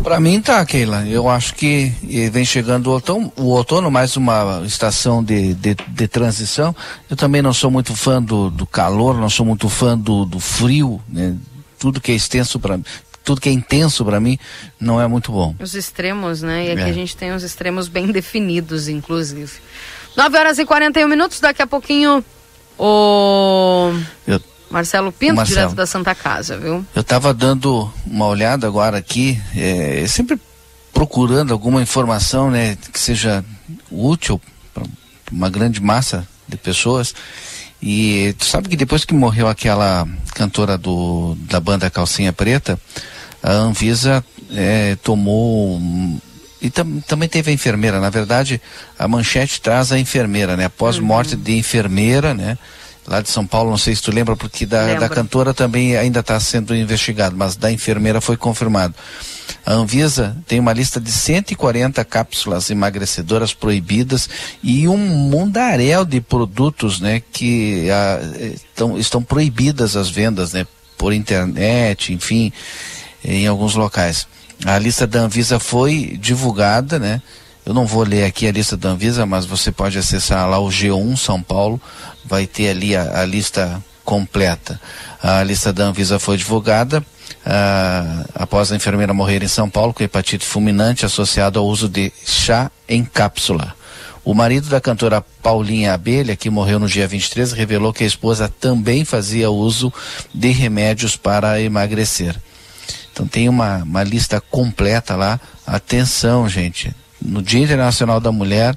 Para 0.02 0.18
mim 0.18 0.40
tá, 0.40 0.64
Keila. 0.66 1.06
Eu 1.06 1.28
acho 1.28 1.54
que 1.54 1.92
vem 2.32 2.44
chegando 2.44 2.88
o 2.88 2.92
outono, 2.92 3.32
o 3.36 3.44
outono 3.44 3.90
mais 3.90 4.16
uma 4.16 4.62
estação 4.66 5.22
de, 5.22 5.54
de, 5.54 5.74
de, 5.74 6.08
transição. 6.08 6.74
Eu 7.08 7.16
também 7.16 7.40
não 7.40 7.52
sou 7.52 7.70
muito 7.70 7.94
fã 7.94 8.20
do, 8.20 8.50
do 8.50 8.66
calor, 8.66 9.16
não 9.16 9.30
sou 9.30 9.46
muito 9.46 9.68
fã 9.68 9.96
do, 9.96 10.24
do 10.24 10.40
frio, 10.40 11.00
né? 11.08 11.36
Tudo 11.78 12.00
que 12.00 12.12
é 12.12 12.14
extenso 12.14 12.58
para 12.58 12.78
tudo 13.24 13.40
que 13.40 13.48
é 13.48 13.52
intenso 13.52 14.04
para 14.04 14.18
mim 14.18 14.36
não 14.80 15.00
é 15.00 15.06
muito 15.06 15.30
bom. 15.30 15.54
Os 15.60 15.74
extremos, 15.74 16.42
né? 16.42 16.66
E 16.66 16.70
aqui 16.72 16.82
é. 16.82 16.86
a 16.86 16.92
gente 16.92 17.16
tem 17.16 17.32
os 17.32 17.44
extremos 17.44 17.86
bem 17.86 18.08
definidos, 18.08 18.88
inclusive. 18.88 19.52
9 20.16 20.36
horas 20.36 20.58
e 20.58 20.66
41 20.66 21.08
minutos, 21.08 21.38
daqui 21.38 21.62
a 21.62 21.66
pouquinho 21.66 22.24
o 22.78 23.92
eu, 24.26 24.40
Marcelo 24.72 25.12
Pinto, 25.12 25.34
Marcelo, 25.34 25.58
direto 25.60 25.74
da 25.76 25.86
Santa 25.86 26.14
Casa, 26.14 26.56
viu? 26.56 26.84
Eu 26.94 27.02
estava 27.02 27.34
dando 27.34 27.92
uma 28.06 28.26
olhada 28.26 28.66
agora 28.66 28.96
aqui, 28.96 29.40
é, 29.54 30.04
sempre 30.08 30.40
procurando 30.92 31.52
alguma 31.52 31.82
informação, 31.82 32.50
né, 32.50 32.76
que 32.92 32.98
seja 32.98 33.44
útil 33.90 34.40
para 34.72 34.84
uma 35.30 35.50
grande 35.50 35.80
massa 35.80 36.26
de 36.48 36.56
pessoas. 36.56 37.14
E 37.82 38.34
tu 38.38 38.44
sabe 38.46 38.68
que 38.68 38.76
depois 38.76 39.04
que 39.04 39.12
morreu 39.12 39.48
aquela 39.48 40.08
cantora 40.34 40.78
do, 40.78 41.36
da 41.40 41.60
banda 41.60 41.90
Calcinha 41.90 42.32
Preta, 42.32 42.80
a 43.42 43.52
Anvisa 43.52 44.24
é, 44.54 44.96
tomou. 45.02 45.80
E 46.60 46.70
tam, 46.70 47.00
também 47.00 47.28
teve 47.28 47.50
a 47.50 47.54
enfermeira. 47.54 48.00
Na 48.00 48.08
verdade, 48.08 48.60
a 48.96 49.08
manchete 49.08 49.60
traz 49.60 49.90
a 49.90 49.98
enfermeira, 49.98 50.56
né? 50.56 50.66
Após 50.66 50.96
uhum. 50.96 51.04
morte 51.04 51.34
de 51.34 51.56
enfermeira, 51.58 52.32
né? 52.32 52.56
Lá 53.06 53.20
de 53.20 53.28
São 53.28 53.44
Paulo, 53.44 53.70
não 53.70 53.78
sei 53.78 53.96
se 53.96 54.02
tu 54.02 54.12
lembra, 54.12 54.36
porque 54.36 54.64
da, 54.64 54.94
da 54.94 55.08
cantora 55.08 55.52
também 55.52 55.96
ainda 55.96 56.20
está 56.20 56.38
sendo 56.38 56.74
investigado, 56.74 57.36
mas 57.36 57.56
da 57.56 57.70
enfermeira 57.70 58.20
foi 58.20 58.36
confirmado. 58.36 58.94
A 59.66 59.72
Anvisa 59.72 60.36
tem 60.46 60.60
uma 60.60 60.72
lista 60.72 61.00
de 61.00 61.10
140 61.10 62.04
cápsulas 62.04 62.70
emagrecedoras 62.70 63.52
proibidas 63.52 64.28
e 64.62 64.86
um 64.86 64.96
mundaréu 64.96 66.04
de 66.04 66.20
produtos 66.20 67.00
né, 67.00 67.22
que 67.32 67.88
a, 67.90 68.20
estão, 68.54 68.98
estão 68.98 69.22
proibidas 69.22 69.96
as 69.96 70.08
vendas 70.08 70.52
né, 70.52 70.66
por 70.96 71.12
internet, 71.12 72.12
enfim, 72.12 72.52
em 73.24 73.46
alguns 73.46 73.74
locais. 73.74 74.28
A 74.64 74.78
lista 74.78 75.06
da 75.08 75.20
Anvisa 75.20 75.58
foi 75.58 76.16
divulgada, 76.20 76.98
né? 76.98 77.20
Eu 77.64 77.72
não 77.72 77.86
vou 77.86 78.02
ler 78.02 78.24
aqui 78.24 78.47
a 78.47 78.52
lista 78.52 78.76
da 78.76 78.89
Anvisa, 78.89 79.24
mas 79.24 79.47
você 79.47 79.70
pode 79.70 79.97
acessar 79.97 80.48
lá 80.48 80.59
o 80.59 80.68
G1 80.68 81.16
São 81.16 81.40
Paulo, 81.40 81.80
vai 82.24 82.47
ter 82.47 82.70
ali 82.70 82.97
a, 82.97 83.20
a 83.20 83.24
lista 83.24 83.82
completa. 84.05 84.80
A 85.22 85.43
lista 85.44 85.72
da 85.72 85.84
Anvisa 85.84 86.18
foi 86.18 86.36
divulgada 86.36 87.05
ah, 87.47 88.24
após 88.34 88.72
a 88.72 88.76
enfermeira 88.76 89.14
morrer 89.14 89.43
em 89.43 89.48
São 89.48 89.70
Paulo 89.70 89.94
com 89.94 90.02
hepatite 90.02 90.44
fulminante 90.44 91.06
associado 91.06 91.59
ao 91.59 91.66
uso 91.66 91.89
de 91.89 92.12
chá 92.24 92.70
em 92.89 93.05
cápsula. 93.05 93.74
O 94.24 94.34
marido 94.34 94.68
da 94.68 94.80
cantora 94.80 95.20
Paulinha 95.20 95.94
Abelha, 95.94 96.36
que 96.36 96.48
morreu 96.48 96.78
no 96.78 96.89
dia 96.89 97.09
23, 97.09 97.52
revelou 97.52 97.93
que 97.93 98.05
a 98.05 98.06
esposa 98.06 98.48
também 98.48 99.05
fazia 99.05 99.51
uso 99.51 99.93
de 100.32 100.51
remédios 100.51 101.16
para 101.16 101.60
emagrecer. 101.60 102.36
Então 103.12 103.26
tem 103.26 103.48
uma, 103.48 103.78
uma 103.78 104.02
lista 104.02 104.40
completa 104.40 105.16
lá. 105.16 105.40
Atenção, 105.66 106.48
gente. 106.48 106.94
No 107.24 107.42
Dia 107.42 107.60
Internacional 107.60 108.20
da 108.20 108.32
Mulher, 108.32 108.76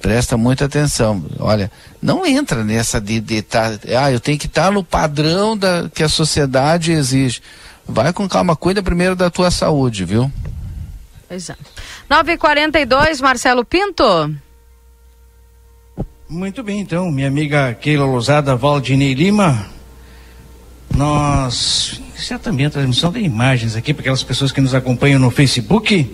presta 0.00 0.36
muita 0.36 0.66
atenção. 0.66 1.24
Olha, 1.38 1.70
não 2.00 2.26
entra 2.26 2.62
nessa 2.62 3.00
de, 3.00 3.20
de 3.20 3.42
tá, 3.42 3.78
ah, 3.98 4.12
eu 4.12 4.20
tenho 4.20 4.38
que 4.38 4.46
estar 4.46 4.66
tá 4.66 4.70
no 4.70 4.84
padrão 4.84 5.56
da, 5.56 5.88
que 5.92 6.02
a 6.02 6.08
sociedade 6.08 6.92
exige. 6.92 7.40
Vai 7.86 8.12
com 8.12 8.28
calma, 8.28 8.56
cuida 8.56 8.82
primeiro 8.82 9.14
da 9.14 9.30
tua 9.30 9.50
saúde, 9.50 10.04
viu? 10.04 10.30
Pois 11.28 11.50
é. 11.50 11.56
9h42, 12.10 13.20
Marcelo 13.20 13.64
Pinto. 13.64 14.04
Muito 16.28 16.62
bem, 16.62 16.80
então, 16.80 17.10
minha 17.10 17.28
amiga 17.28 17.72
Keila 17.74 18.04
Lousada, 18.04 18.56
Valdinei 18.56 19.14
Lima. 19.14 19.66
Nós. 20.94 22.00
Certamente 22.16 22.68
a 22.68 22.70
transmissão 22.70 23.12
de 23.12 23.20
imagens 23.20 23.76
aqui 23.76 23.92
para 23.92 24.00
aquelas 24.00 24.22
pessoas 24.22 24.50
que 24.50 24.60
nos 24.60 24.74
acompanham 24.74 25.20
no 25.20 25.30
Facebook. 25.30 26.10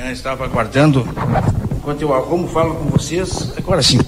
É, 0.00 0.12
estava 0.12 0.44
aguardando 0.44 1.08
enquanto 1.76 2.02
eu 2.02 2.14
arrumo, 2.14 2.46
falo 2.46 2.76
com 2.76 2.84
vocês. 2.84 3.52
Agora 3.56 3.82
sim. 3.82 3.98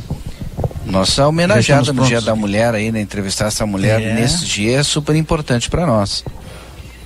Nossa 0.86 1.26
homenageada 1.26 1.92
no 1.92 2.04
Dia 2.04 2.20
da 2.20 2.34
Mulher 2.34 2.74
aí, 2.74 2.92
né? 2.92 3.00
Entrevistar 3.00 3.46
essa 3.46 3.66
mulher 3.66 4.00
é. 4.00 4.14
nesse 4.14 4.44
dia 4.44 4.78
é 4.78 4.82
super 4.84 5.16
importante 5.16 5.68
para 5.68 5.84
nós. 5.84 6.24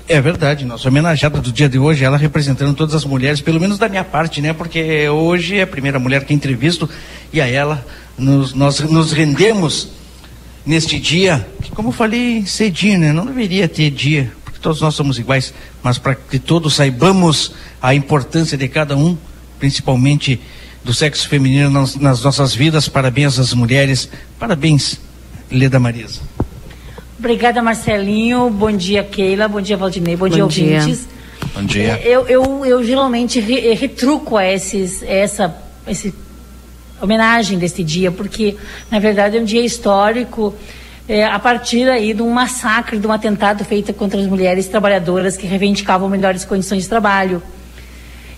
É 0.06 0.20
verdade, 0.20 0.66
nossa 0.66 0.89
homenageada 0.89 1.40
do 1.40 1.51
dia 1.51 1.66
de 1.66 1.78
hoje, 1.78 2.05
ela 2.05 2.19
representando 2.19 2.74
todas 2.74 2.94
as 2.94 3.06
mulheres, 3.06 3.40
pelo 3.40 3.59
menos 3.59 3.78
da 3.78 3.89
minha 3.89 4.05
parte, 4.05 4.43
né? 4.43 4.52
Porque 4.52 5.09
hoje 5.09 5.56
é 5.56 5.62
a 5.62 5.66
primeira 5.66 5.98
mulher 5.98 6.24
que 6.24 6.35
entrevisto 6.35 6.89
e 7.32 7.40
a 7.40 7.48
ela 7.48 7.85
nos, 8.19 8.52
nós 8.52 8.81
nos 8.81 9.12
rendemos 9.12 9.89
neste 10.66 11.01
dia, 11.01 11.47
que 11.62 11.70
como 11.70 11.89
eu 11.89 11.93
falei 11.93 12.44
cedinho, 12.44 12.98
né? 12.98 13.12
Não 13.15 13.24
deveria 13.24 13.66
ter 13.66 13.90
dia, 13.90 14.31
todos 14.65 14.81
nós 14.81 14.95
somos 14.95 15.19
iguais, 15.19 15.53
mas 15.82 15.99
para 15.99 16.15
que 16.15 16.39
todos 16.39 16.74
saibamos 16.74 17.53
a 17.82 17.95
importância 17.95 18.57
de 18.57 18.66
cada 18.66 18.97
um, 18.97 19.15
principalmente 19.59 20.41
do 20.82 20.95
sexo 20.95 21.28
feminino 21.28 21.69
nas, 21.69 21.97
nas 21.97 22.24
nossas 22.24 22.55
vidas. 22.55 22.89
Parabéns 22.89 23.39
às 23.39 23.53
mulheres. 23.53 24.09
Parabéns, 24.39 24.99
Leda 25.53 25.78
Marisa. 25.78 26.23
Obrigada, 27.19 27.62
Marcelinho. 27.62 28.49
Bom 28.49 28.73
dia, 28.73 29.05
Keila. 29.05 29.47
Bom 29.49 29.61
dia, 29.61 29.77
Valdinei. 29.77 30.16
Bom, 30.16 30.28
Bom 30.31 30.35
dia, 30.35 30.47
dia, 30.49 30.78
ouvintes. 30.78 31.07
Bom 31.55 31.65
dia. 31.65 32.01
Eu, 32.03 32.27
eu, 32.27 32.65
eu 32.65 32.82
geralmente 32.82 33.41
re, 33.41 33.74
retruco 33.74 34.39
a 34.39 34.51
esses, 34.51 35.03
essa 35.03 35.55
esse 35.86 36.15
homenagem 37.03 37.59
deste 37.59 37.85
dia, 37.85 38.11
porque, 38.11 38.57
na 38.91 38.99
verdade, 38.99 39.36
é 39.36 39.41
um 39.43 39.45
dia 39.45 39.62
histórico. 39.62 40.55
É, 41.06 41.22
a 41.26 41.39
partir 41.39 41.86
aí 41.86 42.14
de 42.14 42.22
um 42.22 42.31
massacre, 42.31 42.98
de 42.98 43.06
um 43.06 43.12
atentado 43.12 43.62
feito 43.62 43.93
contra 43.93 44.18
as 44.18 44.26
mulheres 44.26 44.68
trabalhadoras 44.68 45.36
que 45.36 45.47
reivindicavam 45.47 46.09
melhores 46.09 46.47
condições 46.47 46.85
de 46.85 46.89
trabalho. 46.89 47.43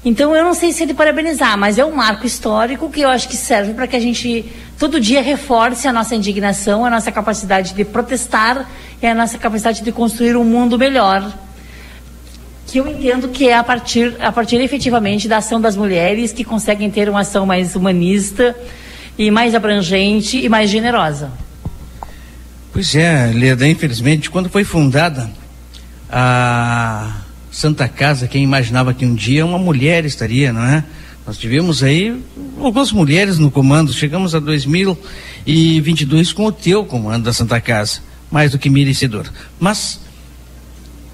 Então 0.04 0.34
eu 0.34 0.42
não 0.42 0.52
sei 0.52 0.72
se 0.72 0.82
é 0.82 0.86
de 0.86 0.94
parabenizar, 0.94 1.56
mas 1.56 1.78
é 1.78 1.84
um 1.84 1.94
marco 1.94 2.26
histórico 2.26 2.90
que 2.90 3.00
eu 3.00 3.08
acho 3.08 3.28
que 3.28 3.36
serve 3.36 3.72
para 3.72 3.86
que 3.86 3.94
a 3.94 4.00
gente 4.00 4.44
todo 4.78 5.00
dia 5.00 5.22
reforce 5.22 5.86
a 5.86 5.92
nossa 5.92 6.16
indignação, 6.16 6.84
a 6.84 6.90
nossa 6.90 7.12
capacidade 7.12 7.72
de 7.72 7.84
protestar 7.84 8.68
e 9.00 9.06
a 9.06 9.14
nossa 9.14 9.38
capacidade 9.38 9.82
de 9.82 9.92
construir 9.92 10.36
um 10.36 10.44
mundo 10.44 10.76
melhor. 10.76 11.32
Que 12.66 12.78
eu 12.78 12.88
entendo 12.88 13.28
que 13.28 13.48
é 13.48 13.56
a 13.56 13.62
partir, 13.62 14.16
a 14.20 14.32
partir 14.32 14.60
efetivamente 14.60 15.28
da 15.28 15.36
ação 15.36 15.60
das 15.60 15.76
mulheres 15.76 16.32
que 16.32 16.42
conseguem 16.42 16.90
ter 16.90 17.08
uma 17.08 17.20
ação 17.20 17.46
mais 17.46 17.76
humanista 17.76 18.56
e 19.16 19.30
mais 19.30 19.54
abrangente 19.54 20.44
e 20.44 20.48
mais 20.48 20.68
generosa. 20.68 21.45
Pois 22.76 22.94
é, 22.94 23.32
Leda, 23.34 23.66
infelizmente, 23.66 24.28
quando 24.28 24.50
foi 24.50 24.62
fundada 24.62 25.30
a 26.10 27.22
Santa 27.50 27.88
Casa, 27.88 28.28
quem 28.28 28.44
imaginava 28.44 28.92
que 28.92 29.06
um 29.06 29.14
dia 29.14 29.46
uma 29.46 29.56
mulher 29.56 30.04
estaria, 30.04 30.52
não 30.52 30.62
é? 30.62 30.84
Nós 31.26 31.38
tivemos 31.38 31.82
aí 31.82 32.22
algumas 32.60 32.92
mulheres 32.92 33.38
no 33.38 33.50
comando, 33.50 33.94
chegamos 33.94 34.34
a 34.34 34.40
2022 34.40 36.34
com 36.34 36.44
o 36.44 36.52
teu 36.52 36.84
comando 36.84 37.24
da 37.24 37.32
Santa 37.32 37.58
Casa, 37.62 38.00
mais 38.30 38.50
do 38.50 38.58
que 38.58 38.68
merecedor. 38.68 39.24
Mas 39.58 39.98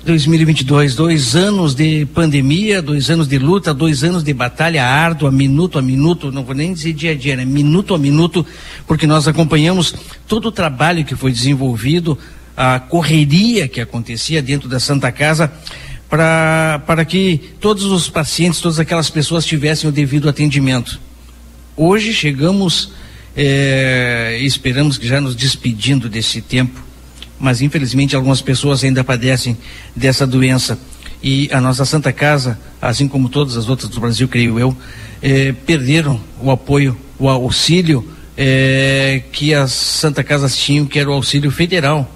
2022, 0.04 0.96
dois 0.96 1.36
anos 1.36 1.76
de 1.76 2.04
pandemia, 2.06 2.82
dois 2.82 3.08
anos 3.08 3.28
de 3.28 3.38
luta, 3.38 3.72
dois 3.72 4.02
anos 4.02 4.24
de 4.24 4.34
batalha 4.34 4.84
árdua, 4.84 5.30
minuto 5.30 5.78
a 5.78 5.82
minuto, 5.82 6.32
não 6.32 6.42
vou 6.42 6.56
nem 6.56 6.74
dizer 6.74 6.92
dia 6.92 7.12
a 7.12 7.14
dia, 7.14 7.36
né? 7.36 7.44
Minuto 7.44 7.94
a 7.94 7.98
minuto, 7.98 8.44
porque 8.84 9.06
nós 9.06 9.28
acompanhamos 9.28 9.94
todo 10.26 10.46
o 10.46 10.52
trabalho 10.52 11.04
que 11.04 11.14
foi 11.14 11.30
desenvolvido, 11.30 12.18
a 12.56 12.80
correria 12.80 13.68
que 13.68 13.80
acontecia 13.80 14.42
dentro 14.42 14.68
da 14.68 14.80
Santa 14.80 15.12
Casa 15.12 15.52
para, 16.08 17.04
que 17.08 17.40
todos 17.60 17.84
os 17.84 18.10
pacientes, 18.10 18.60
todas 18.60 18.80
aquelas 18.80 19.08
pessoas 19.08 19.46
tivessem 19.46 19.88
o 19.88 19.92
devido 19.92 20.28
atendimento. 20.28 21.00
Hoje 21.76 22.12
chegamos, 22.12 22.90
é, 23.36 24.36
esperamos 24.42 24.98
que 24.98 25.06
já 25.06 25.20
nos 25.20 25.36
despedindo 25.36 26.08
desse 26.08 26.42
tempo, 26.42 26.82
mas 27.42 27.60
infelizmente 27.60 28.14
algumas 28.14 28.40
pessoas 28.40 28.84
ainda 28.84 29.02
padecem 29.02 29.58
dessa 29.96 30.24
doença. 30.24 30.78
E 31.20 31.48
a 31.52 31.60
nossa 31.60 31.84
Santa 31.84 32.12
Casa, 32.12 32.56
assim 32.80 33.08
como 33.08 33.28
todas 33.28 33.56
as 33.56 33.68
outras 33.68 33.90
do 33.90 34.00
Brasil, 34.00 34.28
creio 34.28 34.60
eu, 34.60 34.76
é, 35.20 35.50
perderam 35.50 36.20
o 36.40 36.52
apoio, 36.52 36.96
o 37.18 37.28
auxílio 37.28 38.08
é, 38.36 39.22
que 39.32 39.52
as 39.52 39.72
Santa 39.72 40.22
Casas 40.22 40.56
tinham, 40.56 40.86
que 40.86 41.00
era 41.00 41.10
o 41.10 41.12
auxílio 41.12 41.50
federal. 41.50 42.08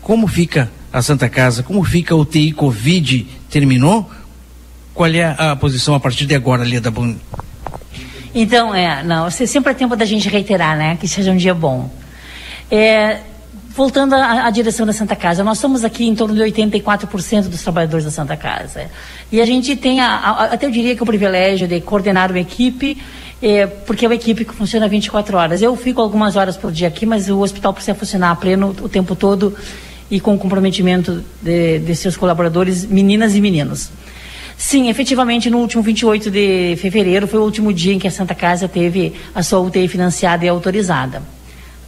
Como 0.00 0.28
fica 0.28 0.70
a 0.92 1.02
Santa 1.02 1.28
Casa, 1.28 1.64
como 1.64 1.82
fica 1.82 2.14
o 2.14 2.24
TI 2.24 2.52
Covid? 2.52 3.26
Terminou? 3.50 4.08
Qual 4.94 5.10
é 5.10 5.34
a, 5.36 5.56
posição 5.56 5.96
a 5.96 6.00
partir 6.00 6.26
de 6.26 6.34
agora, 6.36 6.62
Leda 6.62 6.92
Bun? 6.92 7.16
Então, 8.32 8.72
é, 8.72 9.02
não, 9.02 9.28
sempre 9.30 9.72
é 9.72 9.74
tempo 9.74 9.96
da 9.96 10.04
gente 10.04 10.28
reiterar, 10.28 10.76
né, 10.78 10.96
que 11.00 11.08
seja 11.08 11.32
um 11.32 11.36
dia 11.36 11.54
bom. 11.54 11.90
É, 12.70 13.18
voltando 13.78 14.14
à, 14.14 14.44
à, 14.44 14.50
direção 14.50 14.84
da 14.84 14.92
Santa 14.92 15.14
Casa, 15.14 15.44
nós 15.44 15.56
somos 15.60 15.84
aqui 15.84 16.04
em 16.04 16.12
torno 16.12 16.34
de 16.34 16.40
84% 16.40 17.42
dos 17.44 17.62
trabalhadores 17.62 18.04
da 18.04 18.10
Santa 18.10 18.36
Casa. 18.36 18.90
E 19.30 19.40
a 19.40 19.46
gente 19.46 19.76
tem, 19.76 20.00
a, 20.00 20.16
a, 20.16 20.44
até 20.46 20.66
eu 20.66 20.70
diria 20.72 20.96
que 20.96 21.02
o 21.04 21.06
privilégio 21.06 21.68
de 21.68 21.80
coordenar 21.80 22.28
uma 22.28 22.40
equipe, 22.40 22.98
é, 23.40 23.68
porque 23.68 24.04
é 24.04 24.08
uma 24.08 24.16
equipe 24.16 24.44
que 24.44 24.52
funciona 24.52 24.88
24 24.88 25.36
horas. 25.36 25.62
Eu 25.62 25.76
fico 25.76 26.00
algumas 26.00 26.34
horas 26.34 26.56
por 26.56 26.72
dia 26.72 26.88
aqui, 26.88 27.06
mas 27.06 27.30
o 27.30 27.38
hospital 27.38 27.72
precisa 27.72 27.94
funcionar 27.94 28.32
a 28.32 28.34
pleno 28.34 28.74
o 28.82 28.88
tempo 28.88 29.14
todo 29.14 29.54
e 30.10 30.18
com 30.18 30.34
o 30.34 30.38
comprometimento 30.38 31.22
de, 31.40 31.78
de 31.78 31.94
seus 31.94 32.16
colaboradores, 32.16 32.84
meninas 32.84 33.36
e 33.36 33.40
meninos. 33.40 33.90
Sim, 34.56 34.88
efetivamente, 34.88 35.48
no 35.48 35.58
último 35.58 35.84
28 35.84 36.32
de 36.32 36.74
fevereiro 36.78 37.28
foi 37.28 37.38
o 37.38 37.44
último 37.44 37.72
dia 37.72 37.94
em 37.94 37.98
que 38.00 38.08
a 38.08 38.10
Santa 38.10 38.34
Casa 38.34 38.66
teve 38.66 39.14
a 39.32 39.40
sua 39.40 39.60
UTI 39.60 39.86
financiada 39.86 40.44
e 40.44 40.48
autorizada. 40.48 41.37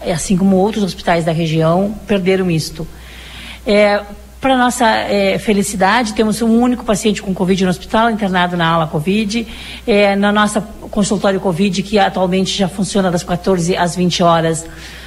Assim 0.01 0.37
como 0.37 0.57
outros 0.57 0.83
hospitais 0.83 1.25
da 1.25 1.33
região 1.33 1.95
perderam 2.07 2.51
isto. 2.51 2.87
É, 3.67 4.03
para 4.41 4.57
nossa 4.57 4.87
é, 4.87 5.39
felicidade, 5.39 6.15
temos 6.15 6.41
um 6.41 6.61
único 6.61 6.85
paciente 6.85 7.23
com 7.23 7.35
Covid 7.35 7.65
no 7.65 7.71
hospital, 7.71 8.11
internado 8.11 8.57
na 8.57 8.69
ala 8.69 8.87
Covid. 8.87 9.47
É, 9.87 10.17
na 10.17 10.33
nossa 10.33 10.61
consultório 10.91 11.39
Covid, 11.39 11.83
que 11.83 11.99
atualmente 11.99 12.57
já 12.57 12.69
funciona 12.69 13.11
das 13.11 13.23
14 13.23 13.77
às 13.77 13.95
20 13.95 14.23
horas. 14.23 14.67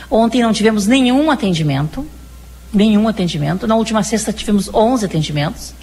Ontem 0.09 0.43
não 0.43 0.53
tivemos 0.53 0.85
nenhum 0.85 1.31
atendimento. 1.31 2.05
Nenhum 2.71 3.07
atendimento. 3.07 3.65
Na 3.65 3.75
última 3.75 4.03
sexta 4.03 4.31
tivemos 4.31 4.71
11 4.73 5.05
atendimentos 5.05 5.73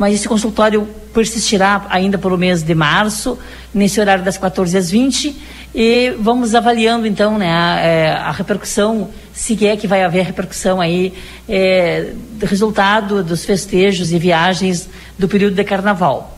mas 0.00 0.14
esse 0.14 0.26
consultório 0.26 0.88
persistirá 1.12 1.84
ainda 1.90 2.16
pelo 2.16 2.38
mês 2.38 2.62
de 2.62 2.74
março, 2.74 3.38
nesse 3.74 4.00
horário 4.00 4.24
das 4.24 4.38
14 4.38 4.74
às 4.74 4.90
20, 4.90 5.36
e 5.74 6.14
vamos 6.18 6.54
avaliando 6.54 7.06
então 7.06 7.36
né, 7.36 7.52
a, 7.52 7.80
é, 7.80 8.12
a 8.12 8.30
repercussão, 8.30 9.10
se 9.34 9.66
é 9.66 9.76
que 9.76 9.86
vai 9.86 10.02
haver 10.02 10.24
repercussão 10.24 10.80
aí, 10.80 11.12
é, 11.46 12.14
do 12.32 12.46
resultado 12.46 13.22
dos 13.22 13.44
festejos 13.44 14.10
e 14.10 14.18
viagens 14.18 14.88
do 15.18 15.28
período 15.28 15.54
de 15.54 15.64
carnaval. 15.64 16.34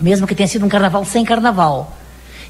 Mesmo 0.00 0.26
que 0.26 0.34
tenha 0.34 0.48
sido 0.48 0.66
um 0.66 0.68
carnaval 0.68 1.04
sem 1.04 1.24
carnaval. 1.24 1.96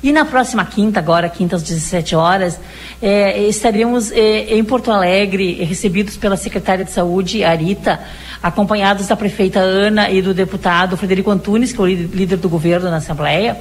E 0.03 0.13
na 0.13 0.25
próxima 0.25 0.65
quinta, 0.65 1.01
agora, 1.01 1.29
quinta 1.29 1.57
às 1.57 1.63
17 1.63 2.15
horas, 2.15 2.59
é, 3.03 3.43
estaremos 3.49 4.13
é, 4.13 4.55
em 4.55 4.63
Porto 4.63 4.93
Alegre, 4.93 5.65
recebidos 5.65 6.17
pela 6.17 6.37
secretária 6.37 6.85
de 6.85 6.93
Saúde, 6.93 7.43
Arita, 7.43 7.99
acompanhados 8.41 9.09
da 9.09 9.17
prefeita 9.17 9.59
Ana 9.59 10.09
e 10.09 10.23
do 10.23 10.33
deputado 10.33 10.97
Frederico 10.97 11.31
Antunes, 11.31 11.73
que 11.73 11.81
é 11.81 11.83
o 11.83 11.87
líder 11.87 12.37
do 12.37 12.49
governo 12.49 12.89
na 12.91 12.99
Assembleia, 12.99 13.57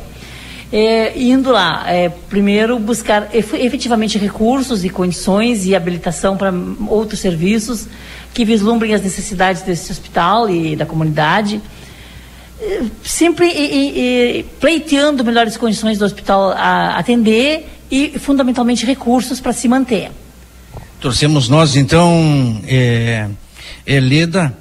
é, 0.71 1.17
indo 1.17 1.51
lá, 1.51 1.85
é, 1.87 2.09
primeiro 2.09 2.77
buscar 2.77 3.29
efetivamente 3.33 4.17
recursos 4.17 4.83
e 4.83 4.89
condições 4.89 5.65
e 5.65 5.75
habilitação 5.75 6.35
para 6.35 6.53
outros 6.87 7.19
serviços 7.19 7.87
que 8.33 8.43
vislumbrem 8.45 8.93
as 8.93 9.01
necessidades 9.01 9.61
desse 9.61 9.91
hospital 9.91 10.49
e 10.49 10.75
da 10.75 10.85
comunidade, 10.85 11.61
sempre 13.03 13.47
e, 13.47 14.39
e, 14.39 14.43
pleiteando 14.59 15.23
melhores 15.23 15.57
condições 15.57 15.97
do 15.97 16.05
hospital 16.05 16.51
a 16.51 16.97
atender 16.97 17.67
e 17.89 18.17
fundamentalmente 18.19 18.85
recursos 18.85 19.39
para 19.39 19.53
se 19.53 19.67
manter. 19.67 20.11
Torcemos 20.99 21.47
nós 21.47 21.75
então, 21.75 22.61
é, 22.67 23.27
é 23.85 23.99
Leda, 23.99 24.55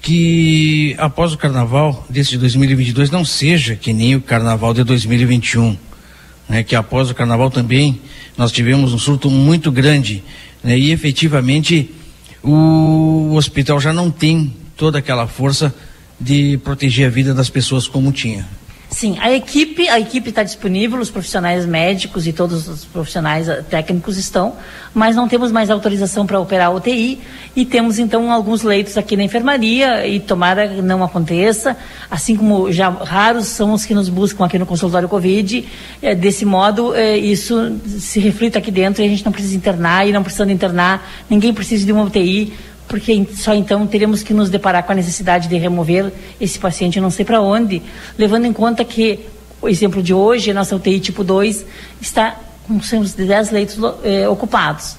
que 0.00 0.94
após 0.98 1.32
o 1.32 1.38
carnaval 1.38 2.06
desse 2.08 2.30
de 2.30 2.38
2022 2.38 3.10
não 3.10 3.24
seja 3.24 3.76
que 3.76 3.92
nem 3.92 4.14
o 4.14 4.20
carnaval 4.20 4.72
de 4.74 4.84
2021, 4.84 5.76
né? 6.48 6.62
Que 6.62 6.74
após 6.74 7.10
o 7.10 7.14
carnaval 7.14 7.50
também 7.50 8.00
nós 8.36 8.50
tivemos 8.50 8.92
um 8.92 8.98
surto 8.98 9.30
muito 9.30 9.70
grande, 9.70 10.22
né? 10.62 10.78
E 10.78 10.90
efetivamente 10.90 11.90
o 12.42 13.34
hospital 13.34 13.80
já 13.80 13.92
não 13.92 14.10
tem 14.10 14.52
toda 14.76 14.98
aquela 14.98 15.26
força 15.26 15.74
de 16.20 16.58
proteger 16.58 17.06
a 17.06 17.10
vida 17.10 17.34
das 17.34 17.50
pessoas 17.50 17.88
como 17.88 18.12
tinha. 18.12 18.46
Sim, 18.92 19.16
a 19.20 19.32
equipe, 19.32 19.88
a 19.88 19.98
equipe 19.98 20.28
está 20.28 20.42
disponível, 20.42 21.00
os 21.00 21.10
profissionais 21.10 21.64
médicos 21.64 22.26
e 22.26 22.32
todos 22.32 22.68
os 22.68 22.84
profissionais 22.84 23.48
eh, 23.48 23.62
técnicos 23.62 24.18
estão, 24.18 24.54
mas 24.92 25.16
não 25.16 25.26
temos 25.26 25.50
mais 25.50 25.70
autorização 25.70 26.26
para 26.26 26.38
operar 26.38 26.66
a 26.66 26.70
UTI 26.70 27.18
e 27.56 27.64
temos 27.64 27.98
então 27.98 28.30
alguns 28.30 28.62
leitos 28.62 28.98
aqui 28.98 29.16
na 29.16 29.24
enfermaria 29.24 30.06
e 30.06 30.20
tomara 30.20 30.82
não 30.82 31.02
aconteça, 31.02 31.74
assim 32.10 32.36
como 32.36 32.70
já 32.70 32.90
raros 32.90 33.46
são 33.46 33.72
os 33.72 33.86
que 33.86 33.94
nos 33.94 34.10
buscam 34.10 34.44
aqui 34.44 34.58
no 34.58 34.66
consultório 34.66 35.08
Covid, 35.08 35.66
é, 36.02 36.14
desse 36.14 36.44
modo 36.44 36.94
é, 36.94 37.16
isso 37.16 37.74
se 37.98 38.20
reflita 38.20 38.58
aqui 38.58 38.70
dentro 38.70 39.02
e 39.02 39.06
a 39.06 39.08
gente 39.08 39.24
não 39.24 39.32
precisa 39.32 39.56
internar 39.56 40.06
e 40.06 40.12
não 40.12 40.22
precisando 40.22 40.50
internar, 40.50 41.10
ninguém 41.30 41.54
precisa 41.54 41.86
de 41.86 41.92
uma 41.92 42.02
UTI 42.02 42.52
porque 42.88 43.26
só 43.34 43.54
então 43.54 43.86
teríamos 43.86 44.22
que 44.22 44.34
nos 44.34 44.50
deparar 44.50 44.82
com 44.84 44.92
a 44.92 44.94
necessidade 44.94 45.48
de 45.48 45.56
remover 45.56 46.12
esse 46.40 46.58
paciente 46.58 47.00
não 47.00 47.10
sei 47.10 47.24
para 47.24 47.40
onde, 47.40 47.82
levando 48.18 48.44
em 48.44 48.52
conta 48.52 48.84
que 48.84 49.20
o 49.60 49.68
exemplo 49.68 50.02
de 50.02 50.12
hoje, 50.12 50.50
a 50.50 50.54
nossa 50.54 50.74
UTI 50.74 50.98
tipo 50.98 51.22
2 51.22 51.64
está 52.00 52.36
com 52.66 52.80
seus 52.82 53.14
10 53.14 53.50
leitos 53.50 53.78
eh, 54.02 54.28
ocupados. 54.28 54.96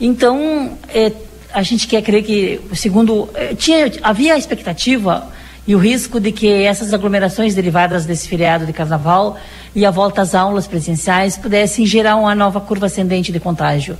Então, 0.00 0.76
eh, 0.88 1.12
a 1.52 1.62
gente 1.62 1.86
quer 1.86 2.02
crer 2.02 2.22
que, 2.22 2.60
segundo, 2.74 3.28
eh, 3.34 3.54
tinha, 3.54 3.90
havia 4.02 4.34
a 4.34 4.38
expectativa 4.38 5.28
e 5.66 5.74
o 5.74 5.78
risco 5.78 6.18
de 6.20 6.32
que 6.32 6.50
essas 6.50 6.92
aglomerações 6.92 7.54
derivadas 7.54 8.04
desse 8.04 8.28
feriado 8.28 8.66
de 8.66 8.72
carnaval 8.72 9.38
e 9.74 9.86
a 9.86 9.90
volta 9.90 10.20
às 10.20 10.34
aulas 10.34 10.66
presenciais 10.66 11.36
pudessem 11.36 11.86
gerar 11.86 12.16
uma 12.16 12.34
nova 12.34 12.60
curva 12.60 12.86
ascendente 12.86 13.30
de 13.30 13.38
contágio. 13.38 13.96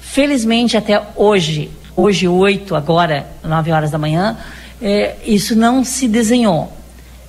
Felizmente, 0.00 0.76
até 0.76 1.00
hoje, 1.14 1.70
hoje 1.96 2.28
oito, 2.28 2.76
agora 2.76 3.26
nove 3.42 3.72
horas 3.72 3.90
da 3.90 3.98
manhã, 3.98 4.36
é, 4.80 5.16
isso 5.24 5.56
não 5.56 5.82
se 5.82 6.06
desenhou. 6.06 6.72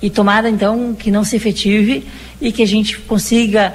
E 0.00 0.10
tomara 0.10 0.48
então 0.48 0.94
que 0.94 1.10
não 1.10 1.24
se 1.24 1.34
efetive 1.34 2.06
e 2.40 2.52
que 2.52 2.62
a 2.62 2.66
gente 2.66 2.98
consiga 2.98 3.74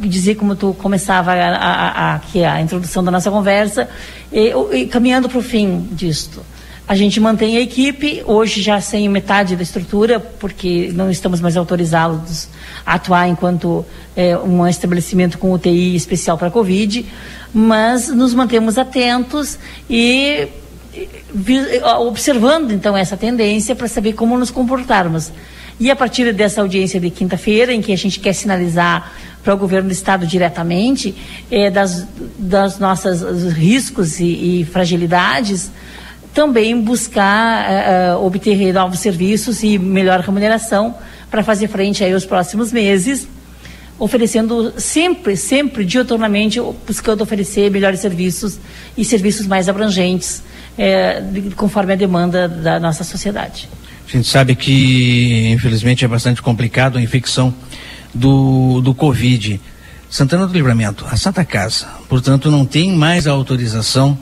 dizer 0.00 0.34
como 0.36 0.54
tu 0.54 0.74
começava 0.74 1.32
a, 1.32 1.56
a, 1.56 2.14
a, 2.16 2.20
a 2.54 2.60
introdução 2.60 3.02
da 3.02 3.10
nossa 3.10 3.30
conversa, 3.30 3.88
e, 4.32 4.52
e 4.72 4.86
caminhando 4.86 5.28
para 5.28 5.38
o 5.38 5.42
fim 5.42 5.88
disto. 5.92 6.42
A 6.86 6.94
gente 6.94 7.18
mantém 7.18 7.56
a 7.56 7.60
equipe, 7.60 8.22
hoje 8.26 8.60
já 8.60 8.78
sem 8.78 9.08
metade 9.08 9.56
da 9.56 9.62
estrutura, 9.62 10.20
porque 10.20 10.90
não 10.92 11.10
estamos 11.10 11.40
mais 11.40 11.56
autorizados 11.56 12.46
a 12.84 12.94
atuar 12.94 13.26
enquanto 13.26 13.86
é, 14.14 14.36
um 14.36 14.66
estabelecimento 14.66 15.38
com 15.38 15.50
UTI 15.50 15.96
especial 15.96 16.36
para 16.36 16.50
Covid, 16.50 17.06
mas 17.54 18.08
nos 18.08 18.34
mantemos 18.34 18.76
atentos 18.76 19.58
e 19.88 20.46
observando 21.96 22.70
então 22.72 22.94
essa 22.94 23.16
tendência 23.16 23.74
para 23.74 23.88
saber 23.88 24.12
como 24.12 24.36
nos 24.36 24.50
comportarmos. 24.50 25.32
E 25.80 25.90
a 25.90 25.96
partir 25.96 26.34
dessa 26.34 26.60
audiência 26.60 27.00
de 27.00 27.08
quinta-feira, 27.08 27.72
em 27.72 27.80
que 27.80 27.92
a 27.92 27.96
gente 27.96 28.20
quer 28.20 28.34
sinalizar 28.34 29.10
para 29.42 29.54
o 29.54 29.56
governo 29.56 29.88
do 29.88 29.92
estado 29.92 30.26
diretamente 30.26 31.14
é, 31.50 31.70
das, 31.70 32.06
das 32.38 32.78
nossas 32.78 33.22
riscos 33.54 34.20
e, 34.20 34.60
e 34.60 34.64
fragilidades, 34.66 35.70
também 36.34 36.78
buscar 36.80 38.16
uh, 38.16 38.26
obter 38.26 38.72
novos 38.72 38.98
serviços 38.98 39.62
e 39.62 39.78
melhor 39.78 40.20
remuneração 40.20 40.94
para 41.30 41.42
fazer 41.42 41.68
frente 41.68 42.02
aí 42.02 42.12
aos 42.12 42.26
próximos 42.26 42.72
meses 42.72 43.28
oferecendo 43.98 44.74
sempre, 44.76 45.36
sempre, 45.36 45.84
dioturnamente, 45.84 46.60
buscando 46.86 47.22
oferecer 47.22 47.70
melhores 47.70 48.00
serviços 48.00 48.58
e 48.96 49.04
serviços 49.04 49.46
mais 49.46 49.68
abrangentes, 49.68 50.42
de, 51.32 51.54
conforme 51.54 51.92
a 51.92 51.96
demanda 51.96 52.48
da 52.48 52.80
nossa 52.80 53.04
sociedade. 53.04 53.68
A 54.06 54.10
gente 54.10 54.28
sabe 54.28 54.54
que, 54.54 55.50
infelizmente, 55.52 56.04
é 56.04 56.08
bastante 56.08 56.42
complicado 56.42 56.98
a 56.98 57.02
infecção 57.02 57.54
do, 58.12 58.80
do 58.80 58.94
Covid. 58.94 59.60
Santana 60.10 60.46
do 60.46 60.52
Livramento, 60.52 61.06
a 61.10 61.16
Santa 61.16 61.44
Casa, 61.44 61.86
portanto, 62.08 62.50
não 62.50 62.64
tem 62.64 62.92
mais 62.92 63.26
a 63.26 63.32
autorização 63.32 64.16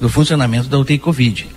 do 0.00 0.08
funcionamento 0.08 0.68
da 0.68 0.78
UTI 0.78 0.98
Covid. 0.98 1.48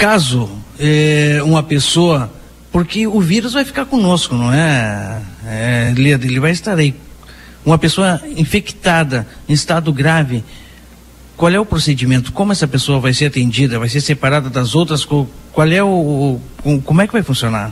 Caso 0.00 0.48
é, 0.78 1.42
uma 1.44 1.62
pessoa 1.62 2.32
porque 2.72 3.06
o 3.06 3.20
vírus 3.20 3.52
vai 3.52 3.66
ficar 3.66 3.84
conosco, 3.84 4.34
não 4.34 4.50
é, 4.50 5.20
é 5.44 5.94
Leda? 5.94 6.24
Ele 6.24 6.40
vai 6.40 6.52
estar 6.52 6.78
aí. 6.78 6.94
Uma 7.66 7.76
pessoa 7.76 8.18
infectada, 8.34 9.26
em 9.46 9.52
estado 9.52 9.92
grave, 9.92 10.42
qual 11.36 11.52
é 11.52 11.60
o 11.60 11.66
procedimento? 11.66 12.32
Como 12.32 12.50
essa 12.50 12.66
pessoa 12.66 12.98
vai 12.98 13.12
ser 13.12 13.26
atendida? 13.26 13.78
Vai 13.78 13.90
ser 13.90 14.00
separada 14.00 14.48
das 14.48 14.74
outras? 14.74 15.04
Qual 15.04 15.28
é 15.70 15.84
o. 15.84 16.40
como 16.86 17.02
é 17.02 17.06
que 17.06 17.12
vai 17.12 17.22
funcionar? 17.22 17.70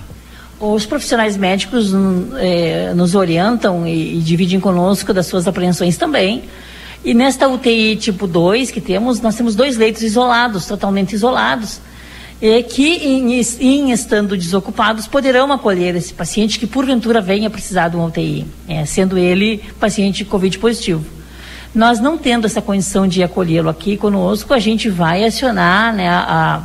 Os 0.60 0.84
profissionais 0.84 1.34
médicos 1.34 1.94
é, 2.36 2.92
nos 2.92 3.14
orientam 3.14 3.86
e, 3.86 4.18
e 4.18 4.20
dividem 4.20 4.60
conosco 4.60 5.14
das 5.14 5.24
suas 5.24 5.48
apreensões 5.48 5.96
também. 5.96 6.42
E 7.02 7.14
nesta 7.14 7.48
UTI 7.48 7.96
tipo 7.96 8.26
2 8.26 8.70
que 8.70 8.82
temos, 8.82 9.18
nós 9.22 9.34
temos 9.34 9.56
dois 9.56 9.78
leitos 9.78 10.02
isolados, 10.02 10.66
totalmente 10.66 11.14
isolados 11.14 11.80
é, 12.40 12.62
que, 12.62 12.86
em, 12.86 13.40
em, 13.60 13.90
estando 13.90 14.36
desocupados, 14.36 15.08
poderão 15.08 15.52
acolher 15.52 15.96
esse 15.96 16.14
paciente 16.14 16.58
que, 16.58 16.66
porventura, 16.66 17.20
venha 17.20 17.50
precisar 17.50 17.88
de 17.88 17.96
uma 17.96 18.06
UTI, 18.06 18.46
é, 18.68 18.84
sendo 18.84 19.18
ele 19.18 19.62
paciente 19.80 20.24
Covid 20.24 20.58
positivo. 20.58 21.04
Nós, 21.74 22.00
não 22.00 22.16
tendo 22.16 22.46
essa 22.46 22.62
condição 22.62 23.06
de 23.06 23.22
acolhê-lo 23.22 23.68
aqui 23.68 23.96
conosco, 23.96 24.54
a 24.54 24.58
gente 24.58 24.88
vai 24.88 25.24
acionar 25.24 25.94
né, 25.94 26.08
a, 26.08 26.62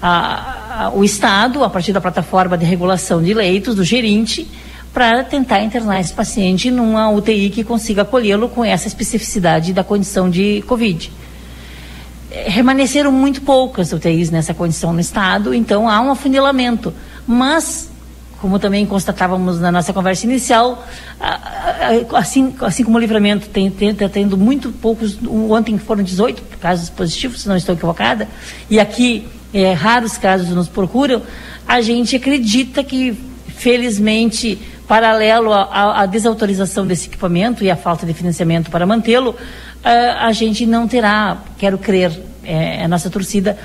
a, 0.00 0.84
a, 0.86 0.90
o 0.94 1.04
Estado, 1.04 1.62
a 1.64 1.70
partir 1.70 1.92
da 1.92 2.00
plataforma 2.00 2.56
de 2.56 2.64
regulação 2.64 3.22
de 3.22 3.34
leitos, 3.34 3.74
do 3.74 3.84
gerente, 3.84 4.48
para 4.92 5.24
tentar 5.24 5.62
internar 5.62 6.00
esse 6.00 6.12
paciente 6.12 6.70
numa 6.70 7.10
UTI 7.10 7.50
que 7.50 7.64
consiga 7.64 8.02
acolhê-lo 8.02 8.48
com 8.48 8.64
essa 8.64 8.86
especificidade 8.86 9.72
da 9.72 9.82
condição 9.82 10.30
de 10.30 10.62
Covid. 10.66 11.10
Remanesceram 12.46 13.12
muito 13.12 13.42
poucas 13.42 13.92
UTIs 13.92 14.30
nessa 14.30 14.54
condição 14.54 14.92
no 14.92 15.00
estado, 15.00 15.54
então 15.54 15.88
há 15.88 16.00
um 16.00 16.10
afunilamento. 16.10 16.92
Mas, 17.26 17.90
como 18.40 18.58
também 18.58 18.84
constatávamos 18.86 19.60
na 19.60 19.70
nossa 19.70 19.92
conversa 19.92 20.26
inicial, 20.26 20.84
assim, 22.14 22.54
assim 22.60 22.84
como 22.84 22.96
o 22.96 23.00
livramento 23.00 23.48
tem, 23.48 23.70
tem, 23.70 23.94
tá 23.94 24.08
tendo 24.08 24.36
muito 24.36 24.70
poucos, 24.72 25.18
ontem 25.28 25.78
foram 25.78 26.02
18 26.02 26.42
casos 26.58 26.88
positivos, 26.90 27.42
se 27.42 27.48
não 27.48 27.56
estou 27.56 27.74
equivocada, 27.74 28.28
e 28.68 28.80
aqui 28.80 29.28
é, 29.52 29.72
raros 29.72 30.16
casos 30.16 30.48
nos 30.50 30.68
procuram, 30.68 31.22
a 31.66 31.80
gente 31.80 32.16
acredita 32.16 32.82
que, 32.82 33.16
felizmente, 33.48 34.58
paralelo 34.88 35.52
à 35.52 36.04
desautorização 36.06 36.86
desse 36.86 37.08
equipamento 37.08 37.64
e 37.64 37.70
à 37.70 37.76
falta 37.76 38.04
de 38.04 38.12
financiamento 38.12 38.70
para 38.70 38.84
mantê-lo, 38.84 39.34
a, 39.84 40.32
gente 40.32 40.64
não 40.66 40.86
terá, 40.86 41.42
quero 41.58 41.78
crer, 41.78 42.12
é, 42.44 42.84
a 42.84 42.88
nossa 42.88 43.10
torcida, 43.10 43.58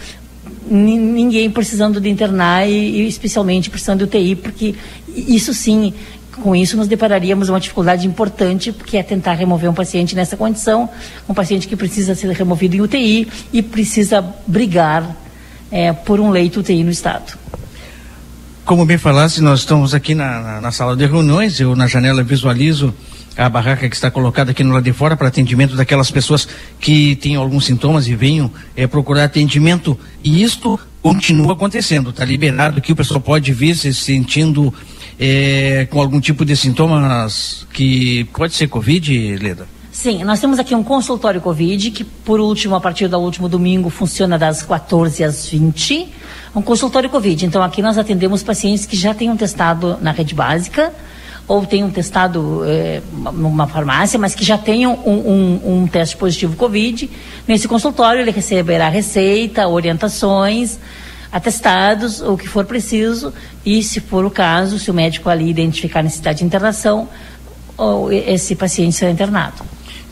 ninguém 0.69 1.49
precisando 1.49 2.01
de 2.01 2.09
internar 2.09 2.67
e, 2.67 3.01
e, 3.01 3.07
especialmente 3.07 3.69
precisando 3.69 3.99
de 3.99 4.03
UTI, 4.05 4.35
porque 4.35 4.75
isso 5.15 5.53
sim, 5.53 5.93
com 6.41 6.55
isso 6.55 6.77
nos 6.77 6.87
depararíamos 6.87 7.49
uma 7.49 7.59
dificuldade 7.59 8.07
importante, 8.07 8.71
que 8.71 8.97
é 8.97 9.03
tentar 9.03 9.33
remover 9.33 9.69
um 9.69 9.73
paciente 9.73 10.15
nessa 10.15 10.35
condição, 10.35 10.89
um 11.27 11.33
paciente 11.33 11.67
que 11.67 11.75
precisa 11.75 12.15
ser 12.15 12.31
removido 12.31 12.75
em 12.75 12.81
UTI 12.81 13.27
e 13.53 13.61
precisa 13.61 14.21
brigar 14.45 15.15
é, 15.71 15.93
por 15.93 16.19
um 16.19 16.29
leito 16.29 16.59
UTI 16.59 16.83
no 16.83 16.91
estado. 16.91 17.37
Como 18.65 18.85
bem 18.85 18.97
falasse, 18.97 19.41
nós 19.41 19.61
estamos 19.61 19.93
aqui 19.93 20.13
na, 20.13 20.41
na, 20.41 20.61
na 20.61 20.71
sala 20.71 20.95
de 20.95 21.05
reuniões, 21.05 21.59
eu 21.59 21.73
na 21.75 21.87
janela 21.87 22.21
visualizo 22.21 22.93
a 23.37 23.47
barraca 23.47 23.87
que 23.87 23.95
está 23.95 24.09
colocada 24.09 24.51
aqui 24.51 24.63
no 24.63 24.73
lado 24.73 24.83
de 24.83 24.91
fora 24.91 25.15
para 25.15 25.27
atendimento 25.27 25.75
daquelas 25.75 26.09
pessoas 26.09 26.47
que 26.79 27.15
têm 27.17 27.35
alguns 27.35 27.65
sintomas 27.65 28.07
e 28.07 28.15
venham 28.15 28.51
é, 28.75 28.87
procurar 28.87 29.25
atendimento. 29.25 29.97
E 30.23 30.41
isto 30.41 30.79
continua 31.01 31.53
acontecendo. 31.53 32.09
Está 32.09 32.25
liberado 32.25 32.81
que 32.81 32.91
o 32.91 32.95
pessoal 32.95 33.21
pode 33.21 33.53
vir 33.53 33.75
se 33.75 33.93
sentindo 33.93 34.73
é, 35.19 35.87
com 35.89 36.01
algum 36.01 36.19
tipo 36.19 36.43
de 36.43 36.55
sintomas 36.55 37.67
que 37.71 38.23
pode 38.33 38.53
ser 38.55 38.67
Covid, 38.67 39.37
Leda? 39.37 39.67
Sim, 39.91 40.23
nós 40.23 40.39
temos 40.39 40.59
aqui 40.59 40.75
um 40.75 40.83
consultório 40.83 41.41
Covid 41.41 41.89
que, 41.89 42.03
por 42.03 42.39
último, 42.39 42.75
a 42.75 42.81
partir 42.81 43.07
do 43.07 43.17
último 43.17 43.49
domingo, 43.49 43.89
funciona 43.89 44.37
das 44.37 44.61
14 44.61 45.23
às 45.23 45.47
20. 45.49 46.07
Um 46.55 46.61
consultório 46.61 47.09
Covid. 47.09 47.45
Então, 47.45 47.63
aqui 47.63 47.81
nós 47.81 47.97
atendemos 47.97 48.43
pacientes 48.43 48.85
que 48.85 48.95
já 48.95 49.15
um 49.21 49.35
testado 49.35 49.97
na 50.01 50.11
rede 50.11 50.35
básica 50.35 50.93
ou 51.47 51.65
tenham 51.65 51.89
testado 51.89 52.61
é, 52.65 53.01
numa 53.33 53.67
farmácia, 53.67 54.19
mas 54.19 54.35
que 54.35 54.43
já 54.43 54.57
tenham 54.57 54.93
um, 55.05 55.13
um, 55.13 55.81
um, 55.81 55.87
teste 55.87 56.17
positivo 56.17 56.57
Covid. 56.57 57.09
Nesse 57.47 57.67
consultório, 57.67 58.21
ele 58.21 58.31
receberá 58.31 58.89
receita, 58.89 59.67
orientações, 59.67 60.77
atestados, 61.31 62.21
o 62.21 62.35
que 62.35 62.47
for 62.47 62.65
preciso, 62.65 63.33
e, 63.65 63.81
se 63.81 64.01
for 64.01 64.25
o 64.25 64.29
caso, 64.29 64.77
se 64.77 64.91
o 64.91 64.93
médico 64.93 65.29
ali 65.29 65.49
identificar 65.49 66.03
necessidade 66.03 66.39
de 66.39 66.45
internação, 66.45 67.07
esse 68.11 68.55
paciente 68.55 68.95
será 68.95 69.11
internado. 69.11 69.63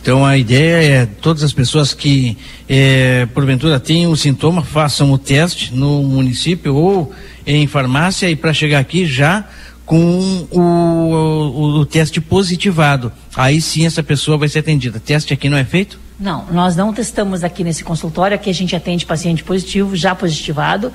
Então 0.01 0.23
a 0.23 0.37
ideia 0.37 1.01
é 1.01 1.05
todas 1.07 1.41
as 1.41 1.51
pessoas 1.51 1.91
que 1.91 2.37
é, 2.69 3.25
porventura 3.33 3.79
tenham 3.79 4.11
o 4.11 4.15
sintoma 4.15 4.61
façam 4.61 5.11
o 5.11 5.17
teste 5.17 5.73
no 5.73 6.03
município 6.03 6.75
ou 6.75 7.11
em 7.43 7.65
farmácia 7.65 8.29
e 8.29 8.35
para 8.35 8.53
chegar 8.53 8.77
aqui 8.77 9.07
já 9.07 9.45
com 9.85 10.47
o, 10.51 10.59
o, 10.59 11.79
o, 11.79 11.85
teste 11.85 12.19
positivado. 12.19 13.11
Aí 13.35 13.61
sim 13.61 13.85
essa 13.85 14.01
pessoa 14.01 14.37
vai 14.37 14.49
ser 14.49 14.59
atendida. 14.59 14.99
Teste 14.99 15.33
aqui 15.33 15.47
não 15.47 15.57
é 15.57 15.63
feito? 15.63 15.99
Não, 16.19 16.45
nós 16.51 16.75
não 16.75 16.93
testamos 16.93 17.43
aqui 17.43 17.63
nesse 17.63 17.83
consultório, 17.83 18.35
aqui 18.35 18.49
a 18.49 18.53
gente 18.53 18.75
atende 18.75 19.05
paciente 19.05 19.43
positivo, 19.43 19.95
já 19.95 20.15
positivado. 20.15 20.91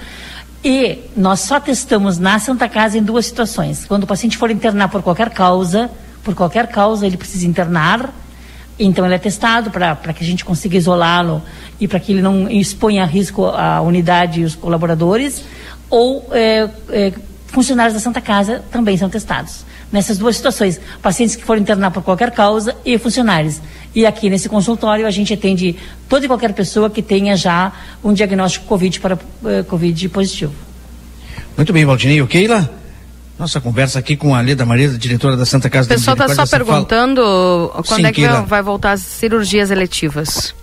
E 0.64 0.98
nós 1.16 1.40
só 1.40 1.60
testamos 1.60 2.18
na 2.18 2.38
Santa 2.38 2.68
Casa 2.68 2.98
em 2.98 3.02
duas 3.02 3.26
situações. 3.26 3.86
Quando 3.86 4.04
o 4.04 4.06
paciente 4.06 4.36
for 4.36 4.50
internar 4.50 4.88
por 4.88 5.02
qualquer 5.02 5.30
causa, 5.30 5.90
por 6.22 6.34
qualquer 6.34 6.66
causa 6.66 7.06
ele 7.06 7.16
precisa 7.16 7.46
internar, 7.46 8.12
então 8.78 9.04
ele 9.04 9.14
é 9.14 9.18
testado 9.18 9.70
para 9.70 10.12
que 10.12 10.24
a 10.24 10.26
gente 10.26 10.44
consiga 10.44 10.76
isolá-lo 10.76 11.42
e 11.78 11.86
para 11.86 12.00
que 12.00 12.12
ele 12.12 12.22
não 12.22 12.50
exponha 12.50 13.02
a 13.02 13.06
risco 13.06 13.44
a 13.46 13.80
unidade 13.80 14.40
e 14.40 14.44
os 14.44 14.54
colaboradores, 14.54 15.44
ou 15.88 16.28
é, 16.32 16.68
é, 16.90 17.12
funcionários 17.50 17.94
da 17.94 18.00
Santa 18.00 18.20
Casa 18.20 18.64
também 18.70 18.96
são 18.96 19.08
testados. 19.08 19.64
Nessas 19.92 20.18
duas 20.18 20.36
situações, 20.36 20.80
pacientes 21.02 21.34
que 21.34 21.44
forem 21.44 21.62
internar 21.62 21.90
por 21.90 22.02
qualquer 22.02 22.30
causa 22.30 22.76
e 22.84 22.96
funcionários. 22.96 23.60
E 23.94 24.06
aqui 24.06 24.30
nesse 24.30 24.48
consultório 24.48 25.06
a 25.06 25.10
gente 25.10 25.34
atende 25.34 25.76
toda 26.08 26.24
e 26.24 26.28
qualquer 26.28 26.52
pessoa 26.52 26.88
que 26.88 27.02
tenha 27.02 27.36
já 27.36 27.72
um 28.02 28.12
diagnóstico 28.12 28.66
COVID 28.66 29.00
para 29.00 29.14
uh, 29.16 29.64
COVID 29.68 30.08
positivo. 30.10 30.52
Muito 31.56 31.72
bem, 31.72 31.84
Valdinei. 31.84 32.24
Keila? 32.26 32.70
Nossa 33.36 33.60
conversa 33.60 33.98
aqui 33.98 34.16
com 34.16 34.34
a 34.34 34.40
Leda 34.40 34.64
Maria, 34.64 34.88
diretora 34.90 35.36
da 35.36 35.46
Santa 35.46 35.68
Casa 35.70 35.86
O 35.86 35.88
pessoal 35.88 36.14
está 36.14 36.46
só 36.46 36.46
perguntando 36.46 37.22
fala... 37.22 37.82
quando 37.84 38.00
Sim, 38.00 38.06
é 38.06 38.12
que 38.12 38.20
Keila. 38.20 38.42
vai 38.42 38.62
voltar 38.62 38.92
as 38.92 39.00
cirurgias 39.00 39.70
eletivas. 39.70 40.54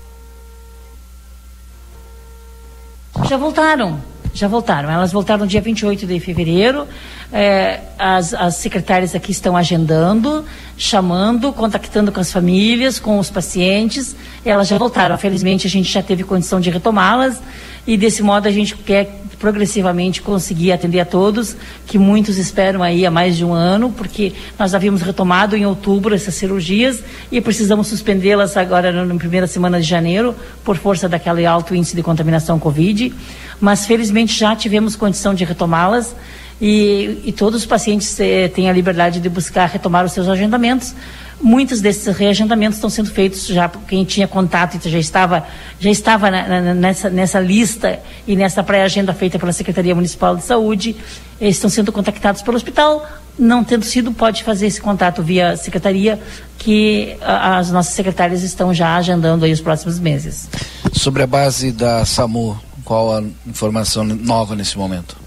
Já 3.28 3.36
voltaram 3.36 4.00
já 4.38 4.48
voltaram. 4.48 4.90
Elas 4.90 5.12
voltaram 5.12 5.42
no 5.42 5.48
dia 5.48 5.62
28 5.62 6.06
de 6.06 6.20
fevereiro. 6.20 6.88
É, 7.32 7.80
as, 7.98 8.34
as 8.34 8.56
secretárias 8.56 9.14
aqui 9.16 9.32
estão 9.32 9.58
agendando, 9.58 10.46
chamando, 10.78 11.52
contactando 11.52 12.12
com 12.12 12.20
as 12.20 12.32
famílias, 12.32 13.00
com 13.00 13.20
os 13.20 13.30
pacientes. 13.30 14.16
Elas 14.46 14.68
já 14.68 14.78
voltaram. 14.78 15.18
Felizmente, 15.18 15.68
a 15.68 15.70
gente 15.70 15.92
já 15.92 16.02
teve 16.02 16.24
condição 16.24 16.60
de 16.60 16.70
retomá-las 16.70 17.42
e, 17.86 17.98
desse 17.98 18.22
modo, 18.22 18.48
a 18.48 18.52
gente 18.52 18.76
quer 18.76 19.22
progressivamente 19.40 20.22
conseguir 20.22 20.72
atender 20.72 21.00
a 21.00 21.06
todos, 21.06 21.56
que 21.86 21.98
muitos 21.98 22.38
esperam 22.38 22.82
aí 22.82 23.06
há 23.06 23.12
mais 23.12 23.38
de 23.38 23.46
um 23.46 23.54
ano, 23.54 23.92
porque 23.96 24.34
nós 24.58 24.74
havíamos 24.74 25.02
retomado 25.02 25.56
em 25.56 25.66
outubro 25.66 26.16
essas 26.16 26.34
cirurgias 26.36 27.04
e 27.32 27.40
precisamos 27.40 27.88
suspendê-las 27.88 28.58
agora 28.58 28.92
na 28.92 29.16
primeira 29.16 29.48
semana 29.48 29.80
de 29.80 29.88
janeiro, 29.88 30.36
por 30.64 30.76
força 30.76 31.08
daquele 31.08 31.46
alto 31.46 31.76
índice 31.76 31.96
de 31.96 32.04
contaminação 32.04 32.60
Covid 32.60 33.14
mas 33.60 33.86
felizmente 33.86 34.38
já 34.38 34.56
tivemos 34.56 34.96
condição 34.96 35.34
de 35.34 35.44
retomá-las 35.44 36.16
e, 36.60 37.22
e, 37.26 37.32
todos 37.32 37.62
os 37.62 37.66
pacientes 37.68 38.20
eh, 38.20 38.48
têm 38.48 38.68
a 38.68 38.74
liberdade 38.74 39.20
de 39.20 39.30
buscar 39.30 39.68
retomar 39.68 40.04
os 40.04 40.12
seus 40.12 40.28
agendamentos. 40.28 40.96
Muitos 41.40 41.82
desses 41.82 42.08
reagendamentos 42.18 42.78
estão 42.78 42.90
sendo 42.90 43.12
feitos 43.12 43.46
já 43.46 43.70
por 43.70 43.84
quem 43.84 44.04
tinha 44.04 44.28
contato 44.28 44.76
e 44.76 44.90
já 44.90 44.98
estava, 44.98 45.46
já 45.80 45.92
estava 45.92 46.32
na, 46.32 46.48
na, 46.48 46.74
nessa, 46.74 47.12
nessa 47.12 47.40
lista 47.40 48.00
e 48.26 48.36
nessa 48.36 48.64
pré-agenda 48.64 49.14
feita 49.14 49.38
pela 49.38 49.54
Secretaria 49.54 49.94
Municipal 49.94 50.36
de 50.36 50.44
Saúde. 50.44 50.96
estão 51.40 51.70
sendo 51.70 51.92
contactados 51.92 52.42
pelo 52.42 52.58
hospital. 52.58 53.06
Não 53.38 53.64
tendo 53.64 53.86
sido, 53.86 54.12
pode 54.12 54.44
fazer 54.44 54.66
esse 54.66 54.82
contato 54.82 55.22
via 55.22 55.56
secretaria, 55.56 56.20
que 56.58 57.16
a, 57.22 57.60
as 57.60 57.70
nossas 57.70 57.94
secretárias 57.94 58.42
estão 58.42 58.74
já 58.74 58.96
agendando 58.96 59.46
aí 59.46 59.52
os 59.52 59.62
próximos 59.62 60.00
meses. 60.00 60.50
Sobre 60.92 61.22
a 61.22 61.28
base 61.28 61.72
da 61.72 62.04
SAMU, 62.04 62.60
qual 62.88 63.18
a 63.18 63.22
informação 63.46 64.06
nova 64.06 64.56
nesse 64.56 64.78
momento? 64.78 65.18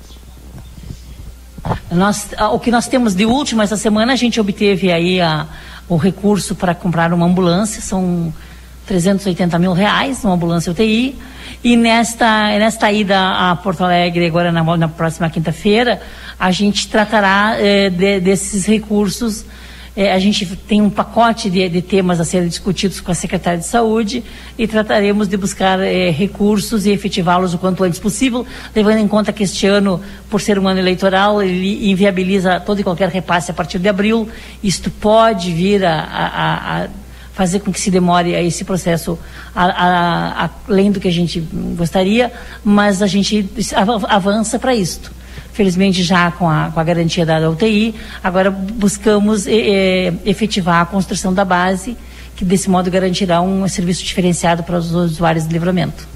Nós, 1.92 2.30
o 2.54 2.58
que 2.58 2.70
nós 2.70 2.88
temos 2.88 3.14
de 3.14 3.26
último 3.26 3.60
essa 3.60 3.76
semana, 3.76 4.14
a 4.14 4.16
gente 4.16 4.40
obteve 4.40 4.90
aí 4.90 5.20
a, 5.20 5.46
o 5.86 5.98
recurso 5.98 6.54
para 6.54 6.74
comprar 6.74 7.12
uma 7.12 7.26
ambulância, 7.26 7.82
são 7.82 8.32
380 8.86 9.58
mil 9.58 9.74
reais, 9.74 10.24
uma 10.24 10.32
ambulância 10.32 10.72
UTI. 10.72 11.18
E 11.62 11.76
nesta, 11.76 12.58
nesta 12.58 12.90
ida 12.90 13.50
a 13.50 13.54
Porto 13.56 13.84
Alegre, 13.84 14.24
agora 14.24 14.50
na, 14.50 14.64
na 14.78 14.88
próxima 14.88 15.28
quinta-feira, 15.28 16.00
a 16.38 16.50
gente 16.50 16.88
tratará 16.88 17.56
eh, 17.58 17.90
de, 17.90 18.20
desses 18.20 18.64
recursos 18.64 19.44
é, 19.96 20.12
a 20.12 20.18
gente 20.18 20.46
tem 20.46 20.80
um 20.80 20.88
pacote 20.88 21.50
de, 21.50 21.68
de, 21.68 21.82
temas 21.82 22.20
a 22.20 22.24
serem 22.24 22.48
discutidos 22.48 23.00
com 23.00 23.10
a 23.10 23.14
Secretaria 23.14 23.58
de 23.58 23.66
Saúde 23.66 24.22
e 24.56 24.66
trataremos 24.66 25.26
de 25.26 25.36
buscar 25.36 25.80
é, 25.80 26.10
recursos 26.10 26.86
e 26.86 26.90
efetivá-los 26.90 27.54
o 27.54 27.58
quanto 27.58 27.82
antes 27.82 27.98
possível, 27.98 28.46
levando 28.74 28.98
em 28.98 29.08
conta 29.08 29.32
que 29.32 29.42
este 29.42 29.66
ano, 29.66 30.00
por 30.28 30.40
ser 30.40 30.58
um 30.58 30.68
ano 30.68 30.78
eleitoral, 30.78 31.42
ele 31.42 31.90
inviabiliza 31.90 32.60
todo 32.60 32.80
e 32.80 32.84
qualquer 32.84 33.08
repasse 33.08 33.50
a 33.50 33.54
partir 33.54 33.78
de 33.78 33.88
abril. 33.88 34.28
Isto 34.62 34.90
pode 34.90 35.52
vir 35.52 35.84
a, 35.84 36.00
a, 36.00 36.84
a 36.84 36.88
fazer 37.32 37.60
com 37.60 37.72
que 37.72 37.80
se 37.80 37.90
demore 37.90 38.32
esse 38.32 38.64
processo 38.64 39.18
a, 39.54 39.64
a, 39.64 40.44
a, 40.44 40.50
além 40.68 40.92
do 40.92 41.00
que 41.00 41.08
a 41.08 41.12
gente 41.12 41.40
gostaria, 41.76 42.32
mas 42.64 43.02
a 43.02 43.08
gente 43.08 43.48
avança 44.08 44.58
para 44.58 44.74
isto 44.74 45.19
felizmente 45.52 46.02
já 46.02 46.30
com 46.30 46.48
a, 46.48 46.70
com 46.70 46.80
a 46.80 46.84
garantia 46.84 47.26
da 47.26 47.48
UTI. 47.50 47.94
Agora 48.22 48.50
buscamos 48.50 49.46
é, 49.46 50.12
efetivar 50.24 50.82
a 50.82 50.86
construção 50.86 51.32
da 51.32 51.44
base, 51.44 51.96
que 52.36 52.44
desse 52.44 52.70
modo 52.70 52.90
garantirá 52.90 53.40
um 53.40 53.66
serviço 53.68 54.04
diferenciado 54.04 54.62
para 54.62 54.78
os 54.78 54.92
usuários 54.92 55.46
de 55.46 55.52
livramento. 55.52 56.08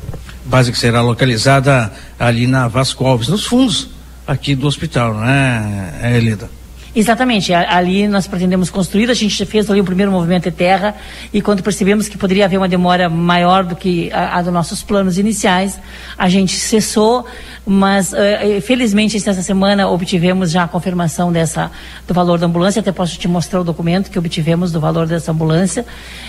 Base 0.44 0.70
que 0.70 0.78
será 0.78 1.00
localizada 1.00 1.92
ali 2.18 2.46
na 2.46 2.68
Vasco 2.68 3.04
Alves, 3.06 3.28
nos 3.28 3.44
fundos 3.44 3.88
aqui 4.26 4.54
do 4.54 4.66
hospital, 4.66 5.14
não 5.14 5.24
é, 5.24 6.16
Elida? 6.16 6.48
Exatamente. 6.94 7.52
Ali 7.52 8.06
nós 8.06 8.28
pretendemos 8.28 8.70
construir, 8.70 9.10
a 9.10 9.14
gente 9.14 9.44
fez 9.46 9.68
ali 9.68 9.80
o 9.80 9.84
primeiro 9.84 10.12
movimento 10.12 10.44
de 10.44 10.52
terra 10.52 10.94
e 11.32 11.42
quando 11.42 11.60
percebemos 11.60 12.08
que 12.08 12.16
poderia 12.16 12.44
haver 12.44 12.56
uma 12.56 12.68
demora 12.68 13.08
maior 13.08 13.64
do 13.64 13.74
que 13.74 14.12
a, 14.12 14.38
a 14.38 14.42
dos 14.42 14.52
nossos 14.52 14.82
planos 14.82 15.18
iniciais, 15.18 15.78
a 16.16 16.28
gente 16.28 16.56
cessou, 16.56 17.26
mas 17.66 18.12
uh, 18.12 18.60
felizmente 18.62 19.14
nessa 19.26 19.42
semana 19.42 19.88
obtivemos 19.88 20.52
já 20.52 20.62
a 20.62 20.68
confirmação 20.68 21.32
dessa, 21.32 21.70
do 22.06 22.14
valor 22.14 22.38
da 22.38 22.46
ambulância, 22.46 22.78
até 22.78 22.92
posso 22.92 23.18
te 23.18 23.26
mostrar 23.26 23.60
o 23.60 23.64
documento 23.64 24.08
que 24.08 24.18
obtivemos 24.18 24.70
do 24.70 24.78
valor 24.78 25.06
dessa 25.08 25.32
ambulância. 25.32 25.84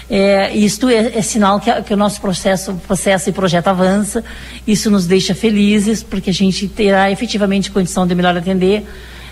É, 0.10 0.56
isto 0.56 0.90
é, 0.90 1.18
é 1.18 1.22
sinal 1.22 1.60
que, 1.60 1.72
que, 1.84 1.94
o 1.94 1.98
nosso 1.98 2.20
processo, 2.20 2.74
processo 2.88 3.30
e 3.30 3.34
projeto 3.34 3.68
avança, 3.68 4.24
isso 4.66 4.90
nos 4.90 5.06
deixa 5.06 5.36
felizes, 5.36 6.02
porque 6.02 6.32
a 6.32 6.34
gente 6.34 6.68
terá 6.68 7.12
efetivamente 7.12 7.70
condição 7.70 8.08
de 8.08 8.16
melhor 8.16 8.36
atender 8.36 8.84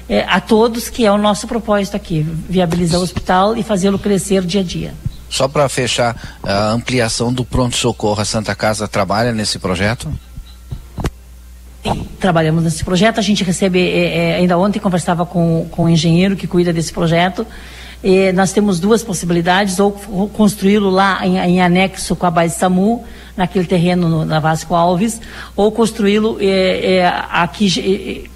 é, 0.07 0.21
a 0.27 0.39
todos, 0.39 0.89
que 0.89 1.05
é 1.05 1.11
o 1.11 1.17
nosso 1.17 1.47
propósito 1.47 1.95
aqui, 1.95 2.21
viabilizar 2.49 2.99
o 2.99 3.03
hospital 3.03 3.55
e 3.55 3.63
fazê-lo 3.63 3.97
crescer 3.97 4.41
dia 4.41 4.61
a 4.61 4.63
dia. 4.63 4.93
Só 5.29 5.47
para 5.47 5.67
fechar, 5.67 6.37
a 6.43 6.69
ampliação 6.69 7.33
do 7.33 7.43
pronto-socorro, 7.43 8.21
a 8.21 8.25
Santa 8.25 8.53
Casa 8.53 8.87
trabalha 8.87 9.31
nesse 9.31 9.57
projeto? 9.57 10.11
Sim, 11.83 12.07
trabalhamos 12.19 12.63
nesse 12.63 12.83
projeto. 12.83 13.19
A 13.19 13.23
gente 13.23 13.43
recebe, 13.43 13.79
é, 13.79 14.17
é, 14.17 14.35
ainda 14.35 14.57
ontem 14.57 14.79
conversava 14.79 15.25
com, 15.25 15.67
com 15.71 15.85
o 15.85 15.89
engenheiro 15.89 16.35
que 16.35 16.45
cuida 16.45 16.71
desse 16.71 16.93
projeto. 16.93 17.47
E 18.03 18.31
nós 18.33 18.51
temos 18.51 18.79
duas 18.79 19.01
possibilidades, 19.01 19.79
ou 19.79 19.91
construí-lo 20.33 20.89
lá 20.89 21.25
em, 21.25 21.37
em, 21.37 21.61
anexo 21.61 22.15
com 22.15 22.25
a 22.25 22.31
base 22.31 22.55
SAMU, 22.55 23.03
naquele 23.35 23.65
terreno 23.65 24.09
no, 24.09 24.25
na 24.25 24.39
Vasco 24.39 24.75
Alves, 24.75 25.21
ou 25.55 25.71
construí-lo 25.71 26.37
é, 26.41 26.97
é, 26.97 27.07
aqui 27.31 28.29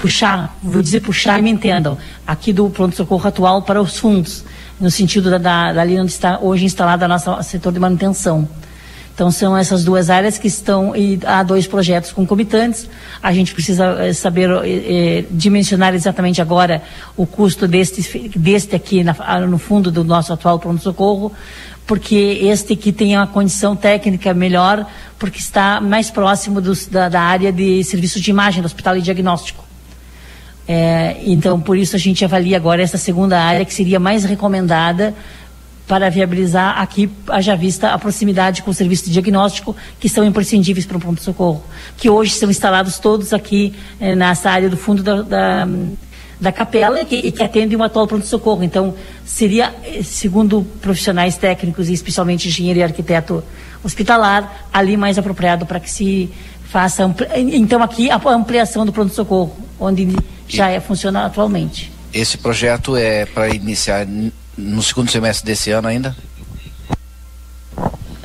puxar, 0.00 0.56
vou 0.62 0.82
dizer 0.82 1.00
puxar, 1.00 1.42
me 1.42 1.50
entendam, 1.50 1.98
aqui 2.26 2.52
do 2.52 2.70
pronto-socorro 2.70 3.28
atual 3.28 3.62
para 3.62 3.80
os 3.80 3.98
fundos, 3.98 4.44
no 4.80 4.90
sentido 4.90 5.30
da, 5.30 5.38
da, 5.38 5.72
dali 5.72 5.98
onde 5.98 6.12
está 6.12 6.38
hoje 6.40 6.64
instalado 6.64 7.04
o 7.04 7.08
nosso 7.08 7.42
setor 7.42 7.72
de 7.72 7.80
manutenção. 7.80 8.48
Então 9.18 9.32
são 9.32 9.56
essas 9.56 9.82
duas 9.82 10.10
áreas 10.10 10.38
que 10.38 10.46
estão 10.46 10.94
e 10.94 11.18
há 11.26 11.42
dois 11.42 11.66
projetos 11.66 12.12
concomitantes. 12.12 12.88
A 13.20 13.32
gente 13.32 13.52
precisa 13.52 13.84
é, 13.98 14.12
saber 14.12 14.48
é, 14.62 15.24
dimensionar 15.28 15.92
exatamente 15.92 16.40
agora 16.40 16.80
o 17.16 17.26
custo 17.26 17.66
deste, 17.66 18.28
deste 18.38 18.76
aqui 18.76 19.02
na, 19.02 19.40
no 19.40 19.58
fundo 19.58 19.90
do 19.90 20.04
nosso 20.04 20.32
atual 20.32 20.60
pronto-socorro, 20.60 21.32
porque 21.84 22.14
este 22.42 22.74
aqui 22.74 22.92
tem 22.92 23.16
uma 23.16 23.26
condição 23.26 23.74
técnica 23.74 24.32
melhor, 24.32 24.86
porque 25.18 25.40
está 25.40 25.80
mais 25.80 26.12
próximo 26.12 26.60
dos, 26.60 26.86
da, 26.86 27.08
da 27.08 27.20
área 27.20 27.50
de 27.50 27.82
serviços 27.82 28.22
de 28.22 28.30
imagem 28.30 28.62
do 28.62 28.66
hospital 28.66 28.96
e 28.96 29.02
diagnóstico. 29.02 29.67
É, 30.70 31.16
então, 31.24 31.58
por 31.58 31.78
isso 31.78 31.96
a 31.96 31.98
gente 31.98 32.22
avalia 32.22 32.54
agora 32.54 32.82
essa 32.82 32.98
segunda 32.98 33.40
área 33.40 33.64
que 33.64 33.72
seria 33.72 33.98
mais 33.98 34.24
recomendada 34.24 35.14
para 35.86 36.10
viabilizar 36.10 36.78
aqui, 36.78 37.10
haja 37.28 37.56
vista 37.56 37.88
a 37.88 37.98
proximidade 37.98 38.62
com 38.62 38.70
o 38.70 38.74
serviço 38.74 39.06
de 39.06 39.12
diagnóstico, 39.12 39.74
que 39.98 40.06
são 40.06 40.22
imprescindíveis 40.22 40.84
para 40.84 40.98
o 40.98 41.00
pronto-socorro, 41.00 41.64
que 41.96 42.10
hoje 42.10 42.32
são 42.32 42.50
instalados 42.50 42.98
todos 42.98 43.32
aqui 43.32 43.74
eh, 43.98 44.14
nessa 44.14 44.50
área 44.50 44.68
do 44.68 44.76
fundo 44.76 45.02
da, 45.02 45.22
da, 45.22 45.68
da 46.38 46.52
capela 46.52 47.00
e 47.00 47.06
que, 47.06 47.32
que 47.32 47.42
atende 47.42 47.74
um 47.74 47.82
atual 47.82 48.06
pronto-socorro. 48.06 48.62
Então, 48.62 48.94
seria, 49.24 49.74
eh, 49.82 50.02
segundo 50.02 50.60
profissionais 50.82 51.38
técnicos 51.38 51.88
e 51.88 51.94
especialmente 51.94 52.48
engenheiro 52.48 52.80
e 52.80 52.82
arquiteto 52.82 53.42
hospitalar, 53.82 54.66
ali 54.70 54.94
mais 54.94 55.16
apropriado 55.16 55.64
para 55.64 55.80
que 55.80 55.90
se 55.90 56.28
faça. 56.64 57.04
Ampli... 57.04 57.26
Então, 57.56 57.82
aqui 57.82 58.10
a 58.10 58.20
ampliação 58.26 58.84
do 58.84 58.92
pronto-socorro, 58.92 59.56
onde 59.80 60.14
já 60.48 60.70
é 60.70 60.80
funciona 60.80 61.26
atualmente. 61.26 61.92
Esse 62.12 62.38
projeto 62.38 62.96
é 62.96 63.26
para 63.26 63.48
iniciar 63.54 64.06
no 64.56 64.82
segundo 64.82 65.10
semestre 65.10 65.46
desse 65.46 65.70
ano 65.70 65.88
ainda? 65.88 66.16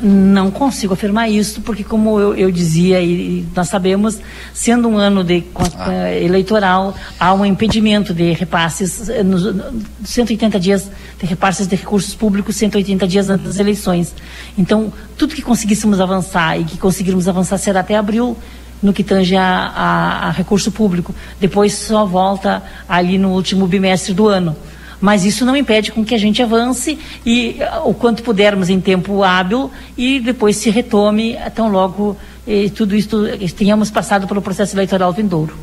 Não 0.05 0.51
consigo 0.51 0.93
afirmar 0.93 1.29
isso, 1.29 1.61
porque 1.61 1.81
como 1.81 2.19
eu, 2.19 2.35
eu 2.35 2.51
dizia 2.51 3.01
e 3.01 3.47
nós 3.55 3.69
sabemos, 3.69 4.19
sendo 4.53 4.89
um 4.89 4.97
ano 4.97 5.23
de 5.23 5.45
ah. 5.77 6.11
eleitoral, 6.11 6.93
há 7.17 7.33
um 7.33 7.45
impedimento 7.45 8.13
de 8.13 8.33
repasses, 8.33 9.07
eh, 9.07 9.23
nos 9.23 9.55
180 10.03 10.59
dias 10.59 10.91
de 11.17 11.25
repasses 11.25 11.67
de 11.67 11.77
recursos 11.77 12.13
públicos, 12.13 12.57
180 12.57 13.07
dias 13.07 13.29
antes 13.29 13.45
das 13.45 13.59
eleições. 13.59 14.13
Então, 14.57 14.91
tudo 15.17 15.35
que 15.35 15.41
conseguíssemos 15.41 16.01
avançar 16.01 16.59
e 16.59 16.65
que 16.65 16.77
conseguirmos 16.77 17.29
avançar 17.29 17.57
será 17.57 17.79
até 17.79 17.95
abril, 17.95 18.35
no 18.83 18.93
que 18.93 19.03
tange 19.03 19.35
a, 19.35 19.43
a, 19.43 20.27
a 20.27 20.31
recurso 20.31 20.71
público. 20.71 21.15
Depois 21.39 21.73
só 21.73 22.05
volta 22.05 22.61
ali 22.87 23.17
no 23.17 23.29
último 23.29 23.65
bimestre 23.65 24.13
do 24.13 24.27
ano 24.27 24.55
mas 25.03 25.25
isso 25.25 25.43
não 25.43 25.53
impede 25.53 25.91
com 25.91 26.05
que 26.05 26.15
a 26.15 26.17
gente 26.17 26.41
avance 26.41 26.97
e 27.25 27.57
o 27.83 27.93
quanto 27.93 28.23
pudermos 28.23 28.69
em 28.69 28.79
tempo 28.79 29.21
hábil 29.21 29.69
e 29.97 30.17
depois 30.17 30.55
se 30.55 30.69
retome 30.69 31.37
tão 31.53 31.69
logo 31.69 32.15
e 32.47 32.69
tudo 32.69 32.95
isso 32.95 33.27
tenhamos 33.53 33.91
passado 33.91 34.25
pelo 34.29 34.41
processo 34.41 34.73
eleitoral 34.73 35.11
vindouro. 35.11 35.53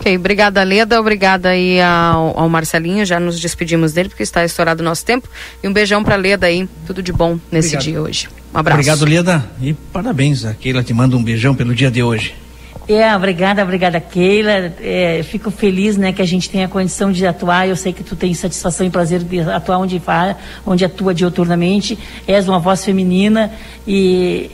Ok, 0.00 0.16
obrigada 0.16 0.64
Leda, 0.64 0.98
obrigada 0.98 1.50
aí 1.50 1.80
ao, 1.80 2.36
ao, 2.36 2.48
Marcelinho, 2.48 3.06
já 3.06 3.20
nos 3.20 3.38
despedimos 3.38 3.92
dele 3.92 4.08
porque 4.08 4.24
está 4.24 4.44
estourado 4.44 4.82
o 4.82 4.84
nosso 4.84 5.04
tempo 5.04 5.28
e 5.62 5.68
um 5.68 5.72
beijão 5.72 6.02
para 6.02 6.16
Leda 6.16 6.48
aí, 6.48 6.68
tudo 6.84 7.00
de 7.00 7.12
bom 7.12 7.38
nesse 7.52 7.76
Obrigado. 7.76 7.84
dia 7.84 8.02
hoje. 8.02 8.28
Um 8.52 8.58
abraço. 8.58 8.80
Obrigado 8.80 9.04
Leda 9.04 9.44
e 9.62 9.72
parabéns, 9.72 10.44
a 10.44 10.52
Keila 10.52 10.82
te 10.82 10.92
manda 10.92 11.16
um 11.16 11.22
beijão 11.22 11.54
pelo 11.54 11.72
dia 11.76 11.92
de 11.92 12.02
hoje. 12.02 12.34
É, 12.88 13.14
obrigada, 13.14 13.62
obrigada, 13.62 14.00
Keila. 14.00 14.72
É, 14.80 15.22
fico 15.22 15.50
feliz, 15.50 15.96
né, 15.96 16.12
que 16.12 16.20
a 16.20 16.26
gente 16.26 16.50
tenha 16.50 16.66
a 16.66 16.68
condição 16.68 17.12
de 17.12 17.26
atuar. 17.26 17.68
Eu 17.68 17.76
sei 17.76 17.92
que 17.92 18.02
tu 18.02 18.16
tem 18.16 18.34
satisfação 18.34 18.86
e 18.86 18.90
prazer 18.90 19.22
de 19.22 19.40
atuar 19.40 19.78
onde 19.78 20.00
faz, 20.00 20.36
onde 20.66 20.84
atua 20.84 21.14
dioturnamente. 21.14 21.98
És 22.26 22.48
uma 22.48 22.58
voz 22.58 22.84
feminina 22.84 23.52
e 23.86 24.50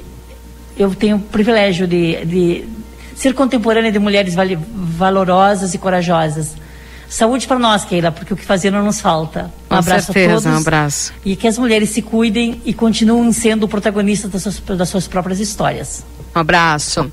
eu 0.78 0.94
tenho 0.94 1.16
o 1.16 1.20
privilégio 1.20 1.86
de, 1.86 2.24
de 2.26 2.64
ser 3.14 3.32
contemporânea 3.32 3.90
de 3.90 3.98
mulheres 3.98 4.34
valorosas 4.34 5.72
e 5.72 5.78
corajosas. 5.78 6.54
Saúde 7.08 7.46
para 7.46 7.58
nós, 7.58 7.84
Keila, 7.84 8.10
porque 8.10 8.34
o 8.34 8.36
que 8.36 8.44
fazer 8.44 8.70
não 8.70 8.84
nos 8.84 9.00
falta. 9.00 9.44
Um 9.66 9.68
Com 9.68 9.74
abraço 9.76 10.12
certeza, 10.12 10.32
a 10.32 10.34
todos. 10.34 10.46
Um 10.46 10.56
abraço. 10.56 11.12
E 11.24 11.36
que 11.36 11.46
as 11.46 11.56
mulheres 11.56 11.90
se 11.90 12.02
cuidem 12.02 12.60
e 12.64 12.74
continuem 12.74 13.32
sendo 13.32 13.68
protagonistas 13.68 14.30
das 14.30 14.42
suas, 14.42 14.60
das 14.76 14.88
suas 14.88 15.06
próprias 15.06 15.38
histórias. 15.38 16.04
Um 16.34 16.40
abraço. 16.40 17.10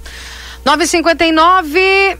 959. 0.65 2.17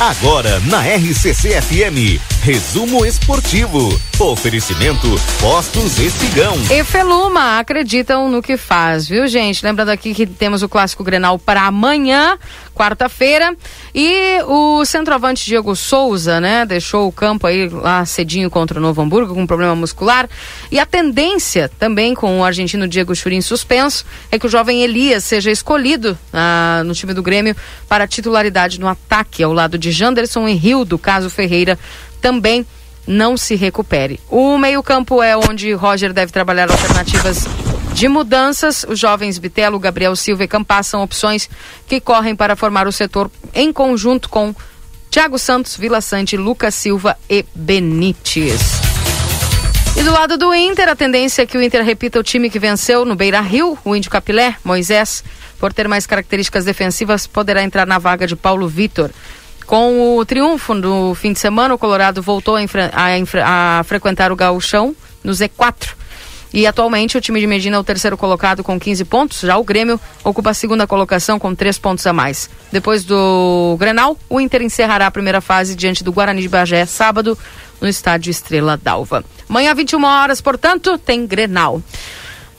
Agora 0.00 0.60
na 0.66 0.80
RCC 0.82 1.60
FM, 1.62 2.20
resumo 2.46 3.04
esportivo. 3.04 4.00
Oferecimento 4.20 5.08
Postos 5.40 5.98
Espigão. 5.98 6.54
E 6.70 6.84
Feluma, 6.84 7.58
acreditam 7.58 8.30
no 8.30 8.40
que 8.40 8.56
faz, 8.56 9.08
viu, 9.08 9.26
gente? 9.26 9.64
Lembrando 9.64 9.88
aqui 9.88 10.14
que 10.14 10.24
temos 10.24 10.62
o 10.62 10.68
clássico 10.68 11.02
Grenal 11.02 11.40
para 11.40 11.62
amanhã 11.62 12.38
quarta-feira. 12.76 13.56
E 13.94 14.42
o 14.46 14.84
centroavante 14.84 15.46
Diego 15.46 15.74
Souza, 15.74 16.38
né, 16.38 16.66
deixou 16.66 17.08
o 17.08 17.12
campo 17.12 17.46
aí 17.46 17.68
lá 17.68 18.04
cedinho 18.04 18.50
contra 18.50 18.78
o 18.78 18.82
Novo 18.82 19.00
Hamburgo 19.00 19.34
com 19.34 19.46
problema 19.46 19.74
muscular. 19.74 20.28
E 20.70 20.78
a 20.78 20.84
tendência 20.84 21.70
também 21.78 22.14
com 22.14 22.40
o 22.40 22.44
argentino 22.44 22.86
Diego 22.86 23.16
Churin 23.16 23.40
suspenso 23.40 24.04
é 24.30 24.38
que 24.38 24.46
o 24.46 24.50
jovem 24.50 24.82
Elias 24.82 25.24
seja 25.24 25.50
escolhido 25.50 26.16
ah, 26.32 26.82
no 26.84 26.92
time 26.92 27.14
do 27.14 27.22
Grêmio 27.22 27.56
para 27.88 28.06
titularidade 28.06 28.78
no 28.78 28.86
ataque 28.86 29.42
ao 29.42 29.52
lado 29.54 29.78
de 29.78 29.90
Janderson 29.90 30.46
e 30.46 30.54
Rio 30.54 30.84
do 30.84 30.98
caso 30.98 31.30
Ferreira 31.30 31.78
também 32.20 32.66
não 33.06 33.36
se 33.36 33.54
recupere. 33.54 34.18
O 34.28 34.58
meio-campo 34.58 35.22
é 35.22 35.36
onde 35.36 35.72
Roger 35.72 36.12
deve 36.12 36.32
trabalhar 36.32 36.70
alternativas 36.70 37.46
de 37.92 38.08
mudanças, 38.08 38.84
os 38.86 38.98
jovens 38.98 39.38
Bitelo, 39.38 39.78
Gabriel 39.78 40.14
Silva 40.14 40.44
e 40.44 40.48
Campas 40.48 40.86
são 40.86 41.02
opções 41.02 41.48
que 41.86 41.98
correm 41.98 42.36
para 42.36 42.54
formar 42.54 42.86
o 42.86 42.92
setor 42.92 43.30
em 43.54 43.72
conjunto 43.72 44.28
com 44.28 44.54
Thiago 45.10 45.38
Santos, 45.38 45.76
Vila 45.76 46.02
Sante, 46.02 46.36
Lucas 46.36 46.74
Silva 46.74 47.16
e 47.30 47.42
Benítez. 47.54 48.60
E 49.96 50.02
do 50.02 50.12
lado 50.12 50.36
do 50.36 50.54
Inter, 50.54 50.90
a 50.90 50.94
tendência 50.94 51.40
é 51.40 51.46
que 51.46 51.56
o 51.56 51.62
Inter 51.62 51.82
repita 51.82 52.20
o 52.20 52.22
time 52.22 52.50
que 52.50 52.58
venceu 52.58 53.06
no 53.06 53.16
Beira 53.16 53.40
Rio, 53.40 53.78
o 53.82 53.96
Índio 53.96 54.10
Capilé, 54.10 54.56
Moisés, 54.62 55.24
por 55.58 55.72
ter 55.72 55.88
mais 55.88 56.06
características 56.06 56.66
defensivas, 56.66 57.26
poderá 57.26 57.62
entrar 57.62 57.86
na 57.86 57.98
vaga 57.98 58.26
de 58.26 58.36
Paulo 58.36 58.68
Vitor. 58.68 59.10
Com 59.66 60.16
o 60.16 60.24
triunfo 60.24 60.74
do 60.74 61.14
fim 61.14 61.32
de 61.32 61.40
semana, 61.40 61.74
o 61.74 61.78
Colorado 61.78 62.22
voltou 62.22 62.56
a, 62.56 62.60
a, 62.92 63.78
a 63.78 63.84
frequentar 63.84 64.30
o 64.30 64.36
gauchão 64.36 64.94
no 65.24 65.32
Z4 65.32 65.96
e 66.56 66.66
atualmente 66.66 67.18
o 67.18 67.20
time 67.20 67.40
de 67.40 67.46
Medina 67.46 67.76
é 67.76 67.78
o 67.78 67.84
terceiro 67.84 68.16
colocado 68.16 68.62
com 68.62 68.78
15 68.78 69.04
pontos. 69.04 69.40
Já 69.40 69.58
o 69.58 69.64
Grêmio 69.64 70.00
ocupa 70.24 70.50
a 70.50 70.54
segunda 70.54 70.86
colocação 70.86 71.38
com 71.38 71.54
3 71.54 71.78
pontos 71.78 72.06
a 72.06 72.12
mais. 72.12 72.48
Depois 72.72 73.04
do 73.04 73.76
Grenal, 73.78 74.16
o 74.30 74.40
Inter 74.40 74.62
encerrará 74.62 75.06
a 75.06 75.10
primeira 75.10 75.40
fase 75.40 75.74
diante 75.74 76.02
do 76.02 76.12
Guarani 76.12 76.40
de 76.40 76.48
Bagé, 76.48 76.86
sábado, 76.86 77.36
no 77.80 77.88
estádio 77.88 78.30
Estrela 78.30 78.76
d'Alva. 78.76 79.24
Amanhã, 79.48 79.74
21 79.74 80.02
horas, 80.02 80.40
portanto, 80.40 80.96
tem 80.96 81.26
Grenal. 81.26 81.82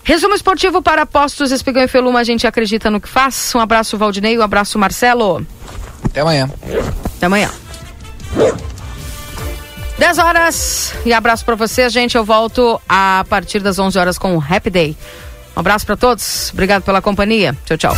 Resumo 0.04 0.36
esportivo 0.36 0.82
para 0.82 1.06
Postos 1.06 1.52
Espigão 1.52 1.84
e 1.84 1.88
Feluma, 1.88 2.20
a 2.20 2.24
gente 2.24 2.46
acredita 2.46 2.92
no 2.92 3.02
que 3.02 3.10
faz. 3.10 3.54
Um 3.56 3.60
abraço, 3.60 3.98
Valdinei, 3.98 4.38
um 4.38 4.44
abraço, 4.44 4.78
Marcelo. 4.78 5.46
Até 6.10 6.22
amanhã. 6.22 6.50
Até 7.18 7.26
amanhã. 7.26 7.52
10 9.98 10.18
horas 10.20 10.94
e 11.06 11.14
abraço 11.14 11.44
para 11.44 11.56
você, 11.56 11.90
gente. 11.90 12.16
Eu 12.16 12.24
volto 12.24 12.80
a 12.88 13.26
partir 13.30 13.60
das 13.60 13.80
11 13.80 13.98
horas 13.98 14.18
com 14.18 14.38
o 14.38 14.44
Happy 14.44 14.70
Day. 14.70 14.98
Um 15.56 15.60
abraço 15.60 15.86
para 15.86 15.98
todos. 15.98 16.52
Obrigado 16.54 16.84
pela 16.84 17.02
companhia. 17.02 17.58
Tchau, 17.66 17.78
tchau. 17.78 17.98